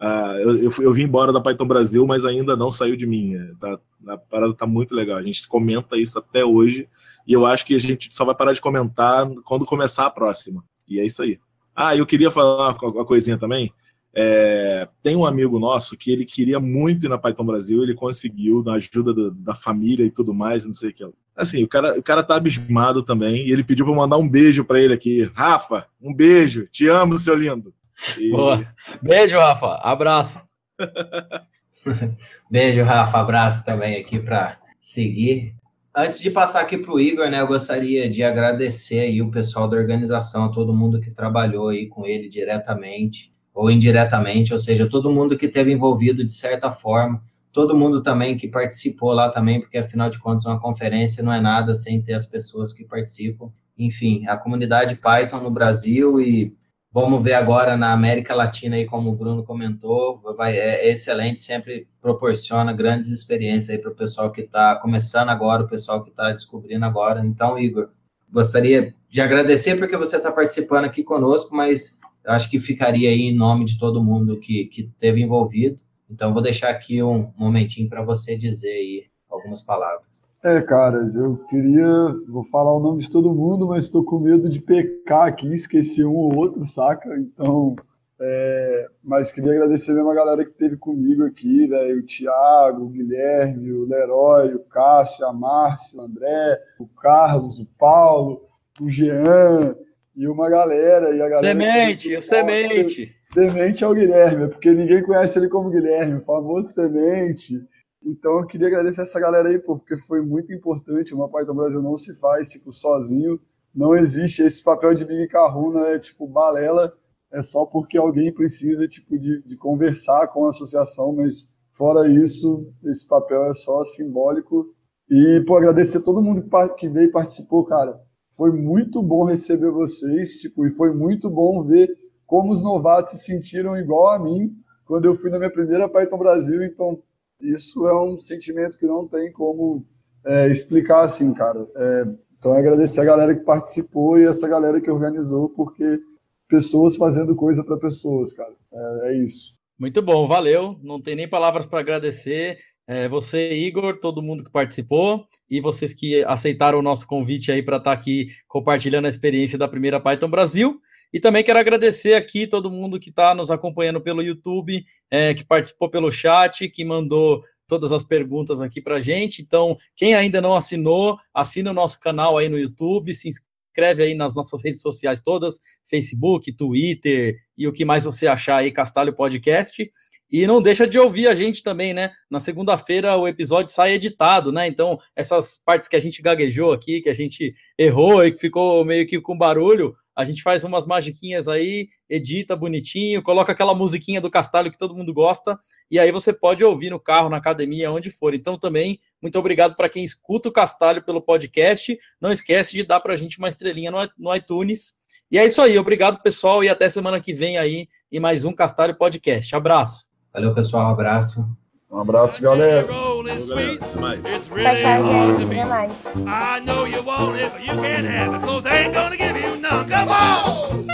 Uh, 0.00 0.38
eu, 0.38 0.62
eu, 0.62 0.70
eu, 0.80 0.92
vim 0.92 1.02
embora 1.02 1.32
da 1.32 1.40
Python 1.40 1.66
Brasil, 1.66 2.06
mas 2.06 2.24
ainda 2.24 2.54
não 2.56 2.70
saiu 2.70 2.94
de 2.94 3.06
mim. 3.06 3.34
É, 3.34 3.52
tá, 3.58 3.80
a 4.06 4.16
parada 4.16 4.54
tá 4.54 4.66
muito 4.66 4.94
legal. 4.94 5.18
A 5.18 5.22
gente 5.22 5.48
comenta 5.48 5.96
isso 5.96 6.18
até 6.18 6.44
hoje 6.44 6.88
e 7.26 7.32
eu 7.32 7.44
acho 7.46 7.66
que 7.66 7.74
a 7.74 7.80
gente 7.80 8.14
só 8.14 8.24
vai 8.24 8.34
parar 8.34 8.52
de 8.52 8.60
comentar 8.60 9.28
quando 9.44 9.66
começar 9.66 10.06
a 10.06 10.10
próxima. 10.10 10.62
E 10.88 11.00
é 11.00 11.04
isso 11.04 11.22
aí. 11.22 11.38
Ah, 11.74 11.96
eu 11.96 12.06
queria 12.06 12.30
falar 12.30 12.76
uma 12.82 13.04
coisinha 13.04 13.38
também. 13.38 13.72
É, 14.16 14.86
tem 15.02 15.16
um 15.16 15.26
amigo 15.26 15.58
nosso 15.58 15.96
que 15.96 16.12
ele 16.12 16.24
queria 16.24 16.60
muito 16.60 17.04
ir 17.04 17.08
na 17.08 17.18
Python 17.18 17.44
Brasil, 17.44 17.82
ele 17.82 17.94
conseguiu, 17.94 18.62
na 18.62 18.74
ajuda 18.74 19.12
da, 19.12 19.34
da 19.36 19.54
família 19.54 20.04
e 20.04 20.10
tudo 20.10 20.32
mais, 20.32 20.64
não 20.64 20.72
sei 20.72 20.90
o 20.90 20.94
que. 20.94 21.04
Assim, 21.36 21.64
o 21.64 21.68
cara, 21.68 21.98
o 21.98 22.02
cara 22.02 22.22
tá 22.22 22.36
abismado 22.36 23.02
também, 23.02 23.44
e 23.44 23.50
ele 23.50 23.64
pediu 23.64 23.84
para 23.84 23.94
mandar 23.94 24.16
um 24.16 24.28
beijo 24.28 24.64
para 24.64 24.80
ele 24.80 24.94
aqui. 24.94 25.28
Rafa, 25.34 25.86
um 26.00 26.14
beijo, 26.14 26.68
te 26.70 26.86
amo, 26.86 27.18
seu 27.18 27.34
lindo. 27.34 27.74
E... 28.16 28.30
Boa. 28.30 28.64
Beijo, 29.02 29.36
Rafa. 29.36 29.74
Abraço. 29.82 30.46
Beijo, 32.50 32.82
Rafa. 32.82 33.18
Abraço 33.18 33.64
também 33.64 34.00
aqui 34.00 34.18
para 34.20 34.58
seguir. 34.80 35.54
Antes 35.96 36.18
de 36.18 36.28
passar 36.28 36.60
aqui 36.60 36.76
para 36.76 36.92
o 36.92 36.98
Igor, 36.98 37.30
né, 37.30 37.40
eu 37.40 37.46
gostaria 37.46 38.10
de 38.10 38.24
agradecer 38.24 38.98
aí 38.98 39.22
o 39.22 39.30
pessoal 39.30 39.68
da 39.68 39.76
organização, 39.76 40.50
todo 40.50 40.74
mundo 40.74 41.00
que 41.00 41.08
trabalhou 41.08 41.68
aí 41.68 41.86
com 41.86 42.04
ele 42.04 42.28
diretamente 42.28 43.32
ou 43.54 43.70
indiretamente, 43.70 44.52
ou 44.52 44.58
seja, 44.58 44.88
todo 44.88 45.12
mundo 45.12 45.38
que 45.38 45.46
teve 45.46 45.70
envolvido 45.70 46.24
de 46.24 46.32
certa 46.32 46.72
forma, 46.72 47.22
todo 47.52 47.76
mundo 47.76 48.02
também 48.02 48.36
que 48.36 48.48
participou 48.48 49.12
lá 49.12 49.30
também, 49.30 49.60
porque 49.60 49.78
afinal 49.78 50.10
de 50.10 50.18
contas 50.18 50.46
uma 50.46 50.58
conferência 50.58 51.22
não 51.22 51.32
é 51.32 51.40
nada 51.40 51.76
sem 51.76 52.02
ter 52.02 52.14
as 52.14 52.26
pessoas 52.26 52.72
que 52.72 52.84
participam. 52.84 53.52
Enfim, 53.78 54.26
a 54.26 54.36
comunidade 54.36 54.96
Python 54.96 55.38
no 55.38 55.50
Brasil 55.52 56.20
e 56.20 56.52
Vamos 56.94 57.24
ver 57.24 57.32
agora 57.32 57.76
na 57.76 57.92
América 57.92 58.36
Latina 58.36 58.76
aí, 58.76 58.84
como 58.84 59.10
o 59.10 59.16
Bruno 59.16 59.42
comentou, 59.42 60.20
vai, 60.36 60.56
é, 60.56 60.86
é 60.86 60.92
excelente, 60.92 61.40
sempre 61.40 61.88
proporciona 62.00 62.72
grandes 62.72 63.10
experiências 63.10 63.80
para 63.80 63.90
o 63.90 63.94
pessoal 63.96 64.30
que 64.30 64.42
está 64.42 64.76
começando 64.76 65.28
agora, 65.28 65.64
o 65.64 65.68
pessoal 65.68 66.04
que 66.04 66.10
está 66.10 66.30
descobrindo 66.30 66.84
agora. 66.84 67.26
Então, 67.26 67.58
Igor, 67.58 67.88
gostaria 68.30 68.94
de 69.10 69.20
agradecer 69.20 69.76
porque 69.76 69.96
você 69.96 70.18
está 70.18 70.30
participando 70.30 70.84
aqui 70.84 71.02
conosco, 71.02 71.52
mas 71.52 71.98
acho 72.24 72.48
que 72.48 72.60
ficaria 72.60 73.10
aí 73.10 73.22
em 73.22 73.34
nome 73.34 73.64
de 73.64 73.76
todo 73.76 74.00
mundo 74.00 74.38
que, 74.38 74.66
que 74.66 74.84
teve 75.00 75.20
envolvido. 75.20 75.82
Então, 76.08 76.32
vou 76.32 76.40
deixar 76.40 76.68
aqui 76.68 77.02
um 77.02 77.32
momentinho 77.36 77.88
para 77.88 78.04
você 78.04 78.36
dizer 78.36 78.70
aí 78.70 79.06
algumas 79.28 79.60
palavras. 79.60 80.22
É, 80.44 80.60
cara, 80.60 81.10
eu 81.14 81.38
queria. 81.48 81.86
Vou 82.28 82.44
falar 82.44 82.76
o 82.76 82.80
nome 82.80 83.00
de 83.00 83.08
todo 83.08 83.34
mundo, 83.34 83.68
mas 83.68 83.84
estou 83.84 84.04
com 84.04 84.20
medo 84.20 84.46
de 84.50 84.60
pecar 84.60 85.26
aqui, 85.26 85.50
esquecer 85.50 86.04
um 86.04 86.14
ou 86.14 86.36
outro, 86.36 86.62
saca? 86.64 87.16
Então. 87.18 87.74
É, 88.20 88.86
mas 89.02 89.32
queria 89.32 89.52
agradecer 89.52 89.92
mesmo 89.92 90.10
a 90.10 90.14
galera 90.14 90.44
que 90.44 90.50
esteve 90.50 90.76
comigo 90.76 91.24
aqui, 91.24 91.66
né? 91.66 91.92
o 91.94 92.02
Thiago, 92.06 92.84
o 92.84 92.88
Guilherme, 92.88 93.72
o 93.72 93.86
Leroy, 93.86 94.54
o 94.54 94.60
Cássio, 94.60 95.26
a 95.26 95.32
Márcia, 95.32 95.98
o 95.98 96.02
André, 96.02 96.60
o 96.78 96.86
Carlos, 96.86 97.58
o 97.58 97.66
Paulo, 97.76 98.42
o 98.80 98.88
Jean 98.88 99.74
e 100.14 100.28
uma 100.28 100.48
galera. 100.48 101.10
E 101.10 101.20
a 101.20 101.28
galera 101.28 101.40
semente, 101.40 102.16
o 102.16 102.22
Semente. 102.22 103.14
Semente 103.22 103.82
é 103.82 103.88
o 103.88 103.94
Guilherme, 103.94 104.44
é 104.44 104.48
porque 104.48 104.70
ninguém 104.70 105.02
conhece 105.02 105.38
ele 105.38 105.48
como 105.48 105.70
Guilherme, 105.70 106.16
o 106.16 106.24
famoso 106.24 106.72
Semente. 106.72 107.66
Então 108.04 108.38
eu 108.38 108.46
queria 108.46 108.66
agradecer 108.66 109.00
essa 109.00 109.18
galera 109.18 109.48
aí, 109.48 109.58
porque 109.58 109.96
foi 109.96 110.20
muito 110.20 110.52
importante. 110.52 111.14
Uma 111.14 111.28
Python 111.28 111.54
Brasil 111.54 111.82
não 111.82 111.96
se 111.96 112.14
faz, 112.20 112.50
tipo, 112.50 112.70
sozinho. 112.70 113.40
Não 113.74 113.96
existe 113.96 114.42
esse 114.42 114.62
papel 114.62 114.94
de 114.94 115.04
Big 115.04 115.26
Kahuna, 115.28 115.88
é 115.88 115.98
tipo 115.98 116.26
balela. 116.26 116.92
É 117.32 117.42
só 117.42 117.66
porque 117.66 117.98
alguém 117.98 118.32
precisa, 118.32 118.86
tipo, 118.86 119.18
de, 119.18 119.42
de 119.42 119.56
conversar 119.56 120.28
com 120.28 120.44
a 120.46 120.50
associação, 120.50 121.12
mas 121.12 121.48
fora 121.70 122.06
isso, 122.06 122.72
esse 122.84 123.06
papel 123.08 123.42
é 123.44 123.54
só 123.54 123.82
simbólico. 123.84 124.66
E, 125.10 125.42
pô, 125.46 125.56
agradecer 125.56 126.00
todo 126.00 126.22
mundo 126.22 126.46
que 126.76 126.88
veio 126.88 127.08
e 127.08 127.12
participou, 127.12 127.64
cara. 127.64 128.00
Foi 128.36 128.52
muito 128.52 129.02
bom 129.02 129.24
receber 129.24 129.70
vocês, 129.70 130.40
tipo, 130.40 130.66
e 130.66 130.70
foi 130.70 130.92
muito 130.92 131.30
bom 131.30 131.62
ver 131.62 131.88
como 132.26 132.52
os 132.52 132.62
novatos 132.62 133.12
se 133.12 133.18
sentiram 133.18 133.76
igual 133.76 134.10
a 134.10 134.18
mim 134.18 134.52
quando 134.84 135.06
eu 135.06 135.14
fui 135.14 135.30
na 135.30 135.38
minha 135.38 135.52
primeira 135.52 135.88
Python 135.88 136.18
Brasil. 136.18 136.62
Então, 136.62 137.02
isso 137.40 137.86
é 137.86 138.02
um 138.02 138.18
sentimento 138.18 138.78
que 138.78 138.86
não 138.86 139.06
tem 139.06 139.32
como 139.32 139.84
é, 140.24 140.48
explicar 140.48 141.02
assim, 141.02 141.32
cara. 141.34 141.66
É, 141.76 142.04
então, 142.38 142.54
é 142.54 142.58
agradecer 142.58 143.00
a 143.00 143.04
galera 143.04 143.34
que 143.34 143.44
participou 143.44 144.18
e 144.18 144.26
essa 144.26 144.46
galera 144.46 144.80
que 144.80 144.90
organizou, 144.90 145.48
porque 145.48 146.00
pessoas 146.48 146.96
fazendo 146.96 147.34
coisa 147.34 147.64
para 147.64 147.78
pessoas, 147.78 148.32
cara. 148.32 148.52
É, 148.72 149.08
é, 149.08 149.14
isso. 149.14 149.54
Muito 149.78 150.02
bom, 150.02 150.26
valeu. 150.26 150.78
Não 150.82 151.00
tem 151.00 151.16
nem 151.16 151.28
palavras 151.28 151.66
para 151.66 151.80
agradecer. 151.80 152.58
É, 152.86 153.08
você, 153.08 153.52
Igor, 153.54 153.98
todo 153.98 154.22
mundo 154.22 154.44
que 154.44 154.52
participou 154.52 155.26
e 155.48 155.60
vocês 155.60 155.94
que 155.94 156.22
aceitaram 156.24 156.78
o 156.78 156.82
nosso 156.82 157.06
convite 157.06 157.50
aí 157.50 157.62
para 157.62 157.78
estar 157.78 157.90
tá 157.90 157.98
aqui 157.98 158.26
compartilhando 158.46 159.06
a 159.06 159.08
experiência 159.08 159.56
da 159.58 159.66
primeira 159.66 159.98
Python 159.98 160.28
Brasil. 160.28 160.78
E 161.14 161.20
também 161.20 161.44
quero 161.44 161.60
agradecer 161.60 162.14
aqui 162.14 162.44
todo 162.44 162.68
mundo 162.68 162.98
que 162.98 163.08
está 163.08 163.36
nos 163.36 163.48
acompanhando 163.48 164.00
pelo 164.00 164.20
YouTube, 164.20 164.84
é, 165.08 165.32
que 165.32 165.44
participou 165.44 165.88
pelo 165.88 166.10
chat, 166.10 166.68
que 166.68 166.84
mandou 166.84 167.40
todas 167.68 167.92
as 167.92 168.02
perguntas 168.02 168.60
aqui 168.60 168.82
para 168.82 168.96
a 168.96 169.00
gente. 169.00 169.40
Então, 169.40 169.76
quem 169.94 170.16
ainda 170.16 170.40
não 170.40 170.56
assinou, 170.56 171.16
assina 171.32 171.70
o 171.70 171.74
nosso 171.74 172.00
canal 172.00 172.36
aí 172.36 172.48
no 172.48 172.58
YouTube, 172.58 173.14
se 173.14 173.28
inscreve 173.28 174.02
aí 174.02 174.14
nas 174.16 174.34
nossas 174.34 174.64
redes 174.64 174.82
sociais 174.82 175.22
todas, 175.22 175.60
Facebook, 175.88 176.52
Twitter 176.52 177.36
e 177.56 177.68
o 177.68 177.72
que 177.72 177.84
mais 177.84 178.02
você 178.02 178.26
achar 178.26 178.56
aí, 178.56 178.72
Castalho 178.72 179.14
Podcast. 179.14 179.88
E 180.32 180.48
não 180.48 180.60
deixa 180.60 180.84
de 180.84 180.98
ouvir 180.98 181.28
a 181.28 181.34
gente 181.36 181.62
também, 181.62 181.94
né? 181.94 182.10
Na 182.28 182.40
segunda-feira 182.40 183.16
o 183.16 183.28
episódio 183.28 183.72
sai 183.72 183.92
editado, 183.92 184.50
né? 184.50 184.66
Então, 184.66 184.98
essas 185.14 185.62
partes 185.64 185.86
que 185.86 185.94
a 185.94 186.00
gente 186.00 186.20
gaguejou 186.20 186.72
aqui, 186.72 187.00
que 187.00 187.08
a 187.08 187.14
gente 187.14 187.54
errou 187.78 188.24
e 188.24 188.32
que 188.32 188.40
ficou 188.40 188.84
meio 188.84 189.06
que 189.06 189.20
com 189.20 189.38
barulho, 189.38 189.94
a 190.16 190.24
gente 190.24 190.42
faz 190.42 190.64
umas 190.64 190.86
magiquinhas 190.86 191.48
aí, 191.48 191.88
edita 192.08 192.54
bonitinho, 192.54 193.22
coloca 193.22 193.52
aquela 193.52 193.74
musiquinha 193.74 194.20
do 194.20 194.30
Castalho 194.30 194.70
que 194.70 194.78
todo 194.78 194.94
mundo 194.94 195.12
gosta, 195.12 195.58
e 195.90 195.98
aí 195.98 196.12
você 196.12 196.32
pode 196.32 196.64
ouvir 196.64 196.90
no 196.90 197.00
carro, 197.00 197.28
na 197.28 197.36
academia, 197.36 197.90
onde 197.90 198.10
for. 198.10 198.34
Então 198.34 198.58
também, 198.58 199.00
muito 199.20 199.38
obrigado 199.38 199.74
para 199.74 199.88
quem 199.88 200.04
escuta 200.04 200.48
o 200.48 200.52
Castalho 200.52 201.02
pelo 201.02 201.20
podcast. 201.20 201.98
Não 202.20 202.30
esquece 202.30 202.72
de 202.72 202.84
dar 202.84 203.00
para 203.00 203.14
a 203.14 203.16
gente 203.16 203.38
uma 203.38 203.48
estrelinha 203.48 203.90
no, 203.90 204.08
no 204.18 204.34
iTunes. 204.34 204.94
E 205.30 205.38
é 205.38 205.44
isso 205.44 205.60
aí, 205.60 205.78
obrigado 205.78 206.22
pessoal, 206.22 206.62
e 206.62 206.68
até 206.68 206.88
semana 206.88 207.20
que 207.20 207.34
vem 207.34 207.58
aí 207.58 207.88
em 208.10 208.20
mais 208.20 208.44
um 208.44 208.52
Castalho 208.52 208.96
Podcast. 208.96 209.54
Abraço. 209.54 210.08
Valeu, 210.32 210.54
pessoal, 210.54 210.88
um 210.88 210.92
abraço. 210.92 211.46
Um 211.90 212.00
abraço, 212.00 212.42
galera. 212.42 213.13
Tchau, 213.24 214.76
tchau, 214.80 215.04
gente. 215.10 215.44
Até 215.44 215.64
mais. 215.64 216.06
I 216.26 216.60
know 216.60 216.84
you 216.84 217.02
want 217.02 217.36
it, 217.36 217.50
but 217.52 217.62
you 217.62 217.72
can't 217.80 218.06
have 218.06 218.34
it, 218.34 218.42
cause 218.42 218.66
I 218.66 218.84
ain't 218.84 218.94
gonna 218.94 219.16
give 219.16 219.36
you 219.36 219.56
none. 219.56 219.88
Come 219.88 220.10
on! 220.10 220.84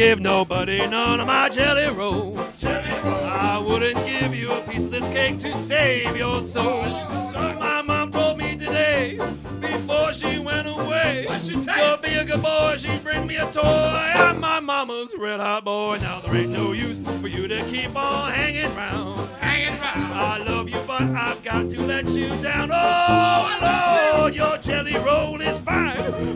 Give 0.00 0.18
nobody 0.18 0.86
none 0.86 1.20
of 1.20 1.26
my 1.26 1.46
jelly 1.50 1.86
roll. 1.94 2.34
jelly 2.56 2.90
roll. 3.04 3.22
I 3.22 3.58
wouldn't 3.58 4.02
give 4.06 4.34
you 4.34 4.50
a 4.50 4.62
piece 4.62 4.86
of 4.86 4.90
this 4.90 5.06
cake 5.08 5.38
to 5.40 5.52
save 5.58 6.16
your 6.16 6.40
soul. 6.40 6.84
Oh, 6.86 7.56
my 7.60 7.82
mom 7.82 8.10
told 8.10 8.38
me 8.38 8.56
today, 8.56 9.18
before 9.60 10.14
she 10.14 10.38
went 10.38 10.66
away, 10.66 11.26
to 11.28 11.98
be 12.02 12.14
a 12.14 12.24
good 12.24 12.42
boy, 12.42 12.76
she'd 12.78 13.04
bring 13.04 13.26
me 13.26 13.36
a 13.36 13.52
toy. 13.52 13.60
I'm 13.62 14.40
my 14.40 14.58
mama's 14.58 15.12
red 15.18 15.38
hot 15.38 15.66
boy. 15.66 15.98
Now 16.00 16.20
there 16.20 16.34
ain't 16.34 16.52
no 16.52 16.72
use 16.72 17.00
for 17.20 17.28
you 17.28 17.46
to 17.46 17.62
keep 17.64 17.94
on 17.94 18.32
hanging 18.32 18.74
round. 18.74 19.28
Hanging 19.38 19.78
round. 19.80 20.14
I 20.14 20.38
love 20.38 20.70
you, 20.70 20.80
but 20.86 21.02
I've 21.02 21.44
got 21.44 21.68
to 21.68 21.82
let 21.82 22.08
you 22.08 22.28
down. 22.42 22.70
Oh, 22.72 24.16
Lord, 24.16 24.34
your 24.34 24.56
jelly 24.56 24.96
roll 24.96 25.38
is 25.42 25.59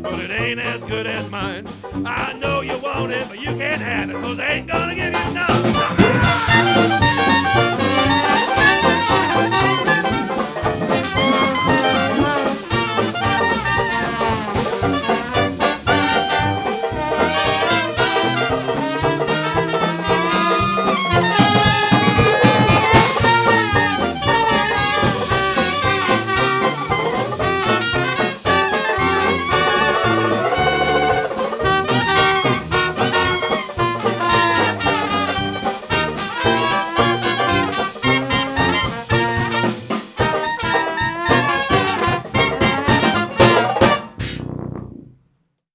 but 0.04 0.20
it 0.20 0.30
ain't 0.30 0.60
as 0.60 0.84
good 0.84 1.06
as 1.06 1.30
mine. 1.30 1.66
I 2.04 2.34
know 2.34 2.60
you 2.60 2.76
want 2.78 3.10
it, 3.10 3.26
but 3.26 3.40
you 3.40 3.56
can't 3.56 3.80
have 3.80 4.10
it, 4.10 4.14
cause 4.16 4.38
I 4.38 4.52
ain't 4.52 4.66
gonna 4.66 4.94
give 4.94 5.14
you 5.14 5.34
none. 5.34 7.03